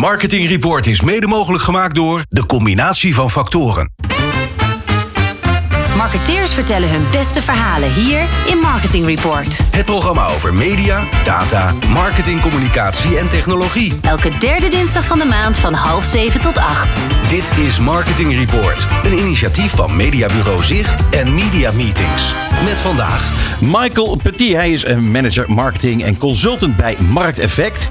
Marketing 0.00 0.48
Report 0.48 0.86
is 0.86 1.00
mede 1.00 1.26
mogelijk 1.26 1.62
gemaakt 1.62 1.94
door 1.94 2.24
de 2.28 2.46
combinatie 2.46 3.14
van 3.14 3.30
factoren. 3.30 3.92
Marketeers 5.98 6.52
vertellen 6.52 6.90
hun 6.90 7.10
beste 7.10 7.42
verhalen 7.42 7.92
hier 7.92 8.26
in 8.46 8.58
Marketing 8.58 9.06
Report. 9.06 9.60
Het 9.70 9.84
programma 9.84 10.26
over 10.26 10.54
media, 10.54 11.08
data, 11.24 11.74
marketing, 11.88 12.40
communicatie 12.40 13.18
en 13.18 13.28
technologie. 13.28 13.92
Elke 14.02 14.38
derde 14.38 14.68
dinsdag 14.68 15.04
van 15.04 15.18
de 15.18 15.24
maand 15.24 15.56
van 15.56 15.74
half 15.74 16.04
zeven 16.04 16.40
tot 16.40 16.58
acht. 16.58 17.00
Dit 17.28 17.58
is 17.58 17.78
Marketing 17.78 18.34
Report, 18.34 18.86
een 19.02 19.18
initiatief 19.18 19.70
van 19.70 19.96
Mediabureau 19.96 20.64
Zicht 20.64 21.08
en 21.10 21.34
Media 21.34 21.72
Meetings. 21.72 22.34
Met 22.64 22.80
vandaag 22.80 23.32
Michael 23.60 24.16
Petit, 24.22 24.52
hij 24.52 24.70
is 24.70 24.84
een 24.84 25.10
manager 25.10 25.50
marketing 25.50 26.02
en 26.02 26.18
consultant 26.18 26.76
bij 26.76 26.96
Markteffect. 26.98 27.90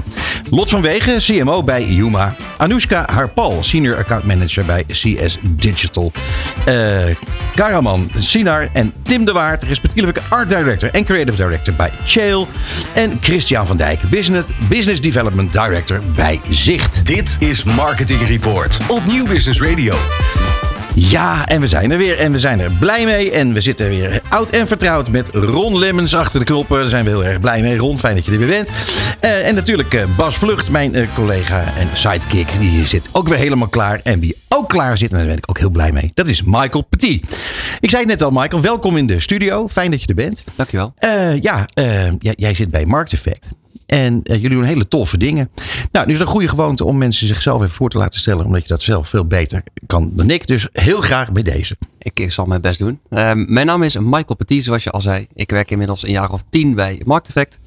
Lot 0.49 0.69
van 0.69 0.81
Wegen, 0.81 1.19
CMO 1.19 1.63
bij 1.63 1.83
Yuma. 1.83 2.35
Anoushka 2.57 3.09
Harpal, 3.11 3.57
senior 3.61 3.97
account 3.97 4.23
manager 4.23 4.65
bij 4.65 4.83
CS 4.87 5.37
Digital. 5.41 6.11
Eh 6.65 6.75
Karaman 7.57 7.96
Sinar 8.17 8.69
en 8.73 8.93
Tim 9.01 9.25
de 9.25 9.31
Waard, 9.31 9.63
respectievelijk 9.63 10.19
art 10.29 10.49
director 10.49 10.89
en 10.89 11.05
creative 11.05 11.37
director 11.37 11.73
bij 11.73 11.91
Chale. 12.05 12.45
En 12.93 13.17
Christian 13.21 13.67
van 13.67 13.77
Dijk, 13.77 14.01
business, 14.09 14.49
business 14.69 15.01
development 15.01 15.53
director 15.53 15.99
bij 16.15 16.39
Zicht. 16.49 17.05
Dit 17.05 17.37
is 17.39 17.63
Marketing 17.63 18.27
Report 18.27 18.77
op 18.87 19.05
Nieuw 19.05 19.27
Business 19.27 19.61
Radio. 19.61 19.95
Ja, 20.99 21.47
en 21.47 21.61
we 21.61 21.67
zijn 21.67 21.91
er 21.91 21.97
weer. 21.97 22.17
En 22.17 22.31
we 22.31 22.39
zijn 22.39 22.59
er 22.59 22.71
blij 22.71 23.05
mee. 23.05 23.31
En 23.31 23.53
we 23.53 23.61
zitten 23.61 23.89
weer 23.89 24.21
oud 24.29 24.49
en 24.49 24.67
vertrouwd 24.67 25.11
met 25.11 25.29
Ron 25.33 25.79
Lemmens 25.79 26.15
achter 26.15 26.39
de 26.39 26.45
knoppen. 26.45 26.79
Daar 26.79 26.89
zijn 26.89 27.03
we 27.03 27.09
heel 27.09 27.25
erg 27.25 27.39
blij 27.39 27.61
mee. 27.61 27.77
Ron, 27.77 27.97
fijn 27.97 28.15
dat 28.15 28.25
je 28.25 28.31
er 28.31 28.37
weer 28.37 28.47
bent. 28.47 28.69
Eh, 29.19 29.47
en 29.47 29.55
natuurlijk 29.55 29.93
eh, 29.93 30.03
Bas 30.15 30.37
Vlucht, 30.37 30.69
mijn 30.69 30.95
eh, 30.95 31.07
collega 31.15 31.63
en 31.77 31.87
sidekick. 31.93 32.59
Die 32.59 32.85
zit 32.85 33.09
ook 33.11 33.27
weer 33.27 33.37
helemaal 33.37 33.67
klaar. 33.67 33.99
En 34.03 34.19
wie 34.19 34.37
ook 34.47 34.69
klaar 34.69 34.97
zit, 34.97 35.11
en 35.11 35.17
daar 35.17 35.27
ben 35.27 35.37
ik 35.37 35.49
ook 35.49 35.59
heel 35.59 35.69
blij 35.69 35.91
mee. 35.91 36.11
Dat 36.13 36.27
is 36.27 36.43
Michael 36.43 36.81
Petit. 36.89 37.35
Ik 37.79 37.89
zei 37.89 38.01
het 38.01 38.11
net 38.11 38.21
al, 38.21 38.31
Michael. 38.31 38.61
Welkom 38.61 38.97
in 38.97 39.07
de 39.07 39.19
studio. 39.19 39.67
Fijn 39.67 39.91
dat 39.91 40.01
je 40.01 40.07
er 40.07 40.15
bent. 40.15 40.43
Dankjewel. 40.55 40.93
Eh, 40.95 41.41
ja, 41.41 41.65
jij, 42.19 42.33
jij 42.37 42.53
zit 42.53 42.69
bij 42.69 42.85
Markt 42.85 43.13
Effect. 43.13 43.49
En 43.87 44.23
eh, 44.23 44.35
jullie 44.35 44.57
doen 44.57 44.63
hele 44.63 44.87
toffe 44.87 45.17
dingen. 45.17 45.49
Nou, 45.91 46.05
nu 46.05 46.13
is 46.13 46.19
het 46.19 46.27
een 46.27 46.33
goede 46.33 46.47
gewoonte 46.47 46.85
om 46.85 46.97
mensen 46.97 47.27
zichzelf 47.27 47.61
even 47.61 47.73
voor 47.73 47.89
te 47.89 47.97
laten 47.97 48.19
stellen. 48.19 48.45
Omdat 48.45 48.61
je 48.61 48.67
dat 48.67 48.81
zelf 48.81 49.09
veel 49.09 49.25
beter 49.25 49.63
kan 49.85 50.11
dan 50.13 50.29
ik. 50.29 50.47
Dus 50.47 50.67
heel 50.71 51.01
graag 51.01 51.31
bij 51.31 51.43
deze. 51.43 51.77
Ik, 51.99 52.19
ik 52.19 52.31
zal 52.31 52.45
mijn 52.45 52.61
best 52.61 52.79
doen. 52.79 52.99
Ehm, 53.09 53.53
mijn 53.53 53.65
naam 53.65 53.83
is 53.83 53.97
Michael 53.97 54.35
Petit, 54.35 54.63
zoals 54.63 54.83
je 54.83 54.91
al 54.91 55.01
zei. 55.01 55.27
Ik 55.33 55.51
werk 55.51 55.71
inmiddels 55.71 56.03
een 56.03 56.11
jaar 56.11 56.31
of 56.31 56.43
tien 56.49 56.75
bij 56.75 57.01
Markteffect. 57.05 57.59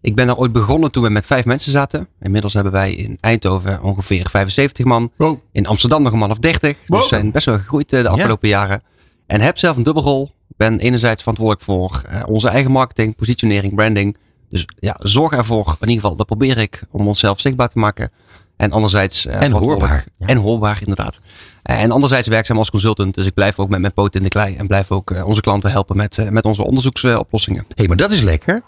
Ik 0.00 0.14
ben 0.14 0.26
daar 0.26 0.36
ooit 0.36 0.52
begonnen 0.52 0.90
toen 0.90 1.02
we 1.02 1.10
met 1.10 1.26
vijf 1.26 1.44
mensen 1.44 1.72
zaten. 1.72 2.08
Inmiddels 2.20 2.54
hebben 2.54 2.72
wij 2.72 2.94
in 2.94 3.18
Eindhoven 3.20 3.82
ongeveer 3.82 4.28
75 4.30 4.84
man. 4.84 5.10
Wow. 5.16 5.38
In 5.52 5.66
Amsterdam 5.66 6.02
nog 6.02 6.12
een 6.12 6.18
man 6.18 6.30
of 6.30 6.38
30. 6.38 6.76
Wow. 6.86 7.00
Dus 7.00 7.08
we 7.10 7.16
zijn 7.16 7.30
best 7.30 7.46
wel 7.46 7.58
gegroeid 7.58 7.92
eh, 7.92 8.02
de 8.02 8.08
afgelopen 8.08 8.48
jaren. 8.48 8.82
En 9.26 9.40
heb 9.40 9.58
zelf 9.58 9.76
een 9.76 9.82
dubbelrol. 9.82 10.30
Ben 10.56 10.78
enerzijds 10.78 11.22
verantwoordelijk 11.22 11.64
voor 11.64 12.02
eh, 12.08 12.22
onze 12.26 12.48
eigen 12.48 12.70
marketing, 12.70 13.16
positionering, 13.16 13.74
branding. 13.74 14.16
Dus 14.50 14.66
ja, 14.78 14.96
zorg 14.98 15.32
ervoor, 15.32 15.66
in 15.80 15.88
ieder 15.88 16.00
geval, 16.02 16.16
dat 16.16 16.26
probeer 16.26 16.58
ik 16.58 16.82
om 16.90 17.06
onszelf 17.08 17.40
zichtbaar 17.40 17.68
te 17.68 17.78
maken. 17.78 18.10
En 18.56 18.72
anderzijds... 18.72 19.26
eh, 19.26 19.42
En 19.42 19.50
hoorbaar. 19.50 20.04
Ja. 20.18 20.26
En 20.26 20.36
hoorbaar, 20.36 20.78
inderdaad. 20.80 21.20
Eh, 21.62 21.82
En 21.82 21.90
anderzijds 21.90 22.28
werkzaam 22.28 22.58
als 22.58 22.70
consultant. 22.70 23.14
Dus 23.14 23.26
ik 23.26 23.34
blijf 23.34 23.58
ook 23.58 23.68
met 23.68 23.80
mijn 23.80 23.92
poot 23.92 24.14
in 24.14 24.22
de 24.22 24.28
klei. 24.28 24.56
En 24.56 24.66
blijf 24.66 24.90
ook 24.90 25.10
eh, 25.10 25.26
onze 25.26 25.40
klanten 25.40 25.70
helpen 25.70 25.96
met, 25.96 26.26
met 26.30 26.44
onze 26.44 26.64
onderzoeksoplossingen. 26.64 27.60
Hé, 27.68 27.74
hey, 27.74 27.86
maar 27.86 27.96
dat 27.96 28.10
is 28.10 28.20
lekker. 28.20 28.62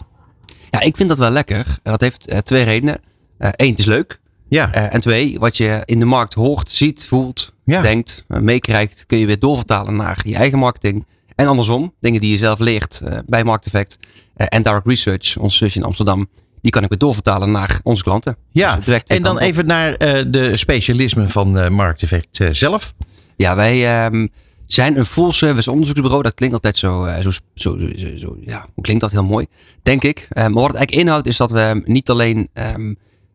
Ja, 0.69 0.81
ik 0.81 0.97
vind 0.97 1.09
dat 1.09 1.17
wel 1.17 1.29
lekker. 1.29 1.65
En 1.83 1.91
dat 1.91 2.01
heeft 2.01 2.45
twee 2.45 2.63
redenen. 2.63 3.01
Eén, 3.37 3.69
het 3.69 3.79
is 3.79 3.85
leuk. 3.85 4.19
Ja. 4.47 4.71
En 4.73 5.01
twee, 5.01 5.39
wat 5.39 5.57
je 5.57 5.81
in 5.85 5.99
de 5.99 6.05
markt 6.05 6.33
hoort, 6.33 6.71
ziet, 6.71 7.05
voelt, 7.05 7.53
Ja. 7.65 7.81
denkt, 7.81 8.25
meekrijgt, 8.27 9.03
kun 9.07 9.17
je 9.17 9.25
weer 9.25 9.39
doorvertalen 9.39 9.95
naar 9.95 10.21
je 10.25 10.35
eigen 10.35 10.59
marketing. 10.59 11.05
En 11.35 11.47
andersom, 11.47 11.93
dingen 11.99 12.21
die 12.21 12.31
je 12.31 12.37
zelf 12.37 12.59
leert 12.59 13.01
eh, 13.03 13.17
bij 13.25 13.43
Market 13.43 13.65
Effect 13.65 13.97
eh, 14.35 14.45
en 14.49 14.63
Direct 14.63 14.85
Research, 14.87 15.37
ons 15.37 15.57
zusje 15.57 15.79
in 15.79 15.85
Amsterdam, 15.85 16.27
die 16.61 16.71
kan 16.71 16.83
ik 16.83 16.89
weer 16.89 16.97
doorvertalen 16.97 17.51
naar 17.51 17.79
onze 17.83 18.03
klanten. 18.03 18.37
Ja, 18.51 18.79
Dus 18.85 19.01
en 19.07 19.23
dan 19.23 19.39
even 19.39 19.65
naar 19.65 19.93
eh, 19.93 20.23
de 20.27 20.57
specialismen 20.57 21.29
van 21.29 21.73
Markteffect 21.73 22.39
eh, 22.39 22.47
zelf. 22.51 22.93
Ja, 23.37 23.55
wij 23.55 23.87
ehm, 24.05 24.27
zijn 24.65 24.97
een 24.97 25.05
full 25.05 25.31
service 25.31 25.71
onderzoeksbureau. 25.71 26.23
Dat 26.23 26.33
klinkt 26.33 26.55
altijd 26.55 26.77
zo, 26.77 27.07
zo, 27.21 27.29
zo, 27.53 27.77
zo, 27.95 28.15
zo- 28.15 28.37
ja, 28.45 28.65
hoe 28.73 28.83
klinkt 28.83 29.01
dat 29.01 29.11
heel 29.11 29.23
mooi, 29.23 29.45
denk 29.81 30.03
ik. 30.03 30.27
Maar 30.35 30.51
wat 30.53 30.67
het 30.67 30.75
eigenlijk 30.75 30.91
inhoudt 31.05 31.27
is 31.27 31.37
dat 31.37 31.51
we 31.51 31.81
niet 31.85 32.09
alleen 32.09 32.49
ehm, 32.53 32.93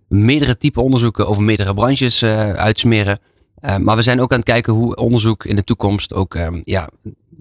meerdere 0.09 0.59
typen 0.59 0.83
onderzoeken 0.83 1.29
over 1.29 1.43
meerdere 1.43 1.75
branches 1.75 2.25
uitsmeren. 2.55 3.19
Eh, 3.61 3.77
maar 3.77 3.97
we 3.97 4.03
zijn 4.03 4.21
ook 4.21 4.31
aan 4.33 4.39
het 4.39 4.47
kijken 4.47 4.73
hoe 4.73 4.97
onderzoek 4.97 5.45
in 5.45 5.57
de 5.57 5.65
toekomst 5.65 6.15
ook 6.15 6.35
ehm, 6.35 6.61
ja, 6.63 6.89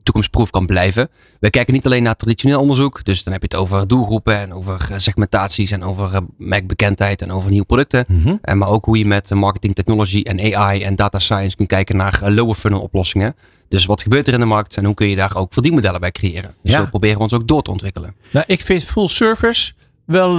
toekomstproef 0.03 0.49
kan 0.49 0.65
blijven. 0.65 1.09
We 1.39 1.49
kijken 1.49 1.73
niet 1.73 1.85
alleen 1.85 2.03
naar 2.03 2.15
traditioneel 2.15 2.59
onderzoek. 2.59 3.03
Dus 3.03 3.23
dan 3.23 3.33
heb 3.33 3.41
je 3.41 3.47
het 3.51 3.57
over 3.57 3.87
doelgroepen 3.87 4.35
en 4.39 4.53
over 4.53 4.87
eh, 4.91 4.97
segmentaties 4.97 5.71
en 5.71 5.83
over 5.83 6.13
eh, 6.13 6.21
merkbekendheid 6.37 7.21
en 7.21 7.31
over 7.31 7.49
nieuwe 7.49 7.65
producten. 7.65 8.05
Eh, 8.41 8.53
maar 8.55 8.69
ook 8.69 8.85
hoe 8.85 8.97
je 8.97 9.05
met 9.05 9.29
marketing 9.33 9.75
technology 9.75 10.21
en 10.21 10.55
AI 10.55 10.83
en 10.83 10.95
data 10.95 11.19
science 11.19 11.55
kunt 11.55 11.67
kijken 11.69 11.95
naar 11.97 12.21
lower 12.25 12.55
funnel 12.55 12.81
oplossingen. 12.81 13.35
Dus 13.69 13.85
wat 13.85 14.01
gebeurt 14.01 14.27
er 14.27 14.33
in 14.33 14.39
de 14.39 14.45
markt 14.45 14.77
en 14.77 14.85
hoe 14.85 14.93
kun 14.93 15.07
je 15.07 15.15
daar 15.15 15.35
ook 15.35 15.53
verdienmodellen 15.53 15.99
bij 15.99 16.11
creëren? 16.11 16.55
Dus 16.63 16.71
Ja. 16.71 16.77
zo 16.79 16.85
proberen 16.85 17.17
we 17.17 17.23
ons 17.23 17.33
ook 17.33 17.47
door 17.47 17.61
te 17.61 17.71
ontwikkelen. 17.71 18.15
Nou, 18.31 18.45
ik 18.47 18.61
vind 18.61 18.83
full 18.83 19.07
service 19.07 19.73
wel, 20.05 20.35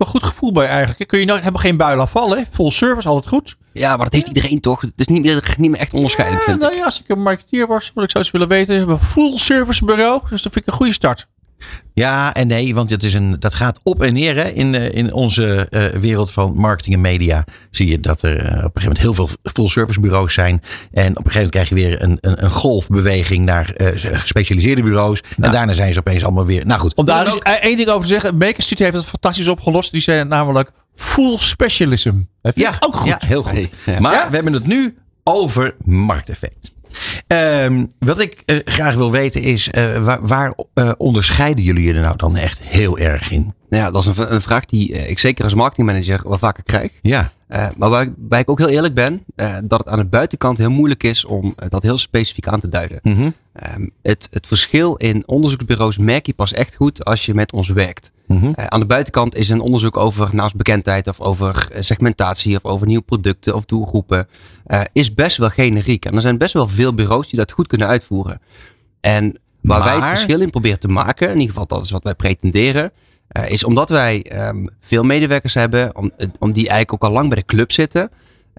wel 0.00 0.08
goed 0.08 0.22
gevoel 0.22 0.52
bij 0.52 0.66
eigenlijk. 0.66 1.08
Kun 1.10 1.18
je 1.18 1.24
nou 1.26 1.38
helemaal 1.38 1.60
geen 1.60 1.76
buil 1.76 2.00
afvallen. 2.00 2.38
Hè? 2.38 2.44
Full 2.50 2.70
service, 2.70 3.08
altijd 3.08 3.28
goed. 3.28 3.56
Ja, 3.72 3.88
maar 3.96 4.04
dat 4.04 4.12
heeft 4.12 4.28
iedereen 4.28 4.60
toch? 4.60 4.80
Het 4.80 4.92
is 4.96 5.06
niet, 5.06 5.22
meer- 5.22 5.54
niet 5.58 5.70
meer 5.70 5.80
echt 5.80 5.94
onderscheidend, 5.94 6.38
Ja, 6.40 6.44
vind 6.44 6.56
ik. 6.62 6.62
nou 6.68 6.78
ja, 6.78 6.84
als 6.84 7.00
ik 7.00 7.08
een 7.08 7.22
marketeer 7.22 7.66
was, 7.66 7.90
wat 7.94 8.04
ik 8.04 8.10
zou 8.10 8.24
eens 8.24 8.32
willen 8.32 8.48
weten. 8.48 8.72
We 8.72 8.78
hebben 8.78 8.94
een 8.94 9.00
full 9.02 9.38
service 9.38 9.84
bureau. 9.84 10.20
Dus 10.30 10.42
dat 10.42 10.52
vind 10.52 10.66
ik 10.66 10.66
een 10.72 10.78
goede 10.78 10.92
start. 10.92 11.26
Ja 11.94 12.34
en 12.34 12.46
nee, 12.46 12.74
want 12.74 12.90
het 12.90 13.02
is 13.02 13.14
een, 13.14 13.36
dat 13.40 13.54
gaat 13.54 13.80
op 13.82 14.02
en 14.02 14.12
neer. 14.12 14.36
Hè. 14.36 14.48
In, 14.48 14.74
eh, 14.74 14.94
in 14.94 15.12
onze 15.12 15.66
eh, 15.70 15.84
wereld 16.00 16.32
van 16.32 16.52
marketing 16.56 16.94
en 16.94 17.00
media 17.00 17.44
zie 17.70 17.88
je 17.90 18.00
dat 18.00 18.22
er 18.22 18.36
eh, 18.38 18.44
op 18.44 18.48
een 18.48 18.54
gegeven 18.54 18.82
moment 18.82 18.98
heel 18.98 19.14
veel 19.14 19.28
full 19.42 19.68
service 19.68 20.00
bureaus 20.00 20.34
zijn. 20.34 20.62
En 20.92 21.18
op 21.18 21.24
een 21.26 21.32
gegeven 21.32 21.32
moment 21.34 21.50
krijg 21.50 21.68
je 21.68 21.74
weer 21.74 22.02
een, 22.02 22.18
een, 22.20 22.44
een 22.44 22.50
golfbeweging 22.52 23.44
naar 23.44 23.70
eh, 23.70 23.88
gespecialiseerde 24.20 24.82
bureaus. 24.82 25.22
En 25.38 25.50
daarna 25.52 25.72
zijn 25.72 25.92
ze 25.92 25.98
opeens 25.98 26.24
allemaal 26.24 26.46
weer. 26.46 26.66
Nou 26.66 26.80
goed. 26.80 26.94
Om 26.94 27.04
daar 27.04 27.24
dus 27.24 27.34
ook- 27.34 27.42
één 27.44 27.76
ding 27.76 27.88
over 27.88 28.02
te 28.02 28.08
zeggen. 28.12 28.38
Baker 28.38 28.62
Street 28.62 28.78
heeft 28.78 28.96
het 28.96 29.04
fantastisch 29.06 29.48
opgelost. 29.48 29.92
Die 29.92 30.00
zijn 30.00 30.28
namelijk 30.28 30.70
full 30.94 31.36
specialism. 31.38 32.14
Dat 32.42 32.54
vind 32.54 32.66
ja, 32.66 32.74
ik 32.74 32.84
ook 32.86 32.96
goed. 32.96 33.08
Ja, 33.08 33.18
heel 33.26 33.42
goed. 33.42 33.52
Hey, 33.52 33.70
ja. 33.94 34.00
Maar 34.00 34.12
Ja? 34.12 34.28
we 34.28 34.34
hebben 34.34 34.52
het 34.52 34.66
nu 34.66 34.94
over 35.24 35.74
markteffect. 35.84 36.70
Ehm, 37.26 37.84
wat 37.98 38.20
ik 38.20 38.42
eh, 38.46 38.56
graag 38.64 38.94
wil 38.94 39.10
weten 39.10 39.42
is, 39.42 39.68
eh, 39.70 40.02
waar, 40.02 40.26
waar 40.26 40.54
eh, 40.74 40.90
onderscheiden 40.96 41.64
jullie 41.64 41.84
je 41.86 41.94
er 41.94 42.00
nou 42.02 42.16
dan 42.16 42.36
echt 42.36 42.62
heel 42.62 42.98
erg 42.98 43.30
in? 43.30 43.54
Nou 43.68 43.82
ja, 43.84 43.90
dat 43.90 44.06
is 44.06 44.16
een, 44.18 44.34
een 44.34 44.42
vraag 44.42 44.64
die 44.64 44.88
ik 45.08 45.18
zeker 45.18 45.44
als 45.44 45.54
marketingmanager 45.54 46.28
wel 46.28 46.38
vaker 46.38 46.62
krijg. 46.62 46.90
Ja, 47.02 47.32
maar 47.76 47.88
waar, 47.90 48.38
ik- 48.40 48.50
ook 48.50 48.58
heel 48.58 48.68
eerlijk 48.68 48.94
ben, 48.94 49.24
dat 49.64 49.78
het 49.78 49.88
aan 49.88 49.98
de 49.98 50.04
buitenkant 50.04 50.58
heel 50.58 50.70
moeilijk 50.70 51.02
is 51.02 51.24
om 51.24 51.54
dat 51.68 51.82
heel 51.82 51.98
specifiek 51.98 52.48
aan 52.48 52.60
te 52.60 52.68
duiden. 52.68 52.98
Mhm. 53.02 53.30
Ehm, 53.52 53.86
het, 54.02 54.28
het 54.30 54.46
verschil 54.46 54.94
in 54.94 55.22
onderzoeksbureaus 55.26 55.98
merk 55.98 56.26
je 56.26 56.34
pas 56.34 56.52
echt 56.52 56.74
goed 56.74 57.04
als 57.04 57.26
je 57.26 57.34
met 57.34 57.52
ons 57.52 57.68
werkt. 57.68 58.12
Mhm. 58.30 58.52
Eh, 58.54 58.66
aan 58.66 58.80
de 58.80 58.86
buitenkant 58.86 59.34
is 59.34 59.48
een 59.48 59.60
onderzoek 59.60 59.96
over 59.96 60.28
naamsbekendheid 60.32 61.08
of 61.08 61.20
over 61.20 61.68
eh, 61.70 61.82
segmentatie 61.82 62.56
of 62.56 62.64
over 62.64 62.86
nieuwe 62.86 63.02
producten 63.02 63.54
of 63.54 63.64
doelgroepen 63.64 64.28
eh, 64.66 64.80
is 64.92 65.14
best 65.14 65.36
wel 65.36 65.48
generiek. 65.48 66.04
En 66.04 66.14
er 66.14 66.20
zijn 66.20 66.38
best 66.38 66.52
wel 66.52 66.68
veel 66.68 66.94
bureaus 66.94 67.28
die 67.28 67.38
dat 67.38 67.52
goed 67.52 67.66
kunnen 67.66 67.86
uitvoeren. 67.86 68.40
En 69.00 69.38
waar 69.60 69.84
wij 69.84 69.94
het 69.94 70.06
verschil 70.06 70.40
in 70.40 70.50
proberen 70.50 70.78
te 70.78 70.88
maken, 70.88 71.28
in 71.28 71.34
ieder 71.34 71.48
geval 71.48 71.66
dat 71.66 71.84
is 71.84 71.90
wat 71.90 72.02
wij 72.02 72.14
pretenderen, 72.14 72.92
is 73.46 73.64
omdat 73.64 73.88
wij 73.88 74.22
ehm, 74.22 74.66
veel 74.80 75.02
medewerkers 75.02 75.54
hebben, 75.54 75.96
om, 75.96 76.10
om 76.38 76.52
die 76.52 76.68
eigenlijk 76.68 76.92
ook 76.92 77.10
al 77.10 77.14
lang 77.14 77.28
bij 77.28 77.38
de 77.38 77.44
club 77.44 77.72
zitten, 77.72 78.10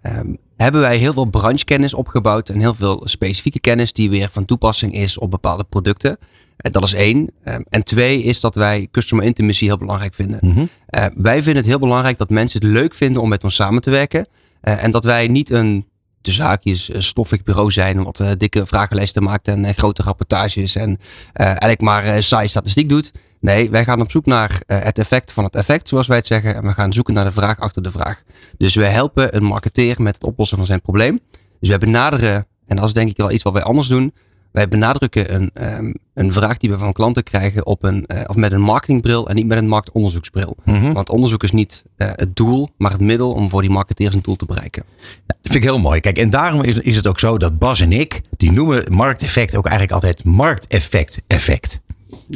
ehm, 0.02 0.34
hebben 0.58 0.82
wij 0.82 0.98
heel 0.98 1.14
veel 1.14 1.26
branchekennis 1.26 1.94
opgebouwd 1.94 2.50
en 2.50 2.60
heel 2.60 2.74
veel 2.74 3.02
specifieke 3.04 3.60
kennis 3.60 3.94
die 3.94 4.10
weer 4.10 4.30
van 4.32 4.46
toepassing 4.46 4.94
is 4.94 5.18
op 5.18 5.32
bepaalde 5.32 5.64
producten. 5.64 6.18
Eh, 6.62 6.72
dat 6.72 6.84
is 6.84 6.94
één. 6.94 7.30
Ehm, 7.44 7.62
en 7.70 7.84
twee 7.84 8.24
is 8.24 8.40
dat 8.40 8.56
wij 8.56 8.88
customer 8.92 9.26
intimacy 9.26 9.66
heel 9.66 9.78
belangrijk 9.78 10.16
vinden. 10.16 10.40
Mhm. 10.42 10.66
Eh, 10.86 11.06
wij 11.16 11.36
vinden 11.36 11.56
het 11.56 11.66
heel 11.66 11.80
belangrijk 11.80 12.18
dat 12.18 12.30
mensen 12.30 12.62
het 12.62 12.70
leuk 12.70 12.94
vinden 12.94 13.22
om 13.22 13.30
met 13.30 13.44
ons 13.44 13.56
samen 13.56 13.82
te 13.82 13.90
werken. 13.90 14.28
Eh, 14.62 14.84
en 14.84 14.92
dat 14.92 15.04
wij 15.04 15.28
niet 15.28 15.50
een 15.50 15.90
de 16.22 16.32
zaakjes 16.32 16.94
een 16.94 17.04
stoffig 17.04 17.44
bureau 17.44 17.72
zijn. 17.72 18.04
Wat 18.04 18.24
dikke 18.38 18.66
vragenlijsten 18.66 19.24
maakt 19.24 19.48
en 19.48 19.74
grote 19.74 20.04
rapportages. 20.04 20.76
En 20.76 21.00
eigenlijk 21.34 21.82
maar 21.82 22.24
saai 22.24 22.48
statistiek 22.48 22.90
doet. 22.90 23.12
Nee, 23.40 23.70
wij 23.70 23.84
gaan 23.84 24.02
op 24.02 24.12
zoek 24.12 24.26
naar 24.26 24.62
het 24.66 25.00
effect 25.00 25.34
van 25.34 25.44
het 25.44 25.56
effect, 25.56 25.88
zoals 25.88 26.08
wij 26.08 26.18
het 26.18 26.28
zeggen. 26.28 26.56
En 26.56 26.64
we 26.64 26.74
gaan 26.74 26.94
zoeken 26.94 27.14
naar 27.14 27.26
de 27.26 27.32
vraag 27.32 27.60
achter 27.60 27.84
de 27.84 27.92
vraag. 27.92 28.24
Dus 28.58 28.76
wij 28.76 28.90
helpen 28.90 29.36
een 29.36 29.44
marketeer 29.44 30.02
met 30.02 30.14
het 30.14 30.24
oplossen 30.24 30.58
van 30.58 30.66
zijn 30.66 30.82
probleem. 30.82 31.20
Dus 31.60 31.70
wij 31.70 31.78
benaderen, 31.78 32.46
en 32.68 32.76
dat 32.76 32.86
is 32.86 32.94
denk 32.94 33.10
ik 33.10 33.18
wel 33.18 33.32
iets 33.32 33.44
wat 33.44 33.54
wij 33.54 33.64
anders 33.64 33.88
doen. 33.88 34.14
Wij 34.52 34.68
benadrukken 34.68 35.34
een, 35.34 35.52
ehm, 35.54 35.94
een 36.14 36.34
vraag 36.34 36.58
die 36.58 36.70
we 36.70 36.78
van 36.78 36.94
klanten 36.94 37.24
krijgen 37.24 37.66
op 37.66 37.84
een, 37.84 38.06
eh, 38.06 38.24
of 38.28 38.36
met 38.36 38.52
een 38.52 38.62
marketingbril 38.62 39.30
en 39.30 39.36
niet 39.36 39.48
met 39.48 39.58
een 39.58 39.68
marktonderzoeksbril. 39.68 40.56
Mhm. 40.66 40.94
Want 40.94 41.10
onderzoek 41.10 41.44
is 41.44 41.52
niet 41.52 41.84
eh, 41.96 42.10
het 42.16 42.36
doel, 42.36 42.70
maar 42.78 42.92
het 42.92 43.02
middel 43.02 43.32
om 43.34 43.50
voor 43.50 43.62
die 43.62 43.70
marketeers 43.70 44.16
een 44.16 44.22
doel 44.22 44.36
te 44.36 44.46
bereiken. 44.46 44.84
Dat 45.26 45.38
vind 45.42 45.56
ik 45.56 45.64
heel 45.64 45.80
mooi. 45.80 46.00
Kijk, 46.00 46.18
en 46.18 46.30
daarom 46.30 46.64
is, 46.64 46.78
is 46.78 46.96
het 46.96 47.08
ook 47.08 47.20
zo 47.20 47.38
dat 47.38 47.60
Bas 47.60 47.82
en 47.82 47.92
ik, 47.92 48.22
die 48.38 48.52
noemen 48.52 48.94
markteffect 48.94 49.56
ook 49.56 49.66
eigenlijk 49.66 49.94
altijd 49.94 50.24
markteffect 50.24 51.22
effect. 51.28 51.82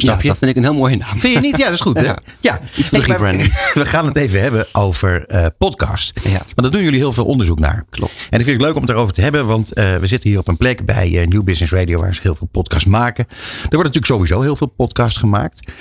Snap 0.02 0.16
ja, 0.16 0.22
je? 0.22 0.28
dat 0.28 0.38
vind 0.38 0.52
ik 0.52 0.58
een 0.58 0.64
heel 0.64 0.74
mooie 0.74 0.96
naam. 0.96 1.20
Vind 1.20 1.34
je 1.34 1.40
niet? 1.40 1.58
Ja, 1.58 1.64
dat 1.64 1.74
is 1.74 1.82
goed. 1.82 2.00
Hè? 2.00 2.06
Ja. 2.06 2.20
Ja. 2.40 2.60
Iets 2.76 2.90
de 2.90 2.98
Hey, 2.98 3.20
maar 3.20 3.32
we 3.84 3.86
gaan 3.86 4.06
het 4.06 4.16
even 4.16 4.42
hebben 4.42 4.68
over 4.72 5.26
eh, 5.26 5.46
podcast. 5.58 6.20
Ja. 6.24 6.30
Want 6.32 6.62
daar 6.62 6.72
doen 6.72 6.84
jullie 6.84 7.00
heel 7.00 7.12
veel 7.12 7.26
onderzoek 7.26 7.60
naar. 7.60 7.86
Klopt. 7.90 8.28
En 8.30 8.40
ik 8.40 8.46
vind 8.46 8.58
het 8.58 8.68
leuk 8.68 8.76
om 8.76 8.82
het 8.82 8.90
erover 8.90 9.14
te 9.14 9.22
hebben, 9.22 9.46
want 9.46 9.74
eh, 9.74 9.96
we 9.96 10.08
zitten 10.08 10.30
hier 10.30 10.40
op 10.40 10.48
een 10.48 10.58
plek 10.58 10.86
bij 10.86 11.22
eh, 11.22 11.28
New 11.28 11.44
Business 11.44 11.74
Radio 11.74 12.00
waar 12.00 12.16
ze 12.16 12.22
heel 12.24 12.36
veel 12.36 12.48
podcasts 12.52 12.88
maken. 12.88 13.26
Er 13.30 13.36
wordt 13.62 13.84
natuurlijk 13.84 14.06
sowieso 14.06 14.42
heel 14.42 14.56
veel 14.56 14.68
podcasts 14.68 15.20
gemaakt. 15.20 15.72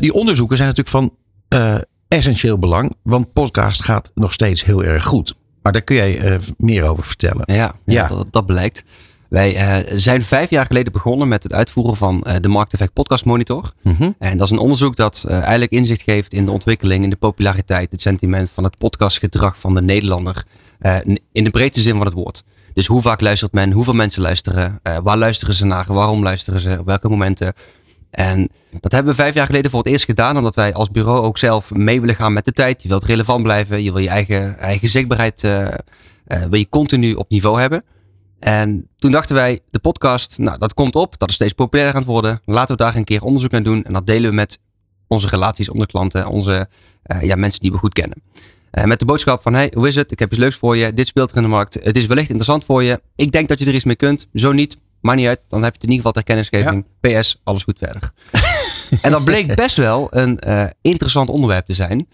Die 0.00 0.12
onderzoeken 0.12 0.56
zijn 0.56 0.68
natuurlijk 0.68 0.96
van 0.96 1.16
essentieel 2.08 2.58
belang, 2.58 2.94
want 3.02 3.32
podcast 3.32 3.82
gaat 3.82 4.10
nog 4.14 4.32
steeds 4.32 4.64
heel 4.64 4.84
erg 4.84 5.04
goed. 5.04 5.34
Maar 5.62 5.72
daar 5.72 5.82
kun 5.82 5.96
jij 5.96 6.40
meer 6.56 6.84
over 6.84 7.04
vertellen. 7.04 7.42
Ja, 7.46 7.54
ja, 7.54 7.74
Ja. 7.84 8.06
Dat, 8.08 8.26
dat 8.30 8.46
blijkt. 8.46 8.84
Wij 9.34 9.56
eh, 9.56 9.98
zijn 9.98 10.22
vijf 10.22 10.50
jaar 10.50 10.66
geleden 10.66 10.92
begonnen 10.92 11.28
met 11.28 11.42
het 11.42 11.52
uitvoeren 11.52 11.96
van 11.96 12.22
eh, 12.22 12.36
de 12.40 12.48
Markteffect 12.48 12.92
Podcast 12.92 13.24
Monitor. 13.24 13.72
Mhm. 13.82 14.10
En 14.18 14.36
dat 14.36 14.46
is 14.46 14.52
een 14.52 14.58
onderzoek 14.58 14.96
dat 14.96 15.24
eh, 15.28 15.40
eigenlijk 15.40 15.72
inzicht 15.72 16.02
geeft 16.02 16.32
in 16.32 16.44
de 16.44 16.50
ontwikkeling, 16.50 17.04
in 17.04 17.10
de 17.10 17.16
populariteit, 17.16 17.90
het 17.90 18.00
sentiment 18.00 18.50
van 18.50 18.64
het 18.64 18.78
podcastgedrag 18.78 19.58
van 19.58 19.74
de 19.74 19.82
Nederlander. 19.82 20.44
in 21.32 21.44
de 21.44 21.50
breedste 21.50 21.80
zin 21.80 21.96
van 21.96 22.06
het 22.06 22.14
woord. 22.14 22.42
Dus 22.74 22.86
hoe 22.86 23.02
vaak 23.02 23.20
luistert 23.20 23.52
men, 23.52 23.72
hoeveel 23.72 23.94
mensen 23.94 24.22
luisteren, 24.22 24.80
waar 25.02 25.16
luisteren 25.16 25.54
ze 25.54 25.64
naar, 25.64 25.84
waarom 25.88 26.22
luisteren 26.22 26.60
ze, 26.60 26.76
op 26.80 26.86
welke 26.86 27.08
momenten. 27.08 27.52
En 28.10 28.48
dat 28.80 28.92
hebben 28.92 29.10
we 29.10 29.22
vijf 29.22 29.34
jaar 29.34 29.46
geleden 29.46 29.70
voor 29.70 29.82
het 29.82 29.88
eerst 29.88 30.04
gedaan, 30.04 30.36
omdat 30.36 30.54
wij 30.54 30.74
als 30.74 30.90
bureau 30.90 31.20
ook 31.20 31.38
zelf 31.38 31.70
mee 31.70 32.00
willen 32.00 32.14
gaan 32.14 32.32
met 32.32 32.44
de 32.44 32.52
tijd. 32.52 32.82
Je 32.82 32.88
wilt 32.88 33.04
relevant 33.04 33.42
blijven, 33.42 33.82
je 33.82 33.92
wil 33.92 34.02
je 34.02 34.08
eigen, 34.08 34.58
eigen 34.58 34.88
zichtbaarheid 34.88 35.40
wil 36.26 36.58
je 36.58 36.68
continu 36.68 37.14
op 37.14 37.30
niveau 37.30 37.60
hebben. 37.60 37.84
En 38.44 38.88
toen 38.98 39.10
dachten 39.10 39.34
wij, 39.34 39.60
de 39.70 39.78
podcast, 39.78 40.38
nou 40.38 40.58
dat 40.58 40.74
komt 40.74 40.94
op, 40.94 41.18
dat 41.18 41.28
is 41.28 41.34
steeds 41.34 41.52
populairder 41.52 41.94
aan 41.96 42.02
het 42.02 42.10
worden. 42.10 42.40
Laten 42.44 42.76
we 42.76 42.82
daar 42.82 42.96
een 42.96 43.04
keer 43.04 43.22
onderzoek 43.22 43.50
naar 43.50 43.62
doen. 43.62 43.84
En 43.84 43.92
dat 43.92 44.06
delen 44.06 44.30
we 44.30 44.36
met 44.36 44.58
onze 45.06 45.28
relaties, 45.28 45.68
onze 45.68 45.86
klanten, 45.86 46.26
onze 46.26 46.68
eh, 47.02 47.22
ja, 47.22 47.36
mensen 47.36 47.60
die 47.60 47.72
we 47.72 47.78
goed 47.78 47.92
kennen. 47.92 48.22
Eh, 48.70 48.84
met 48.84 48.98
de 48.98 49.04
boodschap 49.04 49.42
van, 49.42 49.54
hey, 49.54 49.72
hoe 49.74 49.88
is 49.88 49.94
het? 49.94 50.12
Ik 50.12 50.18
heb 50.18 50.30
iets 50.30 50.40
leuks 50.40 50.56
voor 50.56 50.76
je. 50.76 50.92
Dit 50.92 51.06
speelt 51.06 51.30
er 51.30 51.36
in 51.36 51.42
de 51.42 51.48
markt. 51.48 51.74
Het 51.82 51.96
is 51.96 52.06
wellicht 52.06 52.28
interessant 52.28 52.64
voor 52.64 52.82
je. 52.82 53.00
Ik 53.16 53.32
denk 53.32 53.48
dat 53.48 53.58
je 53.58 53.66
er 53.66 53.74
iets 53.74 53.84
mee 53.84 53.96
kunt. 53.96 54.26
Zo 54.34 54.52
niet, 54.52 54.76
maakt 55.00 55.18
niet 55.18 55.26
uit. 55.26 55.40
Dan 55.48 55.62
heb 55.62 55.72
je 55.72 55.78
het 55.78 55.90
in 55.90 55.94
ieder 55.94 56.06
geval 56.06 56.12
ter 56.12 56.22
kennisgeving. 56.22 56.84
PS, 57.00 57.40
alles 57.44 57.62
goed 57.62 57.78
verder. 57.78 58.12
en 59.02 59.10
dat 59.10 59.24
bleek 59.24 59.54
best 59.54 59.76
wel 59.76 60.06
een 60.10 60.38
eh, 60.38 60.66
interessant 60.82 61.28
onderwerp 61.28 61.66
te 61.66 61.74
zijn. 61.74 62.08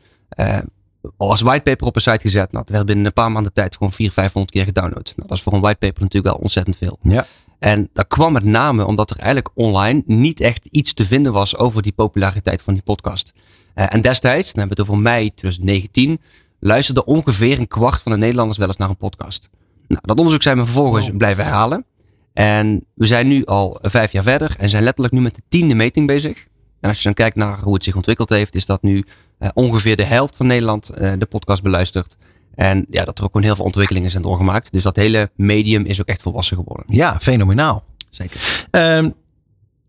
Al 1.16 1.30
als 1.30 1.40
whitepaper 1.40 1.86
op 1.86 1.96
een 1.96 2.02
site 2.02 2.20
gezet. 2.20 2.52
Nou, 2.52 2.64
het 2.64 2.74
werd 2.74 2.86
binnen 2.86 3.04
een 3.04 3.12
paar 3.12 3.32
maanden 3.32 3.52
tijd 3.52 3.76
gewoon 3.76 3.92
400, 3.92 4.20
500 4.20 4.54
keer 4.54 4.64
gedownload. 4.64 5.12
Nou, 5.16 5.28
dat 5.28 5.36
is 5.36 5.42
voor 5.42 5.52
een 5.52 5.60
whitepaper 5.60 6.02
natuurlijk 6.02 6.34
wel 6.34 6.42
ontzettend 6.42 6.76
veel. 6.76 6.98
Ja. 7.02 7.26
En 7.58 7.88
dat 7.92 8.06
kwam 8.06 8.32
met 8.32 8.44
name 8.44 8.86
omdat 8.86 9.10
er 9.10 9.16
eigenlijk 9.16 9.50
online 9.54 10.02
niet 10.06 10.40
echt 10.40 10.66
iets 10.66 10.94
te 10.94 11.04
vinden 11.04 11.32
was 11.32 11.56
over 11.56 11.82
die 11.82 11.92
populariteit 11.92 12.62
van 12.62 12.74
die 12.74 12.82
podcast. 12.82 13.32
Eh, 13.74 13.94
en 13.94 14.00
destijds, 14.00 14.52
dan 14.52 14.58
hebben 14.60 14.76
we 14.76 14.82
het 14.82 14.90
over 14.90 15.02
mei 15.02 15.34
2019, 15.34 16.20
luisterde 16.58 17.04
ongeveer 17.04 17.58
een 17.58 17.68
kwart 17.68 18.02
van 18.02 18.12
de 18.12 18.18
Nederlanders 18.18 18.58
wel 18.58 18.68
eens 18.68 18.76
naar 18.76 18.88
een 18.88 18.96
podcast. 18.96 19.48
Nou, 19.88 20.00
dat 20.04 20.16
onderzoek 20.16 20.42
zijn 20.42 20.56
we 20.56 20.64
vervolgens 20.64 21.10
blijven 21.16 21.44
herhalen. 21.44 21.84
En 22.32 22.84
we 22.94 23.06
zijn 23.06 23.28
nu 23.28 23.44
al 23.44 23.78
vijf 23.82 24.12
jaar 24.12 24.22
verder 24.22 24.56
en 24.58 24.68
zijn 24.68 24.82
letterlijk 24.82 25.14
nu 25.14 25.20
met 25.20 25.34
de 25.34 25.42
tiende 25.48 25.74
meting 25.74 26.06
bezig. 26.06 26.46
En 26.80 26.88
als 26.88 26.98
je 26.98 27.04
dan 27.04 27.14
kijkt 27.14 27.36
naar 27.36 27.60
hoe 27.60 27.74
het 27.74 27.84
zich 27.84 27.96
ontwikkeld 27.96 28.28
heeft, 28.28 28.54
is 28.54 28.66
dat 28.66 28.82
nu 28.82 29.04
ongeveer 29.54 29.96
de 29.96 30.04
helft 30.04 30.36
van 30.36 30.46
Nederland 30.46 30.88
eh, 30.88 31.12
de 31.18 31.26
podcast 31.26 31.62
beluistert. 31.62 32.16
En 32.54 32.86
ja, 32.90 33.04
dat 33.04 33.18
er 33.18 33.24
ook 33.24 33.30
gewoon 33.30 33.46
heel 33.46 33.56
veel 33.56 33.64
ontwikkelingen 33.64 34.10
zijn 34.10 34.22
doorgemaakt. 34.22 34.72
Dus 34.72 34.82
dat 34.82 34.96
hele 34.96 35.30
medium 35.36 35.84
is 35.84 36.00
ook 36.00 36.06
echt 36.06 36.22
volwassen 36.22 36.56
geworden. 36.56 36.84
Ja, 36.88 37.20
fenomenaal. 37.20 37.84
Zeker. 38.10 38.66
Ehm, 38.70 39.10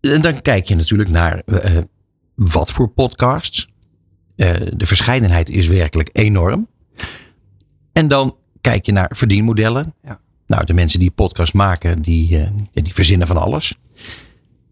en 0.00 0.20
dan 0.20 0.42
kijk 0.42 0.68
je 0.68 0.74
natuurlijk 0.74 1.08
naar 1.10 1.42
eh, 1.46 1.78
wat 2.34 2.72
voor 2.72 2.88
podcasts. 2.88 3.68
Eh, 4.36 4.54
de 4.74 4.86
verscheidenheid 4.86 5.50
is 5.50 5.66
werkelijk 5.66 6.08
enorm. 6.12 6.68
En 7.92 8.08
dan 8.08 8.36
kijk 8.60 8.86
je 8.86 8.92
naar 8.92 9.10
verdienmodellen. 9.14 9.94
Ja. 10.04 10.20
Nou, 10.46 10.64
de 10.64 10.74
mensen 10.74 10.98
die 10.98 11.10
podcasts 11.10 11.52
maken, 11.54 12.02
die, 12.02 12.38
eh, 12.38 12.50
die 12.72 12.94
verzinnen 12.94 13.26
van 13.26 13.36
alles. 13.36 13.78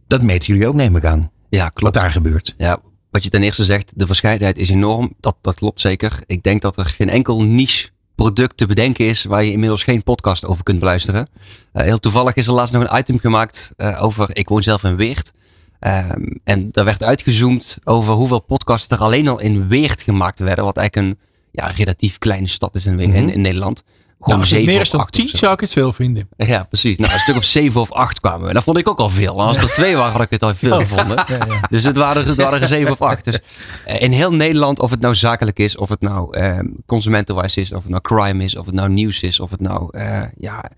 Dat 0.06 0.22
meten 0.22 0.52
jullie 0.52 0.68
ook, 0.68 0.74
neem 0.74 0.96
ik 0.96 1.04
aan. 1.04 1.30
Ja, 1.48 1.64
Wat 1.64 1.72
klopt. 1.72 1.94
daar 1.94 2.10
gebeurt. 2.10 2.54
Ja, 2.58 2.80
wat 3.10 3.24
je 3.24 3.28
ten 3.30 3.42
eerste 3.42 3.64
zegt, 3.64 3.92
de 3.94 4.06
verscheidenheid 4.06 4.58
is 4.58 4.70
enorm. 4.70 5.14
Dat, 5.20 5.36
dat 5.40 5.54
klopt 5.54 5.80
zeker. 5.80 6.22
Ik 6.26 6.42
denk 6.42 6.62
dat 6.62 6.76
er 6.76 6.84
geen 6.84 7.10
enkel 7.10 7.42
niche 7.42 7.88
product 8.14 8.56
te 8.56 8.66
bedenken 8.66 9.06
is 9.06 9.24
waar 9.24 9.44
je 9.44 9.52
inmiddels 9.52 9.82
geen 9.82 10.02
podcast 10.02 10.46
over 10.46 10.64
kunt 10.64 10.78
beluisteren. 10.78 11.28
Eh, 11.72 11.84
heel 11.84 11.98
toevallig 11.98 12.34
is 12.34 12.46
er 12.46 12.52
laatst 12.52 12.74
nog 12.74 12.88
een 12.88 12.98
item 12.98 13.18
gemaakt 13.18 13.72
eh, 13.76 14.02
over, 14.02 14.36
ik 14.36 14.48
woon 14.48 14.62
zelf 14.62 14.84
in 14.84 14.96
Weert. 14.96 15.32
Ehm, 15.78 16.22
en 16.44 16.68
daar 16.72 16.84
werd 16.84 17.02
uitgezoomd 17.02 17.78
over 17.84 18.14
hoeveel 18.14 18.40
podcasts 18.40 18.90
er 18.90 18.98
alleen 18.98 19.28
al 19.28 19.40
in 19.40 19.68
Weert 19.68 20.02
gemaakt 20.02 20.38
werden. 20.38 20.64
Wat 20.64 20.76
eigenlijk 20.76 21.08
een 21.08 21.18
ja, 21.50 21.66
relatief 21.66 22.18
kleine 22.18 22.48
stad 22.48 22.74
is 22.74 22.86
in, 22.86 23.00
in 23.00 23.40
Nederland. 23.40 23.82
Nou, 24.20 24.40
als 24.40 24.50
het 24.50 24.58
zeven 24.58 24.72
meer 24.72 24.80
is 24.80 24.90
dan 24.90 25.00
acht 25.00 25.08
of 25.08 25.16
tien 25.16 25.28
zo. 25.28 25.36
zou 25.36 25.52
ik 25.52 25.60
het 25.60 25.70
veel 25.70 25.92
vinden. 25.92 26.28
Ja, 26.36 26.64
precies. 26.64 26.98
Nou, 26.98 27.12
een 27.12 27.18
stuk 27.18 27.36
of 27.36 27.44
zeven 27.44 27.80
of 27.80 27.92
acht 27.92 28.20
kwamen 28.20 28.46
we. 28.46 28.52
Dat 28.52 28.62
vond 28.62 28.76
ik 28.76 28.88
ook 28.88 28.98
al 28.98 29.08
veel. 29.08 29.34
Maar 29.34 29.46
als 29.46 29.56
er 29.56 29.72
twee 29.72 29.96
waren, 29.96 30.12
had 30.12 30.20
ik 30.20 30.30
het 30.30 30.42
al 30.42 30.54
veel 30.54 30.80
gevonden. 30.80 31.24
Dus 31.70 31.84
het 31.84 31.96
waren, 31.96 32.26
het 32.26 32.36
waren 32.36 32.60
er 32.60 32.66
zeven 32.66 32.92
of 32.92 33.02
acht. 33.02 33.24
Dus 33.24 33.40
eh, 33.84 34.00
in 34.00 34.12
heel 34.12 34.32
Nederland, 34.32 34.80
of 34.80 34.90
het 34.90 35.00
nou 35.00 35.14
zakelijk 35.14 35.58
is, 35.58 35.76
of 35.76 35.88
het 35.88 36.00
nou 36.00 36.36
eh, 36.36 36.58
consumentenwijs 36.86 37.56
is, 37.56 37.72
of 37.72 37.82
het 37.82 37.90
nou 37.90 38.02
crime 38.02 38.44
is, 38.44 38.56
of 38.56 38.66
het 38.66 38.74
nou 38.74 38.88
nieuws 38.88 39.22
is, 39.22 39.40
of 39.40 39.50
het 39.50 39.60
nou, 39.60 39.98
eh, 39.98 40.22
ja, 40.36 40.70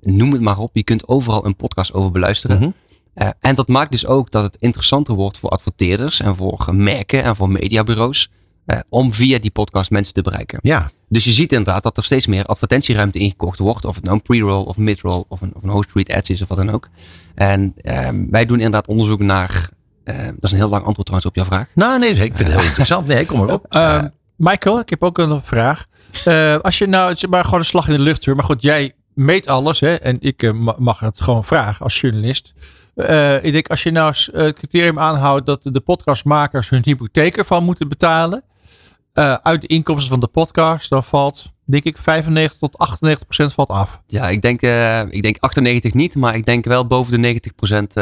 noem 0.00 0.32
het 0.32 0.40
maar 0.40 0.58
op. 0.58 0.70
Je 0.72 0.84
kunt 0.84 1.08
overal 1.08 1.46
een 1.46 1.56
podcast 1.56 1.92
over 1.92 2.10
beluisteren. 2.10 2.58
Mhm. 2.58 2.70
Eh, 3.18 3.28
en 3.40 3.54
dat 3.54 3.68
maakt 3.68 3.90
dus 3.90 4.06
ook 4.06 4.30
dat 4.30 4.42
het 4.42 4.56
interessanter 4.60 5.14
wordt 5.14 5.38
voor 5.38 5.50
adverteerders 5.50 6.20
en 6.20 6.36
voor 6.36 6.68
merken 6.72 7.22
en 7.22 7.36
voor 7.36 7.50
mediabureaus. 7.50 8.30
Eh, 8.68 8.78
om 8.88 9.12
via 9.14 9.38
die 9.38 9.50
podcast 9.50 9.90
mensen 9.90 10.14
te 10.14 10.22
bereiken. 10.22 10.58
Ja, 10.62 10.90
Dus 11.08 11.24
je 11.24 11.32
ziet 11.32 11.52
inderdaad 11.52 11.82
dat 11.82 11.96
er 11.96 12.04
steeds 12.04 12.26
meer 12.26 12.44
advertentieruimte 12.44 13.18
ingekocht 13.18 13.58
wordt. 13.58 13.84
Of 13.84 13.94
het 13.94 14.04
nou 14.04 14.16
een 14.16 14.22
pre-roll 14.22 14.64
of 14.64 14.76
mid-roll 14.76 15.24
of 15.28 15.40
een, 15.40 15.52
of 15.54 15.62
een 15.62 15.68
host 15.70 15.90
read 15.94 16.12
ads 16.12 16.30
is 16.30 16.42
of 16.42 16.48
wat 16.48 16.58
dan 16.58 16.70
ook. 16.70 16.88
En 17.34 17.74
ehm, 17.76 18.24
wij 18.30 18.46
doen 18.46 18.56
inderdaad 18.56 18.86
onderzoek 18.88 19.20
naar... 19.20 19.68
eh, 20.04 20.16
dat 20.24 20.34
is 20.40 20.50
een 20.50 20.56
heel 20.56 20.68
lang 20.68 20.84
antwoord 20.84 21.06
trouwens 21.06 21.26
op 21.30 21.34
jouw 21.36 21.44
vraag. 21.44 21.66
nou 21.74 21.98
nee, 21.98 22.10
ik 22.10 22.16
vind 22.36 22.38
het 22.48 22.56
heel 22.56 22.66
interessant. 22.66 23.06
Nee, 23.06 23.26
kom 23.26 23.38
maar 23.38 23.54
op. 23.54 23.66
Ehm, 23.68 24.08
Michael, 24.36 24.78
ik 24.78 24.88
heb 24.90 25.02
ook 25.02 25.18
een 25.18 25.42
vraag. 25.42 25.86
Eh, 26.24 26.56
als 26.56 26.78
je 26.78 26.86
nou, 26.86 27.08
het 27.08 27.16
is 27.16 27.26
maar 27.26 27.44
gewoon 27.44 27.58
een 27.58 27.64
slag 27.64 27.88
in 27.88 27.94
de 27.96 28.02
lucht 28.02 28.24
hoor. 28.24 28.34
Maar 28.34 28.44
goed, 28.44 28.62
jij 28.62 28.92
meet 29.14 29.48
alles 29.48 29.80
hè. 29.80 29.94
En 29.94 30.16
ik 30.20 30.42
eh, 30.42 30.52
ma- 30.52 30.74
mag 30.78 31.00
het 31.00 31.20
gewoon 31.20 31.44
vragen 31.44 31.84
als 31.84 32.00
journalist. 32.00 32.52
Eh, 32.94 33.44
ik 33.44 33.52
denk, 33.52 33.68
als 33.68 33.82
je 33.82 33.90
nou 33.90 34.14
eh, 34.32 34.42
het 34.42 34.54
criterium 34.56 34.98
aanhoudt 34.98 35.46
dat 35.46 35.60
de 35.62 35.80
podcastmakers 35.80 36.68
hun 36.68 36.82
hypotheek 36.84 37.36
ervan 37.36 37.64
moeten 37.64 37.88
betalen. 37.88 38.42
Eh, 39.18 39.32
uit 39.32 39.60
de 39.60 39.66
inkomsten 39.66 40.10
van 40.10 40.20
de 40.20 40.26
podcast, 40.26 40.90
dan 40.90 41.04
valt, 41.04 41.52
denk 41.64 41.84
ik, 41.84 41.98
95 41.98 42.58
tot 42.58 42.78
98 42.78 43.24
procent 43.24 43.52
valt 43.52 43.68
af. 43.68 44.00
Ja, 44.06 44.28
ik 44.28 44.42
denk, 44.42 44.62
eh, 44.62 45.00
ik 45.08 45.22
denk 45.22 45.36
98 45.40 45.94
niet. 45.94 46.14
Maar 46.14 46.34
ik 46.36 46.44
denk 46.44 46.64
wel 46.64 46.86
boven 46.86 47.12
de 47.12 47.18
90 47.18 47.54
procent 47.54 47.94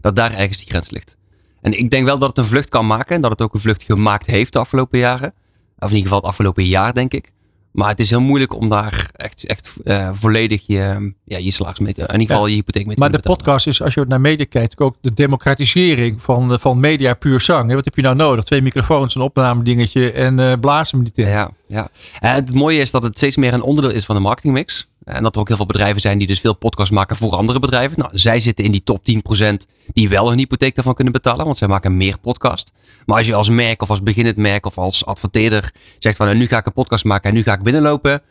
dat 0.00 0.16
daar 0.16 0.32
ergens 0.32 0.58
die 0.58 0.66
grens 0.66 0.90
ligt. 0.90 1.16
En 1.60 1.78
ik 1.78 1.90
denk 1.90 2.06
wel 2.06 2.18
dat 2.18 2.28
het 2.28 2.38
een 2.38 2.44
vlucht 2.44 2.68
kan 2.68 2.86
maken. 2.86 3.14
En 3.14 3.20
dat 3.20 3.30
het 3.30 3.42
ook 3.42 3.54
een 3.54 3.60
vlucht 3.60 3.82
gemaakt 3.82 4.26
heeft 4.26 4.52
de 4.52 4.58
afgelopen 4.58 4.98
jaren. 4.98 5.34
Of 5.78 5.90
in 5.90 5.96
ieder 5.96 6.02
geval 6.02 6.18
het 6.18 6.28
afgelopen 6.28 6.64
jaar, 6.64 6.94
denk 6.94 7.14
ik. 7.14 7.32
Maar 7.78 7.88
het 7.88 8.00
is 8.00 8.10
heel 8.10 8.20
moeilijk 8.20 8.54
om 8.54 8.68
daar 8.68 9.10
echt, 9.16 9.46
echt 9.46 9.72
eh, 9.84 10.10
volledig 10.12 10.66
je, 10.66 11.12
ja, 11.24 11.38
je 11.38 11.50
salaris 11.50 11.78
mee 11.78 11.92
te... 11.92 12.00
In 12.00 12.12
ieder 12.12 12.26
geval 12.26 12.46
je 12.46 12.54
hypotheek 12.54 12.86
mee 12.86 12.94
te 12.94 13.00
Maar 13.00 13.10
de 13.10 13.16
betalen. 13.16 13.38
podcast 13.38 13.66
is, 13.66 13.82
als 13.82 13.94
je 13.94 14.04
naar 14.08 14.20
media 14.20 14.44
kijkt, 14.48 14.80
ook 14.80 14.96
de 15.00 15.12
democratisering 15.12 16.22
van, 16.22 16.52
eh, 16.52 16.58
van 16.58 16.80
media 16.80 17.14
puur 17.14 17.40
zang. 17.40 17.74
Wat 17.74 17.84
heb 17.84 17.96
je 17.96 18.02
nou 18.02 18.16
nodig? 18.16 18.44
Twee 18.44 18.62
microfoons, 18.62 19.14
een 19.14 19.22
opnamedingetje 19.22 20.12
en 20.12 20.38
eh 20.38 20.52
blazen 20.60 21.04
die 21.04 21.12
tent. 21.12 21.28
Ja, 21.28 21.50
ja. 21.66 21.88
En 22.20 22.34
het 22.34 22.54
mooie 22.54 22.78
is 22.78 22.90
dat 22.90 23.02
het 23.02 23.16
steeds 23.16 23.36
meer 23.36 23.54
een 23.54 23.62
onderdeel 23.62 23.96
is 23.96 24.04
van 24.04 24.14
de 24.14 24.22
marketingmix. 24.22 24.88
En 25.04 25.22
dat 25.22 25.34
er 25.34 25.40
ook 25.40 25.48
heel 25.48 25.56
veel 25.56 25.66
bedrijven 25.66 26.00
zijn 26.00 26.18
die 26.18 26.26
dus 26.26 26.40
veel 26.40 26.54
podcasts 26.54 26.92
maken 26.92 27.16
voor 27.16 27.32
andere 27.32 27.58
bedrijven. 27.58 27.98
Nou, 27.98 28.10
zij 28.14 28.40
zitten 28.40 28.64
in 28.64 28.70
die 28.70 28.82
top 28.82 29.02
10% 29.02 29.66
die 29.92 30.08
wel 30.08 30.28
hun 30.28 30.38
hypotheek 30.38 30.74
daarvan 30.74 30.94
kunnen 30.94 31.12
betalen, 31.12 31.44
want 31.44 31.56
zij 31.56 31.68
maken 31.68 31.96
meer 31.96 32.18
podcast. 32.18 32.72
Maar 33.08 33.16
als 33.16 33.26
je 33.26 33.34
als 33.34 33.48
merk 33.48 33.82
of 33.82 33.90
als 33.90 34.02
beginnend 34.02 34.36
merk 34.36 34.66
of 34.66 34.78
als 34.78 35.04
adverteerder 35.04 35.72
zegt 35.98 36.16
van 36.16 36.26
nou, 36.26 36.38
nu 36.38 36.46
ga 36.46 36.58
ik 36.58 36.66
een 36.66 36.72
podcast 36.72 37.04
maken 37.04 37.28
en 37.28 37.34
nu 37.36 37.42
ga 37.42 37.52
ik 37.52 37.62
binnenlopen, 37.62 38.22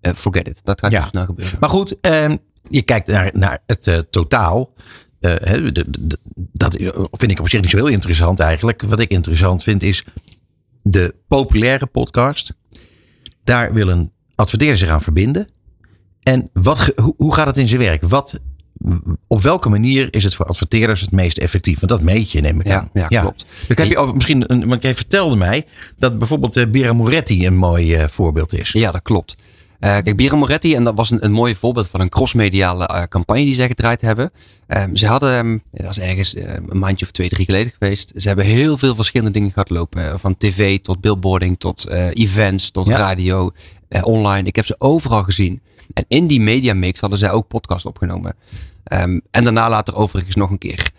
eh, 0.00 0.12
forget 0.14 0.48
it. 0.48 0.60
Dat 0.64 0.80
gaat 0.80 0.90
Ja. 0.92 1.00
niet 1.00 1.08
snel 1.08 1.24
gebeuren. 1.24 1.56
Maar 1.60 1.68
goed, 1.70 2.00
ehm, 2.00 2.36
je 2.68 2.82
kijkt 2.82 3.06
naar, 3.06 3.30
naar 3.32 3.58
het 3.66 3.86
eh, 3.86 3.98
totaal. 3.98 4.72
Eh, 5.20 5.34
hè, 5.40 5.72
de- 5.72 5.84
de- 5.90 6.18
dat 6.52 6.76
vind 7.10 7.30
ik 7.30 7.40
op 7.40 7.48
zich 7.48 7.60
niet 7.60 7.70
zo 7.70 7.76
heel 7.76 7.86
interessant 7.86 8.40
eigenlijk. 8.40 8.82
Wat 8.82 9.00
ik 9.00 9.10
interessant 9.10 9.62
vind 9.62 9.82
is 9.82 10.04
de 10.82 11.14
populaire 11.28 11.86
podcast. 11.86 12.52
Daar 13.44 13.72
wil 13.72 13.88
een 13.88 14.12
zich 14.56 14.88
aan 14.88 15.02
verbinden. 15.02 15.46
En 16.22 16.50
wat, 16.52 16.92
hoe 17.16 17.34
gaat 17.34 17.46
het 17.46 17.58
in 17.58 17.68
zijn 17.68 17.80
werk? 17.80 18.02
Wat, 18.02 18.38
op 19.26 19.42
welke 19.42 19.68
manier 19.68 20.08
is 20.10 20.24
het 20.24 20.34
voor 20.34 20.46
adverteerders 20.46 21.00
het 21.00 21.10
meest 21.10 21.38
effectief? 21.38 21.78
Want 21.78 21.92
dat 21.92 22.02
meet 22.02 22.30
je, 22.32 22.40
neem 22.40 22.60
ik 22.60 22.66
Ja, 22.66 22.78
aan. 22.78 22.90
ja, 23.08 23.20
klopt. 23.20 23.46
Dan 23.68 23.76
heb 23.76 23.86
je 23.86 23.98
over, 23.98 24.14
misschien, 24.14 24.52
een, 24.52 24.68
want 24.68 24.82
jij 24.82 24.94
vertelde 24.94 25.36
mij 25.36 25.64
dat 25.98 26.18
bijvoorbeeld 26.18 26.56
eh, 26.56 26.66
Bira 26.66 26.92
Moretti 26.92 27.46
een 27.46 27.56
mooi 27.56 27.94
eh, 27.94 28.08
voorbeeld 28.08 28.54
is. 28.54 28.70
Ja, 28.72 28.90
dat 28.90 29.02
klopt. 29.02 29.36
Eh, 29.80 29.90
kijk, 29.90 30.16
Bira 30.16 30.36
Moretti, 30.36 30.74
en 30.74 30.84
dat 30.84 30.96
was 30.96 31.10
een, 31.10 31.24
een 31.24 31.32
mooi 31.32 31.54
voorbeeld 31.54 31.88
van 31.88 32.00
een 32.00 32.08
crossmediale 32.08 32.86
eh, 32.86 33.02
campagne 33.02 33.44
die 33.44 33.54
zij 33.54 33.66
gedraaid 33.66 34.00
hebben. 34.00 34.30
Ehm, 34.66 34.94
ze 34.94 35.06
hadden, 35.06 35.34
ehm, 35.38 35.58
dat 35.84 35.90
is 35.90 35.98
ergens 35.98 36.36
een 36.36 36.78
maandje 36.78 37.04
of 37.06 37.12
twee, 37.12 37.28
drie 37.28 37.44
geleden 37.44 37.72
geweest. 37.78 38.12
Ze 38.16 38.28
hebben 38.28 38.44
heel 38.46 38.78
veel 38.78 38.94
verschillende 38.94 39.32
dingen 39.32 39.50
gehad 39.52 39.70
lopen. 39.70 40.20
van 40.20 40.36
tv 40.36 40.78
tot 40.78 41.00
billboarding, 41.00 41.58
tot 41.58 41.88
events, 42.12 42.70
tot 42.70 42.86
Ja. 42.86 42.96
radio, 42.96 43.50
online. 44.02 44.48
Ik 44.48 44.56
heb 44.56 44.66
ze 44.66 44.74
overal 44.78 45.22
gezien. 45.22 45.60
En 45.92 46.04
in 46.08 46.26
die 46.26 46.40
media 46.40 46.74
mix 46.74 47.00
hadden 47.00 47.18
zij 47.18 47.30
ook 47.30 47.48
podcast 47.48 47.86
opgenomen. 47.86 48.34
Ehm, 48.84 49.18
en 49.30 49.44
daarna 49.44 49.68
later 49.68 49.94
overigens 49.94 50.34
nog 50.34 50.50
een 50.50 50.58
keer. 50.58 50.90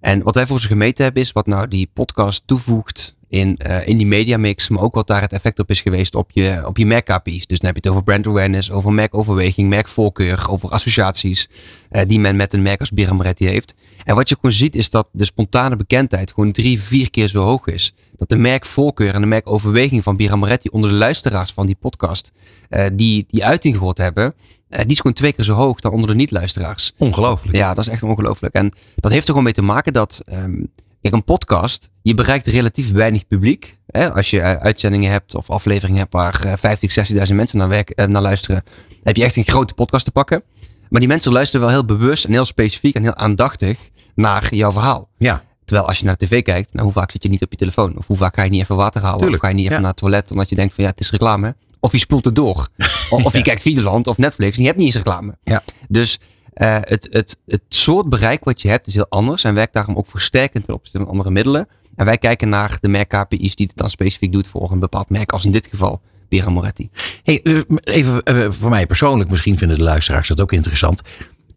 En 0.00 0.22
wat 0.22 0.34
wij 0.34 0.46
voor 0.46 0.60
ze 0.60 0.66
gemeten 0.66 1.04
hebben 1.04 1.22
is 1.22 1.32
wat 1.32 1.46
nou 1.46 1.68
die 1.68 1.90
podcast 1.92 2.42
toevoegt 2.46 3.14
in, 3.32 3.56
eh, 3.56 3.86
in 3.86 3.96
die 3.96 4.06
mediamix, 4.06 4.68
maar 4.68 4.82
ook 4.82 4.94
wat 4.94 5.06
daar 5.06 5.20
het 5.20 5.32
effect 5.32 5.58
op 5.58 5.70
is 5.70 5.80
geweest 5.80 6.14
op 6.14 6.30
je, 6.30 6.62
op 6.66 6.78
je 6.78 6.86
merk-KPI's. 6.86 7.46
Dus 7.46 7.58
dan 7.58 7.66
heb 7.72 7.74
je 7.74 7.80
het 7.80 7.90
over 7.90 8.02
brand 8.02 8.26
awareness, 8.26 8.70
over 8.70 8.92
merkoverweging, 8.92 9.68
merkvoorkeur, 9.68 10.46
over 10.50 10.68
associaties 10.68 11.48
eh, 11.90 12.02
die 12.06 12.18
men 12.20 12.36
met 12.36 12.52
een 12.52 12.62
merk 12.62 12.80
als 12.80 12.90
Birra 12.90 13.12
Moretti 13.12 13.46
heeft. 13.46 13.74
En 14.04 14.14
wat 14.14 14.28
je 14.28 14.34
gewoon 14.34 14.52
ziet 14.52 14.74
is 14.74 14.90
dat 14.90 15.08
de 15.12 15.24
spontane 15.24 15.76
bekendheid 15.76 16.32
gewoon 16.32 16.52
drie, 16.52 16.80
vier 16.80 17.10
keer 17.10 17.28
zo 17.28 17.42
hoog 17.42 17.66
is. 17.66 17.94
Dat 18.16 18.28
de 18.28 18.36
merkvoorkeur 18.36 19.14
en 19.14 19.20
de 19.20 19.26
merkoverweging 19.26 20.02
van 20.02 20.16
Birra 20.16 20.36
Moretti 20.36 20.68
onder 20.68 20.90
de 20.90 20.96
luisteraars 20.96 21.52
van 21.52 21.66
die 21.66 21.76
podcast, 21.80 22.32
eh, 22.68 22.86
die 22.92 23.26
die 23.30 23.44
uiting 23.44 23.76
gehoord 23.76 23.98
hebben, 23.98 24.34
die 24.78 24.86
is 24.86 24.96
gewoon 24.96 25.12
twee 25.12 25.32
keer 25.32 25.44
zo 25.44 25.54
hoog 25.54 25.80
dan 25.80 25.92
onder 25.92 26.08
de 26.08 26.14
niet-luisteraars. 26.14 26.92
Ongelooflijk. 26.98 27.56
Ja, 27.56 27.74
dat 27.74 27.86
is 27.86 27.92
echt 27.92 28.02
ongelooflijk. 28.02 28.54
En 28.54 28.72
dat 28.94 29.10
heeft 29.10 29.22
er 29.22 29.28
gewoon 29.28 29.44
mee 29.44 29.52
te 29.52 29.62
maken 29.62 29.92
dat, 29.92 30.22
ehm, 30.24 30.54
kijk, 31.00 31.14
een 31.14 31.24
podcast, 31.24 31.90
je 32.02 32.14
bereikt 32.14 32.46
relatief 32.46 32.92
weinig 32.92 33.26
publiek. 33.26 33.78
Hè? 33.86 34.12
Als 34.12 34.30
je 34.30 34.40
eh, 34.40 34.56
uitzendingen 34.56 35.10
hebt 35.10 35.34
of 35.34 35.50
afleveringen 35.50 35.98
hebt 35.98 36.12
waar 36.12 36.44
eh, 36.44 36.52
50, 36.56 36.92
60.000 37.28 37.34
mensen 37.34 37.58
naar, 37.58 37.68
werk, 37.68 37.90
eh, 37.90 38.06
naar 38.06 38.22
luisteren, 38.22 38.64
heb 39.02 39.16
je 39.16 39.24
echt 39.24 39.36
een 39.36 39.44
grote 39.44 39.74
podcast 39.74 40.04
te 40.04 40.10
pakken. 40.10 40.42
Maar 40.88 41.00
die 41.00 41.08
mensen 41.08 41.32
luisteren 41.32 41.66
wel 41.66 41.74
heel 41.74 41.84
bewust 41.84 42.24
en 42.24 42.32
heel 42.32 42.44
specifiek 42.44 42.94
en 42.94 43.02
heel 43.02 43.14
aandachtig 43.14 43.78
naar 44.14 44.54
jouw 44.54 44.72
verhaal. 44.72 45.08
Ja. 45.18 45.42
Terwijl 45.64 45.88
als 45.88 45.98
je 45.98 46.04
naar 46.04 46.16
de 46.16 46.26
tv 46.26 46.42
kijkt, 46.42 46.72
nou, 46.72 46.84
hoe 46.84 46.92
vaak 46.92 47.10
zit 47.10 47.22
je 47.22 47.28
niet 47.28 47.42
op 47.42 47.50
je 47.50 47.56
telefoon? 47.56 47.98
Of 47.98 48.06
hoe 48.06 48.16
vaak 48.16 48.34
ga 48.34 48.42
je 48.42 48.50
niet 48.50 48.60
even 48.60 48.76
water 48.76 49.00
halen? 49.00 49.18
Tuurlijk, 49.18 49.42
Of 49.42 49.48
ga 49.48 49.54
je 49.54 49.54
niet 49.54 49.64
even 49.64 49.76
ja. 49.76 49.82
naar 49.82 49.90
het 49.90 50.00
toilet 50.00 50.30
omdat 50.30 50.48
je 50.48 50.54
denkt 50.54 50.74
van 50.74 50.84
ja, 50.84 50.90
het 50.90 51.00
is 51.00 51.10
reclame. 51.10 51.54
Of 51.82 51.92
je 51.92 51.98
spoelt 51.98 52.24
het 52.24 52.34
door. 52.34 52.68
Of, 53.10 53.24
of 53.24 53.32
je 53.32 53.42
kijkt 53.42 53.60
Videoland 53.60 54.06
of 54.06 54.18
Netflix 54.18 54.56
en 54.56 54.62
je 54.62 54.66
hebt 54.66 54.78
niet 54.78 54.86
eens 54.86 54.96
reclame. 54.96 55.36
Ja. 55.44 55.62
Dus 55.88 56.18
eh, 56.52 56.76
het, 56.80 57.08
het, 57.10 57.38
het 57.46 57.62
soort 57.68 58.08
bereik 58.08 58.44
wat 58.44 58.62
je 58.62 58.68
hebt 58.68 58.86
is 58.86 58.94
heel 58.94 59.06
anders 59.08 59.44
en 59.44 59.54
werkt 59.54 59.72
daarom 59.72 59.96
ook 59.96 60.06
versterkend 60.06 60.64
ten 60.64 60.74
opzichte 60.74 60.98
van 60.98 61.08
andere 61.08 61.30
middelen. 61.30 61.68
En 61.96 62.04
wij 62.04 62.18
kijken 62.18 62.48
naar 62.48 62.78
de 62.80 62.88
merk-KPI's 62.88 63.54
die 63.54 63.66
het 63.66 63.76
dan 63.76 63.90
specifiek 63.90 64.32
doet 64.32 64.48
voor 64.48 64.70
een 64.70 64.78
bepaald 64.78 65.10
merk, 65.10 65.32
als 65.32 65.44
in 65.44 65.52
dit 65.52 65.66
geval 65.66 66.00
Bira 66.28 66.50
Moretti. 66.50 66.90
Hey, 67.22 67.42
eh, 67.42 67.60
even 67.82 68.22
eh, 68.22 68.50
voor 68.50 68.70
mij 68.70 68.86
persoonlijk, 68.86 69.30
misschien 69.30 69.58
vinden 69.58 69.76
de 69.76 69.82
luisteraars 69.82 70.28
dat 70.28 70.40
ook 70.40 70.52
interessant. 70.52 71.02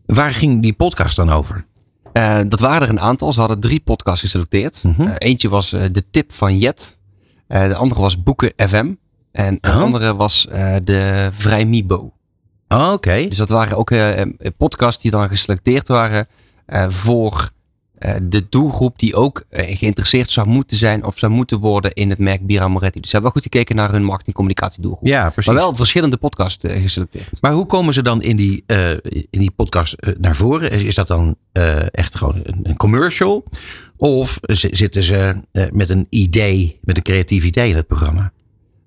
Waar 0.06 0.34
ging 0.34 0.62
die 0.62 0.74
podcast 0.74 1.16
dan 1.16 1.30
over? 1.30 1.66
Dat 2.48 2.60
waren 2.60 2.82
er 2.82 2.90
een 2.90 3.00
aantal. 3.00 3.34
Ze 3.34 3.40
hadden 3.40 3.60
drie 3.60 3.80
podcasts 3.80 4.22
geselecteerd. 4.22 4.84
Mhm. 4.84 5.10
Eentje 5.18 5.50
was 5.50 5.70
de 5.70 6.04
tip 6.12 6.32
van 6.32 6.58
Jet. 6.58 6.98
De 7.48 7.76
andere 7.76 8.02
was 8.02 8.24
Boeken 8.24 8.54
FM. 8.56 8.94
En 9.36 9.58
de 9.62 9.72
andere 9.72 10.16
was 10.16 10.48
eh, 10.48 10.76
de 10.84 11.30
Vrij 11.34 11.66
Mibo. 11.66 12.14
Oh, 12.68 12.92
Oké. 12.94 13.26
Dus 13.28 13.38
dat 13.38 13.50
waren 13.50 13.78
ook 13.78 13.92
eh, 13.92 14.22
eh, 14.22 14.28
podcasts 14.58 15.02
die 15.02 15.12
dan 15.12 15.28
geselecteerd 15.28 15.88
waren 15.88 16.28
voor 16.88 17.50
de 18.22 18.46
doelgroep 18.50 19.00
die 19.00 19.16
ook 19.16 19.44
geïnteresseerd 19.50 20.32
zou 20.32 20.48
moeten 20.48 20.78
zijn 20.78 21.06
of 21.06 21.18
zou 21.18 21.32
moeten 21.32 21.60
worden 21.60 21.94
in 21.94 22.10
het 22.10 22.20
merk 22.20 22.46
Bira 22.46 22.68
Moretti. 22.68 23.00
Dus 23.00 23.10
ze 23.10 23.16
hebben 23.16 23.34
wel 23.34 23.42
goed 23.42 23.52
gekeken 23.52 23.76
naar 23.76 23.92
hun 23.92 24.04
marketing-communicatiedoelgroep. 24.04 25.08
Ja, 25.08 25.30
precies. 25.30 25.54
Maar 25.54 25.62
wel 25.62 25.76
verschillende 25.76 26.18
podcasts 26.18 26.64
geselecteerd. 26.68 27.42
Maar 27.42 27.52
hoe 27.52 27.66
komen 27.66 27.94
ze 27.94 28.02
dan 28.02 28.22
in 28.22 28.36
die, 28.36 28.64
in 29.30 29.40
die 29.40 29.52
podcast 29.52 29.96
naar 30.20 30.36
voren? 30.36 30.72
Is, 30.72 30.96
dat 30.96 31.08
dan 31.08 31.36
echt 31.92 32.16
gewoon 32.16 32.40
een, 32.44 32.60
een 32.64 32.78
commercial? 32.78 33.44
Of 33.98 34.40
zitten 34.52 35.04
ze 35.04 35.36
met 35.72 35.90
een 35.90 36.08
idee, 36.10 36.80
met 36.82 36.98
een 36.98 37.04
creatief 37.04 37.44
idee 37.44 37.70
in 37.70 37.76
het 37.76 37.88
programma? 37.88 38.32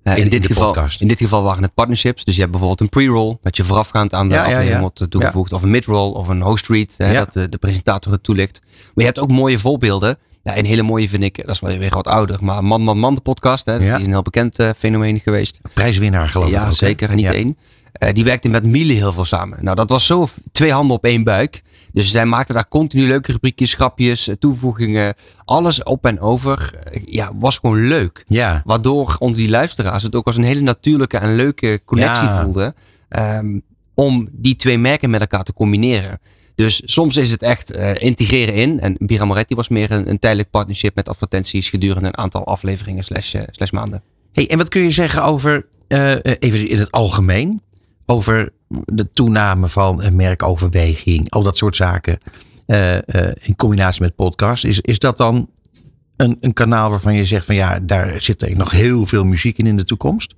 Eh, 0.03 0.17
In- 0.17 0.23
in, 0.23 0.29
dit 0.29 0.45
geval, 0.45 0.65
podcast. 0.65 1.01
in 1.01 1.07
dit 1.07 1.17
geval 1.19 1.43
waren 1.43 1.63
het 1.63 1.73
partnerships. 1.73 2.23
Dus 2.23 2.33
je 2.35 2.39
hebt 2.39 2.51
bijvoorbeeld 2.51 2.81
een 2.81 2.89
pre-roll, 2.89 3.37
dat 3.41 3.57
je 3.57 3.63
voorafgaand 3.63 4.13
aan 4.13 4.27
de 4.27 4.33
Ja, 4.33 4.39
aflevering 4.41 4.73
ja. 4.73 4.79
wordt 4.79 5.01
eh, 5.01 5.07
toegevoegd. 5.07 5.53
Of 5.53 5.61
een 5.61 5.69
mid-roll 5.71 6.11
of 6.13 6.27
een 6.27 6.41
host 6.41 6.67
read, 6.67 6.93
hè, 6.97 7.13
dat 7.13 7.33
de, 7.33 7.49
de 7.49 7.57
presentator 7.57 8.11
het 8.11 8.23
toelicht. 8.23 8.61
Maar 8.63 8.91
je 8.95 9.03
hebt 9.03 9.19
ook 9.19 9.31
mooie 9.31 9.59
voorbeelden. 9.59 10.17
Ja, 10.43 10.57
een 10.57 10.65
hele 10.65 10.81
mooie 10.81 11.09
vind 11.09 11.23
ik, 11.23 11.35
dat 11.45 11.49
is 11.55 11.59
wel 11.59 11.77
weer 11.77 11.89
wat 11.93 12.07
ouder, 12.07 12.37
maar 12.41 12.63
Man 12.63 12.81
Man 12.81 12.99
Man 12.99 13.15
de 13.15 13.21
podcast. 13.21 13.65
Hè. 13.65 13.79
Die 13.79 13.87
is 13.91 14.03
een 14.05 14.11
heel 14.11 14.21
bekend 14.21 14.59
eh, 14.59 14.69
fenomeen 14.77 15.19
geweest. 15.19 15.59
Prijswinnaar 15.73 16.29
geloof 16.29 16.47
ik 16.47 16.53
Ja, 16.53 16.71
zeker. 16.71 17.09
En 17.09 17.15
niet 17.15 17.25
één. 17.25 17.57
Eh, 17.91 18.13
die 18.13 18.23
werkte 18.23 18.49
met 18.49 18.63
Miele 18.63 18.93
heel 18.93 19.13
veel 19.13 19.25
samen. 19.25 19.57
Nou, 19.63 19.75
dat 19.75 19.89
was 19.89 20.05
zo 20.05 20.27
twee 20.51 20.71
handen 20.71 20.95
op 20.95 21.03
één 21.03 21.23
buik. 21.23 21.61
Dus 21.93 22.11
zij 22.11 22.25
maakten 22.25 22.55
daar 22.55 22.67
continu 22.67 23.07
leuke 23.07 23.31
rubriekjes, 23.31 23.73
grapjes, 23.73 24.27
eh, 24.27 24.35
toevoegingen. 24.35 25.13
Alles 25.45 25.83
op 25.83 26.05
en 26.05 26.19
over. 26.19 26.73
Eh, 26.83 27.01
ja, 27.05 27.31
was 27.35 27.57
gewoon 27.57 27.87
leuk. 27.87 28.21
Ja, 28.25 28.61
Waardoor 28.65 29.15
onder 29.19 29.37
die 29.37 29.49
luisteraars 29.49 30.03
het 30.03 30.15
ook 30.15 30.25
als 30.25 30.37
een 30.37 30.43
hele 30.43 30.61
natuurlijke 30.61 31.17
en 31.17 31.35
leuke 31.35 31.81
connectie 31.85 32.27
Ja. 32.27 32.41
voelden. 32.43 32.75
ehm, 33.09 33.59
om 33.93 34.29
die 34.31 34.55
twee 34.55 34.77
merken 34.77 35.09
met 35.09 35.19
elkaar 35.21 35.43
te 35.43 35.53
combineren. 35.53 36.19
Dus 36.55 36.81
soms 36.85 37.17
is 37.17 37.31
het 37.31 37.41
echt 37.41 37.71
integreren 37.99 38.53
in. 38.53 38.79
En 38.79 38.95
Bira 38.99 39.25
Moretti 39.25 39.55
was 39.55 39.67
meer 39.69 39.91
een, 39.91 40.09
een 40.09 40.19
tijdelijk 40.19 40.49
partnership 40.49 40.95
met 40.95 41.09
advertenties 41.09 41.69
gedurende 41.69 42.07
een 42.07 42.17
aantal 42.17 42.45
afleveringen 42.45 43.03
slash, 43.03 43.35
slash 43.51 43.71
maanden. 43.71 44.01
Hey, 44.31 44.49
en 44.49 44.57
wat 44.57 44.69
kun 44.69 44.81
je 44.81 44.91
zeggen 44.91 45.23
over, 45.23 45.65
even 46.39 46.67
in 46.69 46.77
het 46.77 46.91
algemeen, 46.91 47.61
over 48.09 48.51
de 48.69 49.11
toename 49.11 49.67
van 49.67 50.03
een 50.03 50.15
merkoverweging, 50.15 51.29
al 51.29 51.43
dat 51.43 51.57
soort 51.57 51.75
zaken, 51.75 52.17
eh, 52.65 52.95
eh, 52.97 53.35
in 53.41 53.55
combinatie 53.55 54.01
met 54.01 54.15
podcast. 54.15 54.65
Is, 54.65 54.79
is 54.79 54.99
dat 54.99 55.17
dan 55.17 55.49
een, 56.17 56.37
een 56.41 56.53
kanaal 56.53 56.89
waarvan 56.89 57.13
je 57.13 57.23
zegt 57.23 57.45
van 57.45 57.55
ja, 57.55 57.79
daar 57.79 58.21
zit 58.21 58.57
nog 58.57 58.71
heel 58.71 59.05
veel 59.05 59.23
muziek 59.23 59.57
in 59.57 59.67
in 59.67 59.77
de 59.77 59.83
toekomst? 59.83 60.33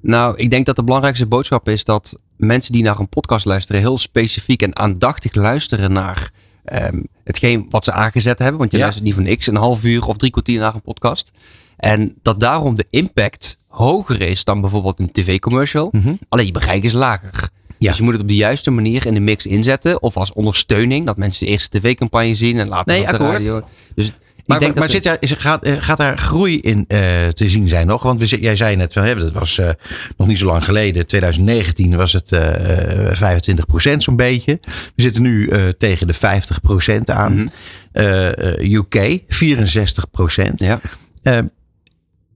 Nou, 0.00 0.36
ik 0.36 0.50
denk 0.50 0.66
dat 0.66 0.76
de 0.76 0.84
belangrijkste 0.84 1.26
boodschap 1.26 1.68
is 1.68 1.84
dat 1.84 2.14
mensen 2.36 2.72
die 2.72 2.82
naar 2.82 2.98
een 2.98 3.08
podcast 3.08 3.44
luisteren 3.44 3.80
heel 3.80 3.98
specifiek 3.98 4.62
en 4.62 4.76
aandachtig 4.76 5.34
luisteren 5.34 5.92
naar 5.92 6.30
ehm, 6.64 7.02
hetgeen 7.24 7.66
wat 7.70 7.84
ze 7.84 7.92
aangezet 7.92 8.38
hebben. 8.38 8.58
Want 8.58 8.70
je 8.70 8.76
Ja. 8.76 8.82
luistert 8.82 9.06
niet 9.06 9.14
voor 9.14 9.22
niks 9.24 9.46
een 9.46 9.56
half 9.56 9.84
uur 9.84 10.06
of 10.06 10.16
drie 10.16 10.30
kwartier 10.30 10.60
naar 10.60 10.74
een 10.74 10.82
podcast. 10.82 11.32
En 11.76 12.14
dat 12.22 12.40
daarom 12.40 12.74
de 12.74 12.86
impact 12.90 13.58
hoger 13.76 14.20
is 14.20 14.44
dan 14.44 14.60
bijvoorbeeld 14.60 14.98
een 14.98 15.12
tv-commercial. 15.12 15.88
Mhm. 15.92 16.14
Alleen 16.28 16.46
je 16.46 16.52
bereik 16.52 16.82
is 16.82 16.92
lager. 16.92 17.50
Ja. 17.78 17.88
Dus 17.88 17.96
je 17.96 18.02
moet 18.02 18.12
het 18.12 18.22
op 18.22 18.28
de 18.28 18.34
juiste 18.34 18.70
manier 18.70 19.06
in 19.06 19.14
de 19.14 19.20
mix 19.20 19.46
inzetten. 19.46 20.02
Of 20.02 20.16
als 20.16 20.32
ondersteuning. 20.32 21.06
Dat 21.06 21.16
mensen 21.16 21.46
de 21.46 21.68
tv-campagne 21.70 22.34
zien 22.34 22.58
en 22.58 22.68
later 22.68 22.94
Nee, 22.94 23.02
op 23.02 23.10
de 23.10 23.16
radio. 23.16 23.62
Dus 23.94 24.12
Maar, 24.46 24.60
maar 24.60 24.74
dat 24.74 24.90
zit 24.90 25.02
daar, 25.02 25.16
is, 25.20 25.32
gaat, 25.32 25.64
eh, 25.64 25.76
gaat 25.78 25.96
daar 25.96 26.18
groei 26.18 26.60
in 26.60 26.84
eh, 26.88 27.26
te 27.28 27.48
zien 27.48 27.68
zijn 27.68 27.86
nog? 27.86 28.02
Want 28.02 28.20
we, 28.20 28.40
jij 28.40 28.56
zei 28.56 28.76
net, 28.76 28.92
van, 28.92 29.02
hè, 29.02 29.14
dat 29.14 29.32
was 29.32 29.58
eh, 29.58 29.68
nog 30.16 30.26
niet 30.26 30.38
zo 30.38 30.46
lang 30.46 30.64
geleden. 30.64 31.06
2019 31.06 31.96
was 31.96 32.12
het 32.12 32.32
eh, 32.32 33.10
eh, 33.10 33.40
25% 33.94 33.96
zo'n 33.96 34.16
beetje. 34.16 34.58
We 34.94 35.02
zitten 35.02 35.22
nu 35.22 35.50
tegen 35.78 36.06
de 36.06 36.14
50% 36.14 37.02
aan. 37.04 37.34
Mhm. 37.34 37.48
UK 38.60 39.20
64%. 39.28 40.54
Ja. 40.56 40.80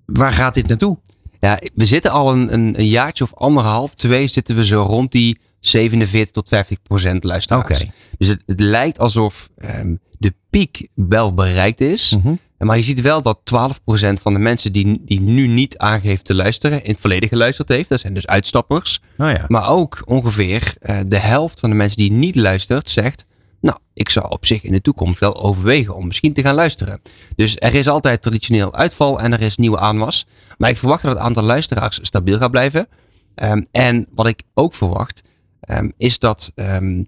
Waar 0.04 0.32
gaat 0.32 0.54
dit 0.54 0.68
naartoe? 0.68 0.98
Ja, 1.40 1.60
we 1.74 1.84
zitten 1.84 2.10
al 2.10 2.32
een, 2.32 2.52
een, 2.52 2.78
een 2.78 2.88
jaartje 2.88 3.24
of 3.24 3.34
anderhalf, 3.34 3.94
twee 3.94 4.26
zitten 4.26 4.56
we 4.56 4.64
zo 4.64 4.82
rond 4.82 5.12
die 5.12 5.40
47 5.60 6.30
tot 6.30 6.48
50 6.48 6.82
procent 6.82 7.24
luisteraars. 7.24 7.84
Dus 8.18 8.28
het, 8.28 8.42
het 8.46 8.60
lijkt 8.60 8.98
alsof 8.98 9.48
ehm, 9.56 9.94
de 10.18 10.34
piek 10.50 10.88
wel 10.94 11.34
bereikt 11.34 11.80
is. 11.80 12.16
Mhm. 12.22 12.34
Maar 12.58 12.76
je 12.76 12.82
ziet 12.82 13.00
wel 13.00 13.22
dat 13.22 13.40
12 13.44 13.84
procent 13.84 14.20
van 14.20 14.32
de 14.32 14.38
mensen 14.38 14.72
die, 14.72 15.02
die 15.04 15.20
nu 15.20 15.46
niet 15.46 15.78
aangeeft 15.78 16.24
te 16.24 16.34
luisteren, 16.34 16.84
in 16.84 16.90
het 16.90 17.00
verleden 17.00 17.28
geluisterd 17.28 17.68
heeft. 17.68 17.88
Dat 17.88 18.00
zijn 18.00 18.14
dus 18.14 18.26
uitstappers. 18.26 19.00
Nou 19.16 19.30
ja. 19.30 19.44
Maar 19.48 19.68
ook 19.68 20.02
ongeveer 20.04 20.74
eh, 20.80 21.00
de 21.06 21.18
helft 21.18 21.60
van 21.60 21.70
de 21.70 21.76
mensen 21.76 21.96
die 21.96 22.12
niet 22.12 22.36
luistert 22.36 22.90
zegt, 22.90 23.26
nou, 23.60 23.78
ik 23.94 24.08
zou 24.08 24.28
op 24.30 24.46
zich 24.46 24.62
in 24.62 24.72
de 24.72 24.80
toekomst 24.80 25.20
wel 25.20 25.42
overwegen 25.42 25.94
om 25.96 26.06
misschien 26.06 26.32
te 26.32 26.42
gaan 26.42 26.54
luisteren. 26.54 27.00
Dus 27.36 27.56
er 27.58 27.74
is 27.74 27.88
altijd 27.88 28.22
traditioneel 28.22 28.74
uitval 28.74 29.20
en 29.20 29.32
er 29.32 29.40
is 29.40 29.56
nieuwe 29.56 29.78
aanwas. 29.78 30.26
Maar 30.58 30.70
ik 30.70 30.78
verwacht 30.78 31.02
dat 31.02 31.12
het 31.12 31.20
aantal 31.22 31.42
luisteraars 31.42 31.98
stabiel 32.02 32.38
gaat 32.38 32.50
blijven. 32.50 32.88
Ehm, 33.34 33.62
en 33.70 34.06
wat 34.14 34.26
ik 34.26 34.42
ook 34.54 34.74
verwacht, 34.74 35.22
ehm, 35.60 35.88
is 35.96 36.18
dat 36.18 36.52
ehm, 36.54 37.02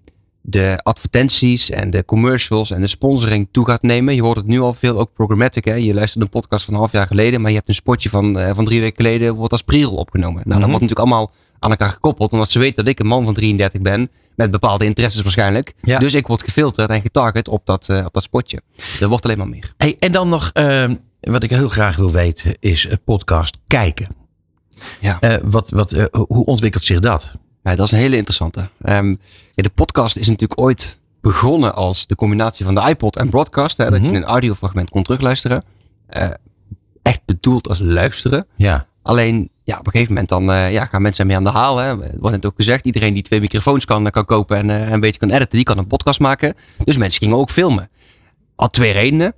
de 0.45 0.79
advertenties 0.83 1.69
en 1.69 1.89
de 1.89 2.05
commercials 2.05 2.71
en 2.71 2.81
de 2.81 2.87
sponsoring 2.87 3.47
toe 3.51 3.65
gaat 3.65 3.81
nemen. 3.81 4.15
Je 4.15 4.21
hoort 4.21 4.37
het 4.37 4.47
nu 4.47 4.59
al 4.59 4.73
veel, 4.73 4.99
ook 4.99 5.13
programmatic. 5.13 5.65
Hè? 5.65 5.73
Je 5.73 5.93
luistert 5.93 6.23
een 6.23 6.29
podcast 6.29 6.65
van 6.65 6.73
een 6.73 6.79
half 6.79 6.91
jaar 6.91 7.07
geleden, 7.07 7.41
maar 7.41 7.49
je 7.49 7.55
hebt 7.55 7.67
een 7.69 7.73
spotje 7.75 8.09
van, 8.09 8.39
eh, 8.39 8.55
van 8.55 8.65
drie 8.65 8.79
weken 8.79 9.05
geleden, 9.05 9.35
wordt 9.35 9.51
als 9.51 9.61
pre-roll 9.61 9.97
opgenomen. 9.97 10.41
Nou, 10.45 10.49
Mhm. 10.49 10.59
dat 10.59 10.69
wordt 10.69 10.81
natuurlijk 10.81 10.99
allemaal 10.99 11.31
aan 11.63 11.69
elkaar 11.69 11.91
gekoppeld. 11.91 12.31
Omdat 12.31 12.51
ze 12.51 12.59
weten 12.59 12.75
dat 12.83 12.87
ik 12.93 12.99
een 12.99 13.05
man 13.07 13.25
van 13.25 13.33
33 13.33 13.81
ben. 13.81 14.09
Met 14.35 14.51
bepaalde 14.51 14.85
interesses 14.85 15.21
waarschijnlijk. 15.21 15.73
Ja. 15.81 15.99
Dus 15.99 16.13
ik 16.13 16.27
word 16.27 16.43
gefilterd 16.43 16.89
en 16.89 17.01
getarget 17.01 17.47
op 17.47 17.65
dat, 17.65 17.89
eh, 17.89 18.05
op 18.05 18.13
dat 18.13 18.23
spotje. 18.23 18.61
Er 18.99 19.07
wordt 19.07 19.25
alleen 19.25 19.37
maar 19.37 19.47
meer. 19.49 19.73
Hey, 19.77 19.95
en 19.99 20.11
dan 20.11 20.29
nog, 20.29 20.49
eh, 20.53 20.89
wat 21.19 21.43
ik 21.43 21.49
heel 21.49 21.69
graag 21.69 21.95
wil 21.95 22.11
weten, 22.11 22.55
is 22.59 22.87
eh, 22.87 22.93
podcast 23.05 23.57
kijken. 23.67 24.07
Ja. 24.99 25.19
Eh, 25.19 25.35
wat, 25.43 25.69
wat, 25.69 25.91
hoe 26.27 26.45
ontwikkelt 26.45 26.83
zich 26.83 26.99
dat? 26.99 27.33
Ja, 27.63 27.75
dat 27.75 27.85
is 27.85 27.91
een 27.91 27.97
hele 27.97 28.15
interessante. 28.15 28.69
Ehm, 28.81 29.15
de 29.55 29.69
podcast 29.69 30.15
is 30.17 30.27
natuurlijk 30.27 30.59
ooit 30.61 30.99
begonnen 31.21 31.75
als 31.75 32.07
de 32.07 32.15
combinatie 32.15 32.65
van 32.65 32.75
de 32.75 32.81
iPod 32.89 33.15
en 33.17 33.29
broadcast. 33.29 33.77
Hè, 33.77 33.89
Dat 33.89 33.99
Mhm. 34.01 34.11
je 34.11 34.17
een 34.17 34.23
audiofragment 34.23 34.89
kon 34.89 35.03
terugluisteren. 35.03 35.63
Echt 37.01 37.21
bedoeld 37.25 37.67
als 37.69 37.79
luisteren. 37.79 38.45
Ja. 38.55 38.87
Alleen, 39.03 39.49
ja, 39.63 39.77
op 39.79 39.85
een 39.85 39.91
gegeven 39.91 40.13
moment 40.13 40.29
dan 40.29 40.51
eh, 40.51 40.71
ja, 40.71 40.85
gaan 40.85 41.01
mensen 41.01 41.21
ermee 41.21 41.37
aan 41.37 41.43
de 41.43 41.59
haal. 41.59 41.77
Hè. 41.77 41.85
Er 41.87 42.19
wordt 42.19 42.35
net 42.35 42.45
ook 42.45 42.55
gezegd, 42.55 42.85
iedereen 42.85 43.13
die 43.13 43.23
twee 43.23 43.39
microfoons 43.39 43.85
kan, 43.85 44.11
kan 44.11 44.25
kopen 44.25 44.57
en 44.57 44.69
eh, 44.69 44.91
een 44.91 44.99
beetje 44.99 45.19
kan 45.19 45.29
editen, 45.29 45.57
die 45.57 45.63
kan 45.63 45.77
een 45.77 45.87
podcast 45.87 46.19
maken. 46.19 46.53
Dus 46.83 46.97
mensen 46.97 47.21
gingen 47.21 47.37
ook 47.37 47.49
filmen. 47.49 47.89
Al 48.55 48.67
twee 48.67 48.91
redenen. 48.91 49.33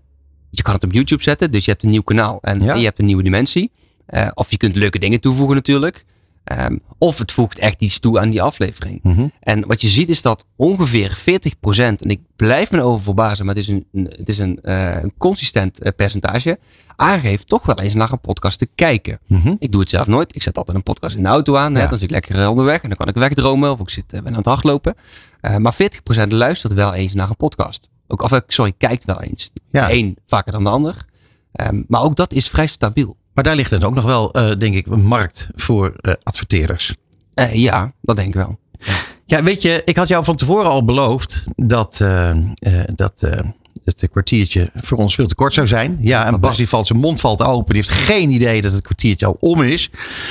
Je 0.50 0.62
kan 0.62 0.74
het 0.74 0.84
op 0.84 0.92
YouTube 0.94 1.24
zetten, 1.24 1.52
dus 1.52 1.66
je 1.66 1.72
hebt 1.72 1.84
een 1.84 1.90
nieuw 1.90 2.02
kanaal 2.02 2.38
en 2.42 2.60
Ja. 2.60 2.76
je 2.76 2.84
hebt 2.84 3.00
een 3.00 3.06
nieuwe 3.06 3.24
dimensie. 3.24 3.72
Eh, 4.06 4.28
of 4.34 4.52
je 4.52 4.58
kunt 4.58 4.76
leuke 4.76 5.00
dingen 5.00 5.20
toevoegen 5.20 5.56
natuurlijk. 5.56 6.06
Ehm, 6.46 6.78
of 6.98 7.18
het 7.18 7.32
voegt 7.32 7.60
echt 7.60 7.82
iets 7.82 8.00
toe 8.00 8.20
aan 8.20 8.30
die 8.30 8.42
aflevering. 8.42 9.00
Mhm. 9.04 9.28
En 9.40 9.68
wat 9.68 9.82
je 9.82 9.88
ziet 9.88 10.10
is 10.10 10.22
dat 10.22 10.46
ongeveer 10.56 11.16
40%, 11.16 12.02
en 12.02 12.10
ik 12.10 12.22
blijf 12.36 12.72
me 12.72 12.82
over 12.82 13.04
verbazen, 13.04 13.46
maar 13.46 13.56
het 13.56 13.64
is 13.64 13.70
een, 13.70 14.08
het 14.10 14.30
is 14.30 14.38
een, 14.38 14.60
eh, 14.62 15.02
een 15.02 15.14
consistent 15.18 15.80
eh, 15.80 15.92
percentage, 15.96 16.60
aangeeft 16.96 17.48
toch 17.48 17.66
wel 17.66 17.80
eens 17.80 17.94
naar 17.94 18.12
een 18.12 18.20
podcast 18.20 18.60
te 18.60 18.68
kijken. 18.76 19.20
Mhm. 19.28 19.56
Ik 19.60 19.72
doe 19.72 19.82
het 19.82 19.90
zelf 19.90 20.08
nooit. 20.08 20.36
Ik 20.36 20.42
zet 20.42 20.58
altijd 20.58 20.78
een 20.78 20.84
podcast 20.84 21.16
in 21.16 21.24
de 21.24 21.30
auto 21.30 21.56
aan. 21.56 21.76
Hè, 21.76 21.88
dan 21.88 21.98
zit 21.98 22.02
ik 22.02 22.10
lekker 22.10 22.42
eh, 22.42 22.50
onderweg 22.50 22.82
en 22.82 22.90
dan 22.90 22.98
kan 22.98 23.08
ik 23.08 23.16
wegdromen 23.16 23.72
of 23.72 23.80
ik 23.80 23.90
zit, 23.90 24.08
ben 24.08 24.28
aan 24.28 24.34
het 24.34 24.46
hardlopen. 24.46 24.96
Maar 25.58 25.74
40% 25.74 26.32
luistert 26.32 26.74
wel 26.74 26.94
eens 26.94 27.14
naar 27.14 27.30
een 27.30 27.36
podcast. 27.36 27.90
Ook, 28.08 28.22
of, 28.22 28.42
sorry, 28.48 28.74
kijkt 28.78 29.06
wel 29.06 29.22
eens. 29.22 29.52
Ja. 29.72 29.88
De 29.88 29.94
een 29.94 30.18
vaker 30.26 30.52
dan 30.52 30.64
de 30.64 30.70
ander. 30.70 31.06
Ehm, 31.52 31.82
maar 31.88 32.02
ook 32.02 32.16
dat 32.16 32.34
is 32.34 32.50
vrij 32.50 32.68
stabiel. 32.68 33.18
Maar 33.36 33.44
daar 33.44 33.56
ligt 33.56 33.70
dan 33.70 33.84
ook 33.84 33.96
nog 33.96 34.04
wel, 34.04 34.32
eh, 34.32 34.52
denk 34.58 34.76
ik, 34.76 34.88
een 34.88 35.06
markt 35.06 35.50
voor 35.56 35.94
eh, 35.96 36.14
adverteerders. 36.24 36.96
Eh, 37.34 37.54
ja, 37.54 37.94
dat 38.02 38.16
denk 38.16 38.28
ik 38.28 38.34
wel. 38.34 38.60
Ja, 39.26 39.44
weet 39.44 39.62
je, 39.62 39.82
ik 39.86 39.98
had 39.98 40.08
jou 40.08 40.24
van 40.24 40.36
tevoren 40.36 40.70
al 40.70 40.86
beloofd 40.86 41.44
dat, 41.56 42.04
dat 42.96 43.30
het 43.86 44.08
kwartiertje 44.12 44.70
voor 44.76 44.98
ons 44.98 45.16
veel 45.16 45.28
te 45.28 45.36
kort 45.36 45.54
zou 45.54 45.68
zijn. 45.68 45.98
Ja, 46.02 46.26
en 46.26 46.40
Bas 46.40 46.58
die 46.58 46.70
valt, 46.70 46.88
zijn 46.88 47.00
mond 47.00 47.20
valt 47.20 47.42
open. 47.42 47.74
Die 47.74 47.84
heeft 47.84 47.98
geen 48.06 48.30
idee 48.30 48.62
dat 48.62 48.72
het 48.72 48.82
kwartiertje 48.82 49.26
al 49.26 49.38
om 49.40 49.62
is. 49.62 49.90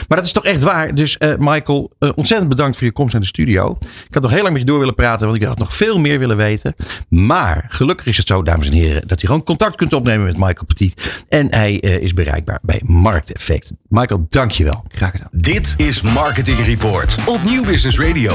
Maar 0.09 0.19
dat 0.19 0.27
is 0.27 0.33
toch 0.33 0.45
echt 0.45 0.63
waar. 0.63 0.95
Dus 0.95 1.19
eh, 1.19 1.33
Michael, 1.39 1.91
eh, 1.99 2.11
ontzettend 2.15 2.51
bedankt 2.51 2.77
voor 2.77 2.87
je 2.87 2.93
komst 2.93 3.13
naar 3.13 3.21
de 3.21 3.27
studio. 3.27 3.77
Ik 3.81 4.15
had 4.15 4.23
nog 4.23 4.31
heel 4.31 4.43
lang 4.43 4.53
met 4.53 4.63
je 4.63 4.69
door 4.69 4.79
willen 4.79 4.95
praten, 4.95 5.27
want 5.27 5.43
ik 5.43 5.49
had 5.49 5.59
nog 5.59 5.77
veel 5.77 5.99
meer 5.99 6.19
willen 6.19 6.37
weten. 6.37 6.75
Maar 7.09 7.67
gelukkig 7.69 8.07
is 8.07 8.17
het 8.17 8.27
zo, 8.27 8.43
dames 8.43 8.67
en 8.67 8.73
heren, 8.73 9.09
dat 9.09 9.21
je 9.21 9.27
gewoon 9.27 9.43
contact 9.43 9.77
kunt 9.77 9.93
opnemen 9.93 10.27
met 10.27 10.37
Michael 10.37 10.67
Petit. 10.67 11.25
En 11.29 11.55
hij 11.55 11.81
eh, 11.81 11.97
is 11.97 12.13
bereikbaar 12.13 12.59
bij 12.63 12.81
Markteffect. 12.85 13.73
Michael, 13.89 14.27
dankjewel. 14.29 14.85
Graag 14.89 15.11
gedaan. 15.11 15.29
Dit 15.33 15.75
is 15.77 16.03
Marketing 16.03 16.59
Report 16.59 17.17
op 17.27 17.43
Nieuw 17.43 17.65
Business 17.65 17.99
Radio. 17.99 18.33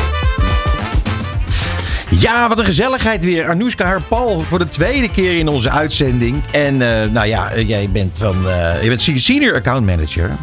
Ja, 2.20 2.48
wat 2.48 2.60
een 2.60 2.66
gezelligheid 2.66 3.24
weer. 3.24 3.48
Anoushka 3.48 3.86
Harpal 3.86 4.40
voor 4.40 4.60
de 4.60 4.70
tweede 4.70 5.12
keer 5.12 5.38
in 5.38 5.48
onze 5.48 5.70
uitzending. 5.70 6.44
En 6.52 6.82
eh, 6.82 7.10
nou 7.12 7.28
ja, 7.28 7.52
eh, 7.52 7.68
jij 7.68 7.90
bent, 7.92 8.18
van, 8.18 8.50
eh, 8.50 8.84
je 8.84 8.88
bent 8.90 9.02
senior 9.02 9.56
account 9.56 9.86
manager 9.86 10.38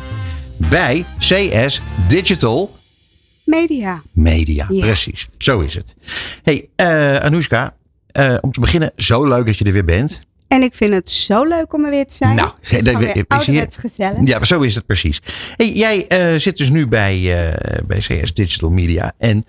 bij 0.56 1.04
CS 1.18 1.80
Digital 2.08 2.76
Media. 3.44 4.02
Media. 4.12 4.66
Ja. 4.68 4.80
Precies, 4.86 5.28
zo 5.38 5.60
is 5.60 5.74
het. 5.74 5.94
Hey, 6.42 6.68
eh 6.76 7.16
Anoushka, 7.16 7.74
om 8.40 8.52
te 8.52 8.60
beginnen, 8.60 8.92
zo 8.96 9.26
leuk 9.26 9.46
dat 9.46 9.58
je 9.58 9.64
er 9.64 9.72
weer 9.72 9.84
bent. 9.84 10.20
En 10.48 10.62
ik 10.62 10.74
vind 10.74 10.92
het 10.92 11.10
zo 11.10 11.44
leuk 11.44 11.72
om 11.74 11.84
er 11.84 11.90
weer 11.90 12.06
te 12.06 12.14
zijn. 12.14 12.34
Nou, 12.36 12.50
is 12.60 12.70
dat- 12.70 12.96
weer 12.96 13.16
is 13.16 13.22
ouderwets 13.28 13.76
gezellig. 13.76 14.18
Ja, 14.22 14.36
maar 14.38 14.46
zo 14.46 14.60
is 14.60 14.74
het 14.74 14.86
precies. 14.86 15.20
Hey, 15.56 15.72
jij 15.72 16.06
zit 16.38 16.56
dus 16.56 16.70
nu 16.70 16.86
bij, 16.86 17.20
bij 17.86 17.98
CS 17.98 18.34
Digital 18.34 18.70
Media. 18.70 19.12
En 19.18 19.44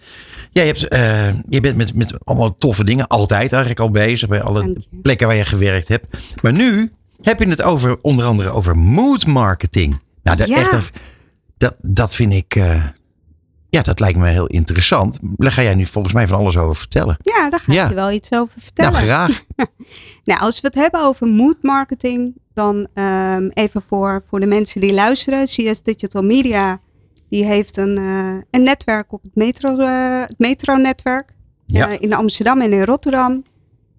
jij 0.57 0.65
hebt, 0.65 0.87
eh, 0.87 1.33
je 1.49 1.61
bent 1.61 1.75
met, 1.77 1.93
met 1.95 2.25
allemaal 2.25 2.55
toffe 2.55 2.83
dingen 2.83 3.07
altijd 3.07 3.51
eigenlijk 3.51 3.79
al 3.81 3.89
bezig. 3.91 4.29
Bij 4.29 4.41
alle 4.41 4.75
plekken 5.01 5.27
waar 5.27 5.35
je 5.35 5.45
gewerkt 5.45 5.87
hebt. 5.87 6.17
Maar 6.41 6.51
nu 6.53 6.91
heb 7.21 7.39
je 7.39 7.49
het 7.49 7.61
over, 7.61 7.97
onder 8.01 8.25
andere 8.25 8.49
over 8.49 8.77
mood 8.77 9.25
marketing. 9.25 9.99
Nou, 10.23 10.37
dat, 10.37 10.47
Ja. 10.47 10.57
echt, 10.57 10.89
dat, 11.57 11.75
dat 11.81 12.15
vind 12.15 12.33
ik... 12.33 12.55
eh, 12.55 12.83
ja, 13.69 13.81
dat 13.81 13.99
lijkt 13.99 14.17
me 14.17 14.27
heel 14.27 14.47
interessant. 14.47 15.19
Daar 15.21 15.51
ga 15.51 15.61
jij 15.61 15.75
nu 15.75 15.85
volgens 15.85 16.13
mij 16.13 16.27
van 16.27 16.37
alles 16.39 16.57
over 16.57 16.75
vertellen. 16.75 17.17
Ja, 17.21 17.49
daar 17.49 17.59
ga 17.59 17.73
Ja. 17.73 17.83
ik 17.83 17.89
je 17.89 17.95
wel 17.95 18.11
iets 18.11 18.31
over 18.31 18.53
vertellen. 18.61 18.91
Nou, 18.91 19.03
graag. 19.03 19.43
Nou, 20.23 20.39
als 20.39 20.61
we 20.61 20.67
het 20.67 20.75
hebben 20.75 21.01
over 21.01 21.27
mood 21.27 21.57
marketing, 21.61 22.35
dan 22.53 22.87
ehm, 22.93 23.47
even 23.53 23.81
voor, 23.81 24.23
voor 24.27 24.39
de 24.39 24.47
mensen 24.47 24.81
die 24.81 24.93
luisteren. 24.93 25.45
CS 25.45 25.81
Digital 25.83 26.21
Media, 26.23 26.79
die 27.29 27.45
heeft 27.45 27.77
een, 27.77 27.97
eh, 27.97 28.33
een 28.51 28.63
netwerk 28.63 29.11
op 29.13 29.23
het 29.23 29.35
metro, 29.35 29.77
eh, 29.77 30.19
het 30.21 30.35
metronetwerk 30.39 31.33
Ja. 31.65 31.89
eh, 31.89 31.95
in 31.99 32.13
Amsterdam 32.13 32.61
en 32.61 32.73
in 32.73 32.83
Rotterdam. 32.83 33.43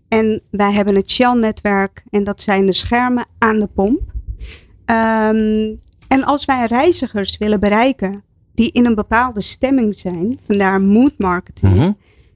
En 0.08 0.42
wij 0.50 0.72
hebben 0.72 0.94
het 0.94 1.10
Shell-netwerk 1.10 2.02
en 2.10 2.24
dat 2.24 2.42
zijn 2.42 2.66
de 2.66 2.72
schermen 2.72 3.26
aan 3.38 3.60
de 3.60 3.66
pomp. 3.66 4.00
Ehm, 4.84 5.74
en 6.08 6.24
als 6.24 6.44
wij 6.44 6.66
reizigers 6.66 7.36
willen 7.38 7.60
bereiken 7.60 8.22
die 8.54 8.72
in 8.72 8.86
een 8.86 8.94
bepaalde 8.94 9.40
stemming 9.40 9.94
zijn, 9.94 10.38
vandaar 10.42 10.80
mood 10.80 11.12
marketing, 11.18 11.74
Mhm. 11.74 11.92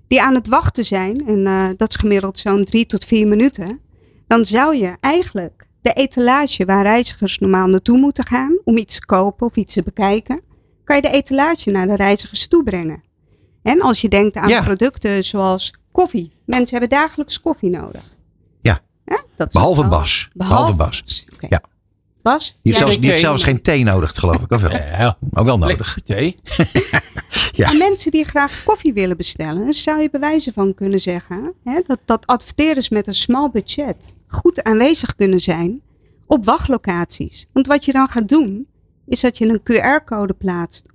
die 0.08 0.22
aan 0.22 0.34
het 0.34 0.48
wachten 0.48 0.84
zijn, 0.84 1.26
en 1.26 1.74
dat 1.76 1.88
is 1.88 1.96
gemiddeld 1.96 2.38
zo'n 2.38 2.64
drie 2.64 2.86
tot 2.86 3.04
vier 3.04 3.26
minuten, 3.26 3.80
dan 4.26 4.44
zou 4.44 4.76
je 4.76 4.96
eigenlijk 5.00 5.66
de 5.82 5.92
etalage 5.92 6.64
waar 6.64 6.82
reizigers 6.82 7.38
normaal 7.38 7.66
naartoe 7.66 7.98
moeten 7.98 8.26
gaan 8.26 8.58
om 8.64 8.76
iets 8.76 8.94
te 8.94 9.06
kopen 9.06 9.46
of 9.46 9.56
iets 9.56 9.74
te 9.74 9.82
bekijken, 9.82 10.40
kan 10.92 11.02
je 11.02 11.08
de 11.10 11.16
etalage 11.16 11.70
naar 11.70 11.86
de 11.86 11.96
reizigers 11.96 12.48
toe 12.48 12.62
brengen. 12.62 13.02
En 13.62 13.80
als 13.80 14.00
je 14.00 14.08
denkt 14.08 14.36
aan 14.36 14.48
Ja. 14.48 14.62
producten 14.62 15.24
zoals 15.24 15.74
koffie. 15.92 16.32
Mensen 16.46 16.78
hebben 16.78 16.98
dagelijks 16.98 17.40
koffie 17.40 17.70
nodig. 17.70 18.02
Ja. 18.60 18.80
dat 19.36 19.46
is 19.46 19.52
Behalve 19.52 19.84
Bas. 19.84 20.28
Behalve 20.34 20.72
Bas. 20.74 21.24
Oké. 21.34 21.46
Ja. 21.48 21.62
Bas? 22.22 22.44
Die 22.44 22.56
heeft, 22.62 22.62
jij 22.62 22.74
zelfs, 22.78 22.94
die 22.94 23.04
heeft 23.04 23.14
weet- 23.14 23.24
zelfs 23.30 23.42
geen 23.42 23.62
thee 23.62 23.84
nodig, 23.84 24.12
geloof 24.14 24.42
ik. 24.42 24.50
Of 24.50 24.60
wel? 24.62 24.70
Ja, 24.72 25.16
Maar 25.30 25.44
wel 25.44 25.58
nodig. 25.58 25.98
thee. 26.04 26.34
Ja. 27.52 27.70
En 27.70 27.78
mensen 27.78 28.10
die 28.10 28.24
graag 28.24 28.62
koffie 28.64 28.92
willen 28.92 29.16
bestellen, 29.16 29.72
zou 29.74 30.00
je 30.00 30.10
bewijzen 30.10 30.52
van 30.52 30.74
kunnen 30.74 31.00
zeggen 31.00 31.52
hè, 31.64 31.80
dat, 31.86 31.98
dat 32.04 32.26
adverteerders 32.26 32.88
met 32.88 33.06
een 33.06 33.14
smal 33.14 33.50
budget 33.50 34.14
goed 34.26 34.62
aanwezig 34.62 35.14
kunnen 35.14 35.40
zijn 35.40 35.80
op 36.26 36.44
wachtlocaties. 36.44 37.46
Want 37.52 37.66
wat 37.66 37.84
je 37.84 37.92
dan 37.92 38.08
gaat 38.08 38.28
doen, 38.28 38.66
is 39.06 39.20
dat 39.20 39.38
je 39.38 39.46
een 39.48 39.60
QR-code 39.60 40.34
plaatst 40.34 40.86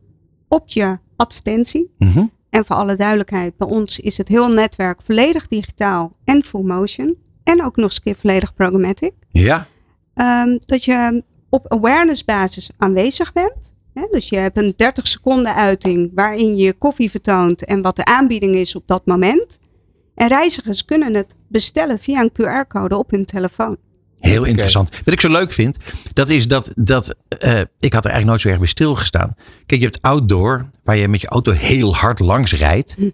op 0.48 0.70
je 0.70 0.98
advertentie. 1.15 1.93
Mhm. 1.98 2.26
En 2.50 2.65
voor 2.65 2.76
alle 2.76 2.96
duidelijkheid, 2.96 3.58
bij 3.58 3.67
ons 3.67 4.00
is 4.00 4.17
het 4.17 4.28
heel 4.28 4.52
netwerk 4.52 5.02
volledig 5.02 5.48
digitaal 5.48 6.12
en 6.24 6.43
full 6.43 6.63
motion. 6.63 7.17
En 7.43 7.63
ook 7.63 7.76
nog 7.76 7.86
eens 7.86 7.96
een 7.96 8.04
keer 8.04 8.15
volledig 8.15 8.54
programmatic. 8.54 9.13
Ja. 9.30 9.67
Ehm, 10.13 10.58
dat 10.60 10.84
je 10.84 11.24
op 11.50 11.67
awareness 11.67 12.26
basis 12.26 12.70
aanwezig 12.78 13.34
bent. 13.34 13.76
Hè? 13.93 14.08
Dus 14.12 14.30
je 14.30 14.38
hebt 14.38 14.58
een 14.58 14.74
30 14.76 15.08
seconden 15.08 15.56
uiting 15.56 16.12
waarin 16.13 16.58
je 16.58 16.74
koffie 16.74 17.12
vertoont 17.12 17.65
en 17.65 17.82
wat 17.82 17.96
de 17.96 18.06
aanbieding 18.06 18.56
is 18.56 18.76
op 18.76 18.88
dat 18.88 19.06
moment. 19.06 19.60
En 20.15 20.28
reizigers 20.28 20.86
kunnen 20.86 21.13
het 21.13 21.36
bestellen 21.48 22.00
via 22.00 22.22
een 22.22 22.32
QR-code 22.32 22.98
op 22.98 23.12
hun 23.12 23.26
telefoon. 23.26 23.78
Heel 24.19 24.43
interessant. 24.43 24.89
Wat 25.06 25.13
ik 25.13 25.21
zo 25.21 25.30
leuk 25.30 25.51
vind, 25.51 25.77
dat 26.13 26.30
is 26.30 26.47
dat, 26.47 26.71
dat 26.75 27.15
eh, 27.27 27.60
ik 27.80 27.93
had 27.93 28.06
er 28.06 28.12
eigenlijk 28.12 28.25
nooit 28.25 28.41
zo 28.41 28.47
erg 28.47 28.58
bij 28.58 28.67
stilgestaan. 28.67 29.36
Kijk, 29.65 29.82
je 29.82 29.86
hebt 29.88 30.01
outdoor, 30.01 30.69
waar 30.84 30.97
je 30.97 31.08
met 31.08 31.21
je 31.21 31.27
auto 31.27 31.51
heel 31.51 31.95
hard 31.95 32.19
langs 32.19 32.53
rijdt. 32.53 32.95
Hm. 32.97 33.10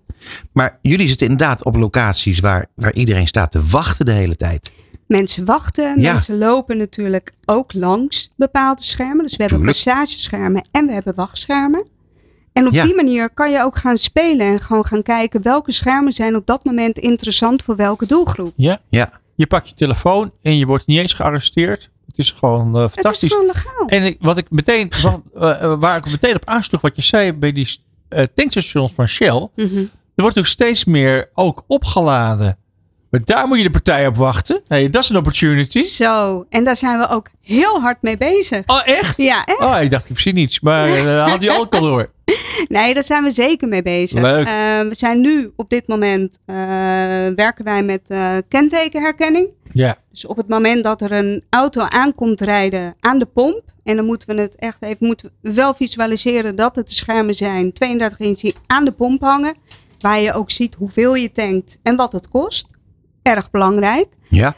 Maar 0.51 0.79
jullie 0.81 1.07
zitten 1.07 1.27
inderdaad 1.27 1.63
op 1.63 1.75
locaties 1.75 2.39
waar, 2.39 2.65
waar 2.75 2.93
iedereen 2.93 3.27
staat 3.27 3.51
te 3.51 3.61
wachten 3.63 4.05
de 4.05 4.11
hele 4.11 4.35
tijd. 4.35 4.71
Mensen 5.07 5.45
wachten, 5.45 5.99
Ja. 6.01 6.13
mensen 6.13 6.37
lopen 6.37 6.77
natuurlijk 6.77 7.31
ook 7.45 7.73
langs 7.73 8.31
bepaalde 8.35 8.81
schermen. 8.83 9.23
Dus 9.25 9.35
we 9.35 9.41
hebben 9.43 9.59
Tuurlijk. 9.59 9.85
massageschermen 9.85 10.65
en 10.71 10.85
we 10.85 10.93
hebben 10.93 11.15
wachtschermen. 11.15 11.87
En 12.53 12.67
op 12.67 12.73
Ja. 12.73 12.83
die 12.83 12.95
manier 12.95 13.29
kan 13.29 13.51
je 13.51 13.61
ook 13.61 13.77
gaan 13.77 13.97
spelen 13.97 14.47
en 14.47 14.59
gewoon 14.61 14.85
gaan 14.85 15.03
kijken 15.03 15.41
welke 15.41 15.71
schermen 15.71 16.11
zijn 16.11 16.35
op 16.35 16.45
dat 16.47 16.63
moment 16.65 16.97
interessant 16.97 17.61
voor 17.63 17.75
welke 17.75 18.05
doelgroep. 18.05 18.53
Ja. 18.55 18.79
Ja. 18.89 19.21
Je 19.43 19.49
pakt 19.49 19.67
je 19.67 19.73
telefoon 19.73 20.32
en 20.41 20.58
je 20.58 20.65
wordt 20.65 20.86
niet 20.88 20.99
eens 20.99 21.13
gearresteerd. 21.13 21.89
Het 22.06 22.17
is 22.17 22.32
gewoon 22.32 22.75
eh, 22.75 22.82
Het 22.82 22.89
is 22.89 22.93
fantastisch. 23.01 23.32
gewoon 23.32 23.45
legaal. 23.45 23.88
En 23.88 24.03
ik, 24.03 24.17
wat 24.19 24.38
ik 24.38 24.45
meteen, 24.49 24.91
wat, 25.01 25.21
eh, 25.36 25.63
eh, 25.63 25.79
waar 25.79 25.97
ik 25.97 26.06
meteen 26.12 26.36
op 26.36 26.45
aansloeg, 26.45 26.82
wat 26.82 26.95
je 26.95 27.01
zei 27.01 27.34
bij 27.34 27.51
die 27.51 27.77
eh, 28.10 28.23
tankstations 28.34 28.91
van 28.93 29.08
Shell. 29.08 29.49
Mhm. 29.56 29.77
Er 30.15 30.21
wordt 30.23 30.38
ook 30.39 30.45
steeds 30.45 30.86
meer 30.86 31.29
ook 31.34 31.63
opgeladen 31.67 32.58
Maar 33.13 33.21
daar 33.23 33.47
moet 33.47 33.58
je 33.58 33.63
de 33.63 33.69
partij 33.69 34.08
op 34.08 34.15
wachten. 34.15 34.62
Hey, 34.67 34.89
dat 34.89 35.04
is 35.04 35.10
een 35.10 35.17
opportunity. 35.17 35.82
Zo, 35.84 36.45
en 36.49 36.63
daar 36.63 36.76
zijn 36.76 36.99
we 36.99 37.08
ook 37.08 37.28
heel 37.41 37.82
hard 37.82 38.02
mee 38.02 38.17
bezig. 38.17 38.63
Oh, 38.65 38.82
echt? 38.88 39.17
Ja, 39.17 39.45
echt? 39.45 39.60
Oh, 39.60 39.78
ik 39.82 39.89
dacht, 39.89 40.10
ik 40.10 40.19
zie 40.19 40.34
niets. 40.34 40.60
Maar 40.60 40.89
uh, 40.89 41.28
had 41.28 41.39
die 41.39 41.58
ook 41.60 41.76
al 41.76 41.82
door. 41.82 42.12
Nee, 42.67 42.93
daar 42.93 43.04
zijn 43.04 43.23
we 43.23 43.30
zeker 43.30 43.67
mee 43.67 43.82
bezig. 43.82 44.21
Leuk. 44.21 44.47
Uh, 44.47 44.54
we 44.89 44.95
zijn 44.95 45.21
nu 45.21 45.52
op 45.56 45.69
dit 45.69 45.88
moment 45.88 46.39
uh, 46.45 46.56
werken 47.36 47.63
wij 47.63 47.84
met 47.84 48.02
kentekenherkenning. 48.47 49.47
Ja. 49.71 49.97
Dus 50.12 50.26
op 50.26 50.38
het 50.38 50.47
moment 50.47 50.84
dat 50.84 51.02
er 51.02 51.12
een 51.12 51.43
auto 51.49 51.82
aankomt 51.82 52.41
rijden 52.41 52.95
aan 52.99 53.17
de 53.17 53.26
pomp. 53.26 53.62
En 53.84 53.95
dan 53.95 54.06
moeten 54.06 54.36
we 54.36 54.41
het 54.41 54.56
echt 54.56 54.82
even 54.82 55.06
moeten 55.06 55.32
we 55.41 55.54
wel 55.54 55.73
visualiseren 55.73 56.56
dat 56.56 56.76
het 56.76 56.88
de 56.88 56.93
schermen 56.93 57.36
zijn. 57.36 57.73
32 57.73 58.19
inch 58.19 58.39
die 58.39 58.56
aan 58.67 58.86
de 58.86 58.91
pomp 58.91 59.21
hangen. 59.21 59.56
Waar 59.99 60.19
je 60.19 60.34
ook 60.34 60.52
ziet 60.52 60.76
hoeveel 60.76 61.15
je 61.15 61.32
tankt 61.32 61.80
en 61.84 61.95
wat 61.95 62.12
het 62.12 62.30
kost. 62.30 62.67
Erg 63.23 63.51
belangrijk. 63.51 64.07
Ja. 64.29 64.55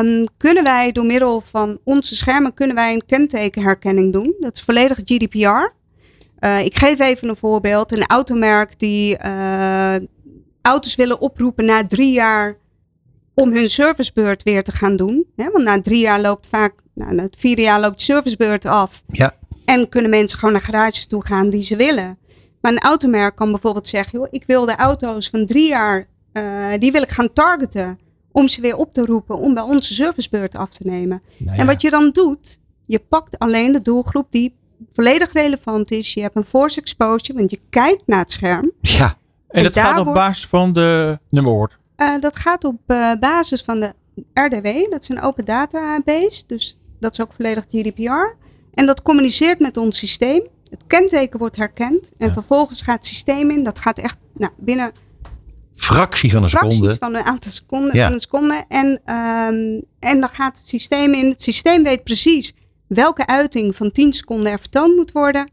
Um, 0.00 0.24
kunnen 0.36 0.64
wij 0.64 0.92
door 0.92 1.04
middel 1.04 1.40
van 1.40 1.78
onze 1.84 2.16
schermen 2.16 2.54
kunnen 2.54 2.76
wij 2.76 2.92
een 2.92 3.06
kentekenherkenning 3.06 4.12
doen. 4.12 4.34
Dat 4.40 4.56
is 4.56 4.62
volledig 4.62 4.98
GDPR. 5.04 5.72
Uh, 6.40 6.64
ik 6.64 6.76
geef 6.78 6.98
even 6.98 7.28
een 7.28 7.36
voorbeeld. 7.36 7.92
Een 7.92 8.06
automerk 8.06 8.78
die 8.78 9.18
uh, 9.24 9.94
auto's 10.62 10.94
willen 10.94 11.20
oproepen 11.20 11.64
na 11.64 11.86
drie 11.86 12.12
jaar 12.12 12.56
om 13.34 13.52
hun 13.52 13.70
servicebeurt 13.70 14.42
weer 14.42 14.62
te 14.62 14.72
gaan 14.72 14.96
doen. 14.96 15.26
Hè? 15.36 15.50
Want 15.50 15.64
na 15.64 15.80
drie 15.80 16.00
jaar 16.00 16.20
loopt 16.20 16.46
vaak, 16.46 16.74
nou, 16.94 17.14
na 17.14 17.22
het 17.22 17.36
vierde 17.38 17.62
jaar 17.62 17.80
loopt 17.80 17.98
de 17.98 18.04
servicebeurt 18.04 18.66
af. 18.66 19.02
Ja. 19.06 19.34
En 19.64 19.88
kunnen 19.88 20.10
mensen 20.10 20.38
gewoon 20.38 20.54
naar 20.54 20.62
garages 20.62 21.06
toe 21.06 21.26
gaan 21.26 21.50
die 21.50 21.62
ze 21.62 21.76
willen. 21.76 22.18
Maar 22.60 22.72
een 22.72 22.78
automerk 22.78 23.36
kan 23.36 23.50
bijvoorbeeld 23.50 23.88
zeggen, 23.88 24.18
joh, 24.18 24.28
ik 24.30 24.44
wil 24.46 24.64
de 24.64 24.76
auto's 24.76 25.28
van 25.28 25.46
drie 25.46 25.68
jaar, 25.68 26.08
uh, 26.32 26.68
die 26.78 26.92
wil 26.92 27.02
ik 27.02 27.10
gaan 27.10 27.32
targeten. 27.32 27.98
Om 28.32 28.48
ze 28.48 28.60
weer 28.60 28.76
op 28.76 28.92
te 28.92 29.04
roepen 29.04 29.38
om 29.38 29.54
bij 29.54 29.62
onze 29.62 29.94
servicebeurt 29.94 30.54
af 30.56 30.70
te 30.70 30.82
nemen. 30.86 31.22
Nou 31.38 31.58
En 31.58 31.66
wat 31.66 31.80
je 31.82 31.90
dan 31.90 32.10
doet, 32.10 32.58
je 32.86 32.98
pakt 32.98 33.38
alleen 33.38 33.72
de 33.72 33.82
doelgroep 33.82 34.26
die 34.30 34.54
volledig 34.92 35.32
relevant 35.32 35.90
is. 35.90 36.14
Je 36.14 36.20
hebt 36.20 36.36
een 36.36 36.44
force 36.44 36.80
exposure, 36.80 37.38
want 37.38 37.50
je 37.50 37.60
kijkt 37.70 38.02
naar 38.06 38.18
het 38.18 38.30
scherm. 38.30 38.70
Ja. 38.80 39.04
En, 39.06 39.14
En 39.58 39.62
dat 39.62 39.76
gaat 39.76 39.98
op 39.98 40.04
wordt- 40.04 40.18
basis 40.20 40.46
van 40.46 40.72
de 40.72 41.18
nummerwoord. 41.28 41.78
Uh, 41.96 42.20
dat 42.20 42.36
gaat 42.36 42.64
op 42.64 42.80
uh, 42.86 43.12
basis 43.20 43.62
van 43.62 43.80
de 43.80 43.92
RDW, 44.34 44.90
dat 44.90 45.02
is 45.02 45.08
een 45.08 45.22
open 45.22 45.44
database. 45.44 46.42
Dus 46.46 46.78
dat 47.00 47.12
is 47.12 47.20
ook 47.20 47.32
volledig 47.32 47.64
GDPR. 47.70 48.36
En 48.74 48.86
dat 48.86 49.02
communiceert 49.02 49.58
met 49.58 49.76
ons 49.76 49.98
systeem. 49.98 50.42
Het 50.70 50.82
kenteken 50.86 51.38
wordt 51.38 51.56
herkend. 51.56 52.12
En 52.16 52.26
Ja. 52.26 52.32
vervolgens 52.32 52.82
gaat 52.82 52.94
het 52.96 53.06
systeem 53.06 53.50
in. 53.50 53.62
Dat 53.62 53.78
gaat 53.78 53.98
echt 53.98 54.16
nou, 54.34 54.52
binnen 54.56 54.92
Fractie 55.74 56.30
van 56.30 56.42
een 56.42 56.48
fracties 56.48 56.74
seconde. 56.74 56.96
van 56.98 57.14
een 57.14 57.24
aantal 57.24 57.52
seconden. 57.52 57.96
Ja. 57.96 58.04
Van 58.04 58.12
een 58.12 58.20
seconde. 58.20 58.64
En, 58.68 59.00
ehm, 59.04 59.80
en 59.98 60.20
dan 60.20 60.28
gaat 60.28 60.58
het 60.58 60.68
systeem 60.68 61.14
in. 61.14 61.28
Het 61.28 61.42
systeem 61.42 61.82
weet 61.82 62.04
precies 62.04 62.54
welke 62.86 63.26
uiting 63.26 63.76
van 63.76 63.92
10 63.92 64.12
seconden 64.12 64.52
er 64.52 64.58
vertoond 64.58 64.96
moet 64.96 65.12
worden. 65.12 65.50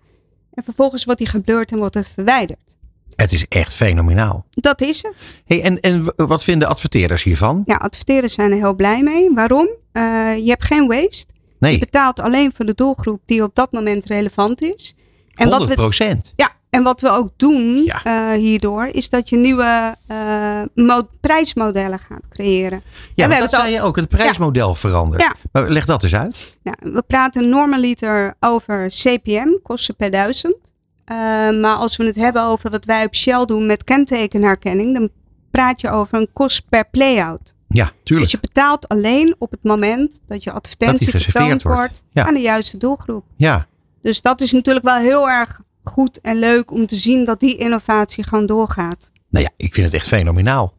En 0.53 0.63
vervolgens 0.63 1.05
wordt 1.05 1.19
die 1.19 1.29
geblurred 1.29 1.71
en 1.71 1.77
wordt 1.77 1.95
het 1.95 2.11
verwijderd. 2.13 2.77
Het 3.15 3.31
is 3.31 3.45
echt 3.47 3.73
fenomenaal. 3.73 4.45
Dat 4.49 4.81
is 4.81 5.01
het. 5.01 5.13
Hey, 5.45 5.61
en, 5.61 5.79
en 5.79 6.13
wat 6.15 6.43
vinden 6.43 6.67
adverteerders 6.67 7.23
hiervan? 7.23 7.61
Ja, 7.65 7.75
adverteerders 7.75 8.33
zijn 8.33 8.51
er 8.51 8.57
heel 8.57 8.75
blij 8.75 9.03
mee. 9.03 9.33
Waarom? 9.33 9.69
Uh, 9.93 10.03
je 10.37 10.49
hebt 10.49 10.63
geen 10.65 10.87
waste. 10.87 11.33
Je 11.59 11.79
betaalt 11.79 12.19
alleen 12.19 12.51
voor 12.55 12.65
de 12.65 12.75
doelgroep 12.75 13.21
die 13.25 13.43
op 13.43 13.55
dat 13.55 13.71
moment 13.71 14.05
relevant 14.05 14.61
is. 14.61 14.95
En 15.33 15.47
100 15.47 15.59
wat 15.59 15.67
we, 15.67 15.73
procent. 15.75 16.33
ja, 16.35 16.51
en 16.69 16.83
wat 16.83 17.01
we 17.01 17.09
ook 17.09 17.29
doen 17.37 17.83
Ja. 17.85 18.01
uh, 18.33 18.37
hierdoor, 18.39 18.85
is 18.85 19.09
dat 19.09 19.29
je 19.29 19.37
nieuwe 19.37 19.95
uh, 20.11 20.61
mo- 20.85 21.09
prijsmodellen 21.21 21.99
gaat 21.99 22.27
creëren. 22.29 22.81
Ja, 23.15 23.27
we 23.27 23.37
dat 23.39 23.49
zei 23.49 23.71
je 23.73 23.81
ook. 23.81 23.95
Het 23.95 24.07
prijsmodel 24.09 24.75
verandert. 24.75 25.21
Ja. 25.21 25.35
Maar 25.51 25.69
leg 25.69 25.85
dat 25.85 26.03
eens 26.03 26.15
uit. 26.15 26.57
We 26.79 27.03
praten 27.07 27.49
normaliter 27.49 28.35
over 28.39 28.87
CPM, 28.87 29.57
kosten 29.63 29.95
per 29.95 30.11
duizend. 30.11 30.73
Uh, 31.11 31.15
maar 31.59 31.75
als 31.75 31.97
we 31.97 32.05
het 32.05 32.15
hebben 32.15 32.43
over 32.43 32.69
wat 32.69 32.85
wij 32.85 33.05
op 33.05 33.15
Shell 33.15 33.45
doen 33.45 33.65
met 33.65 33.83
kentekenherkenning, 33.83 34.93
dan 34.93 35.09
praat 35.51 35.81
je 35.81 35.89
over 35.89 36.17
een 36.19 36.29
kost 36.33 36.69
per 36.69 36.89
playout. 36.89 37.53
Ja, 37.67 37.91
tuurlijk. 38.03 38.31
Dus 38.31 38.41
je 38.41 38.47
betaalt 38.47 38.87
alleen 38.87 39.35
op 39.37 39.51
het 39.51 39.63
moment 39.63 40.19
dat 40.25 40.43
je 40.43 40.51
advertentie 40.51 41.11
Dat 41.11 41.21
vertoond 41.21 41.61
wordt. 41.61 41.77
wordt 41.79 42.03
Ja. 42.11 42.25
aan 42.27 42.33
de 42.33 42.39
juiste 42.41 42.77
doelgroep. 42.77 43.23
Ja, 43.35 43.67
Dus 44.01 44.21
dat 44.21 44.41
is 44.41 44.51
natuurlijk 44.51 44.85
wel 44.85 44.95
heel 44.97 45.29
erg 45.29 45.61
goed 45.89 46.21
en 46.21 46.39
leuk 46.39 46.71
om 46.71 46.87
te 46.87 46.95
zien 46.95 47.25
dat 47.25 47.39
die 47.39 47.57
innovatie 47.57 48.23
gewoon 48.23 48.45
doorgaat. 48.45 49.11
nou 49.29 49.45
ja, 49.45 49.51
ik 49.57 49.73
vind 49.73 49.85
het 49.85 49.95
echt 49.95 50.07
fenomenaal. 50.07 50.77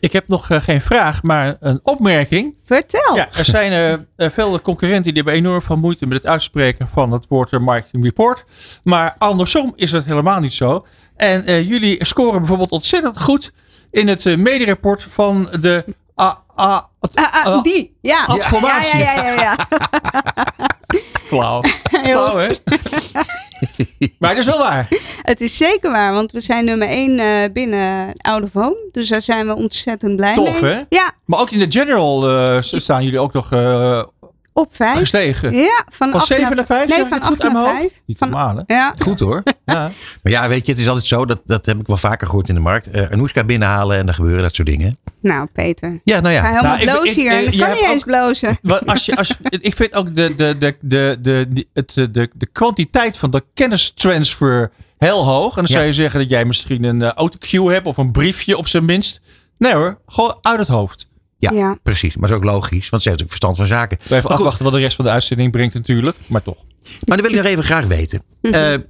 Ik 0.00 0.12
heb 0.12 0.28
nog 0.28 0.50
eh, 0.50 0.62
geen 0.62 0.80
vraag, 0.80 1.22
maar 1.22 1.56
een 1.60 1.80
opmerking. 1.82 2.56
Vertel. 2.64 3.16
Ja, 3.16 3.28
er 3.32 3.44
zijn 3.44 3.72
eh, 3.72 3.92
eh, 3.92 4.32
veel 4.32 4.60
concurrenten 4.60 5.14
die 5.14 5.22
hebben 5.22 5.34
enorm 5.34 5.62
veel 5.62 5.76
moeite 5.76 6.06
met 6.06 6.16
het 6.18 6.26
uitspreken 6.26 6.88
van 6.88 7.12
het 7.12 7.26
woord 7.28 7.50
marketing 7.50 8.04
report. 8.04 8.44
Maar 8.84 9.14
andersom 9.18 9.72
is 9.76 9.92
het 9.92 10.04
helemaal 10.04 10.40
niet 10.40 10.52
zo. 10.52 10.82
En 11.16 11.46
eh, 11.46 11.68
jullie 11.68 12.04
scoren 12.04 12.38
bijvoorbeeld 12.38 12.70
ontzettend 12.70 13.20
goed 13.20 13.52
in 13.90 14.08
het 14.08 14.24
uh, 14.24 14.36
mederapport 14.36 15.02
van 15.02 15.48
de 15.60 15.84
A, 16.20 16.42
A, 16.58 16.90
Ah, 17.14 17.24
ah, 17.32 17.46
Ah, 17.46 17.62
die, 17.62 17.98
ja. 18.00 18.24
Adformatie. 18.24 18.98
Ja, 18.98 19.12
ja, 19.14 19.22
ja, 19.24 19.32
ja, 19.34 19.40
ja. 19.42 19.56
flauw. 21.28 21.60
Flauw, 22.04 22.36
hè? 22.36 22.48
maar 24.18 24.30
het 24.30 24.38
is 24.38 24.44
wel 24.46 24.58
waar. 24.58 24.88
Het 25.22 25.40
is 25.40 25.56
zeker 25.56 25.90
waar, 25.90 26.12
want 26.12 26.32
we 26.32 26.40
zijn 26.40 26.64
nummer 26.64 26.88
1 26.88 27.52
binnen 27.52 28.12
Out 28.16 28.42
of 28.42 28.52
Home. 28.52 28.88
Dus 28.92 29.08
daar 29.08 29.22
zijn 29.22 29.46
we 29.46 29.54
ontzettend 29.54 30.16
blij 30.16 30.34
Tof, 30.34 30.60
mee. 30.60 30.72
hè? 30.72 30.80
Ja, 30.88 31.10
Maar 31.24 31.40
ook 31.40 31.50
in 31.50 31.58
de 31.58 31.78
general 31.78 32.28
eh, 32.28 32.58
staan 32.60 33.04
jullie 33.04 33.18
ook 33.20 33.32
nog 33.32 33.52
eh, 33.52 34.02
op 34.52 34.76
5. 34.76 34.98
gestegen. 34.98 35.54
Ja, 35.54 35.84
van, 35.88 36.10
Van 36.10 36.12
acht 36.20 36.26
7 36.26 36.44
naar 36.44 36.54
naar 36.56 36.66
5? 36.66 36.88
Nee, 36.88 36.96
zeg 36.96 37.06
ik 37.06 37.12
van 37.12 37.18
het 37.18 37.26
goed 37.26 37.36
8 37.36 37.42
uit 37.44 37.52
naar 37.52 37.62
mijn 37.62 37.74
hoofd? 37.76 37.92
5. 37.92 38.02
Niet 38.06 38.18
Van, 38.18 38.30
normaal, 38.30 38.56
hè? 38.66 38.74
ja, 38.74 38.94
Goed 38.98 39.18
hoor. 39.20 39.42
Ja. 39.66 39.90
Maar 40.22 40.32
ja, 40.32 40.48
weet 40.48 40.66
je, 40.66 40.72
het 40.72 40.80
is 40.80 40.88
altijd 40.88 41.06
zo, 41.06 41.24
dat, 41.24 41.40
dat 41.44 41.66
heb 41.66 41.78
ik 41.80 41.86
wel 41.86 41.96
vaker 41.96 42.26
gehoord 42.26 42.48
in 42.48 42.54
de 42.54 42.60
markt. 42.60 42.94
Uh, 42.94 43.10
Anoushka 43.10 43.44
binnenhalen 43.44 43.96
en 43.98 44.06
dan 44.06 44.14
gebeuren 44.14 44.42
dat 44.42 44.54
soort 44.54 44.68
dingen. 44.68 44.98
nou 45.20 45.48
Peter. 45.52 46.00
Ja, 46.04 46.20
nou 46.20 46.34
Ik 46.34 46.40
ga 46.40 46.46
ja. 46.46 46.52
helemaal 46.52 46.76
Nou, 46.76 46.82
ik- 46.82 46.90
blozen 46.92 47.08
ik- 47.22 47.28
hier. 47.28 47.30
eh, 47.32 47.46
Ik 47.46 47.52
je 47.52 47.58
kan 47.58 47.70
niet 47.70 47.84
eens 47.90 48.02
blozen. 48.02 48.58
Wat 48.62 48.86
als 48.86 49.06
je, 49.06 49.16
als 49.16 49.28
je, 49.28 49.58
ik 49.60 49.74
vind 49.76 49.94
ook 49.94 50.14
de, 50.16 50.34
de, 50.34 50.56
de, 50.58 50.76
de, 50.80 51.16
de, 51.20 51.46
de, 51.50 51.66
het, 51.72 51.94
de, 51.94 52.30
de 52.34 52.46
kwantiteit 52.52 53.16
van 53.18 53.30
de 53.30 53.42
kennistransfer 53.54 54.70
heel 54.98 55.24
hoog. 55.24 55.48
En 55.50 55.54
dan 55.56 55.64
Ja. 55.66 55.72
zou 55.74 55.84
je 55.86 55.92
zeggen 55.92 56.20
dat 56.20 56.30
jij 56.30 56.44
misschien 56.44 56.84
een 56.84 57.00
uh, 57.00 57.08
autocue 57.08 57.72
hebt 57.72 57.86
of 57.86 57.96
een 57.96 58.12
briefje 58.12 58.56
op 58.56 58.66
zijn 58.68 58.84
minst. 58.84 59.20
Nee 59.58 59.74
hoor, 59.74 59.98
gewoon 60.06 60.38
uit 60.40 60.58
het 60.58 60.68
hoofd. 60.68 61.06
Ja, 61.50 61.52
Ja. 61.52 61.78
precies. 61.82 62.16
Maar 62.16 62.28
dat 62.28 62.38
is 62.38 62.44
ook 62.44 62.50
logisch, 62.52 62.88
want 62.88 63.02
ze 63.02 63.08
heeft 63.08 63.22
ook 63.22 63.28
verstand 63.28 63.56
van 63.56 63.66
zaken. 63.66 63.98
We 64.08 64.16
even 64.16 64.30
afwachten 64.30 64.64
wat 64.64 64.72
de 64.72 64.78
rest 64.78 64.96
van 64.96 65.04
de 65.04 65.10
uitzending 65.10 65.52
brengt 65.52 65.74
natuurlijk. 65.74 66.16
Maar 66.26 66.42
toch. 66.42 66.64
Maar 66.82 67.16
dan 67.16 67.20
wil 67.26 67.30
ik 67.30 67.36
nog 67.36 67.46
even 67.46 67.64
graag 67.64 67.86
weten. 67.86 68.22
Mhm. 68.42 68.54
Eh, 68.54 68.74
eh, 68.74 68.80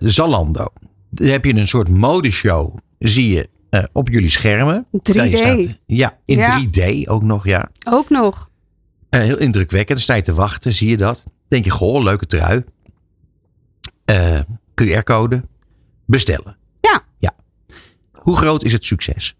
Zalando. 0.00 0.66
Daar 1.10 1.28
heb 1.30 1.44
je 1.44 1.54
een 1.54 1.68
soort 1.68 1.88
modeshow, 1.88 2.76
zie 2.98 3.28
je 3.28 3.48
eh, 3.70 3.84
op 3.92 4.08
jullie 4.08 4.28
schermen. 4.28 4.86
3D. 4.92 5.14
Daar 5.16 5.28
je 5.28 5.36
staat- 5.36 5.76
ja, 5.86 6.18
in 6.24 6.38
Ja. 6.38 6.58
3D 6.60 7.08
ook 7.08 7.22
nog, 7.22 7.44
ja. 7.46 7.68
Ook 7.90 8.10
nog. 8.10 8.50
Eh, 9.10 9.20
heel 9.20 9.38
indrukwekkend. 9.38 10.00
Sta 10.00 10.14
je 10.14 10.22
te 10.22 10.34
wachten, 10.34 10.72
zie 10.74 10.88
je 10.88 10.96
dat. 10.96 11.24
Denk 11.48 11.64
je, 11.64 11.70
goh, 11.70 12.02
leuke 12.02 12.26
trui. 12.26 12.64
Eh, 14.04 14.40
QR-code. 14.74 15.42
Bestellen. 16.06 16.56
Ja. 16.80 17.02
ja. 17.18 17.34
Hoe 18.12 18.36
groot 18.36 18.62
is 18.64 18.72
het 18.72 18.84
succes? 18.84 19.36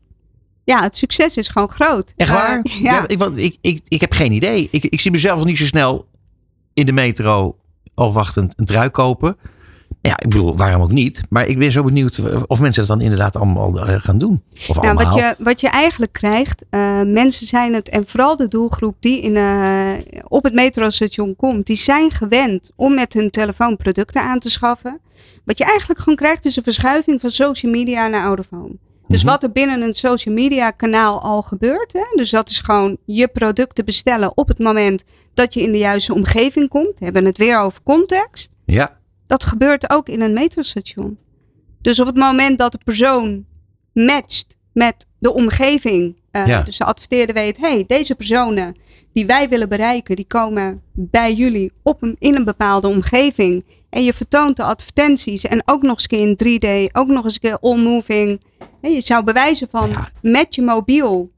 Ja, 0.66 0.82
het 0.82 0.96
succes 0.96 1.36
is 1.36 1.48
gewoon 1.48 1.70
groot. 1.70 2.12
Echt 2.16 2.30
waar? 2.30 2.60
ja. 2.82 3.08
ik, 3.08 3.18
want 3.18 3.36
ik, 3.36 3.56
ik, 3.60 3.80
ik 3.88 4.00
heb 4.00 4.12
geen 4.12 4.32
idee. 4.32 4.68
Ik, 4.70 4.84
ik 4.84 5.00
zie 5.00 5.10
mezelf 5.10 5.36
nog 5.36 5.46
niet 5.46 5.58
zo 5.58 5.64
snel 5.64 6.08
in 6.72 6.86
de 6.86 6.92
metro 6.92 7.56
al 7.94 8.12
wachtend 8.12 8.52
een 8.56 8.64
trui 8.64 8.88
kopen. 8.88 9.36
Ja, 10.00 10.12
ik 10.18 10.28
bedoel, 10.28 10.56
waarom 10.56 10.82
ook 10.82 10.92
niet? 10.92 11.22
Maar 11.28 11.46
ik 11.46 11.58
ben 11.58 11.72
zo 11.72 11.82
benieuwd 11.82 12.20
of 12.46 12.60
mensen 12.60 12.86
dat 12.86 12.96
dan 12.96 13.00
inderdaad 13.00 13.36
allemaal 13.36 13.78
eh, 13.78 14.00
gaan 14.00 14.18
doen. 14.18 14.42
Of 14.68 14.68
Nou, 14.68 14.86
allemaal. 14.86 15.04
wat, 15.04 15.14
je, 15.14 15.34
wat 15.38 15.60
je 15.60 15.68
eigenlijk 15.68 16.12
krijgt, 16.12 16.64
eh, 16.70 17.02
mensen 17.02 17.46
zijn 17.46 17.74
het, 17.74 17.88
en 17.88 18.06
vooral 18.06 18.36
de 18.36 18.48
doelgroep 18.48 18.96
die 19.00 19.20
in, 19.20 19.36
eh, 19.36 20.22
op 20.28 20.44
het 20.44 20.54
metrostation 20.54 21.36
komt, 21.36 21.66
die 21.66 21.76
zijn 21.76 22.10
gewend 22.10 22.70
om 22.76 22.94
met 22.94 23.12
hun 23.12 23.30
telefoon 23.30 23.76
producten 23.76 24.22
aan 24.22 24.38
te 24.38 24.50
schaffen. 24.50 25.00
Wat 25.44 25.58
je 25.58 25.64
eigenlijk 25.64 26.00
gewoon 26.00 26.16
krijgt 26.16 26.44
is 26.44 26.56
een 26.56 26.62
verschuiving 26.62 27.20
van 27.20 27.30
social 27.30 27.72
media 27.72 28.06
naar 28.06 28.24
out 28.24 28.38
of 28.38 28.46
home. 28.50 28.76
Dus 29.08 29.22
Mhm. 29.22 29.30
wat 29.30 29.42
er 29.42 29.52
binnen 29.52 29.82
een 29.82 29.94
social 29.94 30.34
media 30.34 30.70
kanaal 30.70 31.22
al 31.22 31.42
gebeurt, 31.42 31.92
hè, 31.92 32.04
dus 32.14 32.30
dat 32.30 32.48
is 32.48 32.58
gewoon 32.58 32.96
je 33.04 33.28
producten 33.28 33.84
bestellen 33.84 34.36
op 34.36 34.48
het 34.48 34.58
moment 34.58 35.04
dat 35.34 35.54
je 35.54 35.60
in 35.62 35.72
de 35.72 35.78
juiste 35.78 36.14
omgeving 36.14 36.68
komt. 36.68 36.98
We 36.98 37.04
hebben 37.04 37.24
het 37.24 37.38
weer 37.38 37.58
over 37.60 37.82
context. 37.82 38.50
Ja, 38.64 38.98
Dat 39.26 39.44
gebeurt 39.44 39.90
ook 39.90 40.08
in 40.08 40.20
een 40.20 40.32
metrostation. 40.32 41.18
Dus 41.80 42.00
op 42.00 42.06
het 42.06 42.16
moment 42.16 42.58
dat 42.58 42.72
de 42.72 42.78
persoon 42.84 43.44
matcht 43.92 44.56
met 44.72 45.06
de 45.18 45.32
omgeving. 45.32 46.16
eh, 46.30 46.46
Ja. 46.46 46.62
Dus 46.62 46.76
de 46.78 46.84
adverteerder 46.84 47.34
weet, 47.34 47.56
hey, 47.56 47.84
deze 47.86 48.14
personen 48.14 48.76
die 49.12 49.26
wij 49.26 49.48
willen 49.48 49.68
bereiken, 49.68 50.16
die 50.16 50.26
komen 50.26 50.82
bij 50.92 51.32
jullie 51.34 51.72
op 51.82 52.02
een, 52.02 52.16
in 52.18 52.34
een 52.34 52.44
bepaalde 52.44 52.88
omgeving. 52.88 53.64
En 53.96 54.04
je 54.04 54.12
vertoont 54.12 54.56
de 54.56 54.62
advertenties 54.62 55.44
en 55.44 55.62
ook 55.64 55.82
nog 55.82 55.90
eens 55.92 56.02
een 56.08 56.36
keer 56.36 56.58
in 56.58 56.88
3D, 56.90 56.92
ook 56.92 57.08
nog 57.08 57.24
eens 57.24 57.34
een 57.34 57.40
keer 57.40 57.58
all-moving. 57.60 58.40
Je 58.82 59.00
zou 59.00 59.24
bewijzen 59.24 59.68
van 59.70 59.88
Ja. 59.88 60.10
met 60.22 60.54
je 60.54 60.62
mobiel 60.62 61.30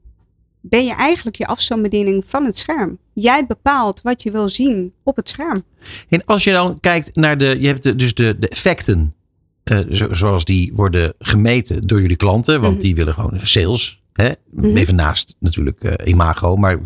ben 0.61 0.85
je 0.85 0.93
eigenlijk 0.93 1.37
je 1.37 1.45
afstandsbediening 1.45 2.23
van 2.27 2.45
het 2.45 2.57
scherm. 2.57 2.97
Jij 3.13 3.45
bepaalt 3.45 4.01
wat 4.01 4.23
je 4.23 4.31
wil 4.31 4.49
zien 4.49 4.93
op 5.03 5.15
het 5.15 5.29
scherm. 5.29 5.63
En 6.09 6.25
als 6.25 6.43
je 6.43 6.51
dan 6.51 6.79
kijkt 6.79 7.15
naar 7.15 7.37
de, 7.37 7.57
je 7.59 7.67
hebt 7.67 7.83
de, 7.83 7.95
dus 7.95 8.13
de, 8.13 8.39
de 8.39 8.47
effecten, 8.47 9.15
eh, 9.63 9.79
zo- 9.91 10.13
zoals 10.13 10.45
die 10.45 10.71
worden 10.75 11.13
gemeten 11.19 11.81
door 11.81 12.01
jullie 12.01 12.15
klanten, 12.17 12.61
want 12.61 12.73
Mhm. 12.73 12.81
die 12.81 12.95
willen 12.95 13.13
gewoon 13.13 13.39
sales, 13.43 14.01
hè? 14.13 14.31
Mhm. 14.51 14.77
even 14.77 14.95
naast 14.95 15.35
natuurlijk 15.39 15.83
eh, 15.83 16.07
imago, 16.11 16.55
maar 16.55 16.77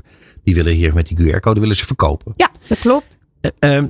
die 0.43 0.55
willen 0.55 0.73
hier 0.73 0.93
met 0.93 1.07
die 1.07 1.17
QR-code 1.17 1.59
willen 1.59 1.75
ze 1.75 1.85
verkopen. 1.85 2.33
Ja, 2.35 2.49
dat 2.67 2.79
klopt. 2.79 3.17
Eh, 3.41 3.51
ehm, 3.77 3.87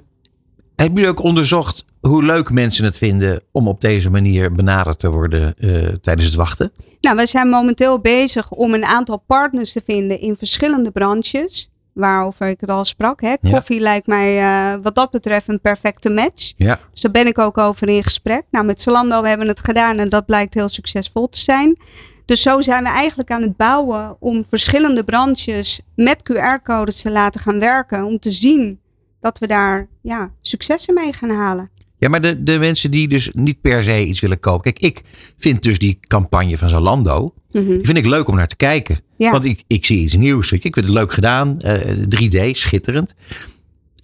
hebben 0.75 0.95
jullie 0.95 1.09
ook 1.09 1.23
onderzocht 1.23 1.86
hoe 1.99 2.23
leuk 2.23 2.49
mensen 2.49 2.86
het 2.86 2.97
vinden 2.97 3.41
om 3.51 3.67
op 3.67 3.81
deze 3.81 4.09
manier 4.09 4.51
benaderd 4.51 4.99
te 4.99 5.12
worden 5.12 5.55
eh, 5.57 5.88
tijdens 6.01 6.25
het 6.25 6.36
wachten? 6.36 6.71
Nou, 7.01 7.15
we 7.15 7.25
zijn 7.25 7.49
momenteel 7.49 7.99
bezig 7.99 8.51
om 8.51 8.73
een 8.73 8.86
aantal 8.86 9.23
partners 9.27 9.71
te 9.71 9.81
vinden 9.86 10.19
in 10.19 10.36
verschillende 10.38 10.91
branches. 10.91 11.71
Waarover 11.93 12.47
ik 12.47 12.59
het 12.59 12.69
al 12.69 12.86
sprak. 12.86 13.21
Hè. 13.21 13.36
Ja. 13.41 13.51
Koffie 13.51 13.79
lijkt 13.79 14.07
mij 14.07 14.39
eh, 14.39 14.79
wat 14.81 14.95
dat 14.95 15.12
betreft 15.12 15.47
een 15.47 15.62
perfecte 15.62 16.09
match. 16.09 16.53
Ja. 16.55 16.79
Dus 16.91 17.01
daar 17.01 17.12
ben 17.12 17.27
ik 17.27 17.38
ook 17.38 17.57
over 17.57 17.89
in 17.89 18.03
gesprek. 18.03 18.43
Nou, 18.51 18.65
met 18.65 18.81
Zalando 18.81 19.23
hebben 19.23 19.45
we 19.45 19.51
het 19.51 19.65
gedaan 19.65 19.97
en 19.97 20.09
dat 20.09 20.25
blijkt 20.25 20.53
heel 20.53 20.69
succesvol 20.69 21.29
te 21.29 21.39
zijn. 21.39 21.77
Dus 22.25 22.41
zo 22.41 22.62
zijn 22.62 22.83
we 22.83 22.89
eigenlijk 22.89 23.31
aan 23.31 23.41
het 23.41 23.57
bouwen 23.57 24.15
om 24.19 24.45
verschillende 24.49 25.03
branches 25.03 25.81
met 25.95 26.17
QR-codes 26.31 27.01
te 27.01 27.12
laten 27.12 27.41
gaan 27.41 27.59
werken. 27.59 28.03
Om 28.03 28.19
te 28.19 28.31
zien 28.31 28.79
dat 29.23 29.39
we 29.39 29.47
daar 29.47 29.88
ja, 30.01 30.31
successen 30.41 30.93
mee 30.93 31.13
gaan 31.13 31.29
halen. 31.29 31.69
Ja, 31.97 32.09
maar 32.09 32.21
de, 32.21 32.43
de 32.43 32.57
mensen 32.59 32.91
die 32.91 33.07
dus 33.07 33.29
niet 33.33 33.62
per 33.62 33.83
se 33.83 34.05
iets 34.05 34.19
willen 34.19 34.39
kopen. 34.39 34.73
Kijk, 34.73 34.79
ik 34.79 35.01
vind 35.38 35.62
dus 35.63 35.79
die 35.79 35.99
campagne 36.07 36.57
van 36.57 36.69
Zalando, 36.69 37.33
die 37.47 37.79
vind 37.81 37.97
ik 37.97 38.05
leuk 38.05 38.27
om 38.27 38.36
naar 38.36 38.47
te 38.47 38.55
kijken. 38.55 38.99
Ja. 39.17 39.31
Want 39.31 39.45
ik, 39.45 39.63
ik 39.67 39.86
zie 39.86 39.99
iets 39.99 40.15
nieuws. 40.15 40.49
Weet 40.49 40.62
je. 40.62 40.67
Ik 40.67 40.73
vind 40.73 40.86
het 40.86 40.95
leuk 40.95 41.13
gedaan. 41.13 41.57
eh, 41.57 41.97
3D, 41.97 42.51
schitterend. 42.51 43.13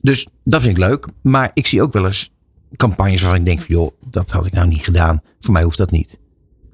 Dus 0.01 0.27
dat 0.43 0.62
vind 0.62 0.77
ik 0.77 0.84
leuk. 0.84 1.08
Maar 1.21 1.51
ik 1.53 1.67
zie 1.67 1.82
ook 1.82 1.93
wel 1.93 2.05
eens 2.05 2.32
campagnes 2.75 3.21
waarvan 3.21 3.39
ik 3.39 3.45
denk 3.45 3.62
van 3.62 3.75
joh, 3.75 3.91
dat 4.10 4.32
had 4.32 4.45
ik 4.45 4.53
nou 4.53 4.67
niet 4.67 4.84
gedaan. 4.84 5.21
Voor 5.39 5.53
mij 5.53 5.63
hoeft 5.63 5.77
dat 5.77 5.91
niet. 5.91 6.19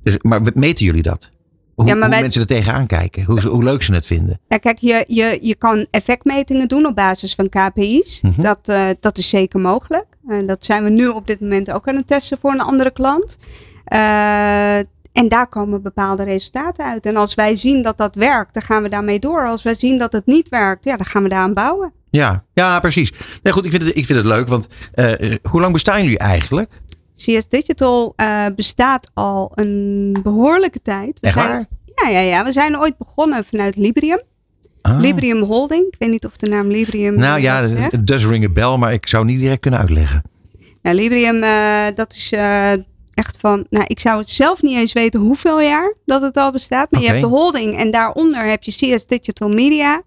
Dus, 0.04 0.18
maar 0.22 0.42
meten 0.54 0.86
jullie 0.86 1.02
dat? 1.02 1.30
Hoe, 1.76 1.86
Ja, 1.86 1.92
maar 1.94 2.02
hoe 2.02 2.12
wij- 2.12 2.22
mensen 2.22 2.42
er 2.42 2.48
tegenaan 2.48 2.88
kijken? 2.88 3.24
Hoe, 3.24 3.48
hoe 3.48 3.64
leuk 3.64 3.84
ze 3.84 3.94
het 3.94 4.06
vinden? 4.06 4.40
Ja, 4.48 4.58
kijk, 4.58 4.78
je, 4.78 5.04
je, 5.08 5.38
je 5.42 5.56
kan 5.56 5.88
effectmetingen 5.92 6.68
doen 6.68 6.86
op 6.86 6.96
basis 6.96 7.36
van 7.36 7.50
KPI's. 7.50 8.20
Mhm. 8.22 8.42
dat, 8.42 8.60
eh, 8.64 8.86
dat 9.00 9.18
is 9.18 9.30
zeker 9.30 9.60
mogelijk. 9.60 10.06
En 10.28 10.46
dat 10.48 10.66
zijn 10.66 10.84
we 10.84 10.90
nu 10.90 11.08
op 11.08 11.28
dit 11.28 11.40
moment 11.40 11.72
ook 11.72 11.88
aan 11.88 11.96
het 11.96 12.08
testen 12.08 12.38
voor 12.42 12.52
een 12.52 12.62
andere 12.62 12.92
klant. 12.92 13.38
Eh, 13.86 14.78
en 15.12 15.28
daar 15.28 15.48
komen 15.48 15.82
bepaalde 15.82 16.24
resultaten 16.24 16.86
uit. 16.86 17.06
En 17.06 17.16
als 17.16 17.36
wij 17.36 17.56
zien 17.56 17.82
dat 17.82 17.98
dat 17.98 18.16
werkt, 18.16 18.54
dan 18.54 18.64
gaan 18.64 18.84
we 18.84 18.90
daarmee 18.90 19.20
door. 19.20 19.48
Als 19.48 19.64
wij 19.64 19.74
zien 19.76 19.98
dat 19.98 20.12
het 20.12 20.26
niet 20.26 20.50
werkt, 20.50 20.84
ja, 20.84 20.96
dan 20.98 21.06
gaan 21.06 21.24
we 21.24 21.30
daaraan 21.30 21.54
bouwen. 21.54 21.92
Ja, 22.10 22.44
ja 22.54 22.80
precies. 22.80 23.12
Nee, 23.44 23.54
goed, 23.54 23.66
ik 23.66 23.72
vind 23.72 23.84
het, 23.84 23.96
ik 23.96 24.06
vind 24.06 24.18
het 24.18 24.28
leuk. 24.28 24.48
Want 24.48 24.68
eh, 24.94 25.36
hoe 25.50 25.62
lang 25.62 25.74
bestaan 25.74 26.02
jullie 26.04 26.18
eigenlijk? 26.18 26.72
CS 27.16 27.48
Digital 27.50 28.14
eh, 28.16 28.46
bestaat 28.56 29.12
al 29.14 29.52
een 29.56 30.18
behoorlijke 30.24 30.82
tijd. 30.82 31.20
We 31.20 31.28
Echt 31.28 31.36
zijn, 31.36 31.48
waar? 31.48 31.66
Ja, 31.96 32.10
ja, 32.10 32.20
ja, 32.20 32.44
we 32.44 32.52
zijn 32.52 32.80
ooit 32.80 32.98
begonnen 32.98 33.46
vanuit 33.46 33.76
Librium. 33.76 34.22
Ah. 34.82 35.00
Librium 35.00 35.42
Holding. 35.42 35.86
Ik 35.88 35.96
weet 36.00 36.10
niet 36.10 36.26
of 36.26 36.38
de 36.38 36.48
naam 36.50 36.68
Librium. 36.68 37.16
Nou 37.16 37.42
ja, 37.42 37.64
het- 37.64 38.08
does 38.08 38.26
ring 38.26 38.44
a 38.46 38.50
bell, 38.50 38.78
maar 38.78 38.94
ik 38.94 39.08
zou 39.08 39.26
niet 39.26 39.40
direct 39.40 39.62
kunnen 39.62 39.80
uitleggen. 39.80 40.24
Nou, 40.82 40.96
Librium, 40.96 41.44
eh, 41.44 41.86
dat 41.96 42.14
is 42.14 42.32
eh, 42.32 42.72
echt 43.14 43.38
van. 43.40 43.66
Nou, 43.70 43.86
ik 43.88 44.00
zou 44.00 44.20
het 44.20 44.30
zelf 44.30 44.62
niet 44.62 44.76
eens 44.78 44.94
weten 44.94 45.20
hoeveel 45.20 45.62
jaar 45.62 45.94
dat 46.06 46.22
het 46.22 46.38
al 46.38 46.52
bestaat. 46.52 46.92
Maar 46.92 47.02
je 47.02 47.08
hebt 47.08 47.22
de 47.22 47.28
holding 47.28 47.78
en 47.78 47.92
daaronder 47.92 48.46
heb 48.46 48.64
je 48.64 48.72
CS 48.72 49.06
Digital 49.06 49.50
Media. 49.50 50.02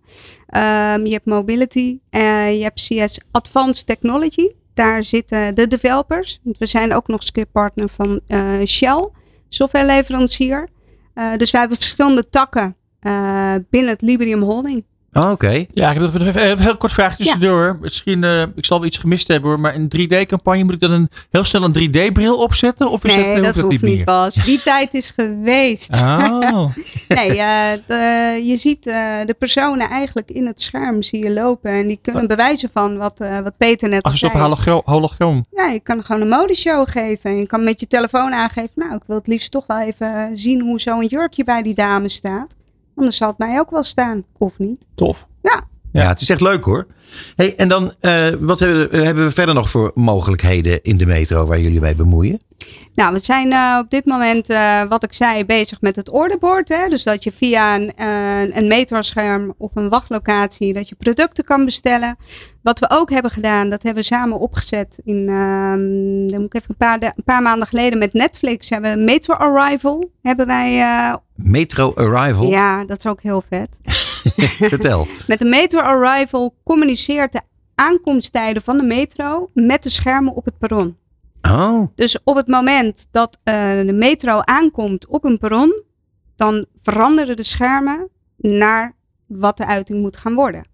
Ehm, 0.48 1.04
je 1.06 1.12
hebt 1.12 1.24
Mobility. 1.24 1.98
je 2.10 2.60
hebt 2.62 2.80
CS 2.86 3.20
Advanced 3.30 3.86
Technology. 3.86 4.48
Daar 4.78 5.04
zitten 5.04 5.54
de 5.54 5.66
developers. 5.66 6.40
We 6.58 6.66
zijn 6.66 6.94
ook 6.94 7.06
nog 7.06 7.20
eens 7.20 7.44
partner 7.52 7.88
van 7.88 8.20
eh, 8.26 8.62
Shell, 8.64 9.10
softwareleverancier. 9.48 10.68
Eh, 11.14 11.36
dus 11.36 11.50
wij 11.50 11.60
hebben 11.60 11.78
verschillende 11.78 12.28
takken 12.28 12.76
eh, 13.00 13.54
binnen 13.70 13.90
het 13.90 14.02
Librium 14.02 14.42
Holding. 14.42 14.84
Oh, 15.12 15.30
Oké. 15.30 15.64
Ja, 15.74 15.90
ik 15.90 16.00
heb 16.00 16.12
nog 16.12 16.26
even 16.26 16.50
een 16.50 16.58
heel 16.58 16.76
kort 16.76 16.92
vraag 16.92 17.16
tussendoor. 17.16 17.78
Misschien, 17.80 18.24
eh, 18.24 18.42
ik 18.54 18.64
zal 18.64 18.78
wel 18.78 18.86
iets 18.86 18.98
gemist 18.98 19.28
hebben 19.28 19.50
hoor, 19.50 19.60
maar 19.60 19.74
in 19.74 19.88
3D-campagne 19.88 20.64
moet 20.64 20.74
ik 20.74 20.80
dan 20.80 20.90
een, 20.90 21.08
heel 21.30 21.44
snel 21.44 21.62
een 21.64 21.72
3D-bril 21.72 22.36
opzetten? 22.42 22.90
Of 22.90 23.04
is 23.04 23.14
Nee, 23.14 23.34
dat, 23.34 23.44
dat 23.44 23.54
hoeft 23.54 23.60
hoeft 23.80 23.82
niet, 23.82 24.04
Bas. 24.04 24.34
Die 24.34 24.62
tijd 24.62 24.94
is 24.94 25.10
geweest. 25.10 25.94
Oh, 25.94 26.64
Nee, 27.08 27.38
eh, 27.38 27.70
de- 27.86 28.42
je 28.44 28.56
ziet 28.56 28.86
eh, 28.86 28.94
de 29.26 29.34
personen 29.38 29.88
eigenlijk 29.90 30.30
in 30.30 30.46
het 30.46 30.60
scherm 30.60 31.02
zie 31.02 31.22
je 31.24 31.30
lopen. 31.32 31.70
En 31.70 31.86
die 31.86 31.98
kunnen 32.02 32.26
bewijzen 32.26 32.70
van 32.72 32.96
wat, 32.96 33.20
eh, 33.20 33.38
wat 33.40 33.56
Peter 33.56 33.88
net 33.88 34.02
al 34.02 34.10
als 34.10 34.20
zei. 34.20 34.30
soort 34.32 34.42
hologram. 34.42 34.80
hologram. 34.84 35.46
Ja, 35.56 35.66
je 35.66 35.80
kan 35.80 36.04
gewoon 36.04 36.20
een 36.22 36.28
modeshow 36.28 36.88
geven. 36.90 37.30
En 37.30 37.36
je 37.36 37.46
kan 37.46 37.64
met 37.64 37.80
je 37.80 37.86
telefoon 37.86 38.32
aangeven. 38.32 38.70
Nou, 38.74 38.94
ik 38.94 39.02
wil 39.06 39.16
het 39.16 39.26
liefst 39.26 39.50
toch 39.50 39.64
wel 39.66 39.78
even 39.80 40.30
zien 40.36 40.60
hoe 40.60 40.80
zo'n 40.80 41.06
jurkje 41.06 41.44
bij 41.44 41.62
die 41.62 41.74
dame 41.74 42.08
staat. 42.08 42.56
Anders 42.98 43.16
zal 43.16 43.28
het 43.28 43.38
mij 43.38 43.58
ook 43.58 43.70
wel 43.70 43.82
staan. 43.82 44.24
Of 44.38 44.58
niet. 44.58 44.86
Tof. 44.94 45.26
Ja. 45.92 46.08
het 46.08 46.20
is 46.20 46.28
echt 46.30 46.40
leuk 46.40 46.64
hoor. 46.64 46.86
Hey, 47.36 47.56
en 47.56 47.68
dan, 47.68 47.92
eh, 48.00 48.28
wat 48.40 48.58
hebben, 48.58 48.90
we- 48.90 48.96
hebben 48.96 49.24
we 49.24 49.30
verder 49.30 49.54
nog 49.54 49.70
voor 49.70 49.90
mogelijkheden 49.94 50.82
in 50.82 50.96
de 50.96 51.06
metro 51.06 51.46
waar 51.46 51.60
jullie 51.60 51.80
mee 51.80 51.94
bemoeien? 51.94 52.38
Nou, 52.92 53.12
we 53.12 53.18
zijn 53.18 53.52
eh, 53.52 53.78
op 53.80 53.90
dit 53.90 54.04
moment, 54.04 54.50
eh, 54.50 54.82
wat 54.88 55.02
ik 55.02 55.12
zei, 55.12 55.44
bezig 55.44 55.80
met 55.80 55.96
het 55.96 56.10
orderbord. 56.10 56.68
Hè? 56.68 56.88
Dus 56.88 57.02
dat 57.02 57.24
je 57.24 57.32
via 57.32 57.74
een, 57.74 57.94
eh, 57.94 58.56
een 58.56 58.66
metroscherm 58.66 59.54
of 59.58 59.70
een 59.74 59.88
wachtlocatie, 59.88 60.72
dat 60.72 60.88
je 60.88 60.94
producten 60.94 61.44
kan 61.44 61.64
bestellen. 61.64 62.16
Wat 62.62 62.78
we 62.78 62.90
ook 62.90 63.10
hebben 63.10 63.30
gedaan, 63.30 63.70
dat 63.70 63.82
hebben 63.82 64.02
we 64.02 64.08
samen 64.08 64.38
opgezet 64.38 65.00
in, 65.04 65.28
ehm, 65.28 66.30
dan 66.30 66.40
moet 66.40 66.54
ik 66.54 66.54
even 66.54 66.68
een 66.68 66.76
paar, 66.76 67.02
een 67.02 67.24
paar 67.24 67.42
maanden 67.42 67.68
geleden 67.68 67.98
met 67.98 68.12
Netflix. 68.12 68.70
Hebben 68.70 68.98
we 68.98 69.04
Metro 69.04 69.34
Arrival, 69.34 70.10
hebben 70.22 70.46
wij, 70.46 70.84
Metro 71.34 71.92
Arrival. 71.94 72.48
ja, 72.48 72.84
dat 72.84 72.98
is 72.98 73.06
ook 73.06 73.22
heel 73.22 73.42
vet. 73.48 73.68
Vertel. 74.70 75.06
Met 75.26 75.38
de 75.38 75.44
Metro 75.44 75.80
Arrival 75.80 76.54
communiceert 76.64 77.32
de 77.32 77.40
aankomsttijden 77.78 78.62
van 78.62 78.76
de 78.76 78.84
metro 78.84 79.50
met 79.54 79.82
de 79.82 79.90
schermen 79.90 80.34
op 80.34 80.44
het 80.44 80.58
perron. 80.58 80.96
Oh, 81.50 81.86
Dus 81.94 82.18
op 82.24 82.36
het 82.36 82.46
moment 82.46 83.06
dat 83.10 83.38
eh, 83.42 83.54
de 83.86 83.92
metro 83.92 84.40
aankomt 84.40 85.06
op 85.06 85.24
een 85.24 85.38
perron, 85.38 85.82
dan 86.36 86.66
veranderen 86.82 87.36
de 87.36 87.42
schermen 87.42 88.08
naar 88.36 88.94
wat 89.26 89.56
de 89.56 89.66
uiting 89.66 90.00
moet 90.00 90.16
gaan 90.16 90.34
worden. 90.34 90.64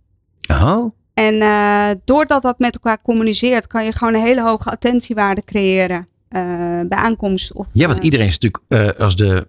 oh. 0.50 0.92
En 1.14 1.40
eh, 1.40 1.90
doordat 2.04 2.42
dat 2.42 2.58
met 2.58 2.74
elkaar 2.74 3.02
communiceert, 3.02 3.66
kan 3.66 3.84
je 3.84 3.92
gewoon 3.92 4.14
een 4.14 4.20
hele 4.20 4.42
hoge 4.42 4.70
attentiewaarde 4.70 5.44
creëren 5.44 6.08
eh, 6.28 6.40
bij 6.88 6.98
aankomst. 6.98 7.52
Of, 7.52 7.66
Ja, 7.72 7.86
want 7.86 8.04
iedereen 8.04 8.26
is 8.26 8.38
natuurlijk, 8.38 8.98
als 9.00 9.16
de, 9.16 9.46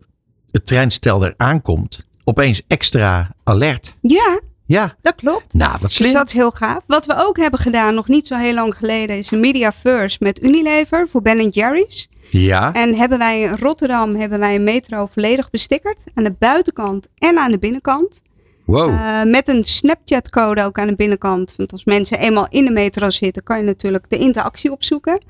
het 0.51 0.65
treinstel 0.65 1.25
er 1.25 1.33
aankomt, 1.37 2.05
opeens 2.23 2.61
extra 2.67 3.35
alert. 3.43 3.97
ja, 4.01 4.39
Ja, 4.67 4.95
dat 5.01 5.15
klopt. 5.15 5.53
nou, 5.53 5.71
wat 5.71 5.81
Dus 5.81 5.95
slim. 5.95 6.13
dat 6.13 6.27
is 6.27 6.33
heel 6.33 6.51
gaaf. 6.51 6.83
Wat 6.87 7.05
we 7.05 7.13
ook 7.17 7.37
hebben 7.37 7.59
gedaan, 7.59 7.93
nog 7.93 8.07
niet 8.07 8.27
zo 8.27 8.35
heel 8.35 8.53
lang 8.53 8.75
geleden, 8.75 9.17
is 9.17 9.31
een 9.31 9.39
Media 9.39 9.71
First 9.71 10.19
met 10.19 10.43
Unilever 10.43 11.07
voor 11.07 11.21
Ben 11.21 11.49
Jerry's. 11.49 12.09
Ja, 12.29 12.73
En 12.73 12.95
hebben 12.95 13.17
wij 13.17 13.41
in 13.41 13.55
Rotterdam 13.59 14.15
hebben 14.15 14.39
wij 14.39 14.55
een 14.55 14.63
metro 14.63 15.05
volledig 15.05 15.49
bestickerd. 15.49 15.97
Aan 16.13 16.23
de 16.23 16.35
buitenkant 16.39 17.07
en 17.17 17.37
aan 17.37 17.51
de 17.51 17.57
binnenkant. 17.57 18.21
wow. 18.65 18.89
Eh, 18.89 19.23
met 19.23 19.47
een 19.47 19.63
Snapchat-code 19.63 20.63
ook 20.63 20.79
aan 20.79 20.87
de 20.87 20.95
binnenkant. 20.95 21.53
Want 21.57 21.71
als 21.71 21.85
mensen 21.85 22.19
eenmaal 22.19 22.47
in 22.49 22.65
de 22.65 22.71
metro 22.71 23.09
zitten, 23.09 23.43
kan 23.43 23.57
je 23.57 23.63
natuurlijk 23.63 24.05
de 24.09 24.17
interactie 24.17 24.71
opzoeken. 24.71 25.21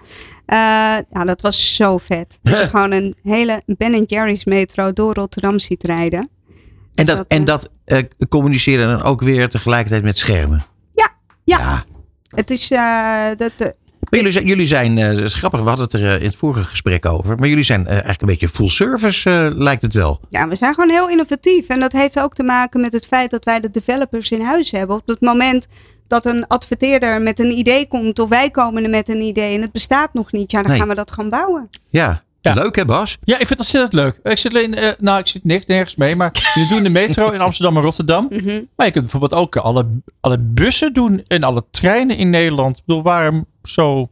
Eh, 0.45 0.57
ja, 1.09 1.23
dat 1.25 1.41
was 1.41 1.75
zo 1.75 1.97
vet. 1.97 2.39
Dat 2.41 2.59
je 2.59 2.67
gewoon 2.67 2.91
een 2.91 3.15
hele 3.23 3.61
Ben 3.65 4.03
Jerry's 4.03 4.45
metro 4.45 4.93
door 4.93 5.13
Rotterdam 5.13 5.59
ziet 5.59 5.83
rijden. 5.83 6.29
En 6.95 7.05
dat, 7.05 7.17
dat, 7.17 7.25
en 7.27 7.39
eh, 7.39 7.45
dat 7.45 7.69
eh, 7.85 7.99
communiceren 8.29 8.87
dan 8.97 9.01
ook 9.07 9.21
weer 9.21 9.49
tegelijkertijd 9.49 10.03
met 10.03 10.17
schermen. 10.17 10.63
Ja. 11.43 11.83
Het 12.35 12.49
is... 12.51 12.71
eh, 12.71 13.25
dat, 13.37 13.51
Maar 13.59 13.73
jullie 14.09 14.31
zijn, 14.31 14.45
jullie 14.47 14.67
zijn 14.67 14.97
is 14.97 15.33
grappig, 15.33 15.59
we 15.61 15.67
hadden 15.67 15.85
het 15.85 15.93
er 15.93 16.19
in 16.19 16.25
het 16.25 16.35
vorige 16.35 16.63
gesprek 16.63 17.05
over. 17.05 17.37
Maar 17.37 17.47
jullie 17.47 17.63
zijn 17.63 17.87
eigenlijk 17.87 18.21
een 18.21 18.27
beetje 18.27 18.49
full 18.49 18.69
service, 18.69 19.51
lijkt 19.55 19.81
het 19.81 19.93
wel. 19.93 20.19
ja, 20.29 20.47
we 20.47 20.55
zijn 20.55 20.73
gewoon 20.73 20.89
heel 20.89 21.09
innovatief. 21.09 21.67
En 21.67 21.79
dat 21.79 21.91
heeft 21.91 22.19
ook 22.19 22.33
te 22.35 22.43
maken 22.43 22.81
met 22.81 22.93
het 22.93 23.05
feit 23.07 23.31
dat 23.31 23.45
wij 23.45 23.59
de 23.59 23.71
developers 23.71 24.31
in 24.31 24.41
huis 24.41 24.71
hebben. 24.71 24.95
Op 24.95 25.07
het 25.07 25.21
moment 25.21 25.67
dat 26.07 26.25
een 26.25 26.47
adverteerder 26.47 27.21
met 27.21 27.39
een 27.39 27.51
idee 27.57 27.87
komt, 27.87 28.19
of 28.19 28.29
wij 28.29 28.49
komen 28.49 28.83
er 28.83 28.89
met 28.89 29.09
een 29.09 29.21
idee 29.21 29.55
en 29.55 29.61
het 29.61 29.71
bestaat 29.71 30.13
nog 30.13 30.31
niet, 30.31 30.51
ja, 30.51 30.61
dan 30.61 30.69
Nee. 30.69 30.79
gaan 30.79 30.87
we 30.87 30.95
dat 30.95 31.11
gewoon 31.11 31.29
bouwen. 31.29 31.69
Ja, 31.89 32.23
Ja. 32.53 32.61
leuk 32.61 32.75
hè 32.75 32.85
Bas? 32.85 33.17
Ja, 33.23 33.33
ik 33.33 33.47
vind 33.47 33.49
het 33.49 33.59
ontzettend 33.59 33.93
leuk. 33.93 34.19
Ik 34.23 34.37
zit 34.37 34.53
alleen, 34.53 34.75
eh, 34.75 34.89
nou, 34.99 35.19
ik 35.19 35.27
zit 35.27 35.43
niks, 35.43 35.65
nergens 35.65 35.95
mee, 35.95 36.15
maar 36.15 36.31
we 36.53 36.65
doen 36.69 36.83
de 36.83 36.89
metro 36.89 37.29
in 37.31 37.39
Amsterdam 37.39 37.77
en 37.77 37.83
Rotterdam. 37.83 38.27
Mhm. 38.35 38.61
Maar 38.75 38.85
je 38.85 38.91
kunt 38.91 39.03
bijvoorbeeld 39.11 39.41
ook 39.41 39.55
alle, 39.55 39.85
alle 40.21 40.39
bussen 40.39 40.93
doen 40.93 41.23
en 41.27 41.43
alle 41.43 41.63
treinen 41.71 42.17
in 42.17 42.29
Nederland. 42.29 42.77
Ik 42.77 42.83
bedoel, 42.85 43.03
waarom 43.03 43.45
zo 43.63 44.09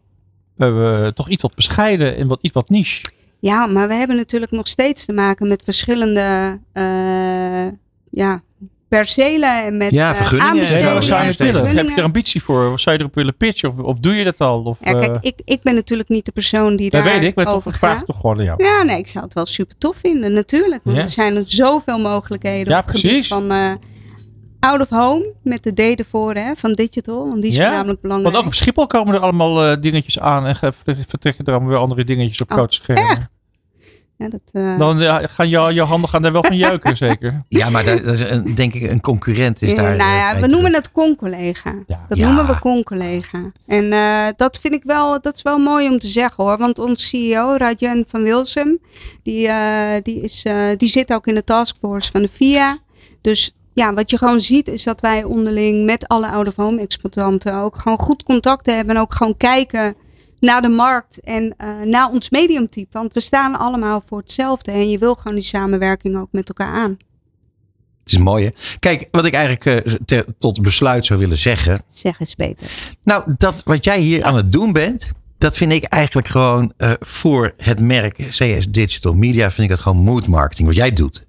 eh, 0.57 1.07
toch 1.07 1.29
iets 1.29 1.41
wat 1.41 1.55
bescheiden 1.55 2.17
en 2.17 2.27
wat, 2.27 2.39
iets 2.41 2.53
wat 2.53 2.69
niche? 2.69 3.05
Ja, 3.39 3.65
maar 3.65 3.87
we 3.87 3.93
hebben 3.93 4.15
natuurlijk 4.15 4.51
nog 4.51 4.67
steeds 4.67 5.05
te 5.05 5.13
maken 5.13 5.47
met 5.47 5.61
verschillende 5.63 6.59
eh, 6.71 7.67
ja, 8.09 8.41
percelen 8.97 9.63
en 9.65 9.77
met 9.77 9.91
Ja, 9.91 10.09
eh, 10.11 10.15
vergunningen 10.17 10.93
wat 10.93 11.03
zou 11.03 11.25
je 11.25 11.33
willen? 11.37 11.75
Heb 11.75 11.87
je 11.89 11.95
er 11.95 12.03
ambitie 12.03 12.43
voor? 12.43 12.69
Wat 12.69 12.81
zou 12.81 12.95
je 12.95 13.01
erop 13.01 13.15
willen 13.15 13.37
pitchen? 13.37 13.69
Of, 13.69 13.77
of 13.79 13.97
doe 13.99 14.13
je 14.15 14.23
dat 14.23 14.39
al? 14.41 14.61
Of, 14.63 14.77
Ja, 14.81 14.91
kijk, 14.91 15.11
eh, 15.11 15.17
ik, 15.21 15.41
ik 15.45 15.61
ben 15.61 15.75
natuurlijk 15.75 16.09
niet 16.09 16.25
de 16.25 16.31
persoon 16.31 16.75
die 16.75 16.89
dat 16.89 17.03
daar 17.03 17.13
weet 17.19 17.27
ik, 17.27 17.35
maar 17.35 17.45
toch, 17.45 17.65
ik 17.65 17.73
vraag 17.73 17.89
gaat. 17.89 17.97
het 17.97 18.05
toch 18.07 18.15
gewoon 18.19 18.37
aan 18.37 18.43
jou. 18.43 18.63
Ja, 18.63 18.83
nee, 18.83 18.97
ik 18.97 19.07
zou 19.07 19.23
het 19.23 19.33
wel 19.33 19.45
super 19.45 19.77
tof 19.77 19.97
vinden, 19.97 20.33
natuurlijk. 20.33 20.81
Want 20.83 20.97
Ja. 20.97 21.03
er 21.03 21.09
zijn 21.09 21.35
er 21.35 21.43
zoveel 21.45 21.99
mogelijkheden 21.99 22.73
Ja, 22.73 22.79
op 22.79 22.85
het 22.85 22.95
gebied 22.95 23.11
precies. 23.11 23.27
van 23.27 23.51
eh, 23.51 23.71
out 24.59 24.81
of 24.81 24.89
home, 24.89 25.33
met 25.43 25.63
de 25.63 25.71
D 25.95 25.99
ervoor, 25.99 26.33
hè, 26.33 26.51
van 26.55 26.73
digital. 26.73 27.27
Want 27.27 27.41
die 27.41 27.49
is 27.51 27.55
Ja, 27.57 27.65
voornamelijk 27.67 28.01
belangrijk. 28.01 28.33
Want 28.33 28.45
ook 28.45 28.51
op 28.51 28.57
Schiphol 28.57 28.87
komen 28.87 29.13
er 29.15 29.19
allemaal 29.21 29.63
eh, 29.65 29.75
dingetjes 29.81 30.19
aan 30.19 30.45
en 30.45 30.55
vertrekken 31.07 31.45
er 31.45 31.51
allemaal 31.51 31.69
weer 31.69 31.79
andere 31.79 32.03
dingetjes 32.03 32.41
op 32.41 32.49
Oh, 32.51 32.57
grote 32.57 32.73
schermen. 32.75 33.03
echt? 33.09 33.29
Ja, 34.23 34.29
dat, 34.29 34.41
eh, 34.51 34.77
Dan 34.77 34.99
gaan 35.29 35.49
jou, 35.49 35.73
jouw 35.73 35.85
handen 35.85 36.09
gaan 36.09 36.21
daar 36.21 36.31
wel 36.31 36.43
van 36.43 36.57
jeuken, 36.57 36.97
zeker. 37.07 37.43
Ja, 37.49 37.69
maar 37.69 37.83
daar, 37.83 38.03
dat 38.03 38.13
is 38.13 38.19
een, 38.21 38.55
denk 38.55 38.73
ik 38.73 38.89
een 38.91 39.01
concurrent 39.01 39.61
is 39.61 39.69
Ja, 39.69 39.75
daar. 39.75 39.95
nou 39.95 40.11
eh, 40.11 40.17
ja, 40.17 40.29
we 40.31 40.35
terug. 40.35 40.51
noemen 40.51 40.73
het 40.73 40.91
con-collega. 40.91 41.73
Ja. 41.87 42.05
Dat 42.09 42.17
Ja. 42.17 42.25
noemen 42.25 42.47
we 42.47 42.59
con-collega. 42.59 43.43
En 43.67 43.93
eh, 43.93 44.27
dat 44.35 44.59
vind 44.59 44.73
ik 44.73 44.83
wel, 44.83 45.21
dat 45.21 45.35
is 45.35 45.41
wel 45.41 45.57
mooi 45.57 45.89
om 45.89 45.99
te 45.99 46.07
zeggen 46.07 46.43
hoor. 46.43 46.57
Want 46.57 46.79
onze 46.79 47.05
CEO, 47.07 47.55
Rajan 47.57 48.03
van 48.07 48.23
Wilsum, 48.23 48.79
die, 49.23 49.47
eh, 49.47 50.01
die, 50.03 50.21
is, 50.21 50.43
eh, 50.43 50.55
die 50.77 50.89
zit 50.89 51.13
ook 51.13 51.27
in 51.27 51.35
de 51.35 51.43
taskforce 51.43 52.11
van 52.11 52.21
de 52.21 52.29
FIA. 52.31 52.77
Dus 53.21 53.55
ja, 53.73 53.93
wat 53.93 54.09
je 54.09 54.17
gewoon 54.17 54.41
ziet 54.41 54.67
is 54.67 54.83
dat 54.83 55.01
wij 55.01 55.23
onderling 55.23 55.85
met 55.85 56.07
alle 56.07 56.27
out-of-home 56.27 56.81
exploitanten 56.81 57.55
ook 57.55 57.75
gewoon 57.77 57.97
goed 57.99 58.23
contact 58.23 58.65
hebben. 58.65 58.95
En 58.95 59.01
ook 59.01 59.13
gewoon 59.13 59.37
kijken 59.37 59.95
naar 60.43 60.61
de 60.61 60.69
markt 60.69 61.19
en 61.19 61.53
eh, 61.57 61.67
naar 61.83 62.09
ons 62.09 62.29
mediumtype. 62.29 62.97
Want 62.97 63.13
we 63.13 63.19
staan 63.19 63.55
allemaal 63.55 64.03
voor 64.05 64.17
hetzelfde. 64.17 64.71
En 64.71 64.89
je 64.89 64.97
wil 64.97 65.15
gewoon 65.15 65.33
die 65.33 65.43
samenwerking 65.43 66.17
ook 66.17 66.27
met 66.31 66.47
elkaar 66.47 66.73
aan. 66.73 66.97
Het 68.03 68.11
is 68.11 68.17
mooi 68.17 68.45
hè. 68.45 68.51
Kijk, 68.79 69.07
wat 69.11 69.25
ik 69.25 69.33
eigenlijk 69.33 69.85
eh, 70.05 70.19
tot 70.37 70.61
besluit 70.61 71.05
zou 71.05 71.19
willen 71.19 71.37
zeggen. 71.37 71.81
Zeg 71.87 72.19
eens 72.19 72.35
beter. 72.35 72.71
Nou, 73.03 73.33
dat 73.37 73.63
wat 73.63 73.83
jij 73.83 73.99
hier 73.99 74.23
aan 74.23 74.35
het 74.35 74.51
doen 74.51 74.71
bent. 74.71 75.11
Dat 75.37 75.57
vind 75.57 75.71
ik 75.71 75.83
eigenlijk 75.83 76.27
gewoon 76.27 76.73
eh, 76.77 76.91
voor 76.99 77.53
het 77.57 77.79
merk 77.79 78.15
CS 78.29 78.69
Digital 78.69 79.13
Media. 79.13 79.51
Vind 79.51 79.69
ik 79.69 79.75
dat 79.75 79.79
gewoon 79.79 80.03
mood 80.03 80.27
marketing. 80.27 80.67
Wat 80.67 80.77
jij 80.77 80.93
doet. 80.93 81.25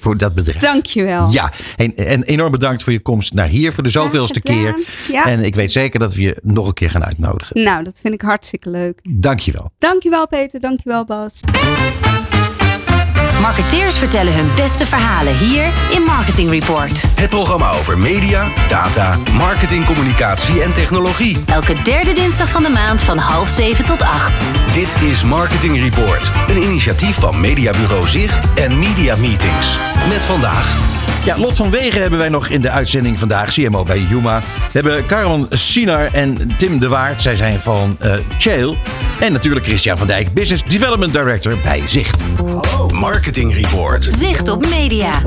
Voor 0.00 0.16
dat 0.16 0.34
bedrijf. 0.34 0.58
Dankjewel. 0.58 1.30
Ja, 1.30 1.52
en, 1.76 1.96
en 1.96 2.22
enorm 2.22 2.50
bedankt 2.50 2.82
voor 2.82 2.92
je 2.92 3.00
komst 3.00 3.32
naar 3.32 3.48
hier 3.48 3.72
voor 3.72 3.82
de 3.82 3.90
zoveelste 3.90 4.40
keer. 4.40 4.78
Ja. 5.12 5.24
En 5.24 5.44
ik 5.44 5.54
weet 5.54 5.72
zeker 5.72 5.98
dat 6.00 6.14
we 6.14 6.22
je 6.22 6.36
nog 6.42 6.66
een 6.66 6.74
keer 6.74 6.90
gaan 6.90 7.04
uitnodigen. 7.04 7.62
Nou, 7.62 7.84
dat 7.84 7.98
vind 8.00 8.14
ik 8.14 8.20
hartstikke 8.20 8.70
leuk. 8.70 9.00
Dankjewel. 9.02 9.70
Dankjewel 9.78 10.28
Peter, 10.28 10.60
dankjewel 10.60 11.04
Bas. 11.04 11.40
Marketeers 13.40 13.98
vertellen 13.98 14.34
hun 14.34 14.50
beste 14.56 14.86
verhalen 14.86 15.38
hier 15.38 15.64
in 15.90 16.02
Marketing 16.02 16.50
Report. 16.50 17.02
Het 17.14 17.30
programma 17.30 17.70
over 17.70 17.98
media, 17.98 18.48
data, 18.68 19.16
marketing, 19.32 19.84
communicatie 19.84 20.62
en 20.62 20.72
technologie. 20.72 21.38
Elke 21.46 21.82
derde 21.82 22.12
dinsdag 22.12 22.48
van 22.48 22.62
de 22.62 22.68
maand 22.68 23.02
van 23.02 23.18
half 23.18 23.48
zeven 23.48 23.84
tot 23.84 24.02
acht. 24.02 24.44
Dit 24.72 25.02
is 25.02 25.24
Marketing 25.24 25.78
Report, 25.78 26.30
een 26.48 26.62
initiatief 26.62 27.14
van 27.14 27.40
Mediabureau 27.40 28.08
Zicht 28.08 28.46
en 28.54 28.78
Media 28.78 29.16
Meetings. 29.16 29.78
Met 30.08 30.24
vandaag 30.24 30.76
Ja, 31.24 31.38
Lot 31.38 31.56
van 31.56 31.70
Wegen 31.70 32.00
hebben 32.00 32.18
wij 32.18 32.28
nog 32.28 32.48
in 32.48 32.60
de 32.60 32.70
uitzending 32.70 33.18
vandaag. 33.18 33.52
CMO 33.52 33.84
bij 33.84 33.98
Juma. 33.98 34.38
We 34.38 34.44
hebben 34.72 35.06
Carmen 35.06 35.46
Sinar 35.50 36.08
en 36.12 36.56
Tim 36.56 36.78
de 36.78 36.88
Waard. 36.88 37.22
Zij 37.22 37.36
zijn 37.36 37.60
van 37.60 37.96
eh 37.98 38.14
Chail. 38.38 38.76
En 39.20 39.32
natuurlijk 39.32 39.64
Christian 39.66 39.98
van 39.98 40.06
Dijk, 40.06 40.32
Business 40.32 40.62
Development 40.66 41.12
Director 41.12 41.56
bij 41.64 41.82
Zicht. 41.86 42.22
Marketing 42.90 43.29
Report. 43.38 44.08
Zicht 44.18 44.48
op 44.48 44.68
media. 44.68 45.22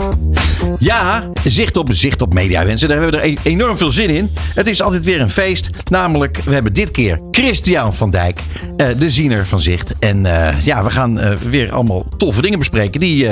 Ja, 0.80 1.30
zicht 1.44 1.78
op, 1.78 1.88
zicht 1.92 2.22
op 2.22 2.34
media, 2.34 2.64
mensen. 2.64 2.88
Daar 2.88 3.02
hebben 3.02 3.20
we 3.20 3.26
er 3.26 3.32
e- 3.32 3.38
enorm 3.44 3.78
veel 3.78 3.90
zin 3.90 4.10
in. 4.10 4.32
Het 4.56 4.68
is 4.68 4.82
altijd 4.82 5.04
weer 5.04 5.22
een 5.22 5.30
feest. 5.30 5.70
Namelijk, 5.90 6.38
we 6.46 6.54
hebben 6.54 6.74
dit 6.74 6.92
keer 6.92 7.20
Christian 7.32 7.94
van 7.96 8.10
Dijk, 8.10 8.40
eh, 8.78 8.88
de 8.98 9.10
ziener 9.10 9.46
van 9.46 9.60
Zicht. 9.60 9.94
En 10.00 10.26
eh, 10.26 10.62
ja, 10.62 10.84
we 10.84 10.90
gaan 10.90 11.20
eh, 11.20 11.32
weer 11.50 11.72
allemaal 11.72 12.06
toffe 12.18 12.42
dingen 12.42 12.60
bespreken 12.60 13.00
die 13.00 13.28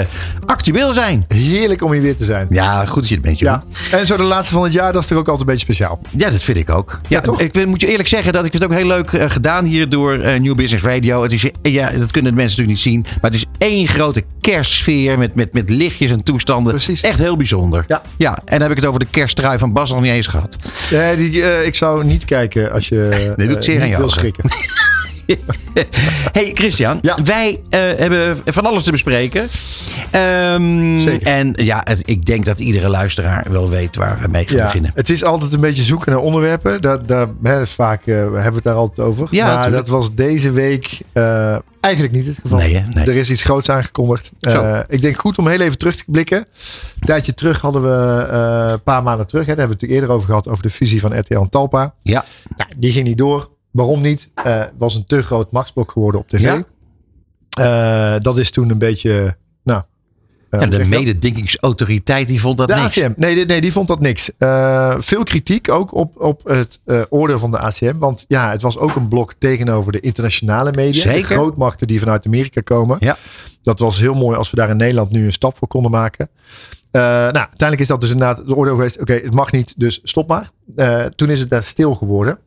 actueel 0.45 0.93
zijn. 0.93 1.25
Heerlijk 1.27 1.83
om 1.83 1.91
hier 1.91 2.01
weer 2.01 2.15
te 2.15 2.25
zijn. 2.25 2.47
Ja, 2.49 2.85
goed 2.85 3.01
dat 3.01 3.07
je 3.07 3.13
het 3.15 3.23
bent, 3.23 3.39
Ja. 3.39 3.63
En 3.91 4.05
zo 4.05 4.17
de 4.17 4.23
laatste 4.23 4.53
van 4.53 4.63
het 4.63 4.73
jaar, 4.73 4.93
dat 4.93 5.01
is 5.01 5.07
toch 5.07 5.17
ook 5.17 5.27
altijd 5.27 5.47
een 5.47 5.53
beetje 5.53 5.73
speciaal. 5.73 5.99
Ja, 6.17 6.29
dat 6.29 6.43
vind 6.43 6.57
ik 6.57 6.69
ook. 6.69 6.99
Ja, 7.07 7.21
toch? 7.21 7.41
Ik 7.41 7.65
moet 7.65 7.81
je 7.81 7.87
eerlijk 7.87 8.09
zeggen 8.09 8.33
dat 8.33 8.45
ik 8.45 8.53
het 8.53 8.63
ook 8.63 8.73
heel 8.73 8.87
leuk 8.87 9.09
gedaan 9.31 9.65
hier 9.65 9.89
door 9.89 10.17
New 10.17 10.55
Business 10.55 10.85
Radio. 10.85 11.23
Het 11.23 11.31
is, 11.31 11.45
ja, 11.61 11.89
dat 11.89 12.11
kunnen 12.11 12.31
de 12.31 12.37
mensen 12.37 12.63
natuurlijk 12.63 12.67
niet 12.67 12.79
zien. 12.79 13.01
Maar 13.21 13.31
het 13.31 13.33
is 13.33 13.45
één 13.57 13.87
grote 13.87 14.23
kerstsfeer 14.41 15.17
met, 15.17 15.35
met, 15.35 15.53
met 15.53 15.69
lichtjes 15.69 16.11
en 16.11 16.23
toestanden. 16.23 16.73
Precies. 16.73 17.01
Echt 17.01 17.19
heel 17.21 17.37
bijzonder. 17.37 17.85
Ja. 17.87 18.01
ja. 18.17 18.35
En 18.35 18.41
dan 18.45 18.61
heb 18.61 18.69
ik 18.71 18.77
het 18.77 18.85
over 18.85 18.99
de 18.99 19.05
kersttrui 19.05 19.57
van 19.57 19.73
Bas 19.73 19.89
nog 19.91 20.01
niet 20.01 20.11
eens 20.11 20.27
gehad. 20.27 20.57
Nee, 20.91 21.15
die, 21.15 21.43
eh, 21.43 21.65
ik 21.65 21.75
zou 21.75 22.03
niet 22.03 22.25
kijken 22.25 22.71
als 22.71 22.87
je 22.89 23.09
Nee, 23.37 23.47
doet 23.47 23.55
eh, 23.57 23.61
zeer 23.63 23.81
aan 23.81 23.87
niet 23.87 23.95
wil 23.95 24.05
ogen. 24.05 24.19
schrikken. 24.19 24.43
Hey 26.31 26.51
Christian, 26.53 26.99
Ja. 27.01 27.17
wij 27.23 27.59
eh, 27.69 27.79
hebben 27.79 28.37
van 28.45 28.65
alles 28.65 28.83
te 28.83 28.91
bespreken. 28.91 29.47
Ehm, 30.11 30.99
Zeker. 30.99 31.27
En 31.27 31.53
ja, 31.55 31.81
het- 31.83 32.09
ik 32.09 32.25
denk 32.25 32.45
dat 32.45 32.59
iedere 32.59 32.89
luisteraar 32.89 33.51
wel 33.51 33.69
weet 33.69 33.95
waar 33.95 34.19
we 34.21 34.27
mee 34.27 34.45
gaan 34.47 34.55
Ja, 34.57 34.65
beginnen. 34.65 34.91
het 34.95 35.09
is 35.09 35.23
altijd 35.23 35.53
een 35.53 35.59
beetje 35.59 35.83
zoeken 35.83 36.11
naar 36.11 36.21
onderwerpen. 36.21 36.81
Daar, 36.81 37.27
hè, 37.43 37.67
vaak 37.67 38.05
eh, 38.05 38.15
hebben 38.15 38.33
we 38.43 38.51
het 38.55 38.63
daar 38.63 38.75
altijd 38.75 39.07
over. 39.07 39.27
Ja, 39.31 39.45
maar 39.45 39.53
natuurlijk. 39.55 39.85
dat 39.85 39.95
was 39.95 40.13
deze 40.15 40.51
week 40.51 40.99
eh, 41.13 41.55
eigenlijk 41.79 42.13
niet 42.15 42.25
het 42.25 42.37
geval. 42.41 42.57
Nee, 42.57 42.75
hè? 42.75 42.87
Nee. 42.87 43.05
Er 43.05 43.15
is 43.15 43.29
iets 43.29 43.43
groots 43.43 43.69
aangekondigd. 43.69 44.31
Ik 44.87 45.01
denk 45.01 45.17
goed 45.19 45.37
om 45.37 45.47
heel 45.47 45.59
even 45.59 45.77
terug 45.77 45.95
te 45.95 46.03
blikken. 46.07 46.37
Een 46.37 47.05
tijdje 47.05 47.33
terug 47.33 47.61
hadden 47.61 47.81
we, 47.81 47.89
een 48.71 48.83
paar 48.83 49.03
maanden 49.03 49.27
terug, 49.27 49.45
hè, 49.45 49.55
daar 49.55 49.59
hebben 49.67 49.77
we 49.79 49.85
het 49.85 49.95
eerder 49.95 50.09
over 50.15 50.27
gehad, 50.27 50.49
over 50.49 50.63
de 50.63 50.69
fusie 50.69 50.99
van 51.01 51.19
RTL 51.19 51.35
en 51.39 51.49
Talpa. 51.49 51.93
Ja. 52.03 52.25
Nou, 52.57 52.69
die 52.77 52.91
ging 52.91 53.07
niet 53.07 53.17
door. 53.17 53.49
Waarom 53.71 54.01
niet? 54.01 54.29
Het 54.35 54.71
was 54.77 54.95
een 54.95 55.05
te 55.05 55.23
groot 55.23 55.51
machtsblok 55.51 55.91
geworden 55.91 56.21
op 56.21 56.29
tv. 56.29 56.41
Ja. 56.41 56.63
Eh, 58.15 58.21
dat 58.21 58.37
is 58.37 58.51
toen 58.51 58.69
een 58.69 58.77
beetje, 58.77 59.37
nou... 59.63 59.81
eh, 60.49 60.61
En 60.61 60.69
de 60.69 60.85
mededingingsautoriteit 60.85 62.27
die 62.27 62.41
vond 62.41 62.57
dat 62.57 62.67
de 62.67 62.75
niks. 62.75 63.01
ACM. 63.01 63.11
Nee, 63.15 63.35
die- 63.35 63.45
nee, 63.45 63.61
die 63.61 63.71
vond 63.71 63.87
dat 63.87 63.99
niks. 63.99 64.31
Veel 64.97 65.23
kritiek 65.23 65.69
ook 65.69 65.93
op, 65.93 66.21
op 66.21 66.41
het 66.43 66.79
oordeel 67.09 67.39
van 67.39 67.51
de 67.51 67.59
ACM. 67.59 67.97
Want 67.97 68.25
ja, 68.27 68.51
het 68.51 68.61
was 68.61 68.77
ook 68.77 68.95
een 68.95 69.07
blok 69.07 69.33
tegenover 69.33 69.91
de 69.91 69.99
internationale 69.99 70.71
media. 70.71 71.01
Zeker. 71.01 71.27
De 71.27 71.33
grootmachten 71.35 71.87
die 71.87 71.99
vanuit 71.99 72.25
Amerika 72.25 72.61
komen. 72.61 72.97
Ja. 72.99 73.17
Dat 73.61 73.79
was 73.79 73.99
heel 73.99 74.13
mooi 74.13 74.37
als 74.37 74.49
we 74.49 74.55
daar 74.55 74.69
in 74.69 74.77
Nederland 74.77 75.11
nu 75.11 75.25
een 75.25 75.33
stap 75.33 75.57
voor 75.57 75.67
konden 75.67 75.91
maken. 75.91 76.29
Eh, 76.91 77.01
nou, 77.01 77.35
uiteindelijk 77.35 77.81
is 77.81 77.87
dat 77.87 78.01
dus 78.01 78.11
inderdaad 78.11 78.47
de 78.47 78.55
oordeel 78.55 78.75
geweest. 78.75 78.99
Oké, 78.99 79.13
het 79.13 79.33
mag 79.33 79.51
niet, 79.51 79.73
dus 79.77 79.99
stop 80.03 80.27
maar. 80.27 80.49
Toen 81.15 81.29
is 81.29 81.39
het 81.39 81.49
daar 81.49 81.63
stil 81.63 81.95
geworden. 81.95 82.37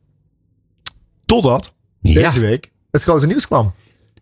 Totdat 1.27 1.73
Ja. 2.01 2.23
deze 2.23 2.41
week 2.41 2.71
het 2.91 3.03
grote 3.03 3.27
nieuws 3.27 3.47
kwam. 3.47 3.73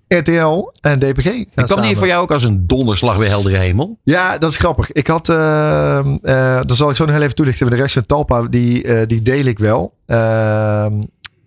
RTL 0.09 0.71
en 0.81 0.99
DPG. 0.99 1.27
En 1.55 1.65
kwam 1.65 1.81
die 1.81 1.97
voor 1.97 2.07
jou 2.07 2.23
ook 2.23 2.31
als 2.31 2.43
een 2.43 2.67
donderslag 2.67 3.19
bij 3.19 3.29
heldere 3.29 3.57
hemel? 3.57 3.99
Ja, 4.05 4.39
dat 4.39 4.51
is 4.51 4.57
grappig. 4.57 4.93
Ik 4.93 5.07
had, 5.07 5.29
uh, 5.29 5.37
uh, 6.23 6.61
dat 6.67 6.77
zal 6.77 6.91
ik 6.91 6.97
zo 6.97 7.05
nog 7.05 7.15
heel 7.15 7.23
even 7.23 7.35
toelichten. 7.35 7.71
De 7.71 7.77
rechts 7.77 7.93
van 7.93 8.07
Talpa, 8.07 8.43
die, 8.43 8.85
uh, 8.85 9.01
die 9.07 9.23
deel 9.23 9.45
ik 9.45 9.59
wel. 9.59 9.95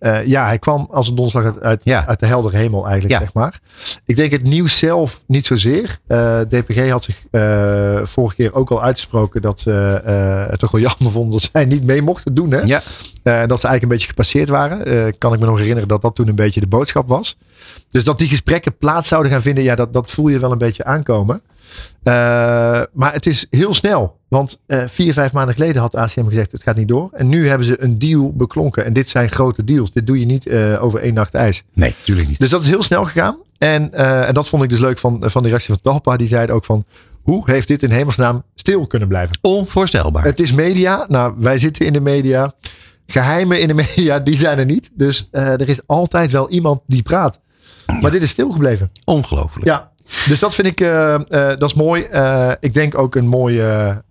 Uh, 0.00 0.26
ja, 0.26 0.46
hij 0.46 0.58
kwam 0.58 0.88
als 0.90 1.08
een 1.08 1.14
donderslag 1.14 1.44
uit, 1.44 1.60
uit, 1.60 1.84
Ja. 1.84 2.06
uit 2.06 2.20
de 2.20 2.26
heldere 2.26 2.56
hemel 2.56 2.84
eigenlijk, 2.84 3.14
Ja. 3.14 3.18
zeg 3.20 3.32
maar. 3.34 3.60
Ik 4.04 4.16
denk 4.16 4.30
het 4.32 4.42
nieuws 4.42 4.78
zelf 4.78 5.22
niet 5.26 5.46
zozeer. 5.46 5.98
Uh, 6.08 6.40
DPG 6.40 6.90
had 6.90 7.04
zich 7.04 7.22
vorige 8.08 8.36
keer 8.36 8.54
ook 8.54 8.70
al 8.70 8.82
uitgesproken 8.82 9.42
dat 9.42 9.60
ze 9.60 9.70
het 10.50 10.58
toch 10.58 10.70
wel 10.70 10.80
jammer 10.80 11.10
vonden 11.12 11.30
dat 11.40 11.50
zij 11.52 11.64
niet 11.64 11.84
mee 11.84 12.02
mochten 12.02 12.34
doen. 12.34 12.50
Hè? 12.50 12.60
Ja. 12.60 12.82
Dat 13.22 13.60
ze 13.60 13.66
eigenlijk 13.66 13.82
een 13.82 13.88
beetje 13.88 14.08
gepasseerd 14.08 14.48
waren. 14.48 15.18
Kan 15.18 15.32
ik 15.32 15.40
me 15.40 15.46
nog 15.46 15.58
herinneren 15.58 15.88
dat 15.88 16.02
dat 16.02 16.14
toen 16.14 16.28
een 16.28 16.34
beetje 16.34 16.60
de 16.60 16.66
boodschap 16.66 17.08
was. 17.08 17.38
Dus 17.90 18.04
dat 18.04 18.18
die 18.18 18.28
gesprekken 18.28 18.76
plaats 18.76 19.08
zouden 19.08 19.32
gaan 19.32 19.42
vinden, 19.42 19.64
ja, 19.64 19.74
dat, 19.74 19.92
dat 19.92 20.10
voel 20.10 20.28
je 20.28 20.38
wel 20.38 20.52
een 20.52 20.58
beetje 20.58 20.84
aankomen. 20.84 21.40
Maar 22.92 23.12
het 23.12 23.26
is 23.26 23.46
heel 23.50 23.74
snel. 23.74 24.18
Want 24.28 24.60
uh, 24.66 24.82
vier, 24.86 25.12
vijf 25.12 25.32
maanden 25.32 25.54
geleden 25.54 25.82
had 25.82 25.96
ACM 25.96 26.26
gezegd 26.26 26.52
het 26.52 26.62
gaat 26.62 26.76
niet 26.76 26.88
door. 26.88 27.10
En 27.12 27.28
nu 27.28 27.48
hebben 27.48 27.66
ze 27.66 27.82
een 27.82 27.98
deal 27.98 28.32
beklonken. 28.32 28.84
En 28.84 28.92
dit 28.92 29.08
zijn 29.08 29.30
grote 29.30 29.64
deals. 29.64 29.92
Dit 29.92 30.06
doe 30.06 30.18
je 30.18 30.26
niet 30.26 30.46
uh, 30.46 30.82
over 30.82 31.00
één 31.00 31.14
nacht 31.14 31.34
ijs. 31.34 31.64
Nee, 31.72 31.94
natuurlijk 31.98 32.28
niet. 32.28 32.38
Dus 32.38 32.50
dat 32.50 32.62
is 32.62 32.68
heel 32.68 32.82
snel 32.82 33.04
gegaan. 33.04 33.36
En, 33.58 33.92
en 34.26 34.34
dat 34.34 34.48
vond 34.48 34.62
ik 34.62 34.70
dus 34.70 34.78
leuk 34.78 34.98
van, 34.98 35.22
van 35.24 35.42
de 35.42 35.48
reactie 35.48 35.74
van 35.74 35.82
Talpa. 35.82 36.16
Die 36.16 36.28
zeiden 36.28 36.54
ook 36.54 36.64
van, 36.64 36.84
hoe 37.22 37.50
heeft 37.50 37.68
dit 37.68 37.82
in 37.82 37.90
hemelsnaam 37.90 38.42
stil 38.54 38.86
kunnen 38.86 39.08
blijven? 39.08 39.38
Onvoorstelbaar. 39.40 40.24
Het 40.24 40.40
is 40.40 40.52
media. 40.52 41.06
Nou, 41.08 41.34
wij 41.38 41.58
zitten 41.58 41.86
in 41.86 41.92
de 41.92 42.00
media. 42.00 42.54
Geheimen 43.06 43.60
in 43.60 43.68
de 43.68 43.74
media, 43.94 44.18
die 44.18 44.36
zijn 44.36 44.58
er 44.58 44.64
niet. 44.64 44.90
Dus 44.94 45.28
er 45.30 45.68
is 45.68 45.86
altijd 45.86 46.30
wel 46.30 46.50
iemand 46.50 46.80
die 46.86 47.02
praat. 47.02 47.38
Maar 48.00 48.10
dit 48.10 48.22
is 48.22 48.30
stilgebleven. 48.30 48.90
Ongelooflijk. 49.04 49.66
Ja, 49.66 49.90
dus 50.26 50.38
dat 50.38 50.54
vind 50.54 50.66
ik, 50.66 50.80
uh, 50.80 50.88
uh, 50.88 51.18
dat 51.28 51.62
is 51.62 51.74
mooi. 51.74 52.08
Uh, 52.12 52.52
ik 52.60 52.74
denk 52.74 52.98
ook 52.98 53.14
een 53.14 53.26
mooie 53.28 54.02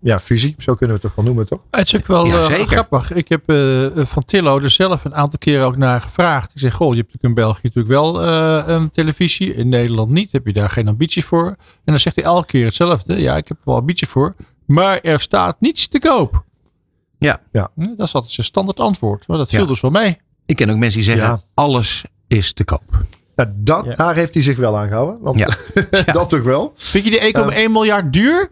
ja, 0.00 0.20
fusie. 0.20 0.54
Zo 0.58 0.74
kunnen 0.74 0.96
we 0.96 1.02
het 1.02 1.02
toch 1.02 1.14
wel 1.14 1.24
noemen, 1.24 1.46
toch? 1.46 1.60
Het 1.70 1.86
is 1.86 1.96
ook 1.96 2.06
wel 2.06 2.26
Ja, 2.26 2.50
uh, 2.50 2.66
grappig. 2.66 3.12
Ik 3.12 3.28
heb 3.28 3.50
uh, 3.50 3.86
van 4.06 4.22
Tillo 4.24 4.58
er 4.60 4.70
zelf 4.70 5.04
een 5.04 5.14
aantal 5.14 5.38
keren 5.38 5.66
ook 5.66 5.76
naar 5.76 6.00
gevraagd. 6.00 6.50
Ik 6.54 6.58
zeg, 6.60 6.74
goh, 6.74 6.94
je 6.94 7.00
hebt 7.00 7.12
natuurlijk 7.12 7.38
in 7.38 7.44
België 7.44 7.60
natuurlijk 7.62 7.94
wel 7.94 8.24
uh, 8.24 8.62
een 8.66 8.90
televisie. 8.90 9.54
In 9.54 9.68
Nederland 9.68 10.10
niet. 10.10 10.32
Heb 10.32 10.46
je 10.46 10.52
daar 10.52 10.70
geen 10.70 10.88
ambitie 10.88 11.24
voor? 11.24 11.46
En 11.46 11.56
dan 11.84 11.98
zegt 11.98 12.16
hij 12.16 12.24
elke 12.24 12.46
keer 12.46 12.64
hetzelfde. 12.64 13.20
Ja, 13.20 13.36
ik 13.36 13.48
heb 13.48 13.56
er 13.56 13.62
wel 13.64 13.76
ambitie 13.76 14.08
voor. 14.08 14.34
maar 14.66 15.00
er 15.00 15.20
staat 15.20 15.56
niets 15.60 15.88
te 15.88 15.98
koop. 15.98 16.44
Ja. 17.18 17.40
Ja. 17.52 17.70
Hm, 17.74 17.82
Dat 17.96 18.06
is 18.06 18.14
altijd 18.14 18.32
zijn 18.32 18.46
standaard 18.46 18.80
antwoord. 18.80 19.26
Maar 19.28 19.38
dat 19.38 19.50
viel 19.50 19.60
Ja. 19.60 19.66
dus 19.66 19.80
wel 19.80 19.90
mee. 19.90 20.18
Ik 20.46 20.56
ken 20.56 20.70
ook 20.70 20.76
mensen 20.76 21.00
die 21.00 21.08
zeggen, 21.10 21.26
Ja. 21.28 21.42
alles 21.54 22.04
is 22.28 22.52
te 22.52 22.64
koop. 22.64 23.04
Ja, 23.34 23.52
dat, 23.56 23.84
Ja. 23.84 23.94
Daar 23.94 24.14
heeft 24.14 24.34
hij 24.34 24.42
zich 24.42 24.56
wel 24.58 24.78
aan 24.78 24.86
gehouden. 24.88 25.18
Want 25.22 25.38
Ja. 25.38 25.48
dat 26.12 26.28
toch 26.28 26.42
wel. 26.42 26.72
Vind 26.76 27.04
je 27.04 27.10
die 27.10 27.64
1,1 27.68 27.70
miljard 27.70 28.12
duur? 28.12 28.48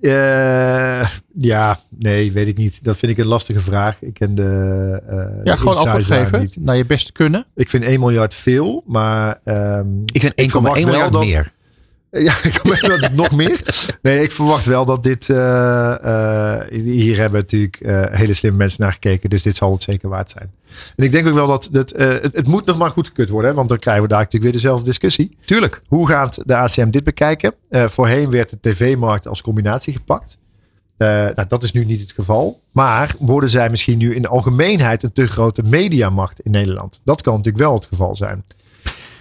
Eh, 0.00 1.06
ja, 1.34 1.80
nee, 1.88 2.32
weet 2.32 2.48
ik 2.48 2.56
niet. 2.56 2.84
Dat 2.84 2.96
vind 2.96 3.12
ik 3.12 3.18
een 3.18 3.26
lastige 3.26 3.60
vraag. 3.60 4.02
Ik 4.02 4.14
ken 4.14 4.34
de. 4.34 5.00
eh, 5.08 5.16
Ja, 5.44 5.52
de 5.52 5.58
gewoon 5.58 5.76
antwoord 5.76 6.04
geven. 6.04 6.40
niet. 6.40 6.56
Naar 6.60 6.76
je 6.76 6.86
beste 6.86 7.12
kunnen. 7.12 7.46
Ik 7.54 7.68
vind 7.68 7.84
1 7.84 8.00
miljard 8.00 8.34
veel, 8.34 8.82
maar. 8.86 9.40
ehm, 9.44 9.86
Ik 10.04 10.20
vind 10.20 10.32
1,1 10.40 10.50
verwacht 10.50 10.76
wel 10.82 10.90
miljard 10.90 11.12
dat- 11.12 11.24
meer. 11.24 11.52
Ja, 12.18 12.34
ik 12.42 12.60
weet 12.62 12.80
dat 12.80 13.00
het 13.00 13.14
nog 13.14 13.30
meer. 13.30 13.86
Nee, 14.02 14.22
ik 14.22 14.32
verwacht 14.32 14.64
wel 14.64 14.84
dat 14.84 15.02
dit. 15.02 15.30
eh, 15.30 16.58
eh, 16.60 16.68
hier 16.70 17.16
hebben 17.16 17.40
natuurlijk 17.40 17.76
eh, 17.76 18.04
hele 18.10 18.34
slimme 18.34 18.58
mensen 18.58 18.82
naar 18.82 18.92
gekeken. 18.92 19.30
Dus 19.30 19.42
dit 19.42 19.56
zal 19.56 19.72
het 19.72 19.82
zeker 19.82 20.08
waard 20.08 20.30
zijn. 20.30 20.50
En 20.96 21.04
ik 21.04 21.12
denk 21.12 21.26
ook 21.26 21.34
wel 21.34 21.46
dat 21.46 21.68
het, 21.72 21.90
het, 21.96 22.34
het 22.34 22.46
moet 22.46 22.64
nog 22.64 22.78
maar 22.78 22.90
goedgekeurd 22.90 23.28
worden. 23.28 23.50
Hè, 23.50 23.56
want 23.56 23.68
dan 23.68 23.78
krijgen 23.78 24.02
we 24.02 24.08
daar 24.08 24.18
natuurlijk 24.18 24.52
weer 24.52 24.62
dezelfde 24.62 24.84
discussie. 24.84 25.36
Tuurlijk. 25.44 25.80
Hoe 25.88 26.08
gaat 26.08 26.42
de 26.44 26.56
ACM 26.56 26.90
dit 26.90 27.04
bekijken? 27.04 27.54
Voorheen 27.70 28.30
werd 28.30 28.50
de 28.50 28.58
tv-markt 28.60 29.28
als 29.28 29.42
combinatie 29.42 29.92
gepakt. 29.92 30.38
Nou, 30.96 31.44
dat 31.48 31.62
is 31.62 31.72
nu 31.72 31.84
niet 31.84 32.00
het 32.00 32.12
geval. 32.12 32.60
Maar 32.72 33.14
worden 33.18 33.50
zij 33.50 33.70
misschien 33.70 33.98
nu 33.98 34.14
in 34.14 34.22
de 34.22 34.28
algemeenheid 34.28 35.02
een 35.02 35.12
te 35.12 35.26
grote 35.26 35.62
mediamacht 35.62 36.40
in 36.40 36.50
Nederland? 36.50 37.00
Dat 37.04 37.22
kan 37.22 37.36
natuurlijk 37.36 37.64
wel 37.64 37.74
het 37.74 37.86
geval 37.86 38.16
zijn. 38.16 38.44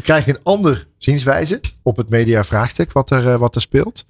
We 0.01 0.07
krijgen 0.07 0.33
een 0.35 0.43
ander 0.43 0.87
zienswijze 0.97 1.59
op 1.83 1.97
het 1.97 2.09
mediavraagstuk 2.09 2.91
wat 2.91 3.11
er, 3.11 3.27
eh, 3.27 3.39
wat 3.39 3.55
er 3.55 3.61
speelt. 3.61 4.05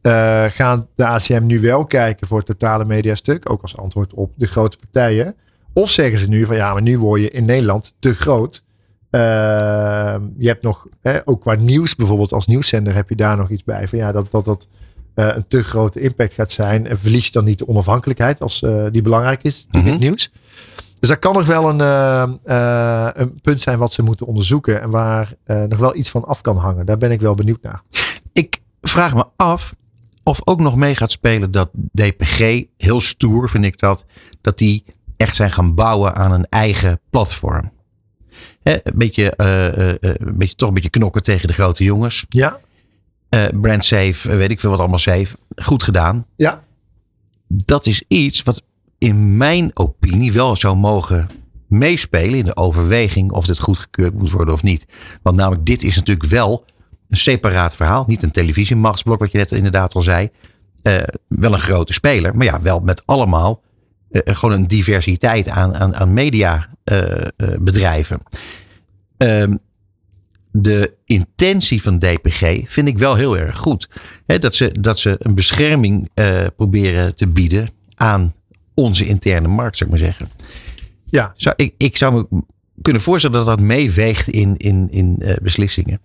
Eh, 0.00 0.44
gaan 0.44 0.88
de 0.94 1.06
ACM 1.06 1.46
nu 1.46 1.60
wel 1.60 1.84
kijken 1.84 2.26
voor 2.26 2.38
het 2.38 2.46
totale 2.46 2.84
mediastuk, 2.84 3.50
ook 3.50 3.62
als 3.62 3.76
antwoord 3.76 4.14
op 4.14 4.32
de 4.36 4.46
grote 4.46 4.76
partijen? 4.76 5.34
Of 5.72 5.90
zeggen 5.90 6.18
ze 6.18 6.28
nu 6.28 6.46
van 6.46 6.56
ja, 6.56 6.72
maar 6.72 6.82
nu 6.82 6.98
word 6.98 7.20
je 7.20 7.30
in 7.30 7.44
Nederland 7.44 7.94
te 7.98 8.14
groot. 8.14 8.64
Eh, 9.10 9.20
je 10.38 10.48
hebt 10.48 10.62
nog, 10.62 10.86
hè, 11.00 11.18
ook 11.24 11.40
qua 11.40 11.54
nieuws 11.54 11.96
bijvoorbeeld, 11.96 12.32
als 12.32 12.46
nieuwszender 12.46 12.94
heb 12.94 13.08
je 13.08 13.16
daar 13.16 13.36
nog 13.36 13.50
iets 13.50 13.64
bij. 13.64 13.88
Van 13.88 13.98
ja, 13.98 14.12
dat 14.12 14.30
dat, 14.30 14.44
dat 14.44 14.68
eh, 15.14 15.28
een 15.34 15.44
te 15.48 15.62
grote 15.62 16.00
impact 16.00 16.34
gaat 16.34 16.52
zijn. 16.52 16.86
En 16.86 16.98
verlies 16.98 17.26
je 17.26 17.32
dan 17.32 17.44
niet 17.44 17.58
de 17.58 17.68
onafhankelijkheid 17.68 18.40
als 18.40 18.64
die 18.92 19.02
belangrijk 19.02 19.42
is 19.42 19.66
in 19.70 19.80
Mhm. 19.80 19.90
het 19.90 20.00
nieuws. 20.00 20.30
Dus 21.00 21.08
dat 21.08 21.18
kan 21.18 21.34
nog 21.34 21.46
wel 21.46 21.68
een, 21.68 21.80
eh, 21.80 22.22
eh, 22.22 23.10
een 23.14 23.40
punt 23.40 23.60
zijn 23.60 23.78
wat 23.78 23.92
ze 23.92 24.02
moeten 24.02 24.26
onderzoeken. 24.26 24.80
En 24.80 24.90
waar 24.90 25.34
eh, 25.44 25.62
nog 25.62 25.78
wel 25.78 25.96
iets 25.96 26.10
van 26.10 26.24
af 26.24 26.40
kan 26.40 26.56
hangen. 26.56 26.86
Daar 26.86 26.98
ben 26.98 27.10
ik 27.10 27.20
wel 27.20 27.34
benieuwd 27.34 27.62
naar. 27.62 27.82
Ik 28.32 28.60
vraag 28.80 29.14
me 29.14 29.24
af 29.36 29.74
of 30.22 30.40
ook 30.44 30.60
nog 30.60 30.76
mee 30.76 30.94
gaat 30.94 31.10
spelen 31.10 31.50
dat 31.50 31.70
DPG, 31.92 32.64
heel 32.76 33.00
stoer 33.00 33.48
vind 33.48 33.64
ik 33.64 33.78
dat, 33.78 34.04
dat 34.40 34.58
die 34.58 34.84
echt 35.16 35.36
zijn 35.36 35.52
gaan 35.52 35.74
bouwen 35.74 36.14
aan 36.14 36.32
een 36.32 36.46
eigen 36.48 37.00
platform. 37.10 37.72
Hè, 38.62 38.72
een, 38.82 38.98
beetje, 38.98 39.32
een 39.36 40.36
beetje, 40.36 40.54
toch 40.54 40.68
een 40.68 40.74
beetje 40.74 40.90
knokken 40.90 41.22
tegen 41.22 41.48
de 41.48 41.54
grote 41.54 41.84
jongens. 41.84 42.26
Ja, 42.28 42.60
brand 43.60 43.84
safe, 43.84 44.36
weet 44.36 44.50
ik 44.50 44.60
veel 44.60 44.70
wat 44.70 44.78
allemaal 44.78 44.98
safe. 44.98 45.36
Goed 45.56 45.82
gedaan. 45.82 46.26
ja. 46.36 46.62
Dat 47.52 47.86
is 47.86 48.04
iets 48.08 48.42
wat 48.42 48.62
in 49.00 49.36
mijn 49.36 49.70
opinie 49.74 50.32
wel 50.32 50.56
zou 50.56 50.76
mogen 50.76 51.28
meespelen 51.68 52.38
in 52.38 52.44
de 52.44 52.56
overweging 52.56 53.32
of 53.32 53.46
dit 53.46 53.60
goedgekeurd 53.60 54.14
moet 54.14 54.30
worden 54.30 54.54
of 54.54 54.62
niet. 54.62 54.86
Want 55.22 55.36
namelijk 55.36 55.66
dit 55.66 55.82
is 55.82 55.96
natuurlijk 55.96 56.28
wel 56.28 56.64
een 57.08 57.16
separaat 57.16 57.76
verhaal. 57.76 58.04
Niet 58.06 58.22
een 58.22 58.30
televisiemachtsblok 58.30 59.18
wat 59.18 59.32
je 59.32 59.38
net 59.38 59.52
inderdaad 59.52 59.94
al 59.94 60.02
zei. 60.02 60.28
Eh, 60.82 61.02
wel 61.28 61.52
een 61.52 61.60
grote 61.60 61.92
speler, 61.92 62.36
maar 62.36 62.46
ja, 62.46 62.62
wel 62.62 62.80
met 62.80 63.02
allemaal 63.06 63.62
eh, 64.10 64.20
gewoon 64.24 64.54
een 64.54 64.68
diversiteit 64.68 65.48
aan, 65.48 65.74
aan, 65.74 65.94
aan 65.94 66.12
mediabedrijven. 66.12 68.22
Ehm 69.16 69.56
de 70.52 70.94
intentie 71.04 71.82
van 71.82 71.98
DPG 71.98 72.60
vind 72.64 72.88
ik 72.88 72.98
wel 72.98 73.14
heel 73.14 73.38
erg 73.38 73.58
goed. 73.58 73.88
Dat, 74.26 74.54
ze, 74.54 74.74
dat 74.80 74.98
ze 74.98 75.16
een 75.18 75.34
bescherming 75.34 76.10
eh, 76.14 76.46
proberen 76.56 77.14
te 77.14 77.26
bieden 77.26 77.68
aan 77.94 78.34
onze 78.80 79.06
interne 79.06 79.48
markt, 79.48 79.76
zou 79.76 79.90
ik 79.90 79.96
maar 80.00 80.06
zeggen. 80.06 80.30
Ja. 81.06 81.32
Zou, 81.36 81.54
ik, 81.58 81.74
ik 81.76 81.96
zou 81.96 82.14
me 82.30 82.42
kunnen 82.82 83.02
voorstellen 83.02 83.36
dat 83.36 83.46
dat 83.46 83.60
meeweegt 83.60 84.28
in, 84.28 84.56
in, 84.56 84.88
in 84.90 85.16
eh, 85.20 85.36
beslissingen. 85.42 86.00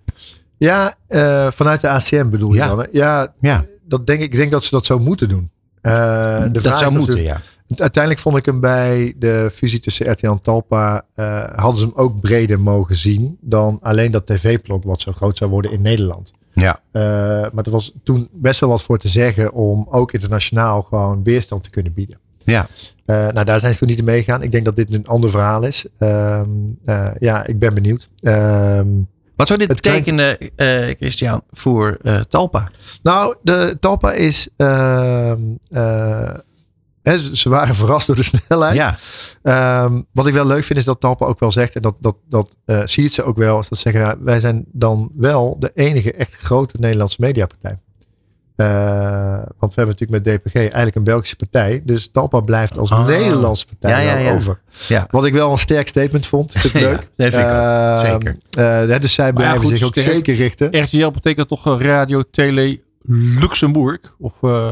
Ja, 0.57 0.95
eh, 1.07 1.47
vanuit 1.51 1.82
de 1.82 1.89
ACM 1.89 2.30
bedoel 2.30 2.51
je 2.53 2.57
Ja. 2.57 2.67
dan? 2.67 2.80
Hè? 2.80 2.86
Ja, 2.91 3.34
Ja, 3.41 3.65
dat 3.88 4.07
denk 4.07 4.19
ik. 4.21 4.32
Ik 4.32 4.38
denk 4.38 4.51
dat 4.51 4.63
ze 4.63 4.69
dat 4.69 4.86
zo 4.86 4.99
moeten 4.99 5.30
doen. 5.30 5.49
Eh, 5.82 6.41
de 6.43 6.51
dat 6.51 6.61
vraag 6.61 6.80
zou 6.80 6.97
moeten, 6.97 7.21
ja. 7.21 7.41
Uiteindelijk 7.76 8.23
vond 8.23 8.38
ik 8.38 8.45
hem 8.45 8.59
bij 8.59 9.13
de 9.17 9.49
fusie 9.53 9.80
tussen 9.80 10.11
RTL 10.11 10.28
en 10.28 10.39
Talpa. 10.39 11.05
hadden 11.55 11.76
ze 11.80 11.86
hem 11.86 11.93
ook 11.95 12.19
breder 12.19 12.59
mogen 12.59 12.95
zien 12.95 13.38
dan 13.41 13.80
alleen 13.82 14.11
dat 14.11 14.26
tv-plot 14.28 14.84
wat 14.84 15.01
zo 15.01 15.11
groot 15.11 15.38
zou 15.38 15.49
worden 15.51 15.71
in 15.71 15.82
Nederland. 15.82 16.34
Ja, 16.53 16.80
maar 17.53 17.63
er 17.65 17.71
was 17.71 17.93
toen 18.03 18.30
best 18.32 18.59
wel 18.59 18.69
wat 18.69 18.84
voor 18.84 18.97
te 18.97 19.07
zeggen 19.07 19.53
om 19.53 19.88
ook 19.89 20.11
internationaal 20.13 20.82
gewoon 20.82 21.23
weerstand 21.23 21.63
te 21.63 21.69
kunnen 21.69 21.93
bieden. 21.93 22.19
Ja. 22.46 22.68
Eh, 23.06 23.16
nou, 23.28 23.46
daar 23.46 23.60
zijn 23.60 23.74
ze 23.74 23.80
toen 23.80 23.88
niet 23.88 23.98
in 23.98 24.04
meegegaan. 24.04 24.41
Ik 24.41 24.52
denk 24.52 24.66
dat 24.66 24.76
dit 24.76 24.93
een 24.93 25.08
ander 25.08 25.30
verhaal 25.30 25.64
is. 25.64 25.86
Ehm, 25.98 26.50
eh, 26.86 27.08
ja, 27.20 27.46
ik 27.46 27.60
ben 27.60 27.74
benieuwd. 27.74 28.10
Ehm, 28.20 28.88
Wat 29.36 29.48
zou 29.48 29.60
dit 29.60 29.68
betekenen, 29.68 30.38
eh, 30.56 30.96
Christian, 31.00 31.41
voor 31.52 31.98
Talpa? 32.28 32.72
nou, 33.04 33.36
de 33.41 33.78
Talpa 33.80 34.12
is. 34.14 34.48
ehm, 34.58 35.39
eh, 35.70 36.34
hè, 37.02 37.18
ze 37.36 37.50
waren 37.50 37.76
verrast 37.86 38.08
door 38.08 38.16
de 38.16 38.24
snelheid. 38.24 38.76
Ja, 38.76 38.98
wat 40.14 40.28
ik 40.28 40.34
wel 40.34 40.46
leuk 40.46 40.64
vind 40.64 40.80
is 40.80 40.86
dat 40.86 41.00
Talpa 41.00 41.26
ook 41.26 41.39
wel 41.39 41.52
zegt, 41.52 41.76
en 41.76 41.82
dat, 41.82 41.96
dat, 42.00 42.16
dat 42.30 42.58
zie 42.89 43.04
je 43.04 43.10
ze 43.10 43.24
ook 43.24 43.38
wel, 43.38 43.60
is 43.60 43.70
dat 43.70 43.80
ze 43.80 43.89
zeggen, 43.91 44.24
wij 44.24 44.39
zijn 44.39 44.66
dan 44.72 45.12
wel 45.18 45.56
de 45.60 45.72
enige 45.74 46.14
echt 46.14 46.36
grote 46.36 46.76
Nederlandse 46.80 47.18
mediapartij. 47.20 47.80
Eh, 48.56 49.36
want 49.58 49.74
we 49.74 49.82
hebben 49.82 49.95
natuurlijk 49.99 50.26
met 50.26 50.41
DPG 50.43 50.56
eigenlijk 50.56 50.95
een 50.95 51.03
Belgische 51.03 51.36
partij. 51.36 51.82
Dus 51.86 52.10
Talpa 52.12 52.39
blijft 52.39 52.78
als 52.78 52.91
Ah. 52.91 53.06
Nederlandse 53.08 53.66
partij 53.66 54.06
Ja, 54.06 54.12
ja, 54.12 54.18
ja. 54.20 54.34
over. 54.36 54.60
ja. 54.88 55.08
Wat 55.10 55.26
ik 55.26 55.34
wel 55.34 55.51
een 55.51 55.58
sterk 55.58 55.88
statement 55.88 56.28
vond. 56.28 56.51
Vind 56.51 56.74
ik 56.74 56.82
Ja, 56.82 56.89
leuk. 56.89 57.10
dat 57.16 57.30
vind 57.34 57.34
ik 57.34 57.39
ook. 57.39 57.45
Ehm, 57.49 58.06
Zeker. 58.12 58.38
eh, 58.93 58.99
dus 59.01 59.14
zij 59.14 59.34
Maar 59.34 59.41
ja, 59.43 59.47
blijven 59.49 59.68
goed, 59.68 59.78
zich 59.78 59.86
ook 59.88 59.97
sterk. 59.97 60.14
zeker 60.16 60.36
richten. 60.36 60.82
RTL 60.84 61.10
betekent 61.12 61.47
toch 61.47 61.68
eh, 61.68 61.76
Radio 61.86 62.24
Tele 62.32 62.82
Luxemburg. 63.39 63.99
Of, 64.20 64.34
eh, 64.41 64.68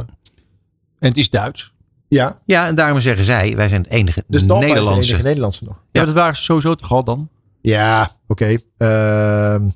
en 0.99 1.07
het 1.09 1.17
is 1.17 1.29
Duits. 1.29 1.71
Ja, 2.07 2.39
ja, 2.45 2.67
en 2.67 2.75
daarom 2.75 3.01
zeggen 3.01 3.25
zij, 3.25 3.55
wij 3.55 3.69
zijn 3.69 3.81
het 3.81 3.91
enige 3.91 4.23
dus 4.27 4.41
Talpa 4.45 4.55
is 4.63 4.67
de 4.69 4.73
Nederlandse. 4.73 5.09
enige 5.11 5.23
Nederlandse 5.27 5.63
nog. 5.63 5.75
Ja, 5.91 5.99
Ja. 5.99 6.05
dat 6.05 6.15
waren 6.15 6.35
ze 6.35 6.41
sowieso 6.43 6.75
toch 6.75 6.91
al 6.91 7.03
dan? 7.03 7.29
Ja, 7.61 8.11
oké. 8.27 8.57
Ehm, 8.77 9.69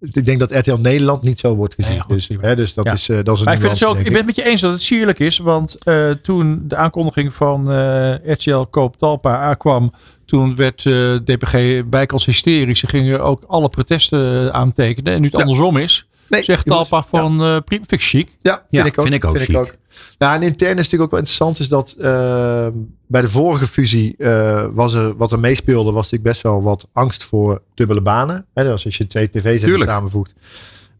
ik 0.00 0.24
denk 0.24 0.38
dat 0.38 0.52
RTL 0.52 0.74
Nederland 0.76 1.22
niet 1.22 1.38
zo 1.40 1.54
wordt 1.54 1.74
gezien. 1.74 1.92
Nee, 1.92 2.00
goed, 2.00 2.28
dus, 2.28 2.38
hè, 2.40 2.56
dus 2.56 2.74
dat, 2.74 2.84
Ja. 2.84 2.92
is, 2.92 3.08
eh, 3.08 3.16
dat 3.22 3.34
is 3.34 3.38
een 3.40 3.44
Maar 3.44 3.54
ik, 3.54 3.60
vind 3.60 3.72
het 3.72 3.80
zo, 3.80 3.92
denk 3.92 3.98
ik 4.06 4.12
ben 4.12 4.16
het 4.16 4.26
met 4.26 4.36
je 4.36 4.44
eens 4.50 4.60
dat 4.60 4.72
het 4.72 4.82
sierlijk 4.82 5.18
is. 5.18 5.38
Want 5.38 5.84
eh, 5.84 6.10
toen 6.10 6.60
de 6.64 6.76
aankondiging 6.76 7.34
van 7.34 7.70
eh, 7.72 8.14
RTL 8.24 8.60
Koop 8.70 8.96
Talpa 8.96 9.36
aankwam. 9.38 9.92
Toen 10.24 10.56
werd 10.56 10.82
DPG 11.24 11.82
bijkans 11.88 12.26
hysterisch. 12.26 12.78
Ze 12.78 12.86
gingen 12.86 13.20
ook 13.22 13.44
alle 13.46 13.68
protesten 13.68 14.52
aantekenen. 14.54 15.12
En 15.12 15.18
nu 15.20 15.26
het 15.26 15.36
Ja. 15.36 15.40
andersom 15.42 15.76
is. 15.76 16.08
Nee, 16.30 16.42
Zegt 16.44 16.66
Talpa 16.66 17.02
van 17.02 17.42
eh 17.44 17.56
prima, 17.64 17.84
vind 17.86 17.92
ik 17.92 18.02
chic. 18.02 18.28
Ja, 18.38 18.52
vind 18.54 18.66
Ja, 18.70 18.84
ik 18.84 18.98
ook. 18.98 19.36
vind 19.36 19.48
ik 19.48 19.56
ook. 19.56 19.74
Nou, 20.18 20.34
en 20.34 20.42
intern 20.42 20.70
is 20.70 20.76
natuurlijk 20.76 21.02
ook 21.02 21.10
wel 21.10 21.18
interessant 21.18 21.58
is 21.58 21.68
dat 21.68 21.96
eh, 22.00 22.66
bij 23.06 23.20
de 23.20 23.28
vorige 23.28 23.66
fusie 23.66 24.14
eh, 24.18 24.66
was 24.72 24.94
er 24.94 25.16
wat 25.16 25.32
er 25.32 25.38
meespeelde 25.38 25.92
was 25.92 26.02
natuurlijk 26.02 26.30
best 26.30 26.42
wel 26.42 26.62
wat 26.62 26.88
angst 26.92 27.24
voor 27.24 27.62
dubbele 27.74 28.00
banen. 28.00 28.46
Hè, 28.54 28.62
dus 28.68 28.84
als 28.84 28.96
je 28.96 29.06
twee 29.06 29.30
tv's 29.30 29.82
samenvoegt, 29.82 30.34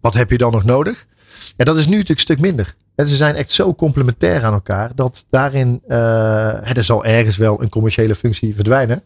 wat 0.01 0.15
heb 0.15 0.31
je 0.31 0.39
dan 0.39 0.53
nog 0.53 0.65
nodig? 0.65 1.07
Ja, 1.57 1.65
dat 1.65 1.77
is 1.77 1.85
nu 1.85 1.91
natuurlijk 1.91 2.19
een 2.19 2.25
stuk 2.25 2.41
minder. 2.41 2.75
En 2.95 3.09
ze 3.09 3.17
zijn 3.17 3.35
echt 3.37 3.51
zo 3.51 3.75
complementair 3.75 4.45
aan 4.45 4.53
elkaar 4.53 4.91
dat 4.95 5.27
daarin 5.31 5.83
eh, 5.89 6.77
er 6.77 6.85
zal 6.85 7.05
ergens 7.05 7.37
wel 7.37 7.63
een 7.63 7.69
commerciële 7.69 8.15
functie 8.15 8.55
verdwijnen. 8.55 9.03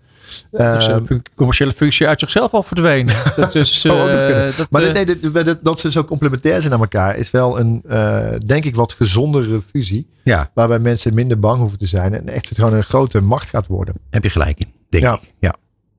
Dus, 0.51 0.61
eh, 0.61 0.89
Ehm, 0.95 1.05
fun- 1.05 1.23
commerciële 1.35 1.73
functie 1.73 2.07
uit 2.09 2.21
zichzelf 2.21 2.53
al 2.53 2.63
verdwenen. 2.63 3.15
Dat 3.37 3.55
is, 3.55 3.83
nog 3.85 4.09
eh, 4.09 4.57
dat, 4.57 4.71
Maar 4.71 4.83
eh, 4.83 4.87
dit- 4.95 5.07
nee, 5.07 5.33
dit- 5.33 5.45
dit- 5.45 5.59
dat 5.65 5.81
ze 5.81 5.91
zo 5.91 6.05
complementair 6.05 6.61
zijn 6.61 6.73
aan 6.73 6.81
elkaar 6.81 7.17
is 7.17 7.31
wel 7.31 7.59
een, 7.59 7.83
eh, 7.89 8.29
denk 8.47 8.65
ik, 8.65 8.75
wat 8.75 8.93
gezondere 8.93 9.63
fusie. 9.71 10.07
Ja, 10.25 10.51
Waarbij 10.55 10.79
mensen 10.79 11.15
minder 11.15 11.39
bang 11.39 11.59
hoeven 11.61 11.79
te 11.79 11.87
zijn. 11.87 12.15
En 12.15 12.29
echt 12.29 12.49
het 12.49 12.59
gewoon 12.59 12.75
een 12.75 12.85
grote 12.85 13.21
macht 13.21 13.49
gaat 13.49 13.67
worden. 13.67 13.95
heb 14.11 14.23
je 14.23 14.31
gelijk 14.31 14.59
in, 14.59 14.73
denk 14.89 15.05
Ja. 15.05 15.15
ik. 15.15 15.21
Ja. 15.39 15.55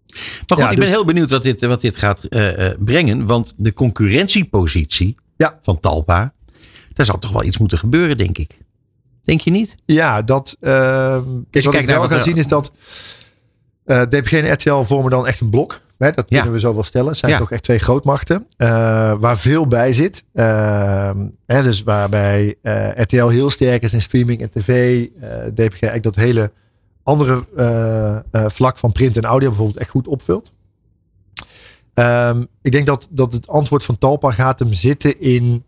Maar 0.08 0.22
goed, 0.48 0.58
Ja, 0.58 0.64
ik 0.64 0.70
ben 0.70 0.86
dus- 0.86 0.90
heel 0.96 1.06
benieuwd 1.06 1.30
wat 1.30 1.44
dit, 1.44 1.62
wat 1.62 1.82
dit 1.82 1.98
gaat 1.98 2.24
eh, 2.24 2.66
eh, 2.68 2.78
brengen. 2.80 3.26
Want 3.26 3.54
de 3.58 3.74
concurrentiepositie 3.74 5.16
Ja. 5.38 5.60
van 5.62 5.80
Talpa, 5.80 6.34
daar 6.94 7.06
zal 7.06 7.18
toch 7.20 7.32
wel 7.32 7.44
iets 7.44 7.58
moeten 7.58 7.78
gebeuren, 7.78 8.18
denk 8.18 8.38
ik. 8.38 8.58
Denk 9.22 9.42
je 9.42 9.52
niet? 9.52 9.76
Ja, 9.86 10.22
dat. 10.22 10.58
ehm 10.60 11.22
kijk, 11.50 11.66
wat 11.66 11.74
ik 11.76 11.86
wel 11.86 12.00
wat 12.00 12.12
ga 12.12 12.18
er- 12.18 12.24
zien 12.24 12.38
is 12.38 12.48
dat. 12.48 12.72
Eh 13.86 14.02
DPG 14.02 14.32
en 14.34 14.54
RTL 14.54 14.82
vormen 14.84 15.12
dan 15.12 15.28
echt 15.28 15.40
een 15.40 15.50
blok. 15.50 15.82
Hè, 15.98 16.12
dat 16.12 16.26
Ja. 16.28 16.36
kunnen 16.36 16.54
we 16.54 16.60
zo 16.60 16.74
wel 16.74 16.84
stellen. 16.84 17.08
Het 17.10 17.18
zijn 17.18 17.32
Ja. 17.32 17.38
toch 17.38 17.52
echt 17.52 17.64
twee 17.64 17.80
grootmachten. 17.80 18.46
eh, 18.58 18.68
waar 19.20 19.38
veel 19.38 19.68
bij 19.68 19.94
zit. 19.94 20.24
Ehm, 20.34 21.28
hè, 21.46 21.64
dus 21.64 21.84
waarbij 21.84 22.56
eh, 22.62 22.88
RTL 22.96 23.28
heel 23.28 23.50
sterk 23.50 23.82
is 23.84 23.94
in 23.94 24.02
streaming 24.02 24.42
en 24.42 24.50
tv. 24.50 25.04
DPG 25.54 25.60
eigenlijk 25.82 26.04
dat 26.04 26.16
hele 26.16 26.52
andere 27.04 27.44
vlak 28.32 28.78
van 28.78 28.92
print 28.92 29.18
en 29.18 29.24
audio 29.24 29.48
bijvoorbeeld 29.50 29.78
echt 29.80 29.90
goed 29.90 30.08
opvult. 30.08 30.54
Ehm, 31.94 32.44
ik 32.62 32.72
denk 32.72 32.86
dat, 32.86 33.08
dat 33.12 33.34
het 33.34 33.48
antwoord 33.50 33.84
van 33.84 33.98
Talpa 33.98 34.32
gaat 34.32 34.60
hem 34.60 34.74
zitten 34.74 35.20
in 35.22 35.64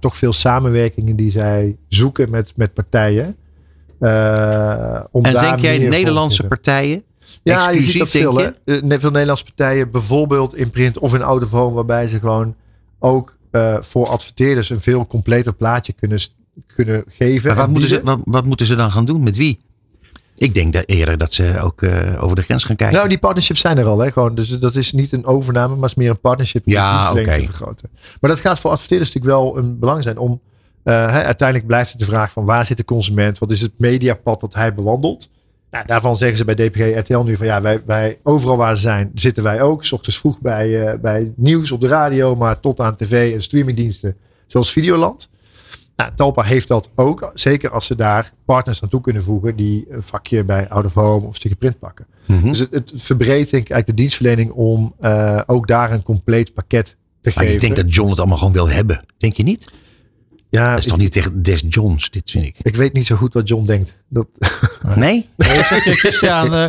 toch 0.00 0.16
veel 0.16 0.32
samenwerkingen 0.32 1.16
die 1.16 1.30
zij 1.30 1.76
zoeken 1.88 2.30
met, 2.30 2.52
met 2.56 2.74
partijen. 2.74 3.26
Om 5.10 5.24
En 5.24 5.32
daar 5.32 5.42
denk 5.42 5.58
jij 5.58 5.78
Nederlandse 5.78 6.46
partijen? 6.46 7.02
Ja, 7.42 7.70
je 7.70 7.82
ziet 7.82 7.98
dat 7.98 8.10
veel. 8.10 8.36
Hè? 8.36 8.44
Eh, 8.64 8.98
veel 9.00 9.10
Nederlandse 9.10 9.44
partijen, 9.44 9.90
bijvoorbeeld 9.90 10.56
in 10.56 10.70
print 10.70 10.98
of 10.98 11.14
in 11.14 11.24
of 11.24 11.50
home, 11.50 11.74
waarbij 11.74 12.08
ze 12.08 12.18
gewoon 12.18 12.54
ook 12.98 13.36
eh, 13.50 13.76
voor 13.80 14.08
adverteerders 14.08 14.70
een 14.70 14.80
veel 14.80 15.06
completer 15.06 15.52
plaatje 15.54 15.92
kunnen, 15.92 16.20
kunnen 16.66 17.04
geven. 17.08 17.46
Maar 17.46 17.56
wat 17.56 17.66
en 17.66 17.70
moeten, 17.70 17.88
ze, 17.88 18.00
wat, 18.04 18.20
wat 18.24 18.44
moeten 18.44 18.66
ze 18.66 18.74
dan 18.74 18.92
gaan 18.92 19.04
doen? 19.04 19.22
Met 19.22 19.36
wie? 19.36 19.60
Ik 20.34 20.54
denk 20.54 20.72
dat 20.72 20.82
eerder 20.86 21.18
dat 21.18 21.32
ze 21.32 21.60
ook 21.60 21.82
eh, 21.82 22.22
over 22.22 22.36
de 22.36 22.42
grens 22.42 22.64
gaan 22.64 22.76
kijken. 22.76 22.96
Nou, 22.96 23.08
die 23.08 23.18
partnerships 23.18 23.60
zijn 23.60 23.78
er 23.78 23.86
al. 23.86 23.98
Hè? 23.98 24.12
Gewoon, 24.12 24.34
dus 24.34 24.48
dat 24.48 24.74
is 24.74 24.92
niet 24.92 25.12
een 25.12 25.26
overname, 25.26 25.76
maar 25.76 25.88
is 25.88 25.94
meer 25.94 26.10
een 26.10 26.20
partnership 26.20 26.66
om 26.66 26.72
Ja, 26.72 27.12
de 27.12 27.22
te 27.22 27.44
vergroten. 27.44 27.90
Maar 28.20 28.30
dat 28.30 28.40
gaat 28.40 28.58
voor 28.58 28.70
adverteerders 28.70 29.12
natuurlijk 29.14 29.42
wel 29.42 29.56
een 29.56 29.78
belang 29.78 30.02
zijn 30.02 30.18
om. 30.18 30.40
hè, 30.82 31.22
uiteindelijk 31.22 31.68
blijft 31.68 31.90
het 31.90 31.98
de 31.98 32.04
vraag 32.04 32.32
van 32.32 32.44
waar 32.44 32.64
zit 32.64 32.76
de 32.76 32.84
consument? 32.84 33.38
Wat 33.38 33.50
is 33.50 33.60
het 33.60 33.72
mediapad 33.76 34.40
dat 34.40 34.54
hij 34.54 34.74
bewandelt? 34.74 35.30
Nou, 35.70 35.86
daarvan 35.86 36.16
zeggen 36.16 36.36
ze 36.36 36.44
bij 36.44 36.54
DPG 36.54 36.98
RTL 36.98 37.18
nu 37.18 37.36
van 37.36 37.46
ja, 37.46 37.60
wij, 37.60 37.82
wij 37.86 38.18
overal 38.22 38.56
waar 38.56 38.76
ze 38.76 38.82
zijn, 38.82 39.10
zitten 39.14 39.42
wij 39.42 39.62
ook. 39.62 39.84
S 39.84 39.92
ochtends 39.92 40.18
vroeg 40.18 40.40
bij, 40.40 40.86
eh, 40.86 40.98
bij 40.98 41.32
nieuws 41.36 41.72
op 41.72 41.80
de 41.80 41.86
radio, 41.88 42.36
maar 42.36 42.60
tot 42.60 42.80
aan 42.80 42.96
tv 42.96 43.34
en 43.34 43.42
streamingdiensten 43.42 44.16
zoals 44.46 44.72
Videoland. 44.72 45.28
Nou, 45.96 46.10
Talpa 46.14 46.42
heeft 46.42 46.68
dat 46.68 46.90
ook. 46.94 47.30
Zeker 47.34 47.70
als 47.70 47.86
ze 47.86 47.96
daar 47.96 48.32
partners 48.44 48.80
naartoe 48.80 49.00
kunnen 49.00 49.22
voegen 49.22 49.56
die 49.56 49.86
een 49.90 50.02
vakje 50.02 50.44
bij 50.44 50.68
Out 50.68 50.84
of 50.84 50.94
Home 50.94 51.20
of 51.20 51.26
een 51.26 51.34
stukje 51.34 51.56
print 51.56 51.78
pakken. 51.78 52.06
Mhm. 52.26 52.46
Dus 52.46 52.58
het, 52.58 52.72
het 52.72 52.92
verbreedt 52.94 53.50
denk 53.50 53.62
ik 53.62 53.70
eigenlijk 53.70 53.86
de 53.86 53.94
dienstverlening 53.94 54.50
om 54.50 54.94
eh, 55.00 55.40
ook 55.46 55.66
daar 55.66 55.92
een 55.92 56.02
compleet 56.02 56.54
pakket 56.54 56.96
te 57.20 57.32
Maar 57.34 57.44
geven. 57.44 57.54
ik 57.54 57.60
denk 57.60 57.76
dat 57.76 57.94
John 57.94 58.10
het 58.10 58.18
allemaal 58.18 58.38
gewoon 58.38 58.52
wil 58.52 58.68
hebben. 58.68 59.04
Denk 59.18 59.36
je 59.36 59.42
niet? 59.42 59.70
Ja, 60.50 60.68
Dat 60.70 60.78
is 60.78 60.84
ik, 60.84 60.90
toch 60.90 61.00
niet 61.00 61.12
tegen 61.12 61.42
Des 61.42 61.62
Johns, 61.68 62.10
dit 62.10 62.30
vind 62.30 62.44
ik. 62.44 62.54
ik 62.62 62.76
weet 62.76 62.92
niet 62.92 63.06
zo 63.06 63.16
goed 63.16 63.34
wat 63.34 63.48
John 63.48 63.64
denkt. 63.64 63.94
Dat, 64.08 64.26
Nee? 64.94 65.28
Nee, 65.36 65.62
Christian, 65.62 66.54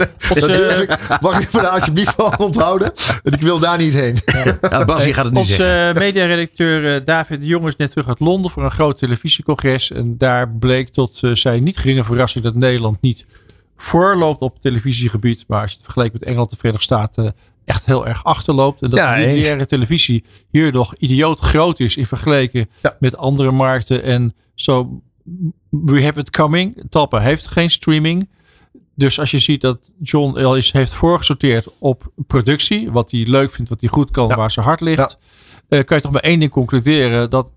ik, 0.81 0.97
mag 1.21 1.41
ik 1.41 1.51
me 1.53 1.61
daar 1.61 1.69
alsjeblieft 1.69 2.13
van 2.15 2.37
onthouden? 2.37 2.91
Want 3.23 3.35
ik 3.35 3.41
wil 3.41 3.59
daar 3.59 3.77
niet 3.77 3.93
heen. 3.93 4.17
Nou, 4.61 4.85
Bas, 4.85 5.03
je 5.03 5.13
gaat 5.13 5.25
het 5.25 5.33
nu 5.33 5.39
Onze 5.39 5.53
zeggen. 5.53 5.87
eh, 5.95 6.01
mediaredacteur 6.01 6.95
eh, 6.95 7.05
David 7.05 7.39
de 7.39 7.45
Jong 7.45 7.67
is 7.67 7.75
net 7.75 7.89
terug 7.91 8.07
uit 8.07 8.19
Londen 8.19 8.51
voor 8.51 8.63
een 8.63 8.71
groot 8.71 8.97
televisiecongres. 8.97 9.91
En 9.91 10.17
daar 10.17 10.49
bleek 10.49 10.89
tot 10.89 11.19
eh, 11.23 11.31
zijn 11.31 11.63
niet 11.63 11.77
geringe 11.77 12.03
verrassing 12.03 12.43
dat 12.43 12.55
Nederland 12.55 13.01
niet 13.01 13.25
voorloopt 13.77 14.41
op 14.41 14.59
televisiegebied. 14.61 15.43
Maar 15.47 15.61
als 15.61 15.69
je 15.69 15.75
het 15.75 15.85
vergelijkt 15.85 16.13
met 16.13 16.23
Engeland 16.23 16.47
en 16.49 16.53
de 16.53 16.59
Verenigde 16.59 16.85
Staten 16.85 17.35
echt 17.69 17.85
heel 17.85 18.07
erg 18.07 18.23
achterloopt. 18.23 18.81
En 18.81 18.89
dat 18.89 18.99
Ja, 18.99 19.15
de 19.15 19.21
lineaire 19.25 19.65
televisie 19.65 20.23
hier 20.51 20.71
nog 20.71 20.95
idioot 20.95 21.39
groot 21.39 21.79
is 21.79 21.95
in 21.97 22.05
vergelijking 22.05 22.69
Ja. 22.81 22.95
met 22.99 23.17
andere 23.17 23.51
markten. 23.51 24.03
En 24.03 24.35
zo, 24.55 25.01
we 25.69 26.03
have 26.03 26.19
it 26.19 26.29
coming. 26.29 26.83
Talpa 26.89 27.19
heeft 27.19 27.47
geen 27.47 27.69
streaming. 27.69 28.29
Dus 28.95 29.19
als 29.19 29.31
je 29.31 29.39
ziet 29.39 29.61
dat 29.61 29.91
John 30.01 30.37
al 30.37 30.55
eens 30.55 30.71
heeft 30.71 30.93
voorgesorteerd 30.93 31.67
op 31.79 32.11
productie, 32.27 32.91
wat 32.91 33.11
hij 33.11 33.23
leuk 33.27 33.51
vindt, 33.51 33.69
wat 33.69 33.79
hij 33.79 33.89
goed 33.89 34.11
kan, 34.11 34.27
Ja. 34.27 34.35
waar 34.35 34.51
zijn 34.51 34.65
hart 34.65 34.81
ligt, 34.81 35.19
eh, 35.67 35.83
kan 35.83 35.97
je 35.97 36.03
toch 36.03 36.11
maar 36.11 36.21
één 36.21 36.39
ding 36.39 36.51
concluderen: 36.51 37.29
dat 37.29 37.51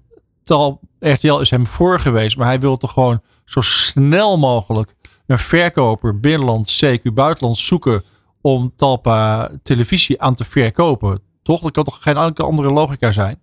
Tal, 0.44 0.80
RTL 0.98 1.38
is 1.40 1.50
hem 1.50 1.66
voor 1.66 2.00
geweest, 2.00 2.36
maar 2.36 2.46
hij 2.46 2.60
wil 2.60 2.76
toch 2.76 2.92
gewoon 2.92 3.20
zo 3.44 3.60
snel 3.60 4.38
mogelijk 4.38 4.94
een 5.26 5.38
verkoper 5.38 6.20
binnenland, 6.20 6.80
CQ 6.84 7.12
buitenland 7.14 7.56
zoeken 7.58 8.02
om 8.42 8.72
Talpa 8.76 9.50
televisie 9.62 10.20
aan 10.22 10.34
te 10.34 10.44
verkopen. 10.44 11.20
Toch? 11.42 11.60
Dat 11.60 11.72
kan 11.72 11.84
toch 11.84 11.98
geen 12.00 12.16
enkele 12.16 12.46
andere 12.46 12.70
logica 12.72 13.12
zijn? 13.12 13.38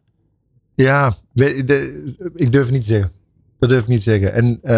Ja, 0.75 1.15
weet- 1.33 1.67
de- 1.67 2.13
ik 2.35 2.51
durf 2.51 2.63
het 2.65 2.73
niet 2.73 2.81
te 2.81 2.87
zeggen. 2.87 3.11
Dat 3.59 3.69
durf 3.69 3.81
ik 3.81 3.87
niet 3.87 4.03
te 4.03 4.09
zeggen. 4.09 4.33
En 4.33 4.59
uh, 4.63 4.71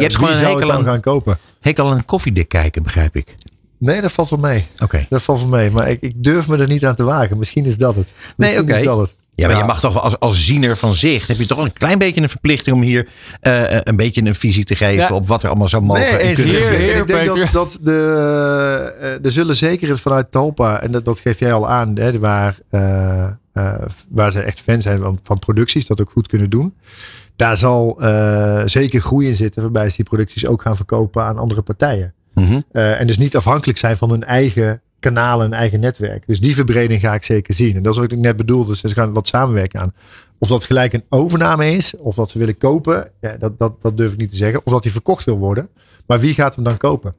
hebt 0.00 0.14
gewoon 0.14 0.30
een 0.30 0.36
zou 0.36 0.48
hekel 0.52 0.72
aan- 0.72 0.84
gaan 0.84 1.00
kopen? 1.00 1.38
Heek 1.60 1.78
al 1.78 1.92
een 1.92 2.04
koffiedik 2.04 2.48
kijken, 2.48 2.82
begrijp 2.82 3.16
ik. 3.16 3.34
Nee, 3.78 4.00
dat 4.00 4.12
valt 4.12 4.30
wel 4.30 4.38
mee. 4.38 4.66
Oké. 4.82 5.06
Dat 5.08 5.22
valt 5.22 5.40
wel 5.40 5.48
mee. 5.48 5.70
Maar 5.70 5.88
ik, 5.90 6.00
ik 6.00 6.22
durf 6.24 6.48
me 6.48 6.56
er 6.58 6.68
niet 6.68 6.84
aan 6.86 6.94
te 6.94 7.02
wagen. 7.04 7.38
Misschien 7.38 7.64
is 7.64 7.76
dat 7.76 7.94
het. 7.96 8.08
Misschien 8.36 8.62
oké. 8.62 8.76
is 8.78 8.84
dat 8.84 8.98
het. 8.98 9.14
Ja, 9.34 9.46
maar 9.46 9.56
Ja. 9.56 9.60
je 9.62 9.66
mag 9.68 9.80
toch 9.80 10.02
als, 10.02 10.18
als 10.18 10.46
ziener 10.46 10.76
van 10.76 10.94
zicht, 10.94 11.28
heb 11.28 11.36
je 11.36 11.46
toch 11.46 11.58
een 11.58 11.72
klein 11.72 11.98
beetje 11.98 12.20
een 12.20 12.28
verplichting 12.28 12.76
om 12.76 12.82
hier 12.82 13.08
eh, 13.40 13.62
een 13.80 13.96
beetje 13.96 14.22
een 14.26 14.34
visie 14.34 14.64
te 14.64 14.74
geven 14.76 14.94
Ja. 15.02 15.14
op 15.14 15.28
wat 15.28 15.42
er 15.42 15.48
allemaal 15.48 15.68
zou 15.68 15.82
mogen. 15.82 16.02
Nee, 16.02 16.10
en. 16.10 16.36
Heer, 16.44 16.96
ik 16.96 17.06
denk 17.06 17.18
Peter. 17.32 17.34
dat, 17.34 17.52
dat 17.52 17.78
de, 17.82 18.96
eh, 19.00 19.24
er 19.24 19.32
zullen 19.32 19.56
zeker 19.56 19.98
vanuit 19.98 20.30
Talpa, 20.30 20.80
en 20.82 20.92
dat, 20.92 21.04
dat 21.04 21.20
geef 21.20 21.38
jij 21.38 21.52
al 21.52 21.68
aan, 21.68 21.96
hè, 21.98 22.18
waar, 22.18 22.58
eh, 22.70 23.24
eh, 23.52 23.74
waar 24.08 24.30
ze 24.32 24.42
echt 24.42 24.60
fan 24.60 24.82
zijn 24.82 24.98
van, 24.98 25.18
van 25.22 25.38
producties, 25.38 25.86
dat 25.86 26.00
ook 26.00 26.10
goed 26.10 26.28
kunnen 26.28 26.50
doen. 26.50 26.74
Daar 27.36 27.56
zal 27.56 28.00
eh, 28.00 28.62
zeker 28.64 29.00
groei 29.00 29.28
in 29.28 29.36
zitten, 29.36 29.62
waarbij 29.62 29.88
ze 29.88 29.96
die 29.96 30.04
producties 30.04 30.46
ook 30.46 30.62
gaan 30.62 30.76
verkopen 30.76 31.22
aan 31.22 31.38
andere 31.38 31.62
partijen. 31.62 32.14
Mhm. 32.34 32.60
Eh, 32.72 33.00
en 33.00 33.06
dus 33.06 33.18
niet 33.18 33.36
afhankelijk 33.36 33.78
zijn 33.78 33.96
van 33.96 34.10
hun 34.10 34.24
eigen 34.24 34.80
kanalen 35.02 35.46
en 35.46 35.52
eigen 35.52 35.80
netwerk. 35.80 36.26
Dus 36.26 36.40
die 36.40 36.54
verbreding 36.54 37.00
ga 37.00 37.14
ik 37.14 37.22
zeker 37.22 37.54
zien. 37.54 37.76
En 37.76 37.82
dat 37.82 37.92
is 37.92 37.98
wat 37.98 38.12
ik 38.12 38.18
net 38.18 38.36
bedoelde. 38.36 38.70
Dus 38.70 38.80
ze 38.80 38.88
gaan 38.88 39.12
wat 39.12 39.26
samenwerken 39.26 39.80
aan. 39.80 39.94
Of 40.38 40.48
dat 40.48 40.64
gelijk 40.64 40.92
een 40.92 41.04
overname 41.08 41.70
is, 41.70 41.96
of 41.96 42.14
dat 42.14 42.30
ze 42.30 42.38
willen 42.38 42.58
kopen, 42.58 43.10
ja, 43.20 43.36
dat, 43.36 43.58
dat, 43.58 43.82
dat 43.82 43.96
durf 43.96 44.12
ik 44.12 44.18
niet 44.18 44.30
te 44.30 44.36
zeggen. 44.36 44.60
Of 44.64 44.72
dat 44.72 44.82
die 44.82 44.92
verkocht 44.92 45.24
wil 45.24 45.38
worden. 45.38 45.68
Maar 46.06 46.20
wie 46.20 46.34
gaat 46.34 46.54
hem 46.54 46.64
dan 46.64 46.76
kopen? 46.76 47.14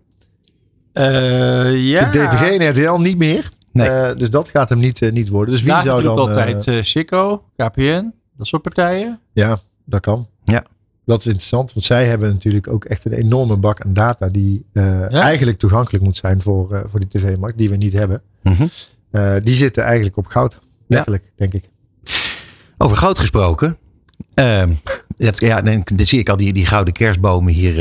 Eh, 0.94 1.90
ja. 1.90 2.10
De 2.10 2.20
DPG 2.20 2.58
en 2.58 2.70
RTL 2.70 3.02
niet 3.02 3.18
meer. 3.18 3.50
Nee. 3.72 3.88
Eh, 3.90 4.18
dus 4.18 4.30
dat 4.30 4.50
gaat 4.50 4.70
hem 4.70 4.80
niet, 4.80 5.02
eh, 5.02 5.12
niet 5.12 5.30
worden. 5.30 5.54
Dus 5.54 5.64
wie 5.64 5.82
zou 5.82 6.04
dan... 6.04 6.18
altijd 6.18 6.86
Sikko, 6.86 7.44
KPN, 7.56 8.14
dat 8.38 8.48
soort 8.48 8.62
partijen. 8.62 9.20
ja, 9.34 9.60
dat 9.86 10.02
kan. 10.02 10.28
Ja. 10.44 10.64
Dat 11.06 11.20
is 11.20 11.26
interessant, 11.26 11.74
want 11.74 11.86
zij 11.86 12.06
hebben 12.06 12.30
natuurlijk 12.30 12.68
ook 12.68 12.86
echt 12.86 13.06
een 13.06 13.12
enorme 13.14 13.56
bak 13.56 13.82
aan 13.82 13.94
data 13.94 14.28
die 14.30 14.66
eh, 14.74 15.14
eigenlijk 15.14 15.58
toegankelijk 15.60 16.04
moet 16.04 16.18
zijn 16.18 16.42
voor, 16.42 16.74
eh, 16.74 16.82
voor 16.90 17.00
die 17.00 17.10
tv-markt, 17.10 17.58
die 17.58 17.70
we 17.70 17.76
niet 17.76 17.94
hebben. 17.94 18.22
Mhm. 18.44 18.68
Eh, 19.12 19.36
die 19.44 19.56
zitten 19.56 19.84
eigenlijk 19.84 20.18
op 20.18 20.26
goud. 20.26 20.60
Letterlijk, 20.88 21.24
denk 21.36 21.54
ik. 21.54 21.70
Over 22.78 22.98
goud 22.98 23.18
gesproken. 23.20 23.78
Ehm, 24.34 24.72
dat, 25.18 25.40
ja, 25.40 25.62
dan 25.62 25.84
zie 25.96 26.20
ik 26.20 26.30
al 26.30 26.38
die, 26.38 26.54
die 26.54 26.66
gouden 26.66 26.94
kerstbomen 26.94 27.54
hier 27.54 27.78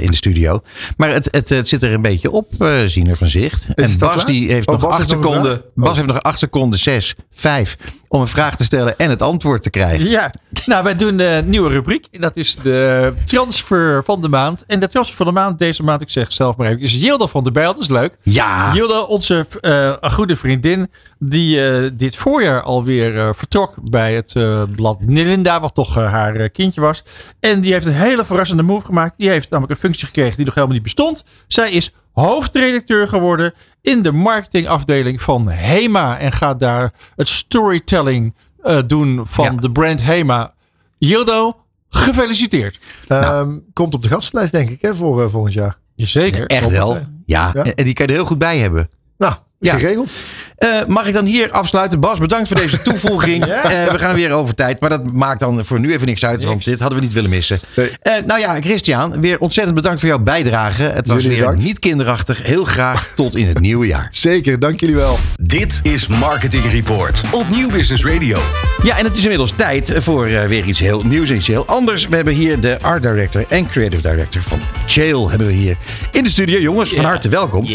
in 0.00 0.10
de 0.10 0.16
studio. 0.16 0.60
Maar 0.96 1.12
het, 1.12 1.28
het, 1.30 1.48
het 1.48 1.68
zit 1.68 1.82
er 1.82 1.92
een 1.92 2.02
beetje 2.02 2.30
op, 2.30 2.62
eh 2.62 2.84
Ziener 2.84 3.16
van 3.16 3.28
Zicht. 3.28 3.66
en 3.74 3.98
Bas 3.98 4.24
die 4.24 4.52
heeft 4.52 4.66
Oh, 4.68 4.72
nog 4.74 4.82
Bas 4.82 4.90
acht 4.90 4.98
heeft 5.10 5.14
nog 5.14 5.24
een 5.24 5.30
seconden. 5.30 5.52
vraag? 5.58 5.72
Bas 5.74 5.88
Oh. 5.88 5.94
heeft 5.94 6.06
nog 6.08 6.22
acht 6.22 6.38
seconden, 6.38 6.78
zes, 6.78 7.14
vijf. 7.32 7.76
Om 8.14 8.20
een 8.20 8.28
vraag 8.28 8.56
te 8.56 8.64
stellen 8.64 8.96
en 8.96 9.10
het 9.10 9.22
antwoord 9.22 9.62
te 9.62 9.70
krijgen. 9.70 10.08
Ja, 10.08 10.30
nou 10.66 10.84
wij 10.84 10.96
doen 10.96 11.18
een 11.18 11.48
nieuwe 11.48 11.68
rubriek. 11.68 12.06
En 12.10 12.20
dat 12.20 12.36
is 12.36 12.56
de 12.62 13.12
transfer 13.24 14.04
van 14.04 14.20
de 14.20 14.28
maand. 14.28 14.64
En 14.66 14.80
de 14.80 14.88
transfer 14.88 15.16
van 15.16 15.26
de 15.26 15.32
maand 15.32 15.58
deze 15.58 15.82
maand, 15.82 16.02
ik 16.02 16.10
zeg 16.10 16.32
zelf 16.32 16.56
maar 16.56 16.66
even, 16.66 16.80
is 16.80 17.00
Jilda 17.00 17.26
van 17.26 17.42
der 17.42 17.52
Bijl. 17.52 17.72
Dat 17.72 17.82
is 17.82 17.88
leuk. 17.88 18.16
Ja. 18.22 18.74
Jilda, 18.74 19.02
onze 19.02 19.46
eh, 19.60 20.10
goede 20.12 20.36
vriendin, 20.36 20.90
die 21.18 21.66
eh, 21.66 21.90
dit 21.92 22.16
voorjaar 22.16 22.62
alweer 22.62 23.18
eh, 23.18 23.28
vertrok 23.32 23.74
bij 23.82 24.14
het 24.14 24.32
blad 24.76 25.00
Nilinda, 25.00 25.60
wat 25.60 25.74
toch 25.74 25.94
haar 25.94 26.48
kindje 26.48 26.80
was. 26.80 27.02
En 27.40 27.60
die 27.60 27.72
heeft 27.72 27.86
een 27.86 27.92
hele 27.92 28.24
verrassende 28.24 28.62
move 28.62 28.86
gemaakt. 28.86 29.14
Die 29.16 29.28
heeft 29.28 29.50
namelijk 29.50 29.74
een 29.74 29.88
functie 29.88 30.06
gekregen 30.06 30.36
die 30.36 30.44
nog 30.44 30.54
helemaal 30.54 30.74
niet 30.74 30.84
bestond. 30.84 31.24
Zij 31.46 31.70
is 31.70 31.92
hoofdredacteur 32.14 33.08
geworden 33.08 33.52
in 33.82 34.02
de 34.02 34.12
marketingafdeling 34.12 35.20
van 35.22 35.48
Hema. 35.48 36.18
En 36.18 36.32
gaat 36.32 36.60
daar 36.60 36.92
het 37.16 37.28
storytelling 37.28 38.34
eh, 38.62 38.78
doen 38.86 39.20
van 39.26 39.44
Ja. 39.44 39.50
de 39.60 39.70
brand 39.70 40.02
Hema. 40.02 40.54
Jildo, 40.98 41.56
gefeliciteerd. 41.88 42.80
Ehm, 43.08 43.58
komt 43.72 43.94
op 43.94 44.02
de 44.02 44.08
gastenlijst, 44.08 44.52
denk 44.52 44.70
ik, 44.70 44.82
hè, 44.82 44.94
voor 44.94 45.22
eh, 45.22 45.28
volgend 45.30 45.54
jaar. 45.54 45.76
Zeker. 45.96 46.46
Echt 46.46 46.70
wel. 46.70 46.94
Ja, 47.26 47.50
Ja. 47.54 47.62
en 47.64 47.84
die 47.84 47.94
kan 47.94 48.06
je 48.06 48.12
er 48.12 48.18
heel 48.18 48.26
goed 48.26 48.38
bij 48.38 48.58
hebben. 48.58 48.88
Nou, 49.18 49.34
Ja. 49.60 49.76
geregeld. 49.78 50.10
Eh, 50.56 50.68
mag 50.86 51.06
ik 51.06 51.12
dan 51.12 51.24
hier 51.24 51.50
afsluiten? 51.50 52.00
Bas, 52.00 52.18
bedankt 52.18 52.48
voor 52.48 52.56
deze 52.56 52.82
toevoeging. 52.88 53.44
Eh, 53.44 53.62
we 53.92 53.98
gaan 53.98 54.14
weer 54.14 54.30
over 54.30 54.54
tijd. 54.54 54.80
Maar 54.80 54.90
dat 54.90 55.12
maakt 55.12 55.40
dan 55.40 55.64
voor 55.64 55.80
nu 55.80 55.92
even 55.92 56.06
niks 56.06 56.24
uit. 56.24 56.42
Want 56.44 56.64
dit 56.64 56.78
hadden 56.80 56.98
we 56.98 57.04
niet 57.04 57.14
willen 57.14 57.30
missen. 57.30 57.60
Nee. 57.76 57.90
Eh, 58.02 58.12
nou 58.26 58.40
ja, 58.40 58.60
Christian, 58.60 59.20
weer 59.20 59.38
ontzettend 59.38 59.76
bedankt 59.76 60.00
voor 60.00 60.08
jouw 60.08 60.18
bijdrage. 60.18 60.82
Het 60.82 61.06
was 61.06 61.16
Jullie 61.22 61.36
weer 61.36 61.46
bedankt. 61.46 61.64
niet 61.64 61.78
kinderachtig. 61.78 62.42
Heel 62.42 62.64
graag 62.64 63.10
tot 63.14 63.36
in 63.36 63.46
het 63.48 63.60
nieuwe 63.60 63.86
jaar. 63.86 64.08
Zeker, 64.10 64.58
dank 64.58 64.80
jullie 64.80 64.94
wel. 64.96 65.18
Dit 65.40 65.80
is 65.82 66.06
Marketing 66.08 66.64
Report 66.70 67.20
op 67.30 67.48
Nieuw 67.48 67.70
Business 67.70 68.04
Radio. 68.04 68.38
Ja, 68.82 68.98
en 68.98 69.04
het 69.04 69.16
is 69.16 69.22
inmiddels 69.22 69.52
tijd 69.56 69.92
voor 69.98 70.24
weer 70.24 70.64
iets 70.64 70.80
heel 70.80 71.02
nieuws 71.04 71.30
en 71.30 71.36
iets 71.36 71.46
heel 71.46 71.66
anders. 71.66 72.06
We 72.06 72.16
hebben 72.16 72.34
hier 72.34 72.60
de 72.60 72.78
art 72.80 73.02
director 73.02 73.44
en 73.48 73.68
creative 73.68 74.02
director 74.02 74.42
van 74.42 74.58
Jail 74.86 75.28
hebben 75.30 75.46
we 75.46 75.52
hier 75.52 75.76
in 76.10 76.22
de 76.22 76.30
studio. 76.30 76.58
Jongens, 76.58 76.90
van 76.92 77.04
harte 77.04 77.28
welkom. 77.28 77.66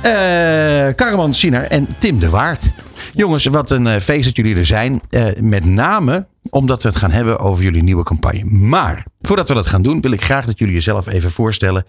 Eh 0.00 0.12
Karaman 0.94 1.34
Siener 1.34 1.62
en 1.62 1.88
Tim 1.98 2.18
de 2.18 2.30
Waard. 2.30 2.70
Jongens, 3.12 3.44
wat 3.44 3.70
een 3.70 3.86
eh, 3.86 4.00
feest 4.00 4.24
dat 4.24 4.36
jullie 4.36 4.56
er 4.56 4.66
zijn. 4.66 5.00
Eh, 5.10 5.26
met 5.40 5.64
name 5.64 6.26
omdat 6.50 6.82
we 6.82 6.88
het 6.88 6.96
gaan 6.96 7.10
hebben 7.10 7.38
over 7.38 7.62
jullie 7.62 7.82
nieuwe 7.82 8.02
campagne. 8.02 8.44
Maar 8.44 9.04
voordat 9.20 9.48
we 9.48 9.54
dat 9.54 9.66
gaan 9.66 9.82
doen, 9.82 10.00
wil 10.00 10.10
ik 10.10 10.22
graag 10.24 10.46
dat 10.46 10.58
jullie 10.58 10.74
jezelf 10.74 11.06
even 11.06 11.30
voorstellen. 11.30 11.84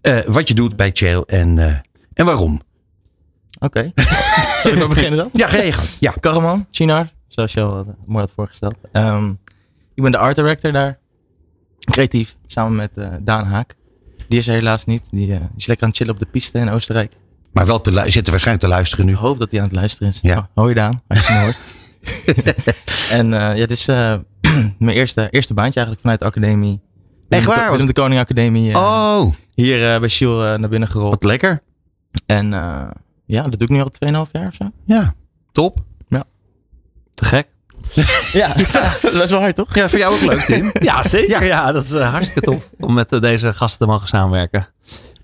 eh, 0.00 0.18
wat 0.26 0.48
je 0.48 0.54
doet 0.54 0.76
bij 0.76 0.90
Chail 0.92 1.26
en, 1.26 1.58
en 2.14 2.24
waarom. 2.26 2.60
Oké. 3.58 3.92
Zal 4.62 4.72
ik 4.72 4.78
maar 4.78 4.88
beginnen 4.88 5.18
dan? 5.18 5.28
Ja, 5.32 5.48
ga 5.48 5.62
je 5.62 5.72
gang. 5.72 5.88
Ja. 6.00 6.14
Karaman, 6.20 6.66
Chinar, 6.70 7.12
zoals 7.28 7.52
je 7.52 7.60
al 7.60 7.96
mooi 8.06 8.20
had 8.24 8.32
voorgesteld. 8.34 8.74
Ehm, 8.92 9.30
ik 9.94 10.02
ben 10.02 10.10
de 10.12 10.18
art 10.18 10.36
director 10.36 10.72
daar. 10.72 10.98
Creatief, 11.78 12.36
samen 12.46 12.76
met 12.76 12.90
Daan 13.24 13.44
Haak. 13.44 13.74
Die 14.28 14.38
is 14.38 14.46
er 14.48 14.54
helaas 14.54 14.84
niet. 14.84 15.10
Die, 15.10 15.26
die 15.26 15.38
is 15.56 15.66
lekker 15.66 15.84
aan 15.84 15.88
het 15.90 15.96
chillen 15.98 16.12
op 16.14 16.18
de 16.18 16.26
piste 16.26 16.58
in 16.58 16.68
Oostenrijk. 16.68 17.12
Maar 17.52 17.66
wel 17.66 17.80
te 17.80 17.90
zitten 18.06 18.30
waarschijnlijk 18.32 18.60
te 18.66 18.68
luisteren 18.68 19.06
nu. 19.06 19.12
Ik 19.12 19.18
hoop 19.18 19.38
dat 19.38 19.50
hij 19.50 19.60
aan 19.60 19.66
het 19.66 19.74
luisteren 19.74 20.08
is. 20.08 20.18
Ja. 20.22 20.36
Oh, 20.38 20.44
hoi 20.54 20.74
Daan, 20.74 21.02
als 21.08 21.26
je 21.26 21.32
me 21.32 21.38
hoort. 21.40 21.58
en 23.10 23.26
eh, 23.34 23.40
ja, 23.40 23.60
het 23.60 23.70
is 23.70 23.88
eh, 23.88 24.14
mijn 24.78 24.96
eerste, 24.96 25.28
eerste 25.30 25.54
baantje 25.54 25.80
eigenlijk 25.80 26.00
vanuit 26.00 26.18
de 26.20 26.24
academie. 26.26 26.80
Echt 27.28 27.44
waar? 27.44 27.70
Willem 27.70 27.86
de 27.86 27.92
Koning 27.92 28.20
Academie. 28.20 28.72
eh, 28.72 28.80
Oh, 28.80 29.32
Hier 29.54 30.00
bij 30.00 30.08
eh, 30.52 30.58
naar 30.58 30.68
binnen 30.68 30.88
gerold. 30.88 31.10
wat 31.14 31.24
lekker. 31.24 31.62
En 32.26 32.50
ja, 33.26 33.42
dat 33.42 33.58
doe 33.58 33.68
ik 33.68 33.68
nu 33.68 33.80
al 33.80 33.90
2,5 34.26 34.30
jaar 34.32 34.46
of 34.48 34.54
zo. 34.54 34.70
Ja, 34.86 35.14
top. 35.52 35.86
Te 37.14 37.24
gek. 37.24 37.46
Ja, 38.32 38.54
dat 39.02 39.22
is 39.22 39.30
wel 39.30 39.40
hard 39.40 39.56
toch? 39.56 39.74
Ja, 39.74 39.88
vind 39.88 40.02
jou 40.02 40.14
ook 40.14 40.20
leuk, 40.20 40.40
Tim? 40.40 40.70
Ja, 40.80 41.02
zeker. 41.02 41.44
Ja, 41.44 41.72
dat 41.72 41.84
is 41.84 41.92
hartstikke 41.92 42.40
tof 42.40 42.70
om 42.80 42.94
met 42.94 43.08
deze 43.08 43.52
gasten 43.54 43.86
te 43.86 43.92
mogen 43.92 44.08
samenwerken. 44.08 44.68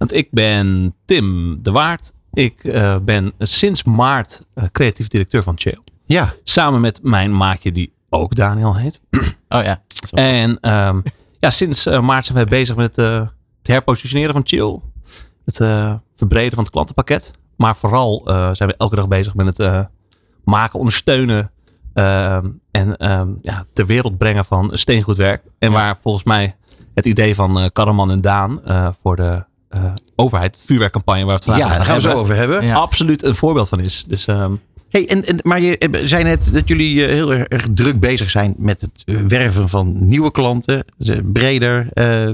Want 0.05 0.17
ik 0.17 0.29
ben 0.31 0.95
Tim 1.05 1.59
de 1.63 1.71
Waard. 1.71 2.13
Ik 2.33 2.65
eh, 2.65 2.97
ben 2.99 3.33
sinds 3.39 3.85
maart 3.85 4.43
eh, 4.55 4.65
creatief 4.73 5.09
directeur 5.09 5.43
van 5.43 5.55
Chill. 5.57 5.79
Ja, 6.07 6.35
Samen 6.43 6.81
met 6.81 7.03
mijn 7.03 7.37
maatje 7.37 7.73
die 7.73 7.93
ook 8.09 8.35
Daniel 8.35 8.77
heet. 8.77 9.01
Oh 9.49 9.63
ja. 9.63 9.83
En 10.11 10.61
ehm, 10.61 11.01
ja, 11.39 11.51
sinds 11.51 11.87
eh, 11.87 12.01
maart 12.01 12.25
zijn 12.25 12.39
wij 12.39 12.47
bezig 12.47 12.77
met 12.77 12.97
het 12.97 13.31
herpositioneren 13.63 14.33
van 14.33 14.43
Chill. 14.45 14.81
Het 15.45 15.57
verbreden 16.15 16.55
van 16.55 16.65
het 16.65 16.73
klantenpakket. 16.73 17.31
Maar 17.57 17.77
vooral 17.77 18.23
zijn 18.53 18.69
we 18.69 18.77
elke 18.77 18.97
dag 18.97 19.09
bezig 19.09 19.35
met 19.35 19.57
het 19.57 19.89
maken, 20.45 20.79
ondersteunen 20.79 21.51
ehm, 21.95 22.51
en 22.71 22.97
ehm, 22.97 23.29
ja, 23.43 23.67
ter 23.73 23.87
wereld 23.87 24.19
brengen 24.19 24.45
van 24.45 24.71
steengoed 24.73 25.17
werk. 25.17 25.43
En 25.59 25.73
waar 25.73 25.97
volgens 26.03 26.25
mij 26.25 26.57
het 26.95 27.07
idee 27.07 27.35
van 27.35 27.71
Karaman 27.73 28.11
en 28.11 28.21
Daan 28.21 28.61
voor 29.03 29.17
de 29.17 29.45
overheid, 30.17 30.55
het 30.57 30.65
vuurwerkcampagne 30.67 31.21
waar 31.25 31.29
we 31.29 31.35
het 31.35 31.45
vandaag 31.45 31.69
ja 31.71 31.77
daar 31.77 31.87
gaan 31.87 31.95
we 31.97 32.01
zo 32.03 32.13
over 32.19 32.35
hebben. 32.37 32.67
Ja. 32.67 32.75
absoluut 32.75 33.23
een 33.23 33.35
voorbeeld 33.35 33.69
van 33.69 33.81
is. 33.81 34.05
Dus 34.09 34.27
ehm, 34.27 34.53
Hey, 34.89 35.09
en, 35.09 35.25
en, 35.25 35.39
maar 35.43 35.61
je 35.61 35.79
eh, 35.79 36.01
zei 36.05 36.25
net 36.25 36.51
dat 36.53 36.69
jullie 36.69 37.05
eh, 37.07 37.11
heel 37.13 37.33
erg, 37.35 37.67
druk 37.75 38.01
bezig 38.01 38.31
zijn 38.31 38.55
met 38.59 38.81
het 38.81 39.03
eh, 39.07 39.17
werven 39.29 39.69
van 39.69 40.09
nieuwe 40.09 40.31
klanten. 40.31 40.85
Eh, 40.99 41.17
Breder. 41.23 41.89
eh, 41.93 42.31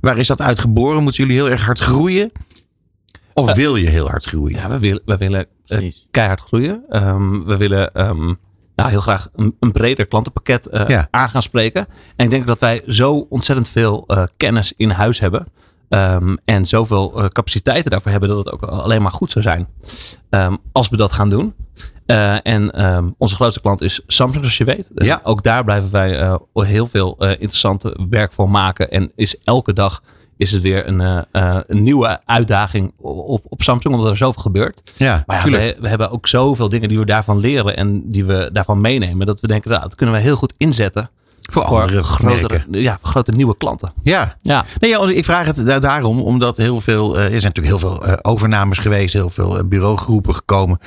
waar 0.00 0.18
is 0.18 0.26
dat 0.26 0.40
uitgeboren? 0.40 1.02
Moeten 1.02 1.24
jullie 1.24 1.40
heel 1.42 1.50
erg 1.50 1.64
hard 1.64 1.78
groeien? 1.78 2.32
Of 3.32 3.48
Eh, 3.48 3.54
wil 3.54 3.76
je 3.76 3.88
heel 3.88 4.08
hard 4.08 4.24
groeien? 4.24 4.60
ja, 4.60 4.68
we 4.68 4.78
willen, 4.78 5.02
we 5.04 5.16
willen 5.16 5.46
eh, 5.66 5.92
keihard 6.10 6.40
groeien. 6.40 6.84
Ehm, 6.88 7.42
we 7.44 7.56
willen 7.56 7.92
ehm, 7.94 8.24
nou, 8.76 8.90
heel 8.90 9.00
graag 9.00 9.28
een, 9.34 9.56
een 9.60 9.72
breder 9.72 10.06
klantenpakket 10.06 10.66
eh, 10.66 10.88
Ja. 10.88 11.08
aan 11.10 11.28
gaan 11.28 11.42
spreken. 11.42 11.86
En 12.16 12.24
ik 12.24 12.30
denk 12.30 12.46
dat 12.46 12.60
wij 12.60 12.82
zo 12.86 13.26
ontzettend 13.28 13.68
veel 13.68 14.04
eh, 14.06 14.22
kennis 14.36 14.72
in 14.76 14.90
huis 14.90 15.20
hebben. 15.20 15.46
Ehm, 15.88 16.36
en 16.44 16.64
zoveel 16.64 17.22
eh, 17.22 17.28
capaciteiten 17.28 17.90
daarvoor 17.90 18.10
hebben 18.10 18.28
dat 18.28 18.38
het 18.38 18.50
ook 18.50 18.62
alleen 18.62 19.02
maar 19.02 19.12
goed 19.12 19.30
zou 19.30 19.44
zijn. 19.44 19.68
ehm, 20.30 20.56
als 20.72 20.88
we 20.88 20.96
dat 20.96 21.12
gaan 21.12 21.30
doen. 21.30 21.54
Eh, 22.06 22.36
en 22.42 22.70
ehm, 22.70 23.08
onze 23.18 23.34
grootste 23.34 23.60
klant 23.60 23.82
is 23.82 24.00
Samsung, 24.06 24.40
zoals 24.44 24.58
je 24.58 24.64
weet. 24.64 24.90
Eh, 24.94 25.06
Ja. 25.06 25.20
Ook 25.22 25.42
daar 25.42 25.64
blijven 25.64 25.90
wij 25.90 26.18
eh, 26.20 26.36
heel 26.52 26.86
veel 26.86 27.16
interessante 27.18 27.98
werk 28.10 28.32
voor 28.32 28.50
maken. 28.50 28.90
En 28.90 29.12
is 29.14 29.38
elke 29.44 29.72
dag 29.72 30.02
is 30.36 30.52
het 30.52 30.62
weer 30.62 30.88
een, 30.88 31.24
een 31.30 31.82
nieuwe 31.82 32.20
uitdaging 32.24 32.92
op, 33.00 33.44
op 33.48 33.62
Samsung, 33.62 33.94
omdat 33.94 34.10
er 34.10 34.16
zoveel 34.16 34.42
gebeurt. 34.42 34.82
Ja, 34.96 35.22
Maar 35.26 35.50
ja, 35.50 35.74
we 35.80 35.88
hebben 35.88 36.10
ook 36.10 36.26
zoveel 36.26 36.68
dingen 36.68 36.88
die 36.88 36.98
we 36.98 37.04
daarvan 37.04 37.38
leren 37.38 37.76
en 37.76 38.08
die 38.08 38.24
we 38.24 38.50
daarvan 38.52 38.80
meenemen. 38.80 39.26
Dat 39.26 39.40
we 39.40 39.46
denken, 39.46 39.70
nou, 39.70 39.82
dat 39.82 39.94
kunnen 39.94 40.14
we 40.14 40.20
heel 40.20 40.36
goed 40.36 40.54
inzetten 40.56 41.10
voor 41.50 41.62
andere 41.62 42.02
grotere, 42.02 42.64
ja, 42.70 42.98
voor 43.00 43.08
grote 43.08 43.30
nieuwe 43.32 43.56
klanten. 43.56 43.92
Ja. 44.02 44.36
Ja, 44.42 44.64
Nee, 44.80 44.90
ja, 44.90 45.08
ik 45.08 45.24
vraag 45.24 45.46
het 45.46 45.66
da- 45.66 45.78
daarom, 45.78 46.20
omdat 46.20 46.56
heel 46.56 46.80
veel, 46.80 47.14
eh, 47.16 47.22
er 47.24 47.40
zijn 47.40 47.42
natuurlijk 47.54 47.66
heel 47.66 47.78
veel 47.90 48.04
eh, 48.06 48.12
overnames 48.22 48.78
geweest, 48.78 49.12
heel 49.12 49.30
veel 49.30 49.58
eh, 49.58 49.64
bureaugroepen 49.64 50.34
gekomen. 50.34 50.78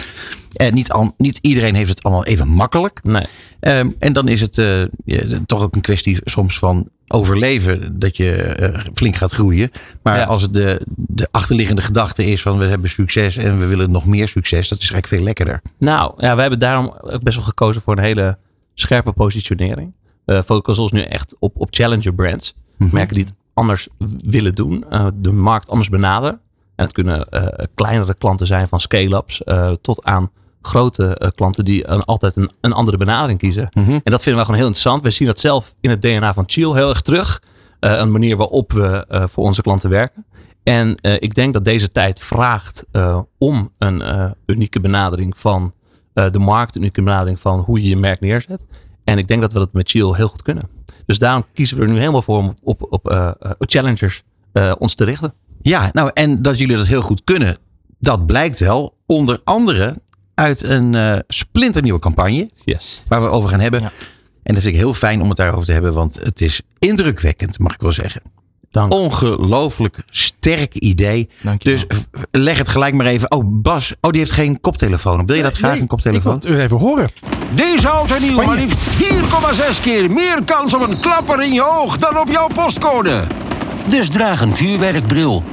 En 0.54 0.74
niet, 0.74 0.92
al, 0.92 1.14
niet 1.18 1.38
iedereen 1.42 1.76
heeft 1.76 1.90
het 1.90 2.04
allemaal 2.04 2.26
even 2.26 2.48
makkelijk. 2.48 3.00
nee. 3.04 3.24
Ehm, 3.60 3.90
en 4.00 4.14
dan 4.14 4.28
is 4.28 4.42
het 4.42 4.58
eh, 4.58 4.82
ja, 5.06 5.22
toch 5.46 5.62
ook 5.64 5.76
een 5.76 5.82
kwestie 5.82 6.20
soms 6.24 6.60
van 6.60 6.90
overleven 7.08 8.00
dat 8.00 8.18
je 8.18 8.56
flink 8.94 9.16
gaat 9.16 9.32
groeien. 9.32 9.72
Maar 10.04 10.18
Ja. 10.18 10.24
als 10.26 10.42
het 10.42 10.54
de, 10.54 10.82
de 10.96 11.28
achterliggende 11.32 11.82
gedachte 11.82 12.26
is 12.26 12.42
van 12.42 12.58
we 12.58 12.66
hebben 12.66 12.90
succes 12.90 13.38
en 13.38 13.60
we 13.60 13.66
willen 13.66 13.92
nog 13.92 14.06
meer 14.06 14.28
succes, 14.28 14.68
dat 14.68 14.78
is 14.82 14.92
eigenlijk 14.92 15.08
veel 15.08 15.24
lekkerder. 15.24 15.62
Nou, 15.80 16.14
ja, 16.18 16.36
we 16.36 16.42
hebben 16.42 16.60
daarom 16.60 16.94
ook 17.02 17.24
best 17.24 17.36
wel 17.38 17.46
gekozen 17.46 17.82
voor 17.82 17.98
een 17.98 18.04
hele 18.04 18.38
scherpe 18.74 19.12
positionering. 19.12 19.94
We 20.36 20.44
focussen 20.44 20.84
ons 20.84 20.92
nu 20.92 21.02
echt 21.02 21.36
op, 21.40 21.60
op 21.60 21.68
challenger 21.72 22.14
brands. 22.14 22.54
Mhm. 22.78 22.94
Merken 22.94 23.16
die 23.16 23.24
het 23.24 23.34
anders 23.54 23.88
willen 24.24 24.56
doen. 24.56 24.86
eh, 24.90 25.08
de 25.16 25.32
markt 25.32 25.70
anders 25.70 25.90
benaderen. 25.90 26.40
En 26.76 26.86
het 26.86 26.94
kunnen 26.94 27.30
eh, 27.30 27.66
kleinere 27.76 28.14
klanten 28.14 28.48
zijn 28.48 28.68
van 28.68 28.80
scale-ups 28.80 29.44
eh, 29.44 29.72
tot 29.82 30.04
aan 30.04 30.30
grote 30.62 31.16
eh, 31.18 31.30
klanten 31.36 31.66
die 31.66 31.88
een, 31.88 32.04
altijd 32.04 32.36
een, 32.36 32.50
een 32.62 32.74
andere 32.74 32.98
benadering 32.98 33.40
kiezen. 33.40 33.70
Mhm. 33.74 33.92
En 33.92 34.02
dat 34.04 34.24
vinden 34.24 34.36
we 34.42 34.46
gewoon 34.46 34.56
heel 34.60 34.68
interessant. 34.70 35.04
We 35.04 35.10
zien 35.10 35.28
dat 35.28 35.40
zelf 35.40 35.76
in 35.82 35.90
het 35.90 36.02
DNA 36.02 36.34
van 36.34 36.44
Chill 36.48 36.74
heel 36.74 36.90
erg 36.90 37.02
terug. 37.02 37.42
Eh, 37.80 37.98
een 37.98 38.12
manier 38.12 38.38
waarop 38.38 38.72
we 38.72 39.06
eh, 39.08 39.28
voor 39.28 39.44
onze 39.44 39.62
klanten 39.62 39.90
werken. 39.90 40.26
En 40.64 40.96
eh, 40.96 41.14
ik 41.14 41.36
denk 41.36 41.54
dat 41.54 41.64
deze 41.66 41.92
tijd 41.92 42.20
vraagt 42.20 42.86
eh, 42.92 43.20
om 43.38 43.72
een 43.78 44.02
eh, 44.02 44.32
unieke 44.46 44.80
benadering 44.80 45.38
van 45.38 45.74
eh, 46.14 46.32
de 46.32 46.40
markt, 46.40 46.76
een 46.76 46.82
unieke 46.82 47.02
benadering 47.04 47.40
van 47.40 47.60
hoe 47.60 47.82
je 47.84 47.90
je 47.90 47.98
merk 47.98 48.20
neerzet. 48.20 48.66
En 49.10 49.18
ik 49.18 49.28
denk 49.28 49.42
dat 49.42 49.54
we 49.54 49.60
dat 49.60 49.74
met 49.74 49.90
Chill 49.90 50.14
heel 50.16 50.28
goed 50.28 50.42
kunnen. 50.42 50.70
Dus 51.06 51.20
daarom 51.20 51.46
kiezen 51.54 51.78
we 51.78 51.84
er 51.84 51.90
nu 51.90 51.98
helemaal 52.00 52.22
voor 52.22 52.38
om 52.38 52.54
op, 52.64 52.86
op, 52.90 53.10
eh, 53.10 53.32
eh, 53.40 53.52
challengers 53.60 54.24
eh, 54.52 54.74
ons 54.80 54.94
te 54.94 55.04
richten. 55.04 55.34
Ja, 55.62 55.90
nou 55.94 56.12
en 56.14 56.42
dat 56.42 56.58
jullie 56.58 56.78
dat 56.78 56.88
heel 56.88 57.02
goed 57.02 57.24
kunnen, 57.24 57.58
dat 58.00 58.26
blijkt 58.26 58.60
wel 58.60 58.98
onder 59.06 59.42
andere 59.44 59.96
uit 60.34 60.64
een 60.64 61.24
splinternieuwe 61.28 62.00
campagne 62.00 62.50
Yes. 62.66 63.04
waar 63.08 63.22
we 63.22 63.28
over 63.28 63.50
gaan 63.50 63.60
hebben. 63.60 63.82
Ja. 63.82 63.92
En 64.44 64.54
dat 64.54 64.64
vind 64.64 64.76
ik 64.76 64.82
heel 64.82 64.94
fijn 64.94 65.22
om 65.22 65.28
het 65.28 65.38
daarover 65.38 65.66
te 65.66 65.72
hebben, 65.74 65.94
want 65.94 66.16
het 66.16 66.42
is 66.42 66.62
indrukwekkend, 66.80 67.60
mag 67.60 67.74
ik 67.74 67.82
wel 67.82 67.92
zeggen. 67.92 68.22
Dank. 68.72 68.94
Ongelooflijk 68.94 69.98
sterk 70.10 70.74
idee. 70.74 71.30
Dank 71.42 71.64
je 71.64 71.70
Dus 71.70 71.86
leg 72.32 72.58
het 72.58 72.70
gelijk 72.70 72.94
maar 72.94 73.06
even. 73.06 73.32
Oh, 73.32 73.44
Bas, 73.46 73.94
oh, 74.02 74.12
die 74.12 74.20
heeft 74.20 74.32
geen 74.32 74.60
koptelefoon. 74.60 75.26
Wil 75.26 75.36
je 75.36 75.44
dat 75.44 75.54
graag, 75.54 75.72
Nee, 75.72 75.82
een 75.82 75.88
koptelefoon? 75.88 76.36
Ik 76.36 76.42
wil 76.42 76.52
het 76.52 76.62
even 76.62 76.78
horen. 76.78 77.12
Deze 77.54 77.90
en 78.16 78.22
nieuw 78.22 78.44
maar 78.44 78.56
liefst 78.56 78.80
4,6 78.80 79.82
keer 79.82 80.12
meer 80.12 80.44
kans 80.46 80.74
op 80.74 80.82
een 80.82 81.00
klapper 81.00 81.44
in 81.44 81.54
je 81.54 81.64
oog 81.64 81.98
dan 81.98 82.20
op 82.20 82.30
jouw 82.32 82.48
postcode. 82.48 83.24
Dus 83.88 84.10
draag 84.10 84.42
een 84.42 84.56
vuurwerkbril. 84.56 85.44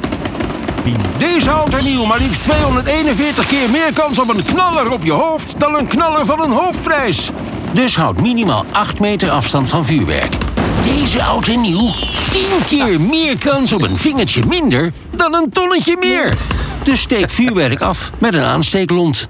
Deze 1.18 1.50
en 1.50 1.84
nieuw 1.84 2.04
maar 2.04 2.18
liefst 2.18 2.42
241 2.42 3.46
keer 3.46 3.70
meer 3.70 3.92
kans 3.92 4.18
op 4.18 4.28
een 4.28 4.44
knaller 4.44 4.92
op 4.92 5.04
je 5.04 5.12
hoofd 5.12 5.60
dan 5.60 5.78
een 5.78 5.86
knaller 5.86 6.24
van 6.24 6.40
een 6.40 6.52
hoofdprijs. 6.52 7.30
Dus 7.72 7.96
houd 7.96 8.20
minimaal 8.20 8.64
8 8.72 9.00
meter 9.00 9.30
afstand 9.30 9.68
van 9.68 9.84
vuurwerk. 9.84 10.45
Deze 10.86 11.22
oud 11.22 11.48
en 11.48 11.60
nieuw 11.60 11.90
10 12.30 12.42
keer 12.66 13.00
meer 13.00 13.38
kans 13.38 13.72
op 13.72 13.82
een 13.82 13.96
vingertje 13.96 14.46
minder 14.46 14.92
dan 15.16 15.34
een 15.34 15.50
tonnetje 15.50 15.96
meer. 16.00 16.38
Dus 16.82 17.00
steek 17.00 17.30
vuurwerk 17.30 17.80
af 17.80 18.12
met 18.20 18.34
een 18.34 18.42
aansteeklont. 18.42 19.28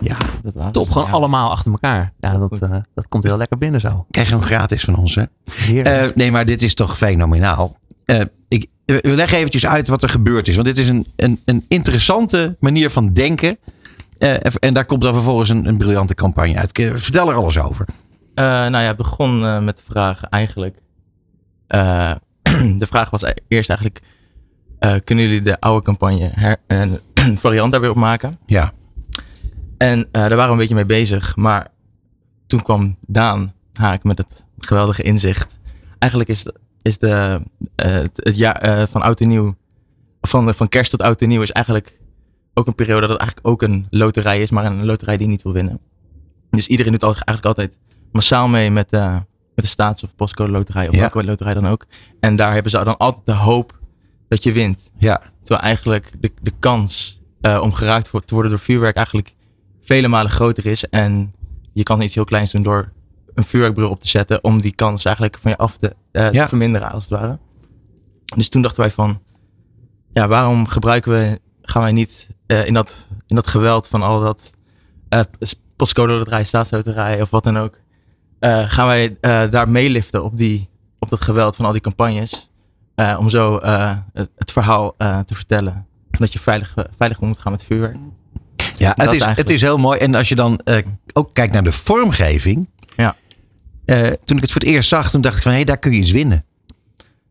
Ja, 0.00 0.16
Dat 0.42 0.54
was 0.54 0.72
Top, 0.72 0.90
gewoon 0.90 1.06
ja. 1.06 1.12
allemaal 1.14 1.50
achter 1.50 1.70
elkaar. 1.72 2.12
Ja, 2.18 2.36
dat, 2.38 2.62
eh, 2.62 2.70
dat 2.94 3.08
komt 3.08 3.24
heel 3.24 3.36
lekker 3.36 3.58
binnen 3.58 3.80
zo. 3.80 4.06
krijg 4.10 4.28
je 4.28 4.34
hem 4.34 4.42
gratis 4.42 4.84
van 4.84 4.96
ons, 4.96 5.14
hè? 5.14 5.22
Eh, 5.82 6.10
nee, 6.14 6.30
maar 6.30 6.44
dit 6.44 6.62
is 6.62 6.74
toch 6.74 6.96
fenomenaal. 6.96 7.76
Eh, 8.04 8.20
ik, 8.48 8.66
we 8.84 9.00
leggen 9.14 9.38
eventjes 9.38 9.66
uit 9.66 9.88
wat 9.88 10.02
er 10.02 10.08
gebeurd 10.08 10.48
is. 10.48 10.54
Want 10.54 10.66
dit 10.66 10.78
is 10.78 10.88
een, 10.88 11.06
een, 11.16 11.40
een 11.44 11.64
interessante 11.68 12.56
manier 12.60 12.90
van 12.90 13.12
denken. 13.12 13.58
Eh, 14.18 14.34
en 14.60 14.74
daar 14.74 14.84
komt 14.84 15.02
dan 15.02 15.12
vervolgens 15.14 15.48
een, 15.50 15.66
een 15.66 15.78
briljante 15.78 16.14
campagne 16.14 16.56
uit. 16.56 16.72
Vertel 16.94 17.28
er 17.30 17.36
alles 17.36 17.58
over. 17.58 17.86
Eh, 18.34 18.44
nou 18.44 18.70
ja, 18.78 18.86
het 18.86 18.96
begon 18.96 19.44
eh, 19.44 19.60
met 19.60 19.76
de 19.76 19.82
vraag 19.90 20.22
eigenlijk. 20.22 20.76
Eh, 21.66 22.12
de 22.78 22.86
vraag 22.86 23.10
was 23.10 23.22
e- 23.22 23.34
eerst 23.48 23.68
eigenlijk: 23.68 24.00
eh, 24.78 24.94
kunnen 25.04 25.24
jullie 25.24 25.42
de 25.42 25.60
oude 25.60 25.84
campagne 25.84 26.30
her, 26.34 26.56
een 26.66 27.00
variant 27.38 27.72
daar 27.72 27.80
weer 27.80 27.90
op 27.90 27.96
maken? 27.96 28.38
Ja. 28.46 28.72
En 29.78 30.00
eh, 30.00 30.06
daar 30.12 30.28
waren 30.28 30.46
we 30.46 30.52
een 30.52 30.58
beetje 30.58 30.74
mee 30.74 30.86
bezig. 30.86 31.36
Maar 31.36 31.68
toen 32.46 32.62
kwam 32.62 32.96
Daan 33.00 33.52
Haak 33.72 34.04
met 34.04 34.18
het 34.18 34.44
geweldige 34.58 35.02
inzicht. 35.02 35.58
Eigenlijk 35.98 36.30
is, 36.30 36.46
is 36.82 36.98
de, 36.98 37.40
het, 37.76 38.10
het 38.14 38.36
jaar 38.36 38.88
van 38.88 39.02
oud 39.02 39.20
en 39.20 39.28
nieuw, 39.28 39.54
van, 40.20 40.54
van 40.54 40.68
kerst 40.68 40.90
tot 40.90 41.02
oud 41.02 41.22
en 41.22 41.28
nieuw, 41.28 41.42
is 41.42 41.52
eigenlijk 41.52 41.98
ook 42.54 42.66
een 42.66 42.74
periode 42.74 43.00
dat 43.00 43.10
het 43.10 43.18
eigenlijk 43.18 43.48
ook 43.48 43.62
een 43.62 43.86
loterij 43.90 44.40
is, 44.40 44.50
maar 44.50 44.64
een 44.64 44.84
loterij 44.84 45.16
die 45.16 45.26
niet 45.26 45.42
wil 45.42 45.52
winnen. 45.52 45.80
Dus 46.50 46.66
iedereen 46.66 46.92
doet 46.92 47.02
eigenlijk 47.02 47.44
altijd 47.44 47.76
massaal 48.12 48.48
mee 48.48 48.70
met, 48.70 48.92
eh, 48.92 49.16
met 49.56 49.64
de 49.64 49.70
staats- 49.70 50.02
of 50.02 50.14
postcode 50.16 50.52
loterij, 50.52 50.88
of 50.88 50.94
Ja. 50.94 51.00
welke 51.00 51.24
loterij 51.24 51.54
dan 51.54 51.66
ook. 51.66 51.86
En 52.20 52.36
daar 52.36 52.52
hebben 52.52 52.70
ze 52.70 52.84
dan 52.84 52.96
altijd 52.96 53.26
de 53.26 53.32
hoop 53.32 53.78
dat 54.28 54.42
je 54.42 54.52
wint. 54.52 54.90
Ja. 54.98 55.22
Terwijl 55.42 55.60
eigenlijk 55.66 56.12
de, 56.20 56.32
de 56.42 56.52
kans 56.58 57.20
eh, 57.40 57.58
om 57.62 57.72
geraakt 57.72 58.10
te 58.26 58.34
worden 58.34 58.50
door 58.50 58.60
vuurwerk 58.60 58.96
eigenlijk 58.96 59.34
vele 59.80 60.08
malen 60.08 60.30
groter 60.30 60.66
is. 60.66 60.88
En 60.88 61.34
je 61.72 61.82
kan 61.82 62.00
iets 62.00 62.14
heel 62.14 62.24
kleins 62.24 62.50
doen 62.52 62.62
door 62.62 62.92
een 63.34 63.44
vuurwerkbril 63.44 63.90
op 63.90 64.00
te 64.00 64.08
zetten 64.08 64.44
om 64.44 64.60
die 64.60 64.74
kans 64.74 65.04
eigenlijk 65.04 65.38
van 65.40 65.50
je 65.50 65.56
af 65.56 65.76
te, 65.76 65.96
eh, 66.12 66.32
Ja. 66.32 66.42
te 66.42 66.48
verminderen 66.48 66.90
als 66.90 67.02
het 67.08 67.12
ware. 67.20 67.38
Dus 68.36 68.48
toen 68.48 68.62
dachten 68.62 68.80
wij 68.80 68.90
van, 68.90 69.20
ja, 70.12 70.28
waarom 70.28 70.66
gebruiken 70.66 71.12
we, 71.12 71.40
gaan 71.62 71.82
wij 71.82 71.92
niet 71.92 72.28
eh, 72.46 72.66
in, 72.66 72.74
dat, 72.74 73.06
in 73.26 73.34
dat 73.36 73.46
geweld 73.46 73.88
van 73.88 74.02
al 74.02 74.20
dat 74.20 74.50
postcode 75.76 76.12
loterij, 76.12 76.44
staatsloterij 76.44 77.22
of 77.22 77.30
wat 77.30 77.44
dan 77.44 77.56
ook, 77.58 77.78
eh, 78.38 78.62
gaan 78.66 78.86
wij 78.86 79.16
eh, 79.20 79.50
daar 79.50 79.68
meeliften 79.68 80.24
op, 80.24 80.36
die, 80.36 80.68
op 80.98 81.08
dat 81.08 81.24
geweld 81.24 81.56
van 81.56 81.64
al 81.64 81.72
die 81.72 81.80
campagnes. 81.80 82.50
eh, 82.94 83.16
om 83.18 83.30
zo 83.30 83.60
het, 84.12 84.30
het 84.36 84.52
verhaal 84.52 84.94
te 84.98 85.34
vertellen. 85.34 85.86
Dat 86.10 86.32
je 86.32 86.38
veilig, 86.38 86.74
veilig 86.96 87.20
moet 87.20 87.38
gaan 87.38 87.52
met 87.52 87.64
vuurwerk. 87.64 87.96
Ja, 88.76 88.92
het 88.94 89.12
is, 89.12 89.24
het 89.24 89.50
is 89.50 89.60
heel 89.60 89.78
mooi. 89.78 89.98
En 89.98 90.14
als 90.14 90.28
je 90.28 90.34
dan 90.34 90.60
ook 91.12 91.34
kijkt 91.34 91.52
naar 91.52 91.62
de 91.64 91.72
vormgeving. 91.72 92.68
Ja. 92.96 93.14
Toen 94.24 94.36
ik 94.36 94.42
het 94.42 94.52
voor 94.52 94.60
het 94.60 94.70
eerst 94.70 94.88
zag, 94.88 95.10
toen 95.10 95.20
dacht 95.20 95.36
ik 95.36 95.42
van 95.42 95.52
hé, 95.52 95.64
daar 95.64 95.78
kun 95.78 95.92
je 95.92 95.98
iets 95.98 96.10
winnen. 96.10 96.44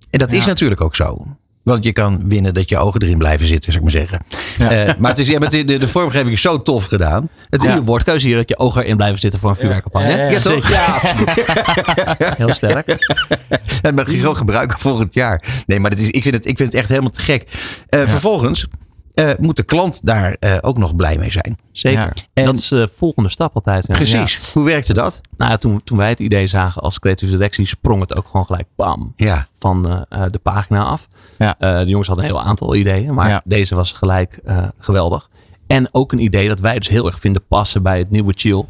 En 0.10 0.20
dat 0.20 0.32
is 0.32 0.46
natuurlijk 0.46 0.82
ook 0.82 0.96
zo. 0.96 1.38
Want 1.66 1.84
je 1.84 1.94
kan 1.94 2.24
winnen 2.28 2.54
dat 2.54 2.70
je 2.70 2.78
ogen 2.78 3.02
erin 3.02 3.18
blijven 3.18 3.48
zitten, 3.48 3.74
zou 3.74 3.86
ik 3.86 3.94
maar 3.94 4.02
zeggen. 4.02 4.26
Eh, 4.58 4.96
maar 4.98 5.10
het 5.10 5.20
is, 5.20 5.28
ja, 5.28 5.40
de, 5.40 5.64
de 5.64 5.88
vormgeving 5.88 6.34
is 6.34 6.42
zo 6.42 6.62
tof 6.62 6.86
gedaan. 6.86 7.30
Het 7.50 7.62
Goede 7.62 7.84
woordkeuze 7.84 8.28
hier 8.28 8.36
dat 8.36 8.50
je 8.50 8.58
ogen 8.58 8.84
erin 8.84 8.98
blijven 8.98 9.20
zitten 9.20 9.40
voor 9.40 9.50
een 9.50 9.56
vuurwerkcampagne. 9.56 10.10
Ja, 10.10 10.18
ja, 10.18 10.30
ja. 10.30 10.40
toch? 10.40 10.70
Ja. 10.70 11.00
Heel 12.38 12.54
sterk. 12.54 13.08
Dat 13.82 13.96
mag 13.96 14.12
je 14.12 14.20
gewoon 14.20 14.38
gebruiken 14.38 14.80
volgend 14.80 15.14
jaar. 15.14 15.44
Nee, 15.66 15.80
maar 15.80 15.90
dat 15.90 16.00
is, 16.00 16.10
ik, 16.10 16.24
vind 16.24 16.36
het, 16.36 16.46
ik 16.46 16.58
vind 16.58 16.72
het 16.72 16.80
echt 16.80 16.90
helemaal 16.90 17.10
te 17.10 17.22
gek. 17.22 17.50
Eh, 17.90 18.00
Vervolgens 18.08 18.66
eh, 19.16 19.30
moet 19.40 19.56
de 19.58 19.64
klant 19.64 20.06
daar 20.06 20.36
eh, 20.40 20.58
ook 20.62 20.78
nog 20.78 20.96
blij 20.96 21.18
mee 21.18 21.32
zijn. 21.32 21.58
Zeker. 21.72 22.14
En- 22.34 22.46
dat 22.46 22.54
is 22.58 22.68
de 22.68 22.90
volgende 22.98 23.30
stap 23.30 23.56
altijd. 23.56 23.88
ja. 23.88 23.94
Precies. 23.96 24.54
Hoe 24.54 24.64
werkte 24.66 24.94
dat? 24.94 25.22
Nou, 25.38 25.52
ja, 25.52 25.58
toen, 25.58 25.84
toen 25.84 25.98
wij 25.98 26.10
het 26.10 26.20
idee 26.20 26.48
zagen 26.48 26.82
als 26.82 27.00
creatieve 27.00 27.34
directie, 27.34 27.66
sprong 27.66 28.02
het 28.02 28.16
ook 28.16 28.28
gewoon 28.28 28.46
gelijk 28.46 28.68
bam 28.76 29.14
Ja. 29.16 29.48
van 29.60 29.88
eh, 29.90 30.02
eh, 30.24 30.30
de 30.30 30.40
pagina 30.40 30.84
af. 30.84 31.08
Ja. 31.38 31.56
Eh, 31.60 31.80
de 31.80 31.86
jongens 31.90 32.08
hadden 32.08 32.26
een 32.26 32.32
heel 32.32 32.42
aantal 32.44 32.76
ideeën, 32.76 33.14
maar 33.14 33.30
Ja. 33.30 33.42
deze 33.46 33.76
was 33.76 33.92
gelijk 33.92 34.40
eh, 34.46 34.68
geweldig. 34.80 35.30
En 35.68 35.88
ook 35.92 36.12
een 36.12 36.20
idee 36.20 36.48
dat 36.48 36.60
wij 36.60 36.78
dus 36.78 36.88
heel 36.88 37.06
erg 37.06 37.20
vinden 37.20 37.46
passen 37.48 37.84
bij 37.84 37.98
het 37.98 38.10
nieuwe 38.10 38.34
chill. 38.36 38.66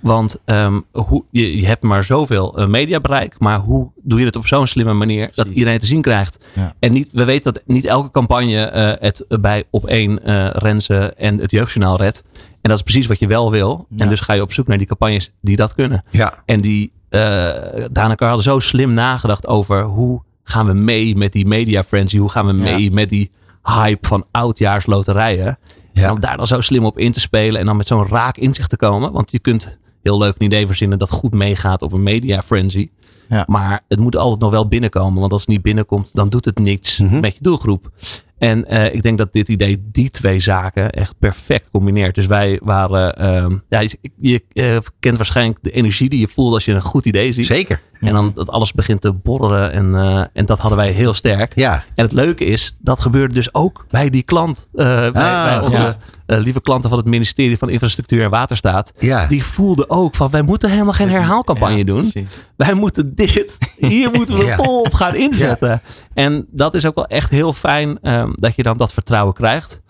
Want 0.00 0.38
ehm, 0.44 0.80
hoe, 0.92 1.24
je, 1.30 1.56
je 1.56 1.66
hebt 1.66 1.82
maar 1.82 2.04
zoveel 2.04 2.58
eh, 2.58 2.66
mediabereik, 2.66 3.38
maar 3.38 3.58
hoe 3.58 3.90
doe 4.02 4.18
je 4.18 4.26
het 4.26 4.36
op 4.36 4.46
zo'n 4.46 4.66
slimme 4.66 4.92
manier 4.92 5.30
dat 5.34 5.46
iedereen 5.46 5.78
te 5.78 5.86
zien 5.86 6.02
krijgt? 6.02 6.44
Ja. 6.52 6.74
En 6.78 6.92
niet, 6.92 7.10
we 7.12 7.24
weten 7.24 7.52
dat 7.52 7.62
niet 7.66 7.84
elke 7.84 8.10
campagne 8.10 8.64
eh, 8.64 8.92
het 9.00 9.24
bij 9.40 9.64
op 9.70 9.86
één 9.86 10.24
eh 10.24 10.50
Renze 10.52 11.14
en 11.16 11.38
het 11.38 11.50
Jeugdjournaal 11.50 11.96
redt. 11.96 12.22
En 12.34 12.70
dat 12.70 12.76
is 12.76 12.82
precies 12.82 13.06
wat 13.06 13.18
je 13.18 13.26
wel 13.26 13.50
wil. 13.50 13.86
Ja. 13.88 13.96
En 14.04 14.08
dus 14.08 14.20
ga 14.20 14.32
je 14.32 14.42
op 14.42 14.52
zoek 14.52 14.66
naar 14.66 14.78
die 14.78 14.86
campagnes 14.86 15.32
die 15.40 15.56
dat 15.56 15.74
kunnen. 15.74 16.04
Ja. 16.10 16.42
En 16.44 16.60
die 16.60 16.92
uh, 17.10 17.50
Daneke 17.92 18.24
hadden 18.24 18.42
zo 18.42 18.58
slim 18.58 18.92
nagedacht 18.92 19.46
over 19.46 19.84
hoe 19.84 20.22
gaan 20.42 20.66
we 20.66 20.72
mee 20.72 21.16
met 21.16 21.32
die 21.32 21.46
media 21.46 21.82
frenzy? 21.84 22.18
Hoe 22.18 22.30
gaan 22.30 22.46
we 22.46 22.52
mee 22.52 22.90
met 22.90 23.08
die 23.08 23.30
hype 23.62 24.06
van 24.06 24.24
oudjaarsloterijen? 24.30 25.58
Ja. 25.92 26.04
En 26.04 26.10
om 26.10 26.20
daar 26.20 26.36
dan 26.36 26.46
zo 26.46 26.60
slim 26.60 26.84
op 26.84 26.98
in 26.98 27.12
te 27.12 27.20
spelen 27.20 27.60
en 27.60 27.66
dan 27.66 27.76
met 27.76 27.86
zo'n 27.86 28.06
raak 28.06 28.36
inzicht 28.36 28.70
te 28.70 28.76
komen. 28.76 29.12
Want 29.12 29.30
je 29.30 29.38
kunt 29.38 29.78
heel 30.02 30.18
leuk 30.18 30.34
een 30.38 30.46
idee 30.46 30.66
verzinnen 30.66 30.98
dat 30.98 31.10
goed 31.10 31.34
meegaat 31.34 31.82
op 31.82 31.92
een 31.92 32.02
media 32.02 32.42
frenzy. 32.42 32.90
Ja. 33.28 33.44
Maar 33.46 33.80
het 33.88 33.98
moet 33.98 34.16
altijd 34.16 34.40
nog 34.40 34.50
wel 34.50 34.68
binnenkomen. 34.68 35.20
Want 35.20 35.32
als 35.32 35.40
het 35.40 35.50
niet 35.50 35.62
binnenkomt, 35.62 36.14
dan 36.14 36.28
doet 36.28 36.44
het 36.44 36.58
niets 36.58 36.98
Mhm. 36.98 37.20
met 37.20 37.34
je 37.34 37.42
doelgroep. 37.42 37.90
En 38.38 38.66
eh, 38.66 38.94
ik 38.94 39.02
denk 39.02 39.18
dat 39.18 39.32
dit 39.32 39.48
idee 39.48 39.84
die 39.92 40.10
twee 40.10 40.40
zaken 40.40 40.90
echt 40.90 41.14
perfect 41.18 41.70
combineert. 41.70 42.14
Dus 42.14 42.26
wij 42.26 42.60
waren, 42.62 43.16
ehm, 43.16 43.56
ja, 43.68 43.80
je, 43.80 43.98
je 44.16 44.44
eh, 44.52 44.76
kent 45.00 45.16
waarschijnlijk 45.16 45.58
de 45.62 45.70
energie 45.70 46.08
die 46.08 46.20
je 46.20 46.28
voelt 46.28 46.54
als 46.54 46.64
je 46.64 46.72
een 46.72 46.82
goed 46.82 47.06
idee 47.06 47.32
ziet. 47.32 47.46
Zeker. 47.46 47.80
En 48.00 48.12
dan 48.12 48.32
dat 48.34 48.48
alles 48.48 48.72
begint 48.72 49.00
te 49.00 49.12
borrelen. 49.12 49.72
En, 49.72 49.94
eh, 49.94 50.24
en 50.32 50.46
dat 50.46 50.58
hadden 50.58 50.78
wij 50.78 50.90
heel 50.90 51.14
sterk. 51.14 51.52
Ja. 51.54 51.84
En 51.94 52.04
het 52.04 52.12
leuke 52.12 52.44
is, 52.44 52.76
dat 52.80 53.00
gebeurde 53.00 53.34
dus 53.34 53.54
ook 53.54 53.84
bij 53.88 54.10
die 54.10 54.22
klant. 54.22 54.68
eh, 54.74 54.84
bij, 54.86 55.10
bij 55.12 55.56
Ah, 55.56 55.62
onze 55.64 55.80
ja. 55.80 55.94
eh, 56.26 56.38
lieve 56.38 56.60
klanten 56.60 56.88
van 56.88 56.98
het 56.98 57.06
ministerie 57.08 57.58
van 57.58 57.70
Infrastructuur 57.70 58.22
en 58.22 58.30
Waterstaat. 58.30 58.92
Ja. 58.98 59.26
Die 59.26 59.44
voelden 59.44 59.90
ook 59.90 60.14
van, 60.14 60.30
wij 60.30 60.42
moeten 60.42 60.70
helemaal 60.70 60.92
geen 60.92 61.10
herhaalcampagne 61.10 61.76
Ja, 61.76 61.84
doen. 61.84 62.00
precies. 62.10 62.30
Wij 62.56 62.74
moeten 62.74 63.14
dit, 63.14 63.58
hier 63.76 64.10
moeten 64.16 64.36
we 64.38 64.44
Ja. 64.44 64.56
vol 64.56 64.80
op 64.80 64.94
gaan 64.94 65.14
inzetten. 65.14 65.82
En 66.14 66.46
dat 66.50 66.74
is 66.74 66.86
ook 66.86 66.94
wel 66.94 67.06
echt 67.06 67.30
heel 67.30 67.52
fijn 67.52 67.98
ehm, 68.02 68.30
dat 68.34 68.56
je 68.56 68.62
dan 68.62 68.76
dat 68.76 68.92
vertrouwen 68.92 69.34
krijgt. 69.34 69.80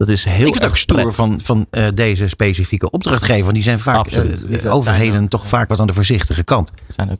Dat 0.00 0.08
is 0.08 0.24
heel 0.24 0.34
ik 0.34 0.42
vind 0.42 0.54
het 0.54 0.62
erg 0.62 0.70
ook 0.70 0.76
stoer 0.76 1.12
van, 1.12 1.40
van 1.42 1.66
eh, 1.70 1.86
deze 1.94 2.28
specifieke 2.28 2.90
opdrachtgever. 2.90 3.52
Die 3.52 3.62
zijn 3.62 3.78
vaak, 3.78 4.06
eh, 4.06 4.22
zijn 4.50 4.68
overheden 4.68 5.28
toch 5.28 5.46
vaak 5.46 5.68
wat 5.68 5.80
aan 5.80 5.86
de 5.86 5.92
voorzichtige 5.92 6.44
kant. 6.44 6.70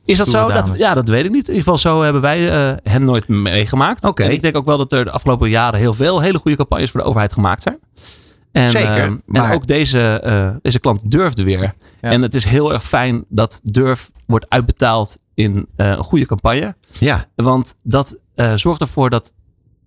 Is 0.05 0.17
dat 0.17 0.29
zo? 0.29 0.53
Dat, 0.53 0.71
ja, 0.77 0.95
dat 0.95 1.09
weet 1.09 1.25
ik 1.25 1.31
niet. 1.31 1.49
In 1.49 1.55
ieder 1.55 1.63
geval 1.63 1.79
zo 1.79 2.03
hebben 2.03 2.23
wij 2.23 2.71
eh, 2.71 2.77
hen 2.93 3.05
nooit 3.05 3.29
meegemaakt. 3.29 4.05
Oké. 4.05 4.23
En 4.23 4.31
ik 4.31 4.43
denk 4.43 4.57
ook 4.57 4.67
wel 4.67 4.79
dat 4.79 4.93
er 4.93 5.05
de 5.05 5.11
afgelopen 5.11 5.49
jaren 5.49 5.81
heel 5.81 5.93
veel 5.93 6.21
hele 6.21 6.39
goede 6.39 6.57
campagnes 6.57 6.91
voor 6.91 7.01
de 7.01 7.07
overheid 7.07 7.33
gemaakt 7.33 7.63
zijn. 7.63 7.79
En, 8.53 8.71
Zeker, 8.71 8.97
ehm, 8.97 9.17
maar- 9.27 9.49
en 9.51 9.55
ook 9.55 9.67
deze, 9.67 10.21
eh, 10.21 10.51
deze 10.63 10.79
klant 10.79 11.11
durfde 11.11 11.43
weer. 11.45 11.61
Ja. 11.61 11.75
En 12.01 12.23
het 12.23 12.35
is 12.35 12.45
heel 12.45 12.73
erg 12.73 12.85
fijn 12.85 13.25
dat 13.29 13.61
durf 13.63 14.11
wordt 14.27 14.47
uitbetaald 14.49 15.19
in 15.35 15.67
eh, 15.77 15.87
een 15.87 15.97
goede 15.99 16.27
campagne. 16.27 16.75
Ja. 16.99 17.27
Want 17.35 17.75
dat 17.83 18.19
eh, 18.35 18.55
zorgt 18.55 18.81
ervoor 18.81 19.11
dat 19.11 19.35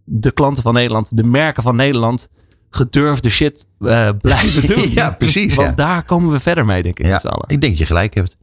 de 0.03 0.31
klanten 0.31 0.63
van 0.63 0.73
Nederland, 0.73 1.17
de 1.17 1.23
merken 1.23 1.63
van 1.63 1.75
Nederland, 1.75 2.29
gedurfde 2.75 3.29
shit 3.29 3.67
eh, 3.79 4.09
blijven 4.21 4.67
doen. 4.67 4.91
Ja, 4.91 5.11
precies, 5.11 5.55
Want 5.55 5.67
ja. 5.69 5.73
daar 5.75 6.03
komen 6.03 6.31
we 6.31 6.39
verder 6.39 6.65
mee, 6.65 6.81
denk 6.81 6.99
ik. 6.99 7.05
Ja, 7.05 7.15
allen. 7.17 7.43
ik 7.47 7.61
denk 7.61 7.61
dat 7.61 7.77
je 7.77 7.85
gelijk 7.85 8.13
hebt. 8.13 8.37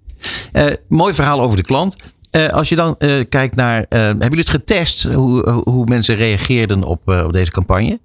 Eh, 0.53 0.66
mooi 0.89 1.14
verhaal 1.14 1.41
over 1.41 1.57
de 1.57 1.62
klant. 1.62 1.97
Eh, 2.31 2.47
als 2.49 2.68
je 2.68 2.76
dan 2.76 2.95
eh, 2.99 3.24
kijkt 3.28 3.55
naar, 3.55 3.87
eh, 3.89 3.99
hebben 4.01 4.18
jullie 4.20 4.39
het 4.39 4.49
getest 4.49 5.03
hoe, 5.03 5.51
hoe- 5.64 5.85
mensen 5.87 6.16
reageerden 6.16 6.83
op, 6.85 7.09
eh, 7.09 7.24
op 7.24 7.33
deze 7.33 7.51
campagne? 7.51 8.01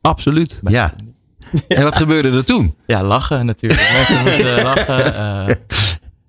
Absoluut. 0.00 0.60
Ja. 0.64 0.94
En 1.68 1.82
wat 1.82 1.96
gebeurde 1.96 2.30
er 2.30 2.44
toen? 2.44 2.74
Ja, 2.86 3.02
lachen 3.02 3.46
natuurlijk. 3.46 3.90
Mensen 3.96 4.22
moesten 4.24 4.62
lachen. 4.62 5.14
eh, 5.14 5.56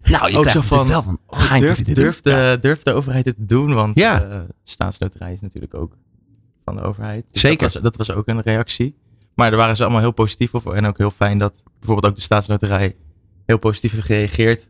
Nou, 0.03 0.31
je 0.31 0.37
Ook 0.37 0.49
zo 0.49 0.61
van, 0.61 0.87
wel 0.87 1.03
van, 1.03 1.19
oh, 1.27 1.39
durf, 1.49 1.59
jullie 1.59 1.83
dit 1.83 1.95
durf, 1.95 2.21
doen? 2.21 2.33
de, 2.33 2.57
durf 2.61 2.83
de 2.83 2.93
overheid 2.93 3.25
dit 3.25 3.35
te 3.35 3.45
doen? 3.45 3.73
Want 3.73 3.97
Ja. 3.99 4.21
eh, 4.23 4.37
staatsloterij 4.63 5.33
is 5.33 5.41
natuurlijk 5.41 5.73
ook 5.73 5.93
van 6.65 6.75
de 6.75 6.81
overheid. 6.81 7.25
Dus 7.31 7.41
Zeker. 7.41 7.59
Dat 7.61 7.73
was, 7.73 7.81
dat 7.83 7.95
was 7.95 8.11
ook 8.11 8.27
een 8.27 8.41
reactie. 8.41 8.95
Maar 9.39 9.49
daar 9.49 9.59
waren 9.59 9.75
ze 9.75 9.83
allemaal 9.83 10.01
heel 10.01 10.11
positief 10.11 10.53
op. 10.53 10.73
En 10.73 10.85
ook 10.85 10.97
heel 10.97 11.11
fijn 11.11 11.37
dat 11.37 11.53
bijvoorbeeld 11.79 12.07
ook 12.11 12.15
de 12.15 12.21
staatsloterij 12.21 12.95
heel 13.45 13.57
positief 13.59 13.91
heeft 13.91 14.05
gereageerd 14.05 14.67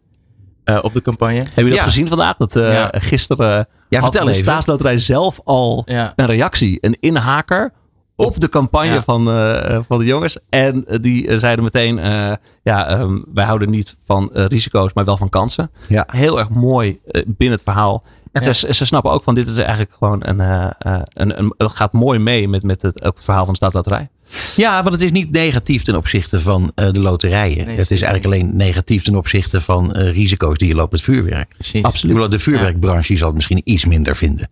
eh, 0.63 0.79
op 0.81 0.93
de 0.93 1.01
campagne. 1.01 1.37
Heb 1.37 1.55
je 1.55 1.63
dat 1.63 1.73
Ja. 1.73 1.83
gezien 1.83 2.07
vandaag? 2.07 2.37
Dat 2.37 2.55
eh, 2.55 2.73
Ja. 2.73 2.91
gisteren 2.97 3.67
Ja, 3.89 3.99
had 3.99 4.09
vertel 4.09 4.25
de 4.25 4.31
even. 4.31 4.43
staatsloterij 4.43 4.97
zelf 4.97 5.39
al 5.43 5.83
Ja, 5.85 6.13
een 6.15 6.25
reactie, 6.25 6.77
een 6.81 6.97
inhaker 6.99 7.73
op 8.15 8.39
de 8.39 8.49
campagne 8.49 8.93
Ja. 8.93 9.01
van, 9.01 9.31
eh, 9.31 9.75
eh, 9.75 9.81
van 9.87 9.99
de 9.99 10.05
jongens. 10.05 10.39
En 10.49 10.85
eh, 10.85 10.97
die 11.01 11.27
eh, 11.27 11.37
zeiden 11.37 11.63
meteen, 11.63 11.99
eh, 11.99 12.33
ja, 12.63 12.87
ehm, 12.87 13.19
wij 13.33 13.45
houden 13.45 13.69
niet 13.69 13.97
van 14.05 14.33
eh, 14.33 14.45
risico's, 14.45 14.93
maar 14.93 15.05
wel 15.05 15.17
van 15.17 15.29
kansen. 15.29 15.71
Ja. 15.87 16.07
Heel 16.11 16.39
erg 16.39 16.49
mooi 16.49 16.99
eh, 17.05 17.21
binnen 17.27 17.55
het 17.57 17.63
verhaal. 17.65 18.03
En 18.31 18.43
Ja. 18.43 18.53
ze, 18.53 18.73
ze 18.73 18.85
snappen 18.85 19.11
ook 19.11 19.23
van, 19.23 19.35
dit 19.35 19.47
is 19.47 19.57
eigenlijk 19.57 19.91
gewoon 19.97 20.19
een, 20.27 20.39
eh, 20.41 20.69
eh, 20.79 21.01
een, 21.13 21.39
een, 21.39 21.53
het 21.57 21.71
gaat 21.71 21.93
mooi 21.93 22.19
mee 22.19 22.47
met, 22.47 22.63
met 22.63 22.81
het, 22.81 23.03
ook 23.03 23.15
het 23.15 23.23
verhaal 23.23 23.43
van 23.43 23.53
de 23.53 23.59
staatsloterij. 23.59 24.09
Ja, 24.55 24.81
want 24.81 24.93
het 24.93 25.03
is 25.03 25.11
niet 25.11 25.31
negatief 25.31 25.83
ten 25.83 25.95
opzichte 25.95 26.41
van 26.41 26.71
eh, 26.75 26.91
de 26.91 26.99
loterijen. 26.99 27.65
Nee, 27.65 27.77
het 27.77 27.91
is 27.91 28.01
eigenlijk 28.01 28.25
alleen 28.25 28.55
negatief 28.57 29.03
ten 29.03 29.15
opzichte 29.15 29.61
van 29.61 29.93
eh, 29.93 30.11
risico's 30.11 30.57
die 30.57 30.67
je 30.67 30.75
loopt 30.75 30.91
met 30.91 31.01
vuurwerk. 31.01 31.53
precies. 31.53 32.01
Bedoel, 32.01 32.29
de 32.29 32.39
vuurwerkbranche 32.39 33.17
zal 33.17 33.27
het 33.27 33.35
misschien 33.35 33.61
iets 33.63 33.85
minder 33.85 34.15
vinden. 34.15 34.49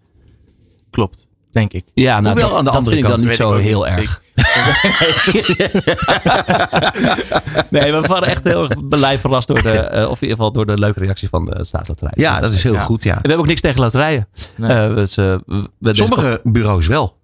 Klopt, 0.89 1.26
denk 1.57 1.73
ik. 1.73 1.85
Ja, 1.93 2.19
nou, 2.19 2.25
Hoewel 2.39 2.49
dat, 2.49 2.57
aan 2.57 2.65
de 2.65 2.71
dat 2.71 2.79
andere 2.79 2.95
vind 2.95 3.05
ik 3.05 3.11
dan 3.11 3.19
kant 3.19 3.29
niet 3.29 3.37
zo 3.37 3.53
heel 3.53 3.83
niet. 3.83 3.93
erg. 3.93 4.21
nee, 7.69 7.91
we 7.91 8.01
waren 8.07 8.27
echt 8.27 8.43
heel 8.43 8.69
erg 8.69 8.87
blij 8.87 9.19
verrast 9.19 9.47
door 9.47 9.61
de, 9.61 9.71
eh, 9.79 10.09
of 10.09 10.21
in 10.21 10.27
ieder 10.27 10.35
geval 10.37 10.51
door 10.51 10.65
de 10.65 10.77
leuke 10.77 10.99
reactie 10.99 11.29
van 11.29 11.45
de 11.45 11.63
staatsloterij. 11.65 12.11
Ja, 12.15 12.39
dat 12.39 12.51
is 12.51 12.63
heel 12.63 12.73
Ja. 12.73 12.79
goed, 12.79 13.03
ja. 13.03 13.13
We 13.13 13.19
hebben 13.19 13.39
ook 13.39 13.47
niks 13.47 13.61
tegen 13.61 13.81
loterijen. 13.81 14.27
Nee. 14.57 14.71
Eh, 14.87 14.95
dus, 14.95 15.17
eh, 15.17 15.35
we- 15.45 15.69
we- 15.79 15.95
Sommige 15.95 16.39
bureaus 16.43 16.87
wel. 16.87 17.17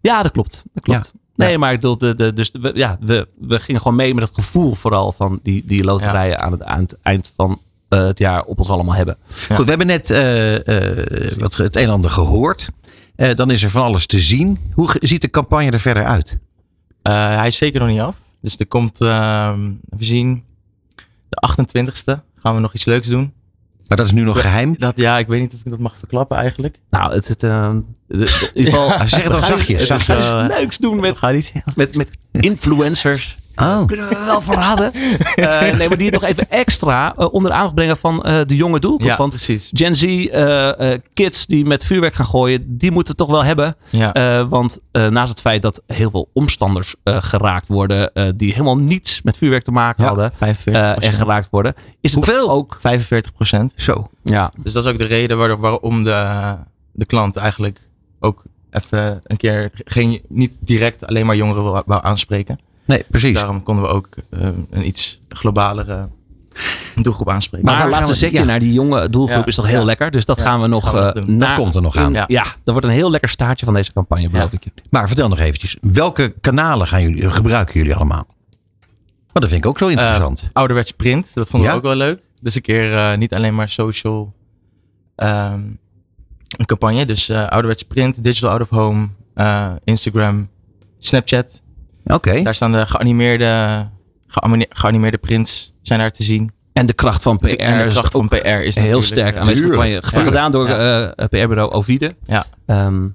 Ja, 0.00 0.22
dat 0.22 0.32
klopt. 0.32 0.64
Dat 0.72 0.84
klopt. 0.84 1.12
Nee, 1.36 1.58
maar 1.58 1.72
ik 1.72 1.80
bedoel, 1.80 1.98
de, 1.98 2.14
de, 2.14 2.32
dus 2.32 2.50
we, 2.60 2.70
ja, 2.74 2.96
we, 3.00 3.28
we 3.38 3.58
gingen 3.58 3.80
gewoon 3.80 3.96
mee 3.96 4.14
met 4.14 4.24
het 4.24 4.34
gevoel 4.34 4.74
vooral 4.74 5.12
van 5.12 5.40
die, 5.42 5.62
die 5.66 5.84
loterijen 5.84 6.38
aan, 6.40 6.52
het, 6.52 6.62
aan 6.62 6.80
het 6.80 6.96
eind 7.02 7.32
van 7.36 7.60
het 7.88 8.18
jaar 8.18 8.44
op 8.44 8.58
ons 8.58 8.68
allemaal 8.68 8.94
hebben. 8.94 9.16
Goed, 9.54 9.64
we 9.64 9.68
hebben 9.70 9.86
net 9.86 10.10
eh, 10.10 10.54
eh, 10.98 11.32
wat, 11.38 11.56
het 11.56 11.76
een 11.76 11.82
en 11.82 11.88
ander 11.90 12.10
gehoord. 12.10 12.68
Eh, 13.18 13.34
dan 13.34 13.50
is 13.50 13.62
er 13.62 13.70
van 13.70 13.82
alles 13.82 14.06
te 14.06 14.20
zien. 14.20 14.58
Hoe 14.72 14.90
ziet 15.00 15.20
de 15.20 15.30
campagne 15.30 15.70
er 15.70 15.80
verder 15.80 16.04
uit? 16.04 16.38
Eh, 17.02 17.36
hij 17.36 17.46
is 17.46 17.56
zeker 17.56 17.80
nog 17.80 17.88
niet 17.88 18.00
af. 18.00 18.16
Dus 18.40 18.56
er 18.58 18.66
komt, 18.66 19.00
ehm, 19.00 19.72
we 19.88 20.04
zien, 20.04 20.44
de 21.28 21.36
28ste 21.36 22.22
gaan 22.36 22.54
we 22.54 22.60
nog 22.60 22.74
iets 22.74 22.84
leuks 22.84 23.08
doen. 23.08 23.32
Maar 23.88 23.96
dat 23.96 24.06
is 24.06 24.12
nu 24.12 24.22
nog 24.22 24.40
geheim. 24.40 24.74
Dat, 24.78 24.96
ja, 24.96 25.18
ik 25.18 25.26
weet 25.26 25.40
niet 25.40 25.54
of 25.54 25.60
ik 25.64 25.70
dat 25.70 25.78
mag 25.78 25.96
verklappen 25.96 26.36
eigenlijk. 26.36 26.78
Nou, 26.90 27.12
het, 27.12 27.28
het, 27.28 27.42
eh, 27.42 27.72
de- 27.72 27.82
in 28.08 28.28
ieder 28.54 28.72
geval, 28.72 29.08
Zeg 29.08 29.22
het 29.22 29.32
dan 29.32 29.44
zachtjes, 29.44 29.86
zachtjes. 29.86 30.16
iets 30.16 30.34
leuks 30.34 30.78
doen 30.78 31.00
met, 31.00 31.18
Ga 31.18 31.32
met, 31.74 31.96
met 31.96 32.10
influencers. 32.32 33.38
Oh. 33.56 33.86
Kunnen 33.86 34.08
we 34.08 34.16
wel 34.26 34.40
verraden. 34.40 34.92
Eh, 35.34 35.76
nee, 35.76 35.88
maar 35.88 35.96
die 35.98 36.10
nog 36.10 36.24
even 36.24 36.50
extra 36.50 37.14
eh, 37.16 37.32
onder 37.32 37.50
de 37.50 37.56
aandacht 37.56 37.74
brengen 37.74 37.96
van 37.96 38.22
eh, 38.22 38.40
de 38.46 38.56
jonge 38.56 38.78
doelgroep. 38.78 39.08
Ja, 39.08 39.16
Want 39.16 39.30
precies. 39.30 39.70
Gen 39.72 39.96
Z, 39.96 40.02
eh, 40.02 40.92
eh, 40.92 41.00
kids 41.14 41.46
die 41.46 41.64
met 41.64 41.84
vuurwerk 41.84 42.14
gaan 42.14 42.26
gooien, 42.26 42.76
die 42.76 42.90
moeten 42.90 43.08
het 43.16 43.26
toch 43.26 43.30
wel 43.36 43.44
hebben. 43.44 43.76
Ja. 43.90 44.12
Eh, 44.12 44.44
want 44.48 44.78
eh, 44.92 45.06
naast 45.08 45.28
het 45.28 45.40
feit 45.40 45.62
dat 45.62 45.82
heel 45.86 46.10
veel 46.10 46.28
omstanders 46.32 46.94
eh, 47.02 47.16
geraakt 47.20 47.66
worden, 47.68 48.12
eh, 48.14 48.28
die 48.36 48.52
helemaal 48.52 48.78
niets 48.78 49.22
met 49.22 49.36
vuurwerk 49.36 49.62
te 49.64 49.70
maken 49.72 50.02
Ja, 50.04 50.08
hadden, 50.10 50.32
45 50.36 50.82
eh, 51.02 51.08
en 51.10 51.14
geraakt 51.16 51.48
worden, 51.50 51.74
is 52.00 52.14
het 52.14 52.24
Hoeveel? 52.24 52.50
ook 52.50 52.76
45 52.80 53.32
procent. 53.32 53.72
Zo. 53.76 54.08
ja, 54.22 54.52
Dus 54.62 54.72
dat 54.72 54.84
is 54.84 54.92
ook 54.92 54.98
de 54.98 55.04
reden 55.06 55.38
waar- 55.38 55.58
waarom 55.60 56.02
de, 56.02 56.54
de 56.92 57.04
klant 57.06 57.36
eigenlijk 57.36 57.80
ook 58.20 58.42
even 58.70 59.18
een 59.22 59.36
keer 59.36 59.70
geen, 59.74 60.20
niet 60.28 60.52
direct 60.60 61.06
alleen 61.06 61.26
maar 61.26 61.36
jongeren 61.36 61.62
wou, 61.62 61.82
wou 61.86 62.04
aanspreken. 62.04 62.58
Nee, 62.84 63.04
precies. 63.10 63.34
Daarom 63.34 63.62
konden 63.62 63.84
we 63.84 63.90
ook 63.90 64.08
eh, 64.30 64.48
een 64.70 64.86
iets 64.86 65.20
globalere 65.28 66.08
doelgroep 66.94 67.28
aanspreken. 67.28 67.66
Maar 67.66 67.88
laatste 67.88 68.12
we- 68.12 68.18
zetje 68.18 68.38
ja. 68.38 68.44
naar 68.44 68.58
die 68.58 68.72
jonge 68.72 69.08
doelgroep 69.10 69.40
Ja. 69.40 69.46
is 69.46 69.54
toch 69.54 69.66
heel 69.66 69.78
Ja. 69.78 69.84
lekker. 69.84 70.10
Dus 70.10 70.24
dat 70.24 70.36
Ja, 70.36 70.42
gaan 70.42 70.60
we 70.60 70.66
nog 70.66 70.88
gaan 70.90 71.12
we 71.12 71.20
eh, 71.20 71.26
na- 71.26 71.46
Dat 71.46 71.56
komt 71.56 71.74
er 71.74 71.82
nog 71.82 71.96
aan. 71.96 72.12
Ja. 72.12 72.24
Ja. 72.28 72.42
dat 72.42 72.54
wordt 72.64 72.84
een 72.84 72.90
heel 72.92 73.10
lekker 73.10 73.28
staartje 73.28 73.64
van 73.64 73.74
deze 73.74 73.92
campagne, 73.92 74.30
beloof 74.30 74.52
ik 74.52 74.64
je. 74.64 74.70
Maar 74.90 75.06
vertel 75.06 75.28
nog 75.28 75.38
eventjes. 75.38 75.76
Welke 75.80 76.34
kanalen 76.40 76.86
gaan 76.86 77.02
jullie, 77.02 77.30
gebruiken 77.30 77.74
jullie 77.74 77.94
allemaal? 77.94 78.26
Want 79.32 79.32
dat 79.32 79.48
vind 79.48 79.64
ik 79.64 79.66
ook 79.70 79.78
wel 79.78 79.90
interessant. 79.90 80.42
Eh, 80.42 80.48
ouderwets 80.52 80.92
print, 80.92 81.34
dat 81.34 81.48
vonden 81.50 81.68
Ja? 81.68 81.74
we 81.74 81.80
ook 81.80 81.86
wel 81.86 81.96
leuk. 81.96 82.20
Dus 82.40 82.54
een 82.54 82.62
keer 82.62 82.94
eh, 82.94 83.16
niet 83.18 83.34
alleen 83.34 83.54
maar 83.54 83.68
social 83.68 84.32
ehm, 85.16 85.60
een 86.56 86.66
campagne. 86.66 87.06
Dus 87.06 87.28
eh 87.28 87.46
ouderwets 87.48 87.82
print, 87.82 88.24
digital 88.24 88.50
out 88.50 88.60
of 88.60 88.68
home, 88.68 89.08
eh, 89.34 89.72
Instagram, 89.84 90.48
Snapchat. 90.98 91.62
Oké. 92.04 92.42
Daar 92.42 92.54
staan 92.54 92.72
de 92.72 92.86
geanimeerde, 92.86 93.86
geanime- 94.26 94.66
geanimeerde 94.68 95.18
prints 95.18 95.72
zijn 95.82 95.98
daar 95.98 96.10
te 96.12 96.22
zien. 96.22 96.50
En 96.72 96.86
de 96.86 96.92
kracht 96.92 97.22
van 97.22 97.38
PR 97.38 97.46
en 97.46 97.78
de 97.78 97.84
is 97.84 97.92
kracht 97.92 98.12
van 98.12 98.28
PR 98.28 98.46
is 98.46 98.74
heel 98.74 99.02
sterk 99.02 99.36
aan 99.38 99.44
deze 99.44 99.62
campagne. 99.62 100.02
Gedaan 100.02 100.52
door 100.52 100.68
Ja. 100.68 101.12
eh, 101.14 101.26
PR-bureau 101.28 101.70
Ovide. 101.70 102.14
Ja. 102.24 102.44
Ehm, 102.66 103.08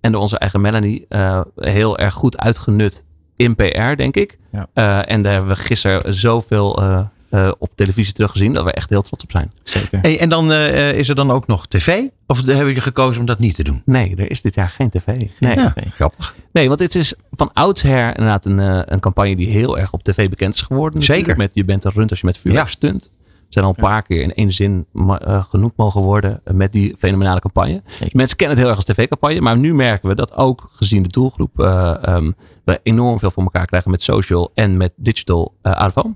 en 0.00 0.12
door 0.12 0.20
onze 0.20 0.38
eigen 0.38 0.60
Melanie. 0.60 1.06
eh, 1.08 1.40
heel 1.56 1.98
erg 1.98 2.14
goed 2.14 2.38
uitgenut 2.38 3.04
in 3.36 3.54
PR, 3.54 3.94
denk 3.96 4.16
ik. 4.16 4.38
Ja. 4.52 4.66
Eh, 4.74 5.10
en 5.12 5.22
daar 5.22 5.32
hebben 5.32 5.50
we 5.50 5.56
gisteren 5.56 6.14
zoveel 6.14 6.82
eh, 7.30 7.50
op 7.58 7.74
televisie 7.74 8.12
teruggezien. 8.12 8.52
Dat 8.54 8.64
we 8.64 8.72
echt 8.72 8.90
heel 8.90 9.02
trots 9.02 9.22
op 9.24 9.30
zijn. 9.30 9.52
Zeker. 9.62 9.98
Hey, 10.02 10.18
en 10.18 10.28
dan 10.28 10.52
eh, 10.52 10.92
is 10.92 11.08
er 11.08 11.14
dan 11.14 11.30
ook 11.30 11.46
nog 11.46 11.66
tv? 11.66 12.02
Of 12.26 12.38
hebben 12.46 12.66
jullie 12.66 12.80
gekozen 12.80 13.20
om 13.20 13.26
dat 13.26 13.38
niet 13.38 13.54
te 13.54 13.64
doen? 13.64 13.82
Nee, 13.84 14.16
er 14.16 14.30
is 14.30 14.42
dit 14.42 14.54
jaar 14.54 14.70
geen 14.70 14.90
tv. 14.90 15.06
Nee. 15.06 15.56
Ja, 15.56 15.72
tv. 15.74 15.90
grappig. 15.90 16.34
Nee, 16.52 16.66
want 16.68 16.78
dit 16.78 16.94
is 16.94 17.14
van 17.30 17.50
oudsher 17.52 18.08
inderdaad 18.08 18.44
een, 18.44 18.60
eh, 18.60 18.80
een 18.84 19.00
campagne 19.00 19.36
die 19.36 19.48
heel 19.48 19.78
erg 19.78 19.92
op 19.92 20.02
tv 20.02 20.28
bekend 20.28 20.54
is 20.54 20.62
geworden. 20.62 21.02
Zeker. 21.02 21.14
natuurlijk. 21.14 21.38
Met 21.38 21.50
je 21.54 21.64
bent 21.64 21.84
een 21.84 21.92
rund 21.94 22.10
als 22.10 22.20
je 22.20 22.26
met 22.26 22.38
vuurwerk 22.38 22.66
Ja. 22.66 22.70
stunt. 22.72 23.10
zijn 23.48 23.64
al 23.64 23.70
een 23.76 23.82
paar 23.82 24.02
keer 24.02 24.22
in 24.22 24.34
één 24.34 24.52
zin 24.52 24.86
eh, 24.94 25.44
genoemd 25.48 25.72
mogen 25.76 26.00
worden 26.02 26.40
met 26.52 26.72
die 26.72 26.94
fenomenale 26.98 27.40
campagne. 27.40 27.82
Mensen 28.12 28.36
kennen 28.36 28.56
het 28.56 28.66
heel 28.66 28.74
erg 28.76 28.86
als 28.86 28.96
tv-campagne, 28.96 29.40
maar 29.40 29.58
nu 29.58 29.74
merken 29.74 30.08
we 30.08 30.14
dat 30.14 30.34
ook 30.36 30.68
gezien 30.72 31.02
de 31.02 31.08
doelgroep 31.08 31.60
eh, 31.60 31.94
ehm, 32.02 32.30
we 32.64 32.80
enorm 32.82 33.18
veel 33.18 33.30
voor 33.30 33.42
elkaar 33.42 33.66
krijgen 33.66 33.90
met 33.90 34.02
social 34.02 34.50
en 34.54 34.76
met 34.76 34.92
digital 34.96 35.54
eh 35.62 35.72
out 35.72 35.96
of 35.96 36.02
home. 36.02 36.14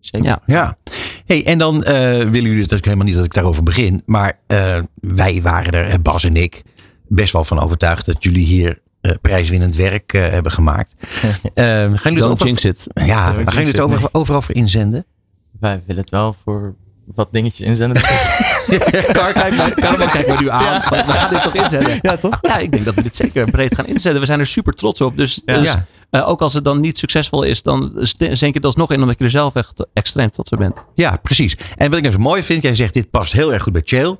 Zeker. 0.00 0.28
Ja. 0.28 0.42
Ja. 0.46 0.76
Hey, 1.26 1.46
en 1.46 1.58
dan 1.58 1.84
eh, 1.84 1.92
willen 2.04 2.30
jullie 2.32 2.54
natuurlijk 2.56 2.84
helemaal 2.84 3.06
niet 3.06 3.14
dat 3.14 3.24
ik 3.24 3.34
daarover 3.34 3.62
begin. 3.62 4.02
Maar 4.06 4.38
eh, 4.46 4.78
wij 5.00 5.42
waren 5.42 5.72
er, 5.72 6.02
Bas 6.02 6.24
en 6.24 6.36
ik, 6.36 6.62
best 7.08 7.32
wel 7.32 7.44
van 7.44 7.58
overtuigd 7.60 8.06
dat 8.06 8.16
jullie 8.24 8.44
hier 8.46 8.78
eh, 9.00 9.12
prijswinnend 9.20 9.74
werk 9.76 10.12
eh, 10.12 10.20
hebben 10.28 10.52
gemaakt. 10.52 10.94
Eh, 11.54 11.64
gaan 11.64 11.90
jullie 11.90 11.98
het 12.02 12.14
Don't 12.18 12.32
over- 12.32 12.46
jinx 12.46 12.64
it. 12.64 12.86
Ja, 12.94 13.26
gaan 13.26 13.36
jinx 13.36 13.52
jullie 13.54 13.70
het 13.70 13.80
over, 13.80 14.08
overal 14.12 14.42
voor 14.42 14.54
inzenden? 14.54 15.04
Wij 15.60 15.82
willen 15.86 16.02
het 16.02 16.10
wel 16.10 16.36
voor 16.44 16.74
wat 17.14 17.28
dingetjes 17.32 17.66
inzenden. 17.66 18.02
Kar, 19.12 19.32
kijk 19.32 19.56
mij, 19.56 19.70
Karel, 19.70 20.08
kijk 20.08 20.26
me 20.28 20.36
nu 20.40 20.50
aan. 20.50 20.82
Maar 20.90 21.02
We 21.06 21.12
gaan 21.12 21.32
dit 21.32 21.42
toch 21.42 21.54
inzetten? 21.54 21.98
Ja, 22.02 22.16
toch? 22.16 22.38
Ja, 22.42 22.56
ik 22.58 22.72
denk 22.72 22.84
dat 22.84 22.94
we 22.94 23.02
dit 23.02 23.16
zeker 23.16 23.50
breed 23.50 23.74
gaan 23.74 23.86
inzetten. 23.86 24.20
We 24.20 24.26
zijn 24.26 24.38
er 24.38 24.46
super 24.46 24.72
trots 24.74 25.00
op. 25.00 25.16
Dus, 25.16 25.40
Ja. 25.44 25.58
dus 25.60 25.76
Ja. 26.10 26.20
eh, 26.20 26.28
ook 26.28 26.40
als 26.40 26.52
het 26.54 26.64
dan 26.64 26.80
niet 26.80 26.98
succesvol 26.98 27.42
is, 27.42 27.62
dan 27.62 27.92
zink 28.16 28.40
je 28.40 28.46
het 28.46 28.64
alsnog 28.64 28.90
in 28.90 29.00
omdat 29.00 29.18
je 29.18 29.24
er 29.24 29.30
zelf 29.30 29.54
echt 29.54 29.86
extreem 29.92 30.30
trots 30.30 30.50
op 30.50 30.58
bent. 30.58 30.84
Ja, 30.94 31.16
precies. 31.16 31.56
En 31.76 31.88
wat 31.88 31.96
ik 31.96 32.02
nou 32.02 32.14
zo 32.14 32.20
mooi 32.20 32.42
vind, 32.42 32.62
jij 32.62 32.74
zegt 32.74 32.94
dit 32.94 33.10
past 33.10 33.32
heel 33.32 33.52
erg 33.52 33.62
goed 33.62 33.72
bij 33.72 33.82
Chill. 33.84 34.16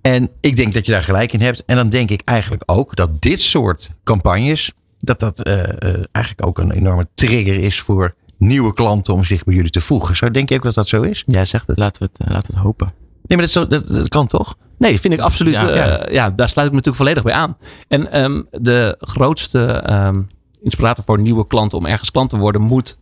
En 0.00 0.30
ik 0.40 0.56
denk 0.56 0.74
dat 0.74 0.86
je 0.86 0.92
daar 0.92 1.04
gelijk 1.04 1.32
in 1.32 1.40
hebt. 1.40 1.64
En 1.64 1.76
dan 1.76 1.88
denk 1.88 2.10
ik 2.10 2.22
eigenlijk 2.24 2.62
ook 2.66 2.96
dat 2.96 3.22
dit 3.22 3.40
soort 3.40 3.90
campagnes, 4.04 4.72
dat 4.98 5.20
dat 5.20 5.42
eh, 5.42 5.62
eh, 5.62 6.04
eigenlijk 6.12 6.46
ook 6.46 6.58
een 6.58 6.70
enorme 6.70 7.08
trigger 7.14 7.60
is 7.60 7.80
voor 7.80 8.14
nieuwe 8.38 8.72
klanten 8.72 9.14
om 9.14 9.24
zich 9.24 9.44
bij 9.44 9.54
jullie 9.54 9.70
te 9.70 9.80
voegen. 9.80 10.16
Zo 10.16 10.30
denk 10.30 10.48
je 10.48 10.54
ook 10.54 10.62
dat 10.62 10.74
dat 10.74 10.88
zo 10.88 11.02
is? 11.02 11.22
Jij 11.26 11.44
zegt 11.44 11.66
het. 11.66 11.78
laten, 11.78 12.02
we 12.02 12.08
het, 12.12 12.30
laten 12.32 12.50
we 12.50 12.56
het 12.56 12.66
hopen. 12.66 12.86
Nee, 13.26 13.38
maar 13.38 13.46
dat, 13.46 13.50
zo, 13.50 13.66
dat, 13.66 13.86
dat 13.88 14.08
kan 14.08 14.26
toch? 14.26 14.56
Nee, 14.78 15.00
vind 15.00 15.14
ik 15.14 15.20
absoluut. 15.20 15.54
Ja. 15.54 15.74
Ja, 15.74 16.06
ja. 16.10 16.30
daar 16.30 16.48
sluit 16.48 16.68
ik 16.68 16.74
me 16.74 16.82
natuurlijk 16.82 16.96
volledig 16.96 17.22
bij 17.22 17.32
aan. 17.32 17.56
En 17.88 18.12
ehm, 18.12 18.42
de 18.50 18.96
grootste 18.98 19.64
ehm, 19.66 20.22
inspirator 20.62 21.04
voor 21.04 21.20
nieuwe 21.20 21.46
klanten 21.46 21.78
om 21.78 21.86
ergens 21.86 22.10
klant 22.10 22.30
te 22.30 22.36
worden, 22.36 22.60
moet 22.60 22.98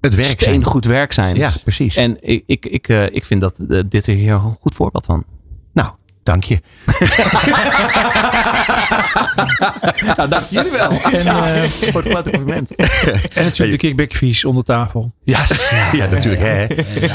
Het 0.00 0.14
werk 0.14 0.42
zijn. 0.42 0.64
goed 0.64 0.84
werk 0.84 1.12
zijn. 1.12 1.36
Ja, 1.36 1.50
precies. 1.62 1.96
En 1.96 2.16
ik, 2.20 2.42
ik, 2.46 2.66
ik, 2.66 2.88
eh, 2.88 3.14
ik 3.14 3.24
vind 3.24 3.40
dat 3.40 3.58
eh, 3.58 3.80
dit 3.88 4.06
er 4.06 4.14
hier 4.14 4.32
een 4.32 4.56
goed 4.60 4.74
voorbeeld 4.74 5.04
van. 5.04 5.24
Nou, 5.72 5.90
dank 6.22 6.44
je. 6.44 6.60
Nou, 10.16 10.28
dank 10.28 10.44
jullie 10.44 10.70
wel. 10.70 10.90
En, 10.90 11.26
eh, 11.26 11.62
voor 11.62 12.02
het 12.02 12.10
grote 12.10 12.30
compliment. 12.30 12.74
en 12.76 13.44
natuurlijk 13.44 13.80
de 13.80 13.86
kickbackvies 13.86 14.44
onder 14.44 14.64
tafel. 14.64 15.12
Ja, 15.28 15.44
ja, 15.92 16.06
natuurlijk. 16.06 16.42
Hè? 16.42 16.66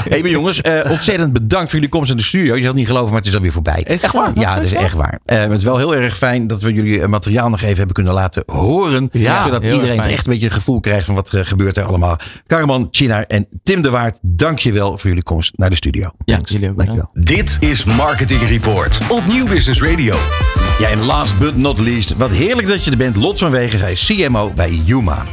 Hey, 0.08 0.20
jongens, 0.20 0.60
eh, 0.60 0.90
ontzettend 0.90 1.32
bedankt 1.32 1.64
voor 1.64 1.74
jullie 1.74 1.88
komst 1.88 2.10
in 2.10 2.16
de 2.16 2.22
studio. 2.22 2.54
Je 2.54 2.58
zal 2.58 2.68
het 2.68 2.76
niet 2.76 2.86
geloven, 2.86 3.08
maar 3.08 3.18
het 3.18 3.26
is 3.26 3.34
alweer 3.34 3.52
voorbij. 3.52 3.84
Echt 3.84 4.12
waar? 4.12 4.30
Ja, 4.34 4.54
dat 4.54 4.64
is 4.64 4.72
echt 4.72 4.94
waar. 4.94 5.18
Eh, 5.24 5.40
het 5.40 5.52
is 5.52 5.64
wel 5.64 5.78
heel 5.78 5.94
erg 5.94 6.16
fijn 6.16 6.46
dat 6.46 6.62
we 6.62 6.72
jullie 6.72 7.00
eh, 7.00 7.08
materiaal 7.08 7.48
nog 7.48 7.62
even 7.62 7.76
hebben 7.76 7.94
kunnen 7.94 8.12
laten 8.12 8.42
horen. 8.46 9.08
Ja, 9.12 9.42
zodat 9.42 9.64
iedereen 9.64 10.00
echt 10.00 10.26
een 10.26 10.32
beetje 10.32 10.46
een 10.46 10.52
gevoel 10.52 10.80
krijgt 10.80 11.04
van 11.04 11.14
wat 11.14 11.32
er 11.32 11.46
gebeurt 11.46 11.76
er 11.76 11.84
allemaal. 11.84 12.16
Karman, 12.46 12.88
China 12.90 13.26
en 13.26 13.46
Tim 13.62 13.82
de 13.82 13.90
Waard, 13.90 14.18
dank 14.22 14.58
je 14.58 14.72
wel 14.72 14.98
voor 14.98 15.08
jullie 15.08 15.22
komst 15.22 15.52
naar 15.56 15.70
de 15.70 15.76
studio. 15.76 16.10
Ja, 16.24 16.38
jullie. 16.44 16.74
Dankjewel. 16.74 17.10
Dit 17.12 17.56
is 17.60 17.84
Marketing 17.84 18.48
Report 18.48 18.98
op 19.08 19.26
Nieuw 19.26 19.46
Business 19.48 19.82
Radio. 19.82 20.16
Ja, 20.78 20.88
en 20.88 21.04
last 21.04 21.38
but 21.38 21.56
not 21.56 21.78
least, 21.78 22.16
wat 22.16 22.30
heerlijk 22.30 22.68
dat 22.68 22.84
je 22.84 22.90
er 22.90 22.96
bent. 22.96 23.16
Lot 23.16 23.38
van 23.38 23.50
Wegen, 23.50 23.78
zij 23.78 23.92
is 23.92 24.04
CMO 24.06 24.52
bij 24.54 24.80
Yuma. 24.84 25.24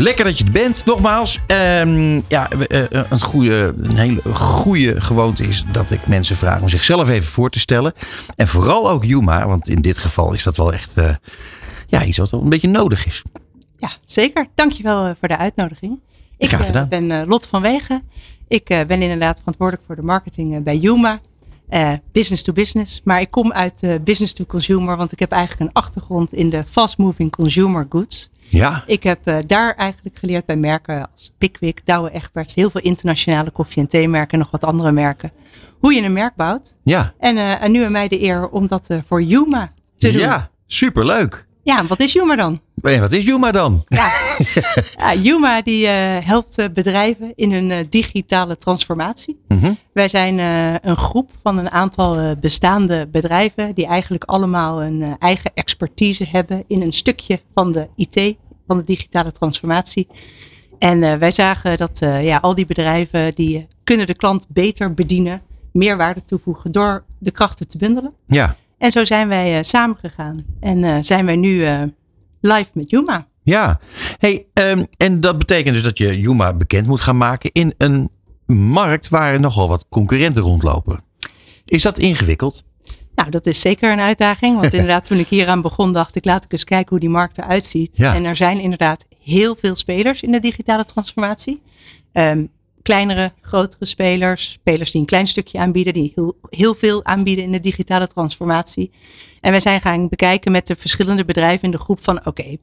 Lekker 0.00 0.24
dat 0.24 0.38
je 0.38 0.44
er 0.44 0.50
bent, 0.50 0.84
nogmaals. 0.84 1.38
Ehm, 1.46 2.20
ja, 2.28 2.48
we- 2.58 2.66
eh, 2.66 3.02
een, 3.10 3.20
goede, 3.20 3.74
een 3.78 3.96
hele 3.96 4.20
goede 4.34 5.00
gewoonte 5.00 5.42
is 5.46 5.64
dat 5.72 5.90
ik 5.90 6.06
mensen 6.06 6.36
vraag 6.36 6.60
om 6.60 6.68
zichzelf 6.68 7.08
even 7.08 7.28
voor 7.30 7.50
te 7.50 7.58
stellen. 7.58 7.92
En 8.36 8.48
vooral 8.48 8.90
ook 8.90 9.04
Yuma, 9.04 9.46
want 9.46 9.68
in 9.68 9.80
dit 9.80 9.98
geval 9.98 10.32
is 10.34 10.42
dat 10.42 10.56
wel 10.56 10.72
echt 10.72 10.96
eh, 10.96 11.14
ja, 11.86 12.04
iets 12.04 12.18
wat 12.18 12.30
wel 12.30 12.42
een 12.42 12.48
beetje 12.48 12.68
nodig 12.68 13.06
is. 13.06 13.22
Ja, 13.76 13.90
zeker. 14.04 14.46
Dankjewel 14.54 15.04
eh, 15.06 15.10
voor 15.18 15.28
de 15.28 15.36
uitnodiging. 15.36 15.98
Ik 16.38 16.50
eh, 16.52 16.88
ben 16.88 17.10
eh, 17.10 17.26
Lot 17.28 17.46
van 17.46 17.62
Wegen. 17.62 18.02
Ik 18.48 18.68
eh, 18.70 18.84
ben 18.86 19.02
inderdaad 19.02 19.38
verantwoordelijk 19.38 19.86
voor 19.86 19.96
de 19.96 20.02
marketing 20.02 20.54
eh, 20.56 20.60
bij 20.62 20.76
Yuma. 20.76 21.20
Eh, 21.68 21.92
business 22.12 22.42
to 22.42 22.52
business. 22.52 23.00
Maar 23.04 23.20
ik 23.20 23.30
kom 23.30 23.52
uit 23.52 23.82
eh, 23.82 23.94
business 24.04 24.32
to 24.32 24.44
consumer. 24.44 24.96
Want 24.96 25.12
ik 25.12 25.18
heb 25.18 25.32
eigenlijk 25.32 25.60
een 25.62 25.82
achtergrond 25.82 26.32
in 26.32 26.50
de 26.50 26.64
fast 26.70 26.98
moving 26.98 27.30
consumer 27.30 27.86
goods. 27.88 28.29
Ja, 28.50 28.84
Ik 28.86 29.02
heb 29.02 29.18
eh, 29.26 29.36
daar 29.46 29.74
eigenlijk 29.74 30.18
geleerd 30.18 30.44
bij 30.46 30.56
merken 30.56 31.10
als 31.12 31.32
Pickwick, 31.38 31.80
Douwe 31.86 32.10
Egberts. 32.10 32.54
Heel 32.54 32.70
veel 32.70 32.80
internationale 32.80 33.50
koffie- 33.50 33.82
en 33.82 33.88
theemerken 33.88 34.32
en 34.32 34.38
nog 34.38 34.50
wat 34.50 34.64
andere 34.64 34.92
merken. 34.92 35.32
Hoe 35.78 35.94
je 35.94 36.02
een 36.02 36.12
merk 36.12 36.34
bouwt. 36.36 36.76
ja, 36.82 37.12
En, 37.18 37.36
eh, 37.36 37.62
en 37.62 37.72
nu 37.72 37.84
aan 37.84 37.92
mij 37.92 38.08
de 38.08 38.22
eer 38.22 38.48
om 38.48 38.66
dat 38.66 38.84
eh, 38.88 38.98
voor 39.08 39.22
Yuma 39.22 39.70
te 39.96 40.10
doen. 40.10 40.20
ja, 40.20 40.50
superleuk. 40.66 41.46
ja, 41.62 41.84
wat 41.86 42.00
is 42.00 42.12
Yuma 42.12 42.36
dan? 42.36 42.60
Wat 42.74 43.12
is 43.12 43.24
Yuma 43.24 43.50
dan? 43.52 43.84
Ja, 43.88 44.10
ja 44.98 45.14
Yuma 45.14 45.62
die 45.62 45.86
helpt 45.86 46.74
bedrijven 46.74 47.32
in 47.36 47.52
hun 47.52 47.86
digitale 47.90 48.58
transformatie. 48.58 49.40
Mhm. 49.48 49.72
Wij 49.92 50.08
zijn 50.08 50.38
een 50.88 50.96
groep 50.96 51.30
van 51.42 51.58
een 51.58 51.70
aantal 51.70 52.36
bestaande 52.36 53.06
bedrijven 53.10 53.74
die 53.74 53.86
eigenlijk 53.86 54.24
allemaal 54.24 54.82
een 54.82 55.16
eigen 55.18 55.50
expertise 55.54 56.26
hebben 56.30 56.64
in 56.68 56.82
een 56.82 56.92
stukje 56.92 57.40
van 57.54 57.72
de 57.72 57.88
IT, 57.96 58.36
van 58.70 58.78
de 58.78 58.84
digitale 58.84 59.32
transformatie. 59.32 60.06
En 60.78 61.02
eh, 61.02 61.16
wij 61.16 61.30
zagen 61.30 61.76
dat 61.76 62.00
eh, 62.02 62.24
ja, 62.24 62.36
al 62.36 62.54
die 62.54 62.66
bedrijven 62.66 63.34
die 63.34 63.56
eh, 63.56 63.62
kunnen 63.84 64.06
de 64.06 64.14
klant 64.14 64.46
beter 64.48 64.94
bedienen, 64.94 65.42
meer 65.72 65.96
waarde 65.96 66.24
toevoegen 66.24 66.72
door 66.72 67.04
de 67.18 67.30
krachten 67.30 67.68
te 67.68 67.78
bundelen. 67.78 68.12
Ja, 68.26 68.56
En 68.78 68.90
zo 68.90 69.04
zijn 69.04 69.28
wij 69.28 69.62
samengegaan 69.62 70.44
en 70.60 71.04
zijn 71.04 71.26
wij 71.26 71.36
nu 71.36 71.58
live 72.40 72.70
met 72.72 72.90
Yuma. 72.90 73.26
Ja, 73.42 73.80
hey, 74.18 74.46
ehm, 74.52 74.84
en 74.96 75.20
dat 75.20 75.38
betekent 75.38 75.74
dus 75.74 75.82
dat 75.84 75.98
je 75.98 76.20
Yuma 76.20 76.54
bekend 76.54 76.86
moet 76.86 77.00
gaan 77.00 77.16
maken 77.16 77.50
in 77.52 77.74
een 77.78 78.10
markt 78.46 79.08
waar 79.08 79.40
nogal 79.40 79.68
wat 79.68 79.86
concurrenten 79.88 80.42
rondlopen. 80.42 81.04
Is 81.64 81.82
dat 81.82 81.98
ingewikkeld? 81.98 82.64
Nou, 83.20 83.32
dat 83.32 83.46
is 83.46 83.60
zeker 83.60 83.92
een 83.92 84.00
uitdaging. 84.00 84.60
Want 84.60 84.72
inderdaad, 84.74 85.06
toen 85.06 85.18
ik 85.18 85.28
hieraan 85.28 85.62
begon, 85.62 85.92
dacht 85.92 86.16
ik, 86.16 86.24
laat 86.24 86.44
ik 86.44 86.52
eens 86.52 86.64
kijken 86.64 86.88
hoe 86.88 87.00
die 87.00 87.08
markt 87.08 87.38
eruit 87.38 87.64
ziet. 87.64 87.96
Ja. 87.96 88.14
En 88.14 88.24
er 88.24 88.36
zijn 88.36 88.60
inderdaad 88.60 89.06
heel 89.22 89.56
veel 89.56 89.76
spelers 89.76 90.22
in 90.22 90.32
de 90.32 90.40
digitale 90.40 90.84
transformatie. 90.84 91.62
Ehm, 92.12 92.44
kleinere, 92.82 93.32
grotere 93.40 93.84
spelers, 93.84 94.50
spelers 94.50 94.90
die 94.90 95.00
een 95.00 95.06
klein 95.06 95.26
stukje 95.26 95.58
aanbieden, 95.58 95.92
die 95.92 96.12
heel, 96.14 96.36
heel 96.50 96.74
veel 96.74 97.04
aanbieden 97.04 97.44
in 97.44 97.52
de 97.52 97.60
digitale 97.60 98.06
transformatie. 98.06 98.90
En 99.40 99.50
wij 99.50 99.60
zijn 99.60 99.80
gaan 99.80 100.08
bekijken 100.08 100.52
met 100.52 100.66
de 100.66 100.76
verschillende 100.76 101.24
bedrijven 101.24 101.64
in 101.64 101.70
de 101.70 101.78
groep 101.78 102.02
van, 102.04 102.26
oké, 102.26 102.56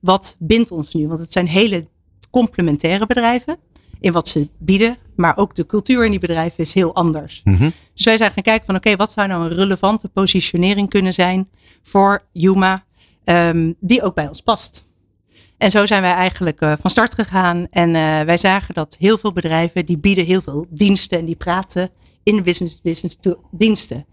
wat 0.00 0.36
bindt 0.38 0.70
ons 0.70 0.94
nu? 0.94 1.08
Want 1.08 1.20
het 1.20 1.32
zijn 1.32 1.46
hele 1.46 1.86
complementaire 2.30 3.06
bedrijven 3.06 3.58
in 4.00 4.12
wat 4.12 4.28
ze 4.28 4.48
bieden, 4.58 4.96
maar 5.16 5.36
ook 5.36 5.54
de 5.54 5.66
cultuur 5.66 6.04
in 6.04 6.10
die 6.10 6.20
bedrijven 6.20 6.58
is 6.58 6.74
heel 6.74 6.94
anders. 6.94 7.40
Mhm. 7.44 7.70
Dus 7.94 8.04
wij 8.04 8.16
zijn 8.16 8.30
gaan 8.30 8.42
kijken 8.42 8.66
van 8.66 8.74
oké, 8.74 8.96
wat 8.96 9.12
zou 9.12 9.28
nou 9.28 9.44
een 9.44 9.56
relevante 9.56 10.08
positionering 10.08 10.88
kunnen 10.88 11.12
zijn 11.12 11.48
voor 11.82 12.22
Yuma, 12.32 12.84
ehm, 13.24 13.72
die 13.80 14.02
ook 14.02 14.14
bij 14.14 14.28
ons 14.28 14.40
past. 14.40 14.88
En 15.58 15.70
zo 15.70 15.86
zijn 15.86 16.02
wij 16.02 16.12
eigenlijk 16.12 16.60
eh, 16.60 16.72
van 16.80 16.90
start 16.90 17.14
gegaan 17.14 17.66
en 17.70 17.94
eh, 17.94 18.20
wij 18.20 18.36
zagen 18.36 18.74
dat 18.74 18.96
heel 18.98 19.18
veel 19.18 19.32
bedrijven 19.32 19.86
die 19.86 19.98
bieden 19.98 20.24
heel 20.24 20.42
veel 20.42 20.66
diensten 20.68 21.18
en 21.18 21.24
die 21.24 21.36
praten 21.36 21.90
in 22.22 22.42
business 22.42 22.80
business 22.80 23.16
to 23.20 23.40
diensten. 23.50 24.06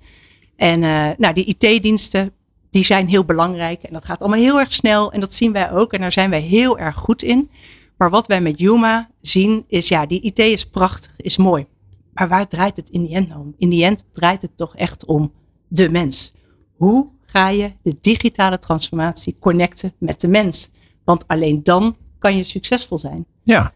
En 0.56 0.84
eh, 0.84 1.10
nou, 1.18 1.34
die 1.34 1.46
IT-diensten, 1.46 2.32
die 2.70 2.86
zijn 2.86 3.08
heel 3.08 3.26
belangrijk 3.26 3.84
en 3.84 3.94
dat 3.94 4.06
gaat 4.06 4.20
allemaal 4.20 4.40
heel 4.40 4.60
erg 4.60 4.74
snel 4.74 5.12
en 5.12 5.20
dat 5.20 5.34
zien 5.34 5.52
wij 5.52 5.72
ook 5.72 5.94
en 5.94 6.02
daar 6.02 6.12
zijn 6.12 6.30
wij 6.30 6.42
heel 6.42 6.78
erg 6.80 6.96
goed 6.96 7.24
in. 7.24 7.50
Maar 7.98 8.10
wat 8.10 8.28
wij 8.28 8.42
met 8.42 8.60
Yuma 8.60 9.10
zien 9.22 9.64
is, 9.68 9.88
ja, 9.88 10.06
die 10.06 10.22
IT 10.22 10.40
is 10.40 10.66
prachtig, 10.66 11.14
is 11.18 11.38
mooi. 11.38 11.66
Maar 12.14 12.28
waar 12.28 12.48
draait 12.48 12.76
het 12.76 12.90
in 12.90 13.04
die 13.04 13.16
end 13.16 13.36
om? 13.36 13.54
In 13.58 13.70
die 13.70 13.86
end 13.86 14.06
draait 14.14 14.42
het 14.42 14.58
toch 14.58 14.76
echt 14.76 15.06
om 15.06 15.34
de 15.68 15.90
mens. 15.90 16.34
Hoe 16.76 17.10
ga 17.26 17.50
je 17.50 17.72
de 17.84 17.98
digitale 18.02 18.58
transformatie 18.58 19.38
connecten 19.40 19.94
met 19.98 20.22
de 20.22 20.28
mens? 20.28 20.72
Want 21.04 21.28
alleen 21.28 21.64
dan 21.64 21.98
kan 22.20 22.38
je 22.38 22.44
succesvol 22.44 22.98
zijn. 22.98 23.26
Ja. 23.44 23.74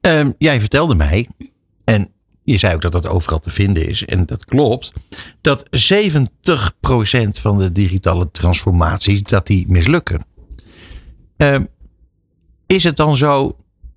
Ehm, 0.00 0.32
jij 0.38 0.60
vertelde 0.60 0.94
mij, 0.94 1.28
en 1.84 2.12
je 2.42 2.58
zei 2.58 2.74
ook 2.74 2.82
dat 2.82 2.92
dat 2.92 3.06
overal 3.06 3.38
te 3.38 3.50
vinden 3.50 3.88
is, 3.88 4.04
en 4.04 4.26
dat 4.26 4.44
klopt, 4.44 4.92
dat 5.40 5.66
70% 5.70 7.38
van 7.38 7.58
de 7.58 7.72
digitale 7.72 8.30
transformaties 8.30 9.22
dat 9.22 9.46
die 9.46 9.64
mislukken. 9.68 10.24
Ehm, 11.36 11.64
is 12.66 12.84
het 12.84 12.96
dan 12.96 13.16
zo 13.16 13.56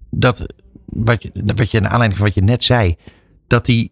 dat, 0.09 0.45
wat 0.85 1.23
je, 1.23 1.31
wat 1.55 1.71
je 1.71 1.79
naar 1.79 1.91
aanleiding 1.91 2.19
van 2.19 2.27
wat 2.27 2.35
je 2.35 2.43
net 2.43 2.63
zei, 2.63 2.95
dat 3.47 3.65
die 3.65 3.91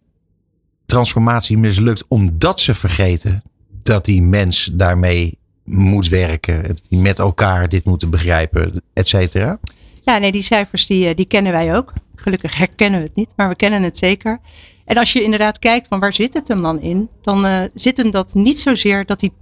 transformatie 0.86 1.58
mislukt 1.58 2.04
omdat 2.08 2.60
ze 2.60 2.74
vergeten 2.74 3.42
dat 3.82 4.04
die 4.04 4.22
mens 4.22 4.70
daarmee 4.72 5.38
moet 5.64 6.08
werken, 6.08 6.76
die 6.88 7.00
met 7.00 7.18
elkaar 7.18 7.68
dit 7.68 7.84
moeten 7.84 8.10
begrijpen, 8.10 8.82
et 8.92 9.08
cetera? 9.08 9.58
Ja, 10.04 10.18
nee, 10.18 10.32
die 10.32 10.42
cijfers 10.42 10.86
die, 10.86 11.08
eh, 11.08 11.14
die 11.16 11.26
kennen 11.26 11.52
wij 11.52 11.76
ook. 11.76 11.92
Gelukkig 12.14 12.56
herkennen 12.56 13.00
we 13.00 13.06
het 13.06 13.16
niet, 13.16 13.32
maar 13.36 13.48
we 13.48 13.56
kennen 13.56 13.82
het 13.82 13.98
zeker. 13.98 14.40
En 14.84 14.96
als 14.96 15.12
je 15.12 15.22
inderdaad 15.22 15.58
kijkt 15.58 15.86
van 15.86 16.00
waar 16.00 16.12
zit 16.12 16.34
het 16.34 16.48
hem 16.48 16.62
dan 16.62 16.80
in, 16.80 17.08
dan 17.22 17.46
eh, 17.46 17.62
zit 17.74 17.96
hem 17.96 18.10
dat 18.10 18.34
niet 18.34 18.58
zozeer 18.58 19.06
dat 19.06 19.20
die 19.20 19.32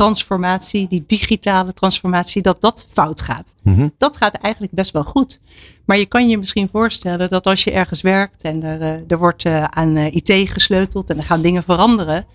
IT-transformatie, 0.00 0.88
die 0.88 1.04
digitale 1.06 1.72
transformatie, 1.72 2.42
dat 2.42 2.60
dat 2.60 2.86
fout 2.90 3.20
gaat. 3.22 3.54
Mhm. 3.62 3.88
Dat 3.98 4.16
gaat 4.16 4.34
eigenlijk 4.34 4.72
best 4.74 4.92
wel 4.92 5.04
goed. 5.04 5.40
Maar 5.84 5.98
je 5.98 6.06
kan 6.06 6.28
je 6.28 6.38
misschien 6.38 6.68
voorstellen 6.72 7.30
dat 7.30 7.46
als 7.46 7.64
je 7.64 7.70
ergens 7.70 8.00
werkt 8.00 8.42
en 8.42 8.62
er, 8.62 8.80
eh, 8.80 9.10
er 9.10 9.18
wordt 9.18 9.44
eh, 9.44 9.64
aan 9.64 9.96
eh, 9.96 10.14
IT 10.14 10.50
gesleuteld 10.50 11.10
en 11.10 11.16
er 11.18 11.24
gaan 11.24 11.42
dingen 11.42 11.62
veranderen, 11.62 12.26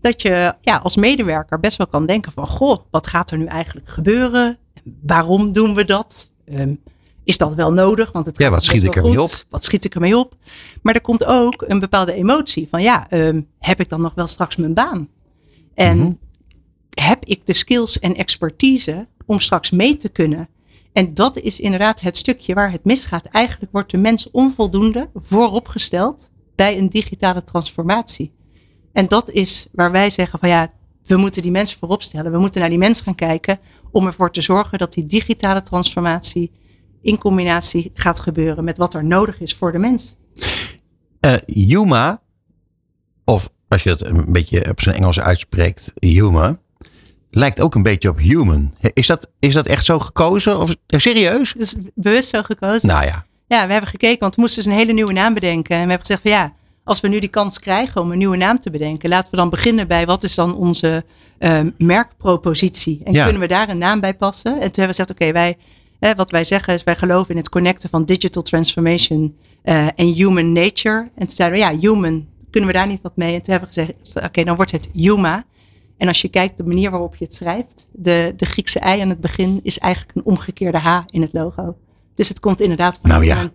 dat 0.00 0.22
je 0.22 0.54
ja, 0.60 0.76
als 0.76 0.96
medewerker 0.96 1.60
best 1.60 1.76
wel 1.76 1.86
kan 1.86 2.06
denken 2.06 2.32
van, 2.32 2.46
goh, 2.46 2.78
wat 2.90 3.06
gaat 3.06 3.30
er 3.30 3.38
nu 3.38 3.44
eigenlijk 3.44 3.88
gebeuren? 3.88 4.58
Waarom 5.02 5.52
doen 5.52 5.74
we 5.74 5.84
dat? 5.84 6.30
Ehm, 6.44 6.74
is 7.24 7.38
dat 7.38 7.54
wel 7.54 7.72
nodig? 7.72 8.12
Want 8.12 8.26
het 8.26 8.38
Ja, 8.38 8.50
wat 8.50 8.64
schiet 8.64 8.84
ik 8.84 8.96
ermee 8.96 9.22
op? 9.22 9.30
Wat 9.48 9.64
schiet 9.64 9.84
ik 9.84 9.94
ermee 9.94 10.18
op? 10.18 10.34
Maar 10.82 10.94
er 10.94 11.00
komt 11.00 11.24
ook 11.24 11.64
een 11.66 11.80
bepaalde 11.80 12.14
emotie 12.14 12.68
van, 12.70 12.82
ja, 12.82 13.06
ehm, 13.10 13.40
heb 13.58 13.80
ik 13.80 13.88
dan 13.88 14.00
nog 14.00 14.14
wel 14.14 14.26
straks 14.26 14.56
mijn 14.56 14.74
baan? 14.74 15.08
En 15.74 15.98
Mhm. 15.98 16.12
Heb 17.00 17.24
ik 17.24 17.46
de 17.46 17.52
skills 17.52 17.98
en 17.98 18.16
expertise 18.16 19.08
om 19.26 19.40
straks 19.40 19.70
mee 19.70 19.96
te 19.96 20.08
kunnen? 20.08 20.48
En 20.92 21.14
dat 21.14 21.38
is 21.38 21.60
inderdaad 21.60 22.00
het 22.00 22.16
stukje 22.16 22.54
waar 22.54 22.72
het 22.72 22.84
misgaat. 22.84 23.24
Eigenlijk 23.24 23.72
wordt 23.72 23.90
de 23.90 23.98
mens 23.98 24.30
onvoldoende 24.30 25.10
vooropgesteld 25.14 26.30
bij 26.54 26.78
een 26.78 26.88
digitale 26.88 27.42
transformatie. 27.42 28.32
En 28.92 29.08
dat 29.08 29.30
is 29.30 29.66
waar 29.72 29.90
wij 29.92 30.10
zeggen 30.10 30.38
van 30.38 30.48
ja, 30.48 30.72
we 31.04 31.16
moeten 31.16 31.42
die 31.42 31.50
mens 31.50 31.74
voorop 31.74 32.02
stellen. 32.02 32.32
We 32.32 32.38
moeten 32.38 32.60
naar 32.60 32.70
die 32.70 32.78
mens 32.78 33.00
gaan 33.00 33.14
kijken 33.14 33.58
om 33.90 34.06
ervoor 34.06 34.30
te 34.30 34.40
zorgen 34.40 34.78
dat 34.78 34.92
die 34.92 35.06
digitale 35.06 35.62
transformatie 35.62 36.52
in 37.02 37.18
combinatie 37.18 37.90
gaat 37.94 38.20
gebeuren 38.20 38.64
met 38.64 38.76
wat 38.76 38.94
er 38.94 39.04
nodig 39.04 39.40
is 39.40 39.54
voor 39.54 39.72
de 39.72 39.78
mens. 39.78 40.18
Eh 41.20 41.36
Yuma, 41.46 42.22
of 43.24 43.50
als 43.68 43.82
je 43.82 43.90
het 43.90 44.00
een 44.00 44.32
beetje 44.32 44.70
op 44.70 44.80
zijn 44.80 44.96
Engels 44.96 45.20
uitspreekt, 45.20 45.92
Yuma, 45.94 46.60
lijkt 47.34 47.60
ook 47.60 47.74
een 47.74 47.82
beetje 47.82 48.08
op 48.08 48.18
human. 48.18 48.72
Is 48.94 49.06
dat, 49.06 49.28
is 49.38 49.54
dat 49.54 49.66
echt 49.66 49.84
zo 49.84 49.98
gekozen? 49.98 50.58
Of, 50.58 50.74
eh, 50.86 50.98
serieus? 51.00 51.52
Dus 51.52 51.74
bewust 51.94 52.28
zo 52.28 52.42
gekozen. 52.42 52.88
Nou 52.88 53.04
ja. 53.04 53.24
Ja, 53.46 53.66
we 53.66 53.72
hebben 53.72 53.90
gekeken, 53.90 54.18
want 54.20 54.34
we 54.34 54.40
moesten 54.40 54.62
dus 54.62 54.72
een 54.72 54.78
hele 54.78 54.92
nieuwe 54.92 55.12
naam 55.12 55.34
bedenken. 55.34 55.70
En 55.76 55.82
we 55.82 55.88
hebben 55.88 56.06
gezegd 56.06 56.22
van 56.22 56.30
ja, 56.30 56.52
als 56.84 57.00
we 57.00 57.08
nu 57.08 57.18
die 57.20 57.28
kans 57.28 57.58
krijgen 57.58 58.00
om 58.00 58.12
een 58.12 58.18
nieuwe 58.18 58.36
naam 58.36 58.58
te 58.58 58.70
bedenken, 58.70 59.08
laten 59.08 59.30
we 59.30 59.36
dan 59.36 59.50
beginnen 59.50 59.88
bij 59.88 60.06
wat 60.06 60.24
is 60.24 60.34
dan 60.34 60.56
onze 60.56 61.04
ehm, 61.38 61.70
merkpropositie. 61.78 63.00
En 63.04 63.12
Ja. 63.12 63.22
kunnen 63.24 63.40
we 63.42 63.48
daar 63.48 63.68
een 63.68 63.78
naam 63.78 64.00
bij 64.00 64.14
passen? 64.14 64.52
En 64.52 64.58
toen 64.58 64.62
hebben 64.62 64.82
we 64.82 65.02
gezegd, 65.02 65.10
oké, 65.10 65.32
wij, 65.32 65.56
hè, 66.00 66.14
wat 66.14 66.30
wij 66.30 66.44
zeggen 66.44 66.74
is 66.74 66.84
wij 66.84 66.96
geloven 66.96 67.30
in 67.30 67.36
het 67.36 67.48
connecten 67.48 67.90
van 67.90 68.04
digital 68.04 68.42
transformation 68.42 69.36
eh, 69.62 69.86
en 69.86 70.06
human 70.06 70.52
nature. 70.52 71.08
En 71.14 71.26
toen 71.26 71.36
zeiden 71.36 71.58
we 71.58 71.64
ja, 71.64 71.78
human, 71.78 72.26
kunnen 72.50 72.70
we 72.70 72.76
daar 72.76 72.86
niet 72.86 73.02
wat 73.02 73.16
mee? 73.16 73.34
En 73.34 73.42
toen 73.42 73.52
hebben 73.52 73.68
we 73.74 73.94
gezegd, 74.02 74.26
oké, 74.26 74.44
dan 74.44 74.56
wordt 74.56 74.70
het 74.70 74.90
Yuma. 74.92 75.44
En 76.02 76.08
als 76.08 76.20
je 76.20 76.28
kijkt 76.28 76.56
de 76.56 76.64
manier 76.64 76.90
waarop 76.90 77.16
je 77.16 77.24
het 77.24 77.34
schrijft, 77.34 77.88
de, 77.92 78.34
de 78.36 78.46
Griekse 78.46 78.78
ei 78.78 79.00
aan 79.00 79.08
het 79.08 79.20
begin 79.20 79.60
is 79.62 79.78
eigenlijk 79.78 80.16
een 80.16 80.24
omgekeerde 80.24 80.78
H 80.78 81.00
in 81.06 81.22
het 81.22 81.32
logo. 81.32 81.76
Dus 82.14 82.28
het 82.28 82.40
komt 82.40 82.60
inderdaad 82.60 82.98
van 83.00 83.10
Nou 83.10 83.24
ja. 83.24 83.50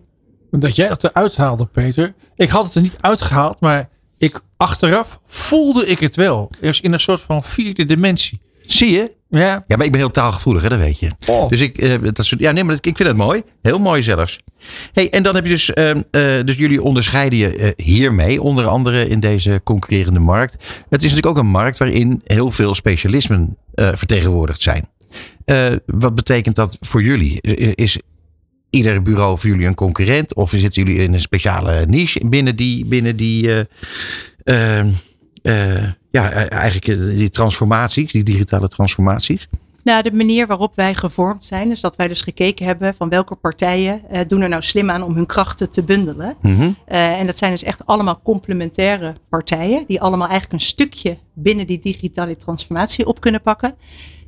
Dat 0.50 0.76
jij 0.76 0.88
dat 0.88 1.04
eruit 1.04 1.36
haalde, 1.36 1.66
Peter. 1.66 2.14
Ik 2.36 2.48
had 2.48 2.64
het 2.64 2.74
er 2.74 2.82
niet 2.82 2.96
uitgehaald, 3.00 3.60
maar 3.60 3.88
ik, 4.18 4.40
achteraf 4.56 5.20
voelde 5.26 5.86
ik 5.86 5.98
het 5.98 6.16
wel. 6.16 6.50
Eerst 6.60 6.82
in 6.82 6.92
een 6.92 7.00
soort 7.00 7.20
van 7.20 7.42
vierde 7.42 7.84
dimensie. 7.84 8.40
Zie 8.70 8.90
je? 8.90 9.16
Ja. 9.28 9.64
Ja, 9.66 9.76
maar 9.76 9.86
ik 9.86 9.92
ben 9.92 10.00
heel 10.00 10.10
taalgevoelig, 10.10 10.62
hè, 10.62 10.68
dat 10.68 10.78
weet 10.78 10.98
je. 10.98 11.10
Oh. 11.28 11.48
Dus 11.48 11.60
ik, 11.60 11.78
eh, 11.78 11.94
dat 12.12 12.28
ja, 12.28 12.52
nee, 12.52 12.64
maar 12.64 12.74
ik 12.80 12.96
vind 12.96 13.08
het 13.08 13.16
mooi. 13.16 13.42
Heel 13.62 13.78
mooi 13.78 14.02
zelfs. 14.02 14.38
Hey, 14.92 15.10
en 15.10 15.22
dan 15.22 15.34
heb 15.34 15.44
je 15.44 15.50
dus, 15.50 15.72
ehm, 15.72 16.02
eh, 16.10 16.22
dus 16.44 16.56
jullie 16.56 16.82
onderscheiden 16.82 17.38
je 17.38 17.56
eh, 17.56 17.70
hiermee, 17.76 18.42
onder 18.42 18.66
andere 18.66 19.08
in 19.08 19.20
deze 19.20 19.60
concurrerende 19.64 20.20
markt. 20.20 20.54
Het 20.88 21.02
is 21.02 21.10
natuurlijk 21.10 21.26
ook 21.26 21.44
een 21.44 21.50
markt 21.50 21.78
waarin 21.78 22.20
heel 22.24 22.50
veel 22.50 22.74
specialismen 22.74 23.56
vertegenwoordigd 23.74 24.62
zijn. 24.62 24.88
Wat 25.86 26.14
betekent 26.14 26.54
dat 26.54 26.76
voor 26.80 27.02
jullie? 27.02 27.40
Is 27.74 27.98
ieder 28.70 29.02
bureau 29.02 29.38
voor 29.38 29.50
jullie 29.50 29.66
een 29.66 29.74
concurrent? 29.74 30.34
Of 30.34 30.50
zitten 30.50 30.84
jullie 30.84 31.02
in 31.02 31.14
een 31.14 31.20
speciale 31.20 31.86
niche 31.86 32.28
binnen 32.28 32.56
die, 32.56 32.84
binnen 32.84 33.16
die 33.16 33.52
eh, 33.52 34.78
ehm, 34.78 34.86
eh, 34.86 34.94
ja, 36.10 36.30
eh, 36.30 36.52
eigenlijk 36.52 36.88
eh, 36.88 37.16
die 37.16 37.28
transformaties, 37.28 38.12
die 38.12 38.22
digitale 38.22 38.68
transformaties? 38.68 39.48
Nou, 39.88 40.02
de 40.02 40.12
manier 40.12 40.46
waarop 40.46 40.72
wij 40.74 40.94
gevormd 40.94 41.44
zijn, 41.44 41.70
is 41.70 41.80
dat 41.80 41.96
wij 41.96 42.08
dus 42.08 42.22
gekeken 42.22 42.66
hebben 42.66 42.94
van 42.94 43.08
welke 43.08 43.34
partijen 43.34 44.02
eh, 44.10 44.20
doen 44.28 44.40
er 44.40 44.48
nou 44.48 44.62
slim 44.62 44.90
aan 44.90 45.02
om 45.02 45.14
hun 45.14 45.26
krachten 45.26 45.70
te 45.70 45.82
bundelen. 45.82 46.36
Mhm. 46.42 46.70
Eh, 46.86 47.20
en 47.20 47.26
dat 47.26 47.38
zijn 47.38 47.50
dus 47.50 47.62
echt 47.62 47.86
allemaal 47.86 48.20
complementaire 48.22 49.14
partijen, 49.28 49.84
die 49.86 50.00
allemaal 50.00 50.28
eigenlijk 50.28 50.60
een 50.60 50.68
stukje 50.68 51.18
binnen 51.34 51.66
die 51.66 51.80
digitale 51.80 52.36
transformatie 52.36 53.06
op 53.06 53.20
kunnen 53.20 53.42
pakken. 53.42 53.74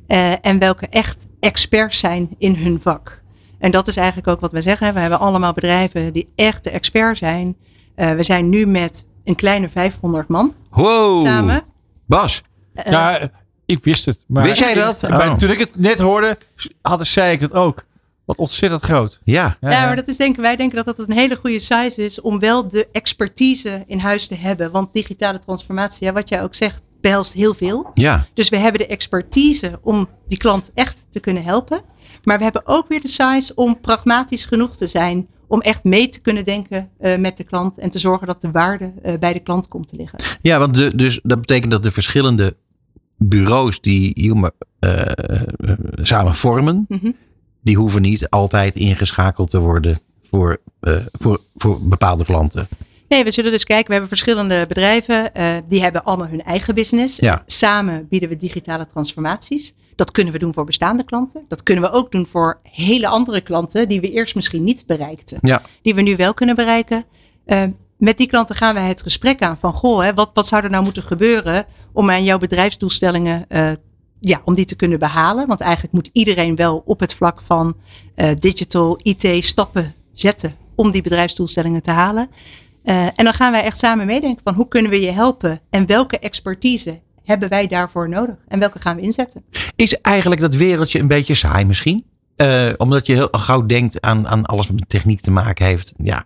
Eh, 0.07 0.31
en 0.41 0.59
welke 0.59 0.87
echt 0.87 1.27
experts 1.39 1.99
zijn 1.99 2.29
in 2.37 2.55
hun 2.55 2.79
vak. 2.81 3.21
En 3.59 3.71
dat 3.71 3.87
is 3.87 3.95
eigenlijk 3.95 4.27
ook 4.27 4.39
wat 4.39 4.51
wij 4.51 4.61
zeggen. 4.61 4.93
We 4.93 4.99
hebben 4.99 5.19
allemaal 5.19 5.53
bedrijven 5.53 6.13
die 6.13 6.29
echt 6.35 6.63
de 6.63 6.69
expert 6.69 7.17
zijn. 7.17 7.55
Eh, 7.95 8.11
we 8.11 8.23
zijn 8.23 8.49
nu 8.49 8.65
met 8.65 9.07
een 9.23 9.35
kleine 9.35 9.69
500 9.69 10.27
man 10.27 10.53
Wow. 10.69 11.25
samen. 11.25 11.61
Bas. 12.07 12.41
Eh, 12.73 12.91
ja, 12.91 13.29
ik 13.65 13.83
wist 13.83 14.05
het. 14.05 14.23
Maar 14.27 14.43
Wist 14.43 14.59
jij 14.59 14.73
dat? 14.73 15.03
Oh. 15.03 15.33
Toen 15.35 15.49
ik 15.49 15.59
het 15.59 15.77
net 15.77 15.99
hoorde, 15.99 16.37
had, 16.81 17.07
zei 17.07 17.31
ik 17.31 17.39
het 17.39 17.53
ook. 17.53 17.83
Wat 18.25 18.37
ontzettend 18.37 18.81
groot. 18.83 19.19
Ja. 19.23 19.57
Ja, 19.61 19.69
maar 19.85 19.95
dat 19.95 20.07
is 20.07 20.17
denken, 20.17 20.41
wij 20.41 20.55
denken 20.55 20.75
dat 20.75 20.97
dat 20.97 21.07
een 21.09 21.15
hele 21.15 21.35
goede 21.35 21.59
size 21.59 22.05
is 22.05 22.21
om 22.21 22.39
wel 22.39 22.69
de 22.69 22.87
expertise 22.91 23.83
in 23.87 23.99
huis 23.99 24.27
te 24.27 24.35
hebben. 24.35 24.71
Want 24.71 24.93
digitale 24.93 25.39
transformatie, 25.39 26.05
ja, 26.05 26.13
wat 26.13 26.29
jij 26.29 26.43
ook 26.43 26.55
zegt, 26.55 26.81
behelst 27.01 27.33
heel 27.33 27.53
veel. 27.53 27.91
Ja. 27.93 28.27
Dus 28.33 28.49
we 28.49 28.57
hebben 28.57 28.81
de 28.81 28.87
expertise 28.87 29.79
om 29.83 30.09
die 30.27 30.37
klant 30.37 30.71
echt 30.73 31.05
te 31.09 31.19
kunnen 31.19 31.43
helpen. 31.43 31.81
Maar 32.23 32.37
we 32.37 32.43
hebben 32.43 32.61
ook 32.65 32.87
weer 32.87 33.01
de 33.01 33.07
size 33.07 33.51
om 33.55 33.79
pragmatisch 33.79 34.45
genoeg 34.45 34.75
te 34.77 34.87
zijn. 34.87 35.27
Om 35.51 35.61
echt 35.61 35.83
mee 35.83 36.07
te 36.07 36.21
kunnen 36.21 36.45
denken 36.45 36.89
eh, 36.99 37.17
met 37.17 37.37
de 37.37 37.43
klant. 37.43 37.77
En 37.77 37.89
te 37.89 37.99
zorgen 37.99 38.27
dat 38.27 38.41
de 38.41 38.51
waarde 38.51 38.91
eh, 39.03 39.17
bij 39.17 39.33
de 39.33 39.39
klant 39.39 39.67
komt 39.67 39.87
te 39.87 39.95
liggen. 39.95 40.19
Ja, 40.41 40.59
want 40.59 40.75
de, 40.75 40.95
dus 40.95 41.19
dat 41.23 41.39
betekent 41.39 41.71
dat 41.71 41.83
de 41.83 41.91
verschillende 41.91 42.55
bureaus 43.17 43.81
die 43.81 44.11
Human 44.15 44.51
eh, 44.79 45.01
samen 46.01 46.35
vormen, 46.35 46.85
Mhm. 46.87 47.11
die 47.61 47.75
hoeven 47.77 48.01
niet 48.01 48.29
altijd 48.29 48.75
ingeschakeld 48.75 49.49
te 49.49 49.59
worden 49.59 49.99
voor, 50.31 50.57
voor, 51.11 51.41
voor 51.55 51.81
bepaalde 51.87 52.25
klanten. 52.25 52.67
Nee, 53.07 53.23
we 53.23 53.31
zullen 53.31 53.51
dus 53.51 53.63
kijken. 53.63 53.85
We 53.85 53.91
hebben 53.91 54.09
verschillende 54.09 54.65
bedrijven. 54.67 55.31
die 55.67 55.81
hebben 55.81 56.03
allemaal 56.03 56.27
hun 56.27 56.43
eigen 56.43 56.75
business. 56.75 57.17
Ja. 57.19 57.43
Samen 57.45 58.07
bieden 58.09 58.29
we 58.29 58.37
digitale 58.37 58.87
transformaties. 58.87 59.75
Dat 59.95 60.11
kunnen 60.11 60.33
we 60.33 60.39
doen 60.39 60.53
voor 60.53 60.65
bestaande 60.65 61.03
klanten. 61.03 61.45
Dat 61.47 61.63
kunnen 61.63 61.83
we 61.83 61.89
ook 61.91 62.11
doen 62.11 62.25
voor 62.25 62.59
hele 62.63 63.07
andere 63.07 63.41
klanten 63.41 63.87
die 63.87 64.01
we 64.01 64.11
eerst 64.11 64.35
misschien 64.35 64.63
niet 64.63 64.85
bereikten. 64.85 65.37
Ja. 65.41 65.61
Die 65.81 65.95
we 65.95 66.01
nu 66.01 66.15
wel 66.15 66.33
kunnen 66.33 66.55
bereiken. 66.55 67.05
Eh, 67.45 67.63
met 67.97 68.17
die 68.17 68.27
klanten 68.27 68.55
gaan 68.55 68.73
wij 68.73 68.87
het 68.87 69.01
gesprek 69.01 69.41
aan 69.41 69.57
van 69.57 69.73
goh, 69.73 70.01
hè, 70.01 70.13
wat, 70.13 70.29
wat 70.33 70.47
zou 70.47 70.63
er 70.63 70.69
nou 70.69 70.83
moeten 70.83 71.03
gebeuren 71.03 71.65
om 71.93 72.09
aan 72.09 72.23
jouw 72.23 72.37
bedrijfsdoelstellingen 72.37 73.45
eh, 73.47 73.71
ja, 74.19 74.41
om 74.45 74.53
die 74.53 74.65
te 74.65 74.75
kunnen 74.75 74.99
behalen. 74.99 75.47
Want 75.47 75.61
eigenlijk 75.61 75.93
moet 75.93 76.09
iedereen 76.13 76.55
wel 76.55 76.81
op 76.85 76.99
het 76.99 77.15
vlak 77.15 77.41
van 77.41 77.75
eh, 78.15 78.29
digital, 78.35 78.99
IT 79.01 79.45
stappen 79.45 79.95
zetten 80.13 80.55
om 80.75 80.91
die 80.91 81.01
bedrijfsdoelstellingen 81.01 81.81
te 81.81 81.91
halen. 81.91 82.29
En 82.83 83.23
dan 83.23 83.33
gaan 83.33 83.51
wij 83.51 83.63
echt 83.63 83.77
samen 83.77 84.05
meedenken 84.05 84.41
van 84.43 84.53
hoe 84.53 84.67
kunnen 84.67 84.91
we 84.91 85.01
je 85.01 85.11
helpen 85.11 85.61
en 85.69 85.85
welke 85.85 86.19
expertise 86.19 86.99
hebben 87.23 87.49
wij 87.49 87.67
daarvoor 87.67 88.09
nodig 88.09 88.35
en 88.47 88.59
welke 88.59 88.79
gaan 88.79 88.95
we 88.95 89.01
inzetten. 89.01 89.43
Is 89.75 89.93
eigenlijk 89.93 90.41
dat 90.41 90.53
wereldje 90.53 90.99
een 90.99 91.07
beetje 91.07 91.35
saai 91.35 91.65
misschien? 91.65 92.05
Eh, 92.35 92.69
omdat 92.77 93.05
je 93.05 93.13
heel 93.13 93.27
gauw 93.31 93.65
denkt 93.65 94.01
aan, 94.01 94.27
aan 94.27 94.45
alles 94.45 94.67
wat 94.67 94.75
met 94.75 94.89
techniek 94.89 95.21
te 95.21 95.31
maken 95.31 95.65
heeft. 95.65 95.93
Ja, 95.97 96.25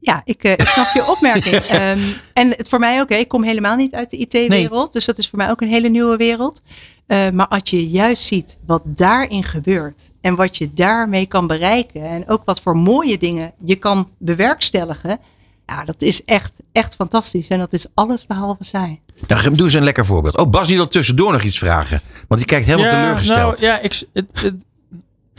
Ja, 0.00 0.22
ik, 0.24 0.44
eh, 0.44 0.52
ik 0.52 0.68
snap 0.68 0.94
je 0.94 1.10
opmerking. 1.10 1.54
Ehm, 1.78 2.00
en 2.32 2.48
het 2.48 2.68
voor 2.68 2.78
mij 2.78 3.00
ook, 3.00 3.08
hè, 3.08 3.16
ik 3.16 3.28
kom 3.28 3.42
helemaal 3.42 3.76
niet 3.76 3.94
uit 3.94 4.10
de 4.10 4.16
IT-wereld. 4.16 4.92
Dus 4.92 5.04
dat 5.04 5.18
is 5.18 5.28
voor 5.28 5.38
mij 5.38 5.50
ook 5.50 5.60
een 5.60 5.68
hele 5.68 5.88
nieuwe 5.88 6.16
wereld. 6.16 6.62
Eh, 7.06 7.30
maar 7.30 7.48
als 7.48 7.70
je 7.70 7.88
juist 7.88 8.22
ziet 8.22 8.58
wat 8.66 8.82
daarin 8.84 9.44
gebeurt 9.44 10.10
en 10.20 10.34
wat 10.34 10.56
je 10.56 10.72
daarmee 10.72 11.26
kan 11.26 11.46
bereiken. 11.46 12.02
En 12.02 12.28
ook 12.28 12.42
wat 12.44 12.60
voor 12.60 12.76
mooie 12.76 13.18
dingen 13.18 13.52
je 13.64 13.76
kan 13.76 14.10
bewerkstelligen. 14.18 15.20
Ja, 15.66 15.84
dat 15.84 16.02
is 16.02 16.24
echt, 16.24 16.56
echt 16.72 16.94
fantastisch. 16.94 17.48
En 17.48 17.58
dat 17.58 17.72
is 17.72 17.86
alles 17.94 18.26
behalve 18.26 18.64
saai. 18.64 19.00
Nou, 19.26 19.54
doe 19.54 19.64
eens 19.64 19.74
een 19.74 19.84
lekker 19.84 20.06
voorbeeld. 20.06 20.38
Oh, 20.38 20.50
Bas 20.50 20.66
die 20.66 20.76
wil 20.76 20.86
tussendoor 20.86 21.32
nog 21.32 21.42
iets 21.42 21.58
vragen. 21.58 22.00
Want 22.28 22.40
die 22.40 22.50
kijkt 22.50 22.66
helemaal 22.66 22.90
teleurgesteld. 22.90 23.60
Nou, 23.60 23.72
ja, 23.72 23.80
ik, 23.80 24.02
het, 24.12 24.26
het- 24.32 24.54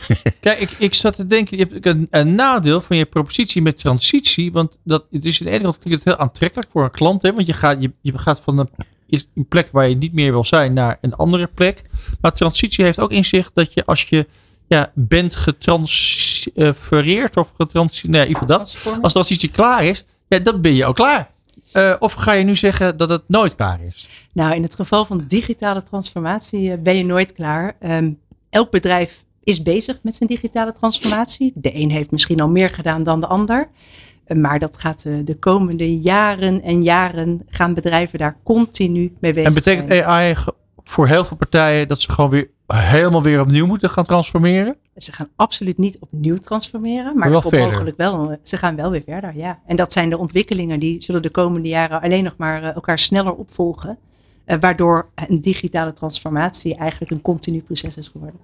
kijk, 0.40 0.58
ik, 0.60 0.70
ik 0.78 0.94
zat 0.94 1.14
te 1.14 1.26
denken, 1.26 1.56
je 1.58 1.66
hebt 1.70 1.86
een, 1.86 2.06
een 2.10 2.34
nadeel 2.34 2.80
van 2.80 2.96
je 2.96 3.04
propositie 3.04 3.62
met 3.62 3.78
transitie. 3.78 4.52
Want 4.52 4.78
dat, 4.84 5.04
het 5.10 5.24
is 5.24 5.40
in 5.40 5.46
de 5.46 5.52
ene 5.52 5.62
kant 5.62 5.78
klinkt 5.78 6.04
het 6.04 6.14
heel 6.14 6.22
aantrekkelijk 6.24 6.68
voor 6.72 6.84
een 6.84 6.90
klant. 6.90 7.22
Hè, 7.22 7.32
want 7.34 7.46
je 7.46 7.52
gaat, 7.52 7.82
je, 7.82 7.92
je 8.00 8.18
gaat 8.18 8.40
van 8.44 8.58
een, 8.58 8.68
is 9.06 9.28
een 9.34 9.46
plek 9.48 9.68
waar 9.72 9.88
je 9.88 9.96
niet 9.96 10.12
meer 10.12 10.32
wil 10.32 10.44
zijn 10.44 10.72
naar 10.72 10.98
een 11.00 11.14
andere 11.14 11.46
plek. 11.46 11.82
Maar 12.20 12.32
transitie 12.32 12.84
heeft 12.84 13.00
ook 13.00 13.12
in 13.12 13.24
zich 13.24 13.52
dat 13.52 13.74
je 13.74 13.84
als 13.84 14.02
je 14.02 14.26
ja, 14.68 14.92
bent 14.94 15.34
getransfereerd 15.36 17.36
of 17.36 17.52
getrans... 17.56 18.02
Nee, 18.02 18.26
geval 18.26 18.46
dat. 18.46 18.76
Als 19.00 19.12
transitie 19.12 19.48
klaar 19.50 19.84
is, 19.84 20.04
ja, 20.28 20.38
dan 20.38 20.60
ben 20.60 20.74
je 20.74 20.84
ook 20.84 20.96
klaar. 20.96 21.30
Eh, 21.72 21.94
of 21.98 22.12
ga 22.12 22.32
je 22.32 22.44
nu 22.44 22.56
zeggen 22.56 22.96
dat 22.96 23.08
het 23.08 23.22
nooit 23.26 23.54
klaar 23.54 23.80
is? 23.82 24.08
Nou, 24.32 24.54
in 24.54 24.62
het 24.62 24.74
geval 24.74 25.04
van 25.04 25.24
digitale 25.28 25.82
transformatie 25.82 26.72
eh, 26.72 26.78
ben 26.78 26.96
je 26.96 27.04
nooit 27.04 27.32
klaar. 27.32 27.76
Ehm, 27.80 28.10
elk 28.50 28.70
bedrijf 28.70 29.24
is 29.42 29.62
bezig 29.62 29.98
met 30.02 30.14
zijn 30.14 30.28
digitale 30.28 30.72
transformatie. 30.72 31.52
De 31.54 31.74
een 31.74 31.90
heeft 31.90 32.10
misschien 32.10 32.40
al 32.40 32.48
meer 32.48 32.70
gedaan 32.70 33.02
dan 33.02 33.20
de 33.20 33.26
ander. 33.26 33.68
Eh, 34.24 34.36
Maar 34.36 34.58
dat 34.58 34.76
gaat 34.76 35.02
de 35.02 35.36
komende 35.40 36.00
jaren 36.00 36.62
en 36.62 36.82
jaren 36.82 37.42
gaan 37.46 37.74
bedrijven 37.74 38.18
daar 38.18 38.36
continu 38.42 39.16
mee 39.20 39.32
bezig 39.32 39.48
En 39.48 39.54
betekent 39.54 39.88
zijn. 39.88 40.04
AI 40.04 40.34
voor 40.84 41.06
heel 41.06 41.24
veel 41.24 41.36
partijen 41.36 41.88
dat 41.88 42.00
ze 42.00 42.12
gewoon 42.12 42.30
weer 42.30 42.50
helemaal 42.66 43.22
weer 43.22 43.40
opnieuw 43.40 43.66
moeten 43.66 43.90
gaan 43.90 44.04
transformeren? 44.04 44.76
Ze 45.02 45.12
gaan 45.12 45.28
absoluut 45.36 45.78
niet 45.78 45.96
opnieuw 46.00 46.36
transformeren, 46.36 47.04
maar, 47.04 47.30
Maar 47.30 47.42
wel 47.50 47.60
mogelijk 47.66 47.96
wel, 47.96 48.38
ze 48.42 48.56
gaan 48.56 48.76
wel 48.76 48.90
weer 48.90 49.02
verder. 49.06 49.36
Ja. 49.36 49.58
En 49.66 49.76
dat 49.76 49.92
zijn 49.92 50.10
de 50.10 50.18
ontwikkelingen 50.18 50.80
die 50.80 51.02
zullen 51.02 51.22
de 51.22 51.30
komende 51.30 51.68
jaren 51.68 52.00
alleen 52.00 52.24
nog 52.24 52.34
maar 52.36 52.62
eh, 52.62 52.74
elkaar 52.74 52.98
sneller 52.98 53.34
opvolgen. 53.34 53.98
eh, 54.44 54.56
waardoor 54.60 55.08
een 55.14 55.40
digitale 55.40 55.92
transformatie 55.92 56.76
eigenlijk 56.76 57.10
een 57.10 57.22
continu 57.22 57.60
proces 57.60 57.96
is 57.96 58.08
geworden. 58.08 58.40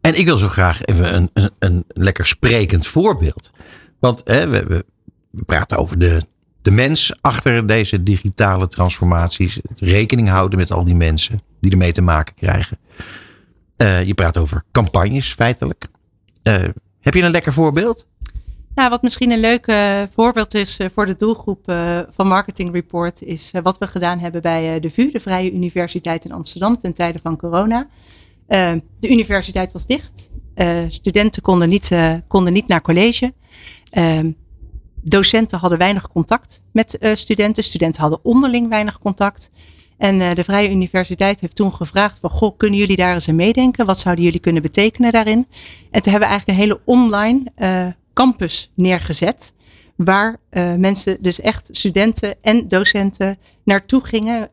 En 0.00 0.18
ik 0.18 0.26
wil 0.26 0.38
zo 0.38 0.48
graag 0.48 0.82
even 0.84 1.14
een, 1.14 1.30
een, 1.32 1.50
een 1.58 1.84
lekker 1.88 2.26
sprekend 2.26 2.86
voorbeeld. 2.86 3.50
Want 3.98 4.22
hè, 4.24 4.48
we, 4.48 4.64
we, 4.64 4.84
we 5.30 5.42
praten 5.44 5.78
over 5.78 5.98
de, 5.98 6.22
de 6.62 6.70
mens 6.70 7.14
achter 7.20 7.66
deze 7.66 8.02
digitale 8.02 8.68
transformaties. 8.68 9.58
Het 9.68 9.80
rekening 9.80 10.28
houden 10.28 10.58
met 10.58 10.70
al 10.70 10.84
die 10.84 10.94
mensen 10.94 11.40
die 11.60 11.70
ermee 11.70 11.92
te 11.92 12.02
maken 12.02 12.34
krijgen. 12.34 12.78
Eh, 13.76 14.04
je 14.06 14.14
praat 14.14 14.36
over 14.36 14.64
campagnes 14.70 15.32
feitelijk. 15.32 15.86
Eh, 16.42 16.62
heb 17.00 17.14
je 17.14 17.22
een 17.22 17.30
lekker 17.30 17.52
voorbeeld? 17.52 18.06
Nou, 18.74 18.90
wat 18.90 19.02
misschien 19.02 19.30
een 19.30 19.40
leuk 19.40 19.66
eh, 19.66 20.02
voorbeeld 20.14 20.54
is 20.54 20.78
voor 20.94 21.06
de 21.06 21.16
doelgroep 21.16 21.64
van 22.14 22.26
Marketing 22.26 22.72
Report, 22.72 23.22
is 23.22 23.52
wat 23.62 23.78
we 23.78 23.86
gedaan 23.86 24.18
hebben 24.18 24.42
bij 24.42 24.80
de 24.80 24.90
VU, 24.90 25.10
de 25.10 25.20
Vrije 25.20 25.52
Universiteit 25.52 26.24
in 26.24 26.32
Amsterdam, 26.32 26.78
ten 26.78 26.92
tijde 26.94 27.18
van 27.22 27.36
corona. 27.36 27.88
De 28.46 29.10
universiteit 29.10 29.72
was 29.72 29.86
dicht. 29.86 30.30
Studenten 30.86 31.42
konden 31.42 31.68
niet, 31.68 31.90
konden 32.28 32.52
niet 32.52 32.66
naar 32.66 32.82
college. 32.82 33.34
Ehm, 33.90 34.30
docenten 35.02 35.58
hadden 35.58 35.78
weinig 35.78 36.08
contact 36.08 36.62
met 36.72 36.98
studenten. 37.14 37.64
Studenten 37.64 38.00
hadden 38.00 38.20
onderling 38.22 38.68
weinig 38.68 38.98
contact. 38.98 39.50
En 40.02 40.20
eh, 40.20 40.34
de 40.34 40.44
Vrije 40.44 40.70
Universiteit 40.70 41.40
heeft 41.40 41.56
toen 41.56 41.74
gevraagd 41.74 42.18
van, 42.18 42.30
goh, 42.30 42.56
kunnen 42.56 42.78
jullie 42.78 42.96
daar 42.96 43.14
eens 43.14 43.28
aan 43.28 43.34
meedenken? 43.34 43.86
Wat 43.86 43.98
zouden 43.98 44.24
jullie 44.24 44.40
kunnen 44.40 44.62
betekenen 44.62 45.12
daarin? 45.12 45.46
En 45.90 46.02
toen 46.02 46.12
hebben 46.12 46.28
we 46.28 46.34
eigenlijk 46.34 46.48
een 46.48 46.64
hele 46.64 46.80
online 46.84 47.42
eh, 47.54 47.86
campus 48.14 48.70
neergezet. 48.74 49.52
Waar 49.96 50.36
eh, 50.50 50.74
mensen, 50.74 51.16
dus 51.20 51.40
echt 51.40 51.68
studenten 51.72 52.34
en 52.40 52.68
docenten, 52.68 53.38
naartoe 53.64 54.04
gingen. 54.04 54.50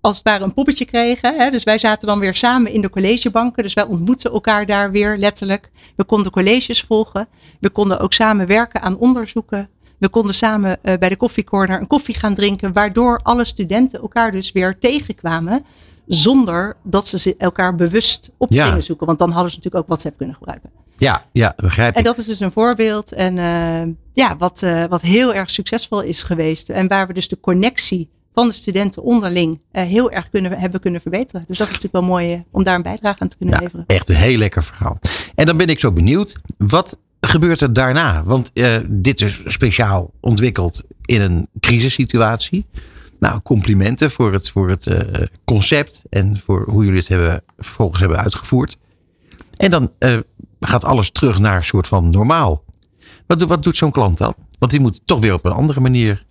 Als 0.00 0.16
het 0.16 0.24
ware 0.24 0.44
een 0.44 0.54
poppetje 0.54 0.84
kregen. 0.84 1.38
Hè? 1.38 1.50
Dus 1.50 1.64
wij 1.64 1.78
zaten 1.78 2.08
dan 2.08 2.18
weer 2.18 2.34
samen 2.34 2.72
in 2.72 2.80
de 2.80 2.90
collegebanken. 2.90 3.62
Dus 3.62 3.74
wij 3.74 3.84
ontmoetten 3.84 4.32
elkaar 4.32 4.66
daar 4.66 4.90
weer 4.90 5.16
letterlijk. 5.16 5.70
We 5.96 6.04
konden 6.04 6.32
colleges 6.32 6.82
volgen. 6.82 7.28
We 7.60 7.70
konden 7.70 8.00
ook 8.00 8.12
samen 8.12 8.46
werken 8.46 8.82
aan 8.82 8.98
onderzoeken. 8.98 9.68
We 9.98 10.08
konden 10.08 10.34
samen 10.34 10.78
eh, 10.82 10.98
bij 10.98 11.08
de 11.08 11.16
koffiecorner 11.16 11.80
een 11.80 11.86
koffie 11.86 12.14
gaan 12.14 12.34
drinken. 12.34 12.72
Waardoor 12.72 13.20
alle 13.22 13.44
studenten 13.44 14.00
elkaar 14.00 14.32
dus 14.32 14.52
weer 14.52 14.78
tegenkwamen. 14.78 15.64
Zonder 16.06 16.76
dat 16.82 17.06
ze 17.06 17.34
elkaar 17.38 17.74
bewust 17.74 18.30
op 18.36 18.50
Ja. 18.50 18.66
gingen 18.66 18.82
zoeken. 18.82 19.06
Want 19.06 19.18
dan 19.18 19.30
hadden 19.30 19.50
ze 19.50 19.56
natuurlijk 19.56 19.82
ook 19.84 19.88
WhatsApp 19.90 20.16
kunnen 20.16 20.34
gebruiken. 20.34 20.70
Ja, 20.96 21.24
ja 21.32 21.52
begrijp 21.56 21.90
ik. 21.90 21.96
En 21.96 22.04
dat 22.04 22.18
is 22.18 22.26
dus 22.26 22.40
een 22.40 22.52
voorbeeld. 22.52 23.12
En 23.12 23.38
eh, 23.38 23.94
ja, 24.12 24.36
wat, 24.36 24.62
eh, 24.62 24.84
wat 24.84 25.00
heel 25.00 25.34
erg 25.34 25.50
succesvol 25.50 26.00
is 26.00 26.22
geweest. 26.22 26.68
En 26.68 26.88
waar 26.88 27.06
we 27.06 27.12
dus 27.12 27.28
de 27.28 27.40
connectie 27.40 28.08
van 28.34 28.48
de 28.48 28.54
studenten 28.54 29.02
onderling 29.02 29.60
heel 29.70 30.10
erg 30.10 30.28
kunnen, 30.30 30.58
hebben 30.58 30.80
kunnen 30.80 31.00
verbeteren. 31.00 31.44
Dus 31.48 31.58
dat 31.58 31.68
is 31.68 31.72
natuurlijk 31.74 32.06
wel 32.06 32.16
mooi 32.16 32.44
om 32.50 32.64
daar 32.64 32.74
een 32.74 32.82
bijdrage 32.82 33.20
aan 33.20 33.28
te 33.28 33.36
kunnen 33.36 33.60
leveren. 33.60 33.84
Echt 33.86 34.08
een 34.08 34.14
heel 34.14 34.38
lekker 34.38 34.62
verhaal. 34.62 34.98
En 35.34 35.46
dan 35.46 35.56
ben 35.56 35.68
ik 35.68 35.80
zo 35.80 35.92
benieuwd. 35.92 36.34
Wat 36.58 36.98
gebeurt 37.28 37.60
er 37.60 37.72
daarna? 37.72 38.22
Want 38.24 38.50
eh, 38.52 38.76
dit 38.86 39.20
is 39.20 39.40
speciaal 39.46 40.10
ontwikkeld 40.20 40.82
in 41.04 41.20
een 41.20 41.48
crisissituatie. 41.60 42.66
Nou, 43.18 43.40
complimenten 43.40 44.10
voor 44.10 44.32
het, 44.32 44.50
voor 44.50 44.68
het 44.68 44.86
eh, 44.86 45.22
concept 45.44 46.02
en 46.10 46.38
voor 46.44 46.64
hoe 46.68 46.84
jullie 46.84 46.98
het 46.98 47.08
hebben, 47.08 47.42
vervolgens 47.58 48.00
hebben 48.00 48.18
uitgevoerd. 48.18 48.78
En 49.56 49.70
dan 49.70 49.92
eh, 49.98 50.18
gaat 50.60 50.84
alles 50.84 51.10
terug 51.10 51.38
naar 51.38 51.56
een 51.56 51.64
soort 51.64 51.86
van 51.86 52.10
normaal. 52.10 52.64
Wat, 53.26 53.40
wat 53.40 53.62
doet 53.62 53.76
zo'n 53.76 53.90
klant 53.90 54.18
dan? 54.18 54.34
Want 54.58 54.72
die 54.72 54.80
moet 54.80 55.00
toch 55.04 55.20
weer 55.20 55.34
op 55.34 55.44
een 55.44 55.52
andere 55.52 55.80
manier 55.80 56.22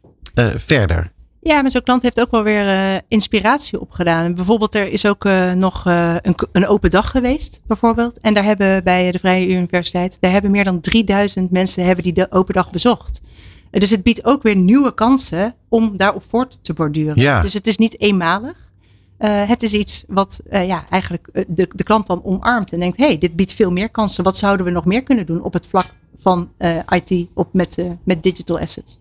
verder. 0.56 1.12
Ja, 1.44 1.62
maar 1.62 1.72
zo'n 1.72 1.84
klant 1.84 2.02
heeft 2.02 2.20
ook 2.20 2.32
wel 2.32 2.44
weer 2.44 2.68
eh, 2.68 2.96
inspiratie 3.08 3.80
opgedaan. 3.80 4.36
Bijvoorbeeld, 4.36 4.76
er 4.76 4.92
is 4.92 5.06
ook 5.06 5.26
eh, 5.26 5.52
nog 5.52 5.86
eh, 5.86 6.16
een, 6.22 6.36
een 6.52 6.68
open 6.68 6.90
dag 6.90 7.12
geweest, 7.12 7.62
bijvoorbeeld. 7.68 8.20
En 8.20 8.34
daar 8.34 8.44
hebben 8.44 8.84
bij 8.84 9.12
de 9.12 9.20
Vrije 9.20 9.48
Universiteit, 9.48 10.18
daar 10.20 10.32
hebben 10.32 10.52
meer 10.52 10.64
dan 10.64 10.80
3000 10.80 11.52
mensen 11.52 11.86
hebben 11.86 12.04
die 12.04 12.14
de 12.14 12.28
open 12.30 12.54
dag 12.54 12.72
bezocht. 12.72 13.22
Dus 13.70 13.90
het 13.90 14.04
biedt 14.04 14.26
ook 14.26 14.44
weer 14.44 14.56
nieuwe 14.56 14.94
kansen 14.94 15.56
om 15.70 15.98
daarop 15.98 16.24
voort 16.28 16.60
te 16.62 16.74
borduren. 16.74 17.22
Ja. 17.22 17.42
Dus 17.42 17.54
het 17.54 17.68
is 17.68 17.78
niet 17.78 18.00
eenmalig. 18.00 18.72
Het 19.18 19.64
is 19.64 19.74
iets 19.74 20.04
wat 20.08 20.42
ja, 20.52 20.86
eigenlijk 20.90 21.46
de, 21.48 21.68
de 21.76 21.84
klant 21.84 22.08
dan 22.08 22.24
omarmt 22.24 22.74
en 22.74 22.80
denkt: 22.80 22.98
hey, 22.98 23.18
dit 23.18 23.36
biedt 23.36 23.54
veel 23.54 23.72
meer 23.72 23.90
kansen. 23.90 24.24
Wat 24.24 24.38
zouden 24.38 24.66
we 24.66 24.72
nog 24.72 24.86
meer 24.86 25.04
kunnen 25.04 25.26
doen 25.26 25.44
op 25.44 25.54
het 25.54 25.66
vlak 25.66 25.86
van 26.18 26.50
IT 26.90 27.28
op 27.34 27.54
met, 27.54 27.78
met 28.04 28.24
digital 28.24 28.60
assets? 28.60 29.00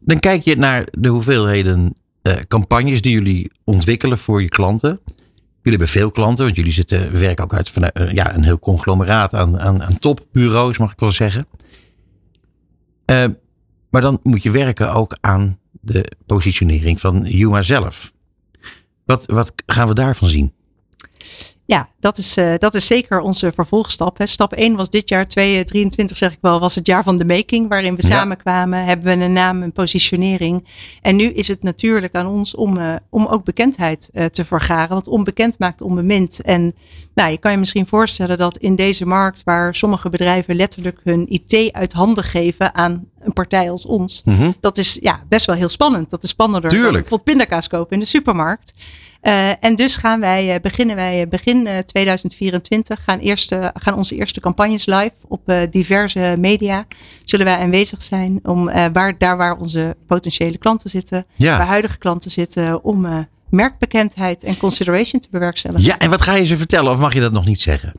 Dan 0.00 0.18
kijk 0.18 0.44
je 0.44 0.56
naar 0.56 0.86
de 0.90 1.08
hoeveelheden 1.08 1.94
eh, 2.22 2.36
campagnes 2.48 3.02
die 3.02 3.12
jullie 3.12 3.52
ontwikkelen 3.64 4.18
voor 4.18 4.42
je 4.42 4.48
klanten. 4.48 5.00
Jullie 5.62 5.78
hebben 5.78 5.88
veel 5.88 6.10
klanten, 6.10 6.44
want 6.44 6.56
jullie 6.56 6.72
zitten, 6.72 7.18
werken 7.18 7.44
ook 7.44 7.54
uit 7.54 7.70
vanuit 7.70 7.92
eh, 7.92 8.12
ja, 8.12 8.34
een 8.34 8.44
heel 8.44 8.58
conglomeraat 8.58 9.34
aan, 9.34 9.60
aan, 9.60 9.82
aan 9.82 9.98
topbureaus, 9.98 10.78
mag 10.78 10.92
ik 10.92 11.00
wel 11.00 11.12
zeggen. 11.12 11.46
Eh, 13.04 13.24
maar 13.90 14.00
dan 14.00 14.18
moet 14.22 14.42
je 14.42 14.50
werken 14.50 14.92
ook 14.92 15.16
aan 15.20 15.58
de 15.80 16.12
positionering 16.26 17.00
van 17.00 17.22
Juma 17.22 17.62
zelf. 17.62 18.12
Wat, 19.04 19.26
wat 19.26 19.52
gaan 19.66 19.88
we 19.88 19.94
daarvan 19.94 20.28
zien? 20.28 20.52
Ja, 21.70 21.88
dat 22.00 22.18
is, 22.18 22.36
uh, 22.38 22.54
dat 22.58 22.74
is 22.74 22.86
zeker 22.86 23.20
onze 23.20 23.52
vervolgstap. 23.54 24.18
Hè. 24.18 24.26
Stap 24.26 24.52
1 24.52 24.76
was 24.76 24.90
dit 24.90 25.08
jaar, 25.08 25.28
2023 25.28 26.16
zeg 26.16 26.32
ik 26.32 26.38
wel, 26.40 26.60
was 26.60 26.74
het 26.74 26.86
jaar 26.86 27.02
van 27.02 27.18
de 27.18 27.24
making. 27.24 27.68
Waarin 27.68 27.96
we 27.96 28.02
Ja. 28.02 28.08
samenkwamen, 28.08 28.84
hebben 28.84 29.18
we 29.18 29.24
een 29.24 29.32
naam, 29.32 29.62
een 29.62 29.72
positionering. 29.72 30.68
En 31.02 31.16
nu 31.16 31.24
is 31.24 31.48
het 31.48 31.62
natuurlijk 31.62 32.14
aan 32.14 32.26
ons 32.26 32.54
om, 32.54 32.76
uh, 32.78 32.94
om 33.10 33.26
ook 33.26 33.44
bekendheid 33.44 34.10
uh, 34.12 34.24
te 34.24 34.44
vergaren. 34.44 34.88
Want 34.88 35.08
onbekend 35.08 35.58
maakt 35.58 35.80
onbemind. 35.80 36.40
En 36.42 36.74
nou, 37.14 37.30
je 37.30 37.38
kan 37.38 37.50
je 37.50 37.58
misschien 37.58 37.86
voorstellen 37.86 38.38
dat 38.38 38.56
in 38.56 38.76
deze 38.76 39.06
markt, 39.06 39.42
waar 39.44 39.74
sommige 39.74 40.08
bedrijven 40.08 40.56
letterlijk 40.56 41.00
hun 41.04 41.26
IT 41.28 41.72
uit 41.72 41.92
handen 41.92 42.24
geven 42.24 42.74
aan 42.74 43.04
een 43.20 43.32
partij 43.32 43.70
als 43.70 43.86
ons. 43.86 44.22
Mhm. 44.24 44.50
Dat 44.60 44.78
is 44.78 44.98
ja, 45.00 45.22
best 45.28 45.46
wel 45.46 45.56
heel 45.56 45.68
spannend. 45.68 46.10
Dat 46.10 46.22
is 46.22 46.30
spannender 46.30 46.70
Tuurlijk. 46.70 46.92
dan 46.92 47.00
bijvoorbeeld 47.00 47.36
pindakaas 47.38 47.68
kopen 47.68 47.92
in 47.92 48.00
de 48.00 48.06
supermarkt. 48.06 48.72
Uh, 49.22 49.64
en 49.64 49.76
dus 49.76 49.96
gaan 49.96 50.20
wij, 50.20 50.54
uh, 50.54 50.60
beginnen 50.60 50.96
wij 50.96 51.28
begin 51.28 51.66
uh, 51.66 51.78
2024, 51.78 53.04
gaan, 53.04 53.18
eerste, 53.18 53.70
gaan 53.74 53.96
onze 53.96 54.14
eerste 54.14 54.40
campagnes 54.40 54.86
live 54.86 55.12
op 55.28 55.40
uh, 55.46 55.60
diverse 55.70 56.34
media. 56.38 56.86
Zullen 57.24 57.46
wij 57.46 57.56
aanwezig 57.58 58.02
zijn 58.02 58.40
om 58.42 58.68
uh, 58.68 58.86
waar, 58.92 59.18
daar 59.18 59.36
waar 59.36 59.56
onze 59.56 59.96
potentiële 60.06 60.58
klanten 60.58 60.90
zitten, 60.90 61.26
Ja. 61.36 61.58
waar 61.58 61.66
huidige 61.66 61.98
klanten 61.98 62.30
zitten, 62.30 62.84
om 62.84 63.26
merkbekendheid 63.48 64.44
en 64.44 64.56
consideration 64.56 65.20
te 65.20 65.28
bewerkstelligen. 65.30 65.84
Ja, 65.86 65.98
en 65.98 66.10
wat 66.10 66.20
ga 66.22 66.34
je 66.34 66.44
ze 66.44 66.56
vertellen 66.56 66.92
of 66.92 66.98
mag 66.98 67.14
je 67.14 67.20
dat 67.20 67.32
nog 67.32 67.46
niet 67.46 67.60
zeggen? 67.60 67.92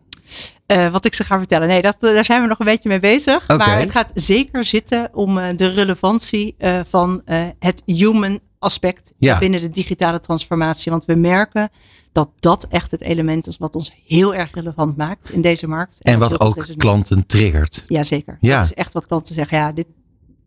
Uh, 0.71 0.91
wat 0.91 1.05
ik 1.05 1.13
ze 1.13 1.23
ga 1.23 1.37
vertellen. 1.37 1.67
Nee, 1.67 1.81
dat, 1.81 1.95
daar 1.99 2.25
zijn 2.25 2.41
we 2.41 2.47
nog 2.47 2.59
een 2.59 2.65
beetje 2.65 2.89
mee 2.89 2.99
bezig. 2.99 3.47
Maar 3.47 3.79
het 3.79 3.91
gaat 3.91 4.11
zeker 4.13 4.65
zitten 4.65 5.09
om 5.13 5.37
uh, 5.37 5.47
de 5.55 5.67
relevantie 5.67 6.55
uh, 6.59 6.79
van 6.89 7.21
het 7.59 7.81
human 7.85 8.39
aspect 8.59 9.13
Ja. 9.17 9.37
binnen 9.39 9.61
de 9.61 9.69
digitale 9.69 10.19
transformatie. 10.19 10.91
Want 10.91 11.05
we 11.05 11.15
merken 11.15 11.69
dat 12.11 12.29
dat 12.39 12.67
echt 12.69 12.91
het 12.91 13.01
element 13.01 13.47
is 13.47 13.57
wat 13.57 13.75
ons 13.75 13.93
heel 14.07 14.35
erg 14.35 14.53
relevant 14.53 14.97
maakt 14.97 15.29
in 15.29 15.41
deze 15.41 15.67
markt. 15.67 16.01
En 16.01 16.19
wat 16.19 16.39
ook 16.39 16.67
klanten 16.77 17.25
triggert. 17.27 17.85
Jazeker. 17.87 18.37
Ja. 18.41 18.57
Dat 18.57 18.65
is 18.65 18.73
echt 18.73 18.93
wat 18.93 19.07
klanten 19.07 19.35
zeggen. 19.35 19.57
Ja, 19.57 19.71
dit, 19.71 19.85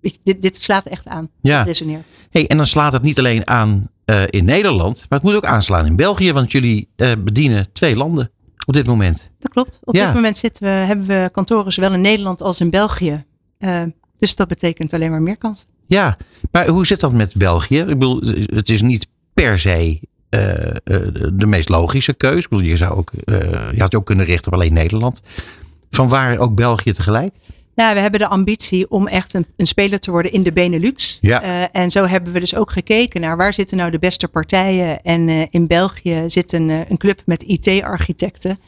ik- 0.01 0.19
dit, 0.25 0.43
dit 0.43 0.59
slaat 0.59 0.87
echt 0.87 1.09
aan. 1.09 1.29
Ja. 1.41 1.67
Hey, 2.31 2.47
en 2.47 2.57
dan 2.57 2.67
slaat 2.67 2.93
het 2.93 3.03
niet 3.03 3.19
alleen 3.19 3.47
aan 3.49 3.83
eh, 4.05 4.23
in 4.31 4.45
Nederland, 4.45 5.07
maar 5.09 5.19
het 5.19 5.29
moet 5.29 5.37
ook 5.37 5.47
aanslaan 5.47 5.87
in 5.87 5.97
België, 5.97 6.33
want 6.33 6.53
jullie 6.53 6.89
eh, 6.97 7.13
bedienen 7.19 7.73
twee 7.73 7.97
landen 7.97 8.31
op 8.67 8.75
dit 8.75 8.87
moment. 8.87 9.31
Dat 9.39 9.53
klopt. 9.53 9.81
Op 9.85 9.95
Ja. 9.95 10.05
dit 10.07 10.15
moment 10.15 10.37
zitten 10.37 10.65
we, 10.65 10.69
hebben 10.71 11.07
we 11.07 11.31
kantoren 11.33 11.73
zowel 11.73 11.93
in 11.93 12.01
Nederland 12.01 12.41
als 12.41 12.61
in 12.61 12.71
België. 12.71 13.25
Uh, 13.59 13.83
dus 14.19 14.37
dat 14.37 14.49
betekent 14.49 14.93
alleen 14.93 15.11
maar 15.11 15.23
meer 15.23 15.37
kans. 15.37 15.67
Ja, 15.87 16.17
maar 16.51 16.67
hoe 16.69 16.87
zit 16.87 17.01
dat 17.01 17.13
met 17.13 17.35
België? 17.37 17.79
Ik 17.79 17.87
bedoel, 17.87 18.21
het 18.47 18.69
is 18.69 18.83
niet 18.83 19.07
per 19.35 19.59
se 19.59 20.01
eh, 20.29 20.71
eh, 20.71 20.77
de 21.33 21.47
meest 21.47 21.69
logische 21.69 22.13
keus. 22.15 22.45
Ik 22.45 22.49
bedoel, 22.49 22.65
je, 22.65 22.77
zou 22.77 22.97
ook, 22.97 23.11
eh, 23.13 23.39
je 23.73 23.81
had 23.81 23.91
je 23.93 23.97
ook 23.97 24.07
kunnen 24.07 24.25
richten 24.25 24.53
op 24.53 24.59
alleen 24.59 24.73
Nederland. 24.73 25.23
Van 25.91 26.09
waar 26.09 26.39
ook 26.39 26.55
België 26.55 26.93
tegelijk? 26.93 27.35
Nou, 27.75 27.95
we 27.95 28.01
hebben 28.01 28.21
de 28.21 28.29
ambitie 28.29 28.91
om 28.91 29.07
echt 29.07 29.35
een, 29.35 29.47
een 29.57 29.67
speler 29.67 29.99
te 29.99 30.11
worden 30.11 30.33
in 30.33 30.43
de 30.43 30.53
Benelux. 30.53 31.19
Ja. 31.21 31.45
Uh, 31.45 31.65
en 31.73 31.91
zo 31.91 32.07
hebben 32.07 32.33
we 32.33 32.41
dus 32.41 32.55
ook 32.55 32.71
gekeken 32.71 33.21
naar 33.21 33.37
waar 33.37 33.55
zitten 33.55 33.77
nou 33.77 33.91
de 33.91 33.99
beste 33.99 34.29
partijen. 34.29 35.03
En 35.03 35.29
uh, 35.29 35.43
in 35.51 35.67
België 35.67 36.23
zit 36.27 36.53
een, 36.53 36.69
uh, 36.69 36.81
een 36.89 36.97
club 36.97 37.23
met 37.27 37.43
IT-architecten. 37.43 38.59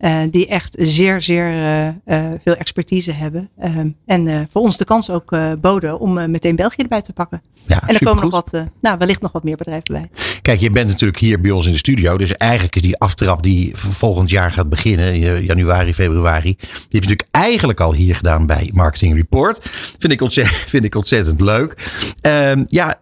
Uh, 0.00 0.20
die 0.30 0.46
echt 0.46 0.76
zeer, 0.80 1.22
zeer 1.22 1.52
uh, 1.52 1.86
uh, 1.86 2.30
veel 2.42 2.54
expertise 2.54 3.12
hebben. 3.12 3.48
Um, 3.64 3.96
en 4.06 4.48
voor 4.50 4.62
ons 4.62 4.76
de 4.76 4.84
kans 4.84 5.10
ook 5.10 5.36
boden 5.60 5.98
om 5.98 6.30
meteen 6.30 6.56
België 6.56 6.82
erbij 6.82 7.02
te 7.02 7.12
pakken. 7.12 7.42
Ja, 7.66 7.88
en 7.88 7.94
er 7.94 8.04
komen 8.04 8.22
nog 8.22 8.32
wat, 8.32 8.64
nou, 8.80 8.98
wellicht 8.98 9.20
nog 9.20 9.32
wat 9.32 9.44
meer 9.44 9.56
bedrijven 9.56 9.94
bij. 9.94 10.10
Kijk, 10.42 10.60
je 10.60 10.70
bent 10.70 10.88
natuurlijk 10.88 11.18
hier 11.18 11.40
bij 11.40 11.50
ons 11.50 11.66
in 11.66 11.72
de 11.72 11.78
studio. 11.78 12.18
Dus 12.18 12.32
eigenlijk 12.32 12.76
is 12.76 12.82
die 12.82 12.98
aftrap 12.98 13.42
die 13.42 13.70
volgend 13.76 14.30
jaar 14.30 14.52
gaat 14.52 14.68
beginnen, 14.68 15.14
in 15.14 15.44
januari, 15.44 15.94
februari. 15.94 16.56
Die 16.56 16.68
heb 16.68 16.88
je 16.88 17.00
natuurlijk 17.00 17.28
eigenlijk 17.30 17.80
al 17.80 17.94
hier 17.94 18.14
gedaan 18.14 18.46
bij 18.46 18.70
Marketing 18.74 19.14
Report. 19.14 19.60
Vind 19.98 20.12
ik 20.12 20.20
ontzettend, 20.20 20.56
vind 20.74 20.84
ik 20.84 20.94
ontzettend 20.94 21.40
leuk. 21.40 21.90
Um, 22.26 22.64
ja, 22.66 23.00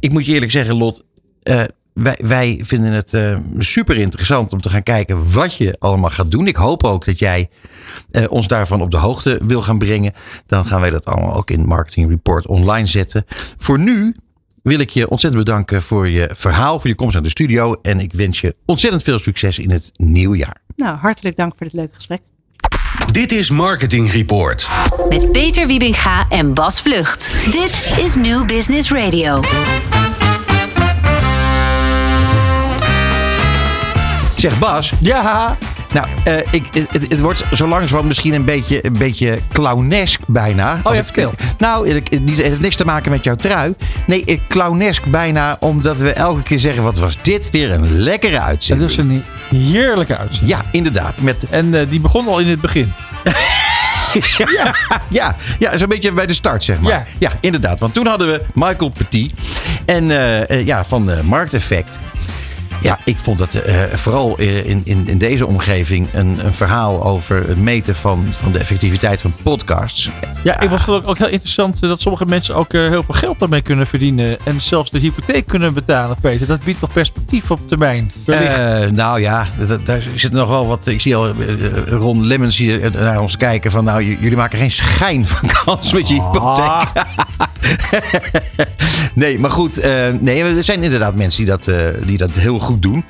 ik 0.00 0.12
moet 0.12 0.26
je 0.26 0.32
eerlijk 0.32 0.52
zeggen, 0.52 0.76
Lot. 0.76 1.04
Uh, 1.42 1.62
wij, 2.02 2.18
wij, 2.22 2.60
vinden 2.62 2.92
het 2.92 3.12
uh, 3.12 3.38
super 3.58 3.96
interessant 3.96 4.52
om 4.52 4.60
te 4.60 4.70
gaan 4.70 4.82
kijken 4.82 5.32
wat 5.32 5.54
je 5.54 5.74
allemaal 5.78 6.10
gaat 6.10 6.30
doen. 6.30 6.46
Ik 6.46 6.56
hoop 6.56 6.84
ook 6.84 7.04
dat 7.04 7.18
jij 7.18 7.48
uh, 8.10 8.24
ons 8.28 8.46
daarvan 8.48 8.80
op 8.80 8.90
de 8.90 8.96
hoogte 8.96 9.40
wil 9.42 9.62
gaan 9.62 9.78
brengen. 9.78 10.12
Dan 10.46 10.64
gaan 10.64 10.80
wij 10.80 10.90
dat 10.90 11.04
allemaal 11.04 11.34
ook 11.34 11.50
in 11.50 11.66
Marketing 11.66 12.08
Report 12.08 12.46
online 12.46 12.86
zetten. 12.86 13.24
Voor 13.58 13.78
nu 13.78 14.14
wil 14.62 14.78
ik 14.78 14.90
je 14.90 15.08
ontzettend 15.08 15.44
bedanken 15.44 15.82
voor 15.82 16.08
je 16.08 16.30
verhaal, 16.36 16.80
voor 16.80 16.88
je 16.90 16.96
komst 16.96 17.14
naar 17.14 17.22
de 17.22 17.28
studio. 17.28 17.72
En 17.82 18.00
ik 18.00 18.12
wens 18.12 18.40
je 18.40 18.56
ontzettend 18.66 19.02
veel 19.02 19.18
succes 19.18 19.58
in 19.58 19.70
het 19.70 19.90
nieuwe 19.96 20.36
jaar. 20.36 20.60
Nou, 20.76 20.96
hartelijk 20.96 21.36
dank 21.36 21.52
voor 21.56 21.66
dit 21.66 21.74
leuke 21.74 21.94
gesprek. 21.94 22.20
Dit 23.10 23.32
is 23.32 23.50
Marketing 23.50 24.10
Report. 24.10 24.68
Met 25.08 25.32
Peter 25.32 25.66
Wiebinga 25.66 26.28
en 26.28 26.54
Bas 26.54 26.80
Vlucht. 26.80 27.32
Dit 27.50 27.92
is 27.96 28.14
New 28.14 28.46
Business 28.46 28.90
Radio. 28.90 29.40
Zeg 34.40 34.58
Bas. 34.58 34.92
Ja. 35.00 35.56
Nou, 35.92 36.06
uh, 36.28 36.36
ik, 36.50 36.64
het, 36.72 37.08
het, 37.08 37.20
wordt 37.20 37.44
zo 37.52 37.66
langzamerhand 37.66 38.04
misschien 38.06 38.34
een 38.34 38.44
beetje, 38.44 38.86
een 38.86 38.98
beetje 38.98 39.38
clownesk 39.52 40.20
bijna. 40.26 40.80
Oh 40.82 40.94
ja, 40.94 41.04
vertel. 41.04 41.32
Nou, 41.58 41.94
het, 41.94 42.08
heeft 42.36 42.60
niks 42.60 42.76
te 42.76 42.84
maken 42.84 43.10
met 43.10 43.24
jouw 43.24 43.34
trui. 43.34 43.74
Nee, 44.06 44.24
ik 44.24 44.40
clownesk 44.48 45.04
bijna 45.04 45.56
omdat 45.60 46.00
we 46.00 46.12
elke 46.12 46.42
keer 46.42 46.58
zeggen... 46.58 46.82
wat 46.82 46.98
was 46.98 47.16
dit 47.22 47.50
weer 47.50 47.72
een 47.72 47.98
lekkere 47.98 48.40
uitzending. 48.40 48.90
Het 48.90 48.98
is 48.98 49.04
een 49.04 49.24
heerlijke 49.48 50.16
uitzending. 50.16 50.50
Ja, 50.50 50.64
inderdaad. 50.70 51.20
Met... 51.20 51.46
En 51.50 51.74
uh, 51.74 51.80
die 51.88 52.00
begon 52.00 52.28
al 52.28 52.38
in 52.38 52.48
het 52.48 52.60
begin. 52.60 52.92
ja, 54.56 54.74
ja, 55.08 55.36
ja 55.58 55.78
zo'n 55.78 55.88
beetje 55.88 56.12
bij 56.12 56.26
de 56.26 56.34
start, 56.34 56.64
zeg 56.64 56.80
maar. 56.80 56.92
Ja. 56.92 57.04
ja, 57.18 57.32
inderdaad. 57.40 57.80
Want 57.80 57.94
toen 57.94 58.06
hadden 58.06 58.26
we 58.28 58.44
Michael 58.54 58.90
Petit 58.90 59.32
en, 59.86 60.04
uh, 60.04 60.66
ja, 60.66 60.84
van 60.84 61.10
Markteffect... 61.24 61.98
Ja, 62.80 62.98
ik 63.04 63.18
vond 63.18 63.38
het 63.38 63.54
uh, 63.66 63.82
vooral 63.92 64.38
in, 64.38 64.80
in, 64.84 65.08
in 65.08 65.18
deze 65.18 65.46
omgeving 65.46 66.08
een, 66.12 66.44
een, 66.44 66.54
verhaal 66.54 67.04
over 67.04 67.48
het 67.48 67.58
meten 67.58 67.96
van, 67.96 68.26
van 68.30 68.52
de 68.52 68.58
effectiviteit 68.58 69.20
van 69.20 69.34
podcasts. 69.42 70.10
Ja, 70.44 70.60
ik 70.60 70.68
vond 70.68 70.86
het 70.86 71.06
ook 71.06 71.18
heel 71.18 71.28
interessant 71.28 71.80
dat 71.80 72.00
sommige 72.00 72.24
mensen 72.26 72.54
ook 72.54 72.72
uh, 72.72 72.88
heel 72.88 73.02
veel 73.02 73.14
geld 73.14 73.38
daarmee 73.38 73.62
kunnen 73.62 73.86
verdienen. 73.86 74.38
En 74.44 74.60
zelfs 74.60 74.90
de 74.90 74.98
hypotheek 74.98 75.46
kunnen 75.46 75.74
betalen, 75.74 76.16
Peter. 76.20 76.46
Dat 76.46 76.64
biedt 76.64 76.80
toch 76.80 76.92
perspectief 76.92 77.50
op 77.50 77.68
termijn? 77.68 78.12
Uh, 78.26 78.36
nou 78.90 79.20
ja, 79.20 79.46
daar 79.84 80.02
zit 80.14 80.32
nog 80.32 80.48
wel 80.48 80.66
wat. 80.66 80.86
Ik 80.86 81.00
zie 81.00 81.16
al 81.16 81.32
Ron 81.86 82.26
Lemmens 82.26 82.56
hier 82.56 82.90
naar 82.92 83.20
ons 83.20 83.36
kijken 83.36 83.70
van 83.70 83.84
nou, 83.84 84.04
jullie 84.04 84.36
maken 84.36 84.58
geen 84.58 84.70
schijn 84.70 85.26
van 85.26 85.50
kans 85.64 85.92
met 85.92 86.08
je 86.08 86.14
hypotheek. 86.14 86.64
Ah. 86.64 86.86
nee, 89.14 89.38
maar 89.38 89.50
goed. 89.50 89.84
Uh, 89.84 90.08
nee, 90.20 90.42
er 90.42 90.64
zijn 90.64 90.82
inderdaad 90.82 91.14
mensen 91.14 91.44
die 91.44 91.50
dat, 91.50 91.68
uh, 91.68 91.76
die 92.04 92.18
dat 92.18 92.30
heel 92.30 92.58
goed 92.58 92.82
doen. 92.82 93.04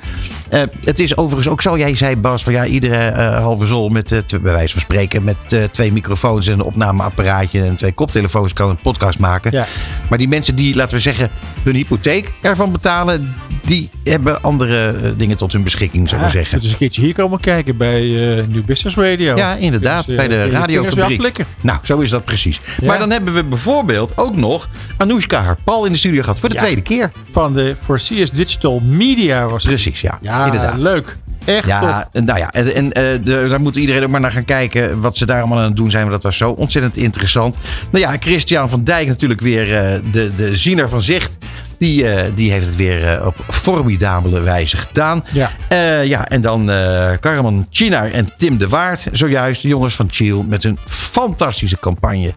Uh, 0.53 0.61
het 0.83 0.99
is 0.99 1.17
overigens 1.17 1.47
ook 1.47 1.61
zo, 1.61 1.77
jij 1.77 1.95
zei 1.95 2.15
Bas, 2.15 2.43
van 2.43 2.53
ja, 2.53 2.65
iedere 2.65 3.21
halve 3.21 3.65
zol 3.65 3.89
met, 3.89 4.09
bij 4.29 4.53
wijze 4.53 4.73
van 4.73 4.81
spreken, 4.81 5.23
met 5.23 5.71
twee 5.71 5.91
microfoons 5.91 6.47
en 6.47 6.53
een 6.53 6.61
opnameapparaatje 6.61 7.63
en 7.63 7.75
twee 7.75 7.93
koptelefoons 7.93 8.53
kan 8.53 8.69
een 8.69 8.81
podcast 8.81 9.19
maken. 9.19 9.51
Ja. 9.51 9.67
Maar 10.09 10.17
die 10.17 10.27
mensen 10.27 10.55
die, 10.55 10.75
laten 10.75 10.95
we 10.95 11.01
zeggen, 11.01 11.29
hun 11.63 11.75
hypotheek 11.75 12.31
ervan 12.41 12.71
betalen, 12.71 13.35
die 13.71 13.89
hebben 14.03 14.41
andere 14.41 15.13
dingen 15.17 15.37
tot 15.37 15.51
hun 15.51 15.63
beschikking, 15.63 16.09
zou 16.09 16.21
ik 16.21 16.27
ja, 16.27 16.33
zeggen. 16.33 16.61
Dus 16.61 16.71
een 16.71 16.77
keertje 16.77 17.01
hier 17.01 17.13
komen 17.13 17.39
kijken 17.39 17.77
bij 17.77 18.01
New 18.49 18.65
Business 18.65 18.97
Radio. 18.97 19.35
Ja, 19.35 19.55
inderdaad, 19.55 20.07
dus, 20.07 20.15
bij 20.15 20.27
de 20.27 20.49
radiofabriek. 20.49 21.45
Nou, 21.61 21.79
zo 21.83 21.99
is 21.99 22.09
dat 22.09 22.23
precies. 22.23 22.59
Ja. 22.79 22.87
Maar 22.87 22.99
dan 22.99 23.09
hebben 23.09 23.33
we 23.33 23.43
bijvoorbeeld 23.43 24.17
ook 24.17 24.35
nog 24.35 24.69
Anoushka 24.97 25.41
Harpal 25.41 25.85
in 25.85 25.91
de 25.91 25.97
studio 25.97 26.21
gehad 26.21 26.39
voor 26.39 26.49
de 26.49 26.55
tweede 26.55 26.81
keer. 26.81 27.11
Van 27.31 27.53
de 27.53 27.75
for 27.81 27.97
CS 27.97 28.31
Digital 28.31 28.79
Media 28.79 29.47
was 29.47 29.63
het. 29.63 29.71
Precies, 29.71 30.01
ja. 30.01 30.19
Ja, 30.21 30.45
inderdaad. 30.45 30.79
leuk. 30.79 31.17
Echt 31.45 31.67
ja, 31.67 32.09
tof. 32.11 32.23
nou 32.23 32.39
ja, 32.39 32.51
en, 32.51 32.73
en 32.75 32.85
uh, 32.85 32.91
de, 33.25 33.45
daar 33.49 33.61
moet 33.61 33.75
iedereen 33.75 34.03
ook 34.03 34.09
maar 34.09 34.21
naar 34.21 34.31
gaan 34.31 34.45
kijken 34.45 35.01
wat 35.01 35.17
ze 35.17 35.25
daar 35.25 35.39
allemaal 35.39 35.57
aan 35.57 35.63
het 35.63 35.75
doen 35.75 35.91
zijn. 35.91 36.03
Maar 36.03 36.11
dat 36.11 36.23
was 36.23 36.37
zo 36.37 36.51
ontzettend 36.51 36.97
interessant. 36.97 37.57
Nou 37.91 38.05
ja, 38.05 38.15
Christian 38.19 38.69
van 38.69 38.83
Dijk 38.83 39.07
natuurlijk 39.07 39.41
weer 39.41 39.67
uh, 39.67 40.11
de, 40.11 40.31
de 40.35 40.55
ziener 40.55 40.89
van 40.89 41.01
zicht 41.01 41.37
Die, 41.81 42.07
eh, 42.07 42.31
die 42.35 42.51
heeft 42.51 42.65
het 42.65 42.75
weer 42.75 43.07
eh, 43.07 43.25
op 43.25 43.35
formidabele 43.49 44.39
wijze 44.39 44.77
gedaan. 44.77 45.23
Ja. 45.31 45.51
Eh, 45.67 46.05
ja, 46.05 46.27
en 46.27 46.41
dan 46.41 46.71
Carmen 47.19 47.67
Chinar 47.69 48.11
en 48.11 48.33
Tim 48.37 48.57
de 48.57 48.67
Waard. 48.67 49.07
Zojuist 49.11 49.61
de 49.61 49.67
jongens 49.67 49.95
van 49.95 50.07
Chiel 50.11 50.43
met 50.43 50.63
hun 50.63 50.77
fantastische 50.85 51.79
campagne. 51.79 52.33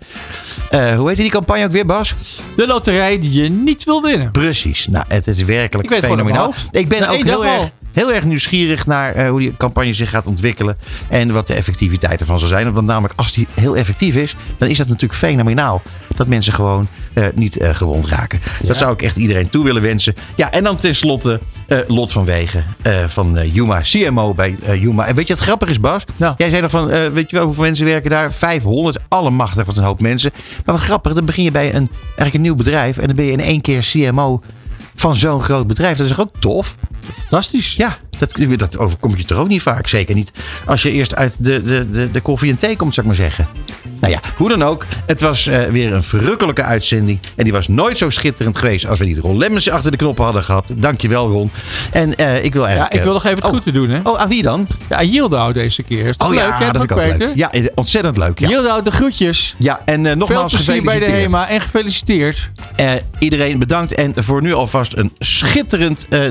Hoe 0.96 1.08
heet 1.08 1.16
die 1.16 1.30
campagne 1.30 1.64
ook 1.64 1.70
weer, 1.70 1.86
Bas? 1.86 2.14
De 2.56 2.66
loterij 2.66 3.18
die 3.18 3.42
je 3.42 3.48
niet 3.48 3.84
wil 3.84 4.02
winnen. 4.02 4.30
Precies. 4.30 4.86
Nou, 4.86 5.04
het 5.08 5.26
is 5.26 5.42
werkelijk 5.42 5.90
Ik 5.92 6.00
weet 6.00 6.10
fenomenaal. 6.10 6.54
Ik 6.70 6.88
ben 6.88 7.08
ook 7.08 7.24
heel 7.24 7.44
erg, 7.46 7.58
al. 7.58 7.70
Heel 7.94 8.12
erg 8.12 8.24
nieuwsgierig 8.24 8.86
naar 8.86 9.14
eh, 9.14 9.28
hoe 9.28 9.40
die 9.40 9.56
campagne 9.56 9.92
zich 9.92 10.10
gaat 10.10 10.26
ontwikkelen. 10.26 10.76
En 11.08 11.32
wat 11.32 11.46
de 11.46 11.54
effectiviteit 11.54 12.20
ervan 12.20 12.38
zal 12.38 12.48
zijn. 12.48 12.72
Want 12.72 12.86
namelijk, 12.86 13.14
als 13.16 13.32
die 13.32 13.46
heel 13.54 13.76
effectief 13.76 14.14
is, 14.14 14.36
dan 14.58 14.68
is 14.68 14.78
dat 14.78 14.86
natuurlijk 14.86 15.18
fenomenaal. 15.18 15.82
Dat 16.16 16.28
mensen 16.28 16.52
gewoon 16.52 16.88
eh, 17.14 17.24
niet 17.34 17.58
eh, 17.58 17.74
gewond 17.74 18.06
raken. 18.06 18.40
Dat 18.62 18.76
zou 18.76 18.92
ik 18.92 19.02
echt 19.02 19.16
iedereen 19.16 19.48
toe 19.48 19.64
willen 19.64 19.82
wensen. 19.82 20.14
Ja, 20.36 20.50
en 20.50 20.64
dan 20.64 20.76
tenslotte 20.76 21.40
Lot 21.86 22.12
van 22.12 22.24
Wegen 22.24 22.64
van 23.06 23.38
Juma, 23.52 23.80
CMO 23.80 24.34
bij 24.34 24.56
Juma. 24.80 25.06
En 25.06 25.14
weet 25.14 25.28
je 25.28 25.34
wat 25.34 25.42
grappig 25.42 25.68
is, 25.68 25.80
Bas? 25.80 26.04
Nou. 26.16 26.34
Jij 26.36 26.50
zei 26.50 26.62
nog 26.62 26.70
van, 26.70 26.86
weet 27.12 27.30
je 27.30 27.36
wel 27.36 27.44
hoeveel 27.44 27.64
mensen 27.64 27.84
werken 27.84 28.10
daar? 28.10 28.32
500, 28.32 28.98
allemachtig, 29.08 29.64
wat 29.64 29.76
een 29.76 29.82
hoop 29.82 30.00
mensen. 30.00 30.30
Maar 30.64 30.74
wat 30.74 30.84
grappig, 30.84 31.12
dan 31.12 31.24
begin 31.24 31.44
je 31.44 31.50
bij 31.50 31.74
een, 31.74 31.90
eigenlijk 32.06 32.34
een 32.34 32.40
nieuw 32.40 32.54
bedrijf. 32.54 32.98
En 32.98 33.06
dan 33.06 33.16
ben 33.16 33.24
je 33.24 33.32
in 33.32 33.40
één 33.40 33.60
keer 33.60 33.80
CMO 33.80 34.40
van 34.94 35.16
zo'n 35.16 35.42
groot 35.42 35.66
bedrijf. 35.66 35.96
Dat 35.96 36.06
is 36.06 36.16
toch 36.16 36.26
ook 36.26 36.40
tof? 36.40 36.76
Fantastisch. 37.20 37.74
Ja, 37.76 37.98
dat, 38.18 38.35
dat 38.56 38.78
overkomt 38.78 39.18
je 39.18 39.24
toch 39.24 39.39
ook 39.39 39.48
niet 39.48 39.62
vaak. 39.62 39.86
Zeker 39.86 40.14
niet 40.14 40.32
als 40.64 40.82
je 40.82 40.90
eerst 40.90 41.14
uit 41.14 41.36
de, 41.39 41.62
de, 41.62 41.90
de, 41.90 42.10
de 42.10 42.20
koffie 42.20 42.51
en 42.51 42.56
thee 42.56 42.76
komt, 42.76 42.94
zou 42.94 43.06
ik 43.06 43.16
maar 43.16 43.26
zeggen. 43.26 43.48
Nou 44.01 44.12
ja, 44.12 44.20
hoe 44.36 44.48
dan 44.48 44.62
ook. 44.62 44.86
Het 45.06 45.20
was 45.20 45.47
eh, 45.47 45.62
weer 45.64 45.93
een 45.93 46.02
verrukkelijke 46.02 46.62
uitzending. 46.62 47.18
En 47.35 47.44
die 47.44 47.52
was 47.52 47.68
nooit 47.68 47.98
zo 47.98 48.10
schitterend 48.10 48.56
geweest 48.56 48.86
als 48.86 48.98
we 48.98 49.05
niet 49.05 49.18
Ron 49.18 49.39
Lemmens 49.39 49.70
achter 49.70 49.90
de 49.90 49.97
knoppen 49.97 50.24
hadden 50.24 50.43
gehad. 50.44 50.74
Dankjewel, 50.76 51.31
Ron. 51.31 51.51
En 51.93 52.16
eh, 52.16 52.44
ik 52.44 52.52
wil 52.52 52.62
Ja, 52.62 52.68
eigenlijk... 52.68 52.97
ik 52.97 53.02
wil 53.02 53.12
nog 53.12 53.24
even 53.24 53.36
het 53.36 53.44
oh, 53.44 53.51
goed 53.51 53.62
te 53.62 53.72
doen, 53.72 53.90
hè? 53.90 54.01
Oh, 54.02 54.18
aan 54.18 54.28
wie 54.28 54.43
dan? 54.43 54.66
Ja, 54.89 55.02
Yieldau 55.02 55.52
deze 55.52 55.82
keer. 55.82 56.06
Is 56.06 56.16
toch 56.16 56.28
oh 56.28 56.35
leuk? 56.35 56.43
ja, 56.43 56.59
dat 56.59 56.70
vind 56.70 56.90
ik 56.90 56.93
ook 56.93 57.18
leuk. 57.18 57.31
Ja, 57.35 57.52
eh, 57.52 57.64
ontzettend 57.74 58.16
leuk. 58.16 58.39
Ja, 58.39 58.48
Yieldau, 58.48 58.82
de 58.82 58.90
groetjes. 58.90 59.55
ja 59.59 59.82
en 59.85 60.01
eh, 60.01 60.06
Veel 60.06 60.16
nogmaals 60.16 60.52
plezier 60.52 60.82
bij 60.82 60.98
de 60.98 61.05
gefeliciteerd. 61.05 61.31
HEMA 61.31 61.48
en 61.48 61.60
gefeliciteerd. 61.60 62.51
Eh, 62.76 62.93
iedereen 63.18 63.59
bedankt 63.59 63.94
en 63.94 64.12
voor 64.16 64.43
nu 64.43 64.52
alvast 64.52 64.97
een 64.97 65.12
schitterend 65.18 66.09
eh, 66.09 66.31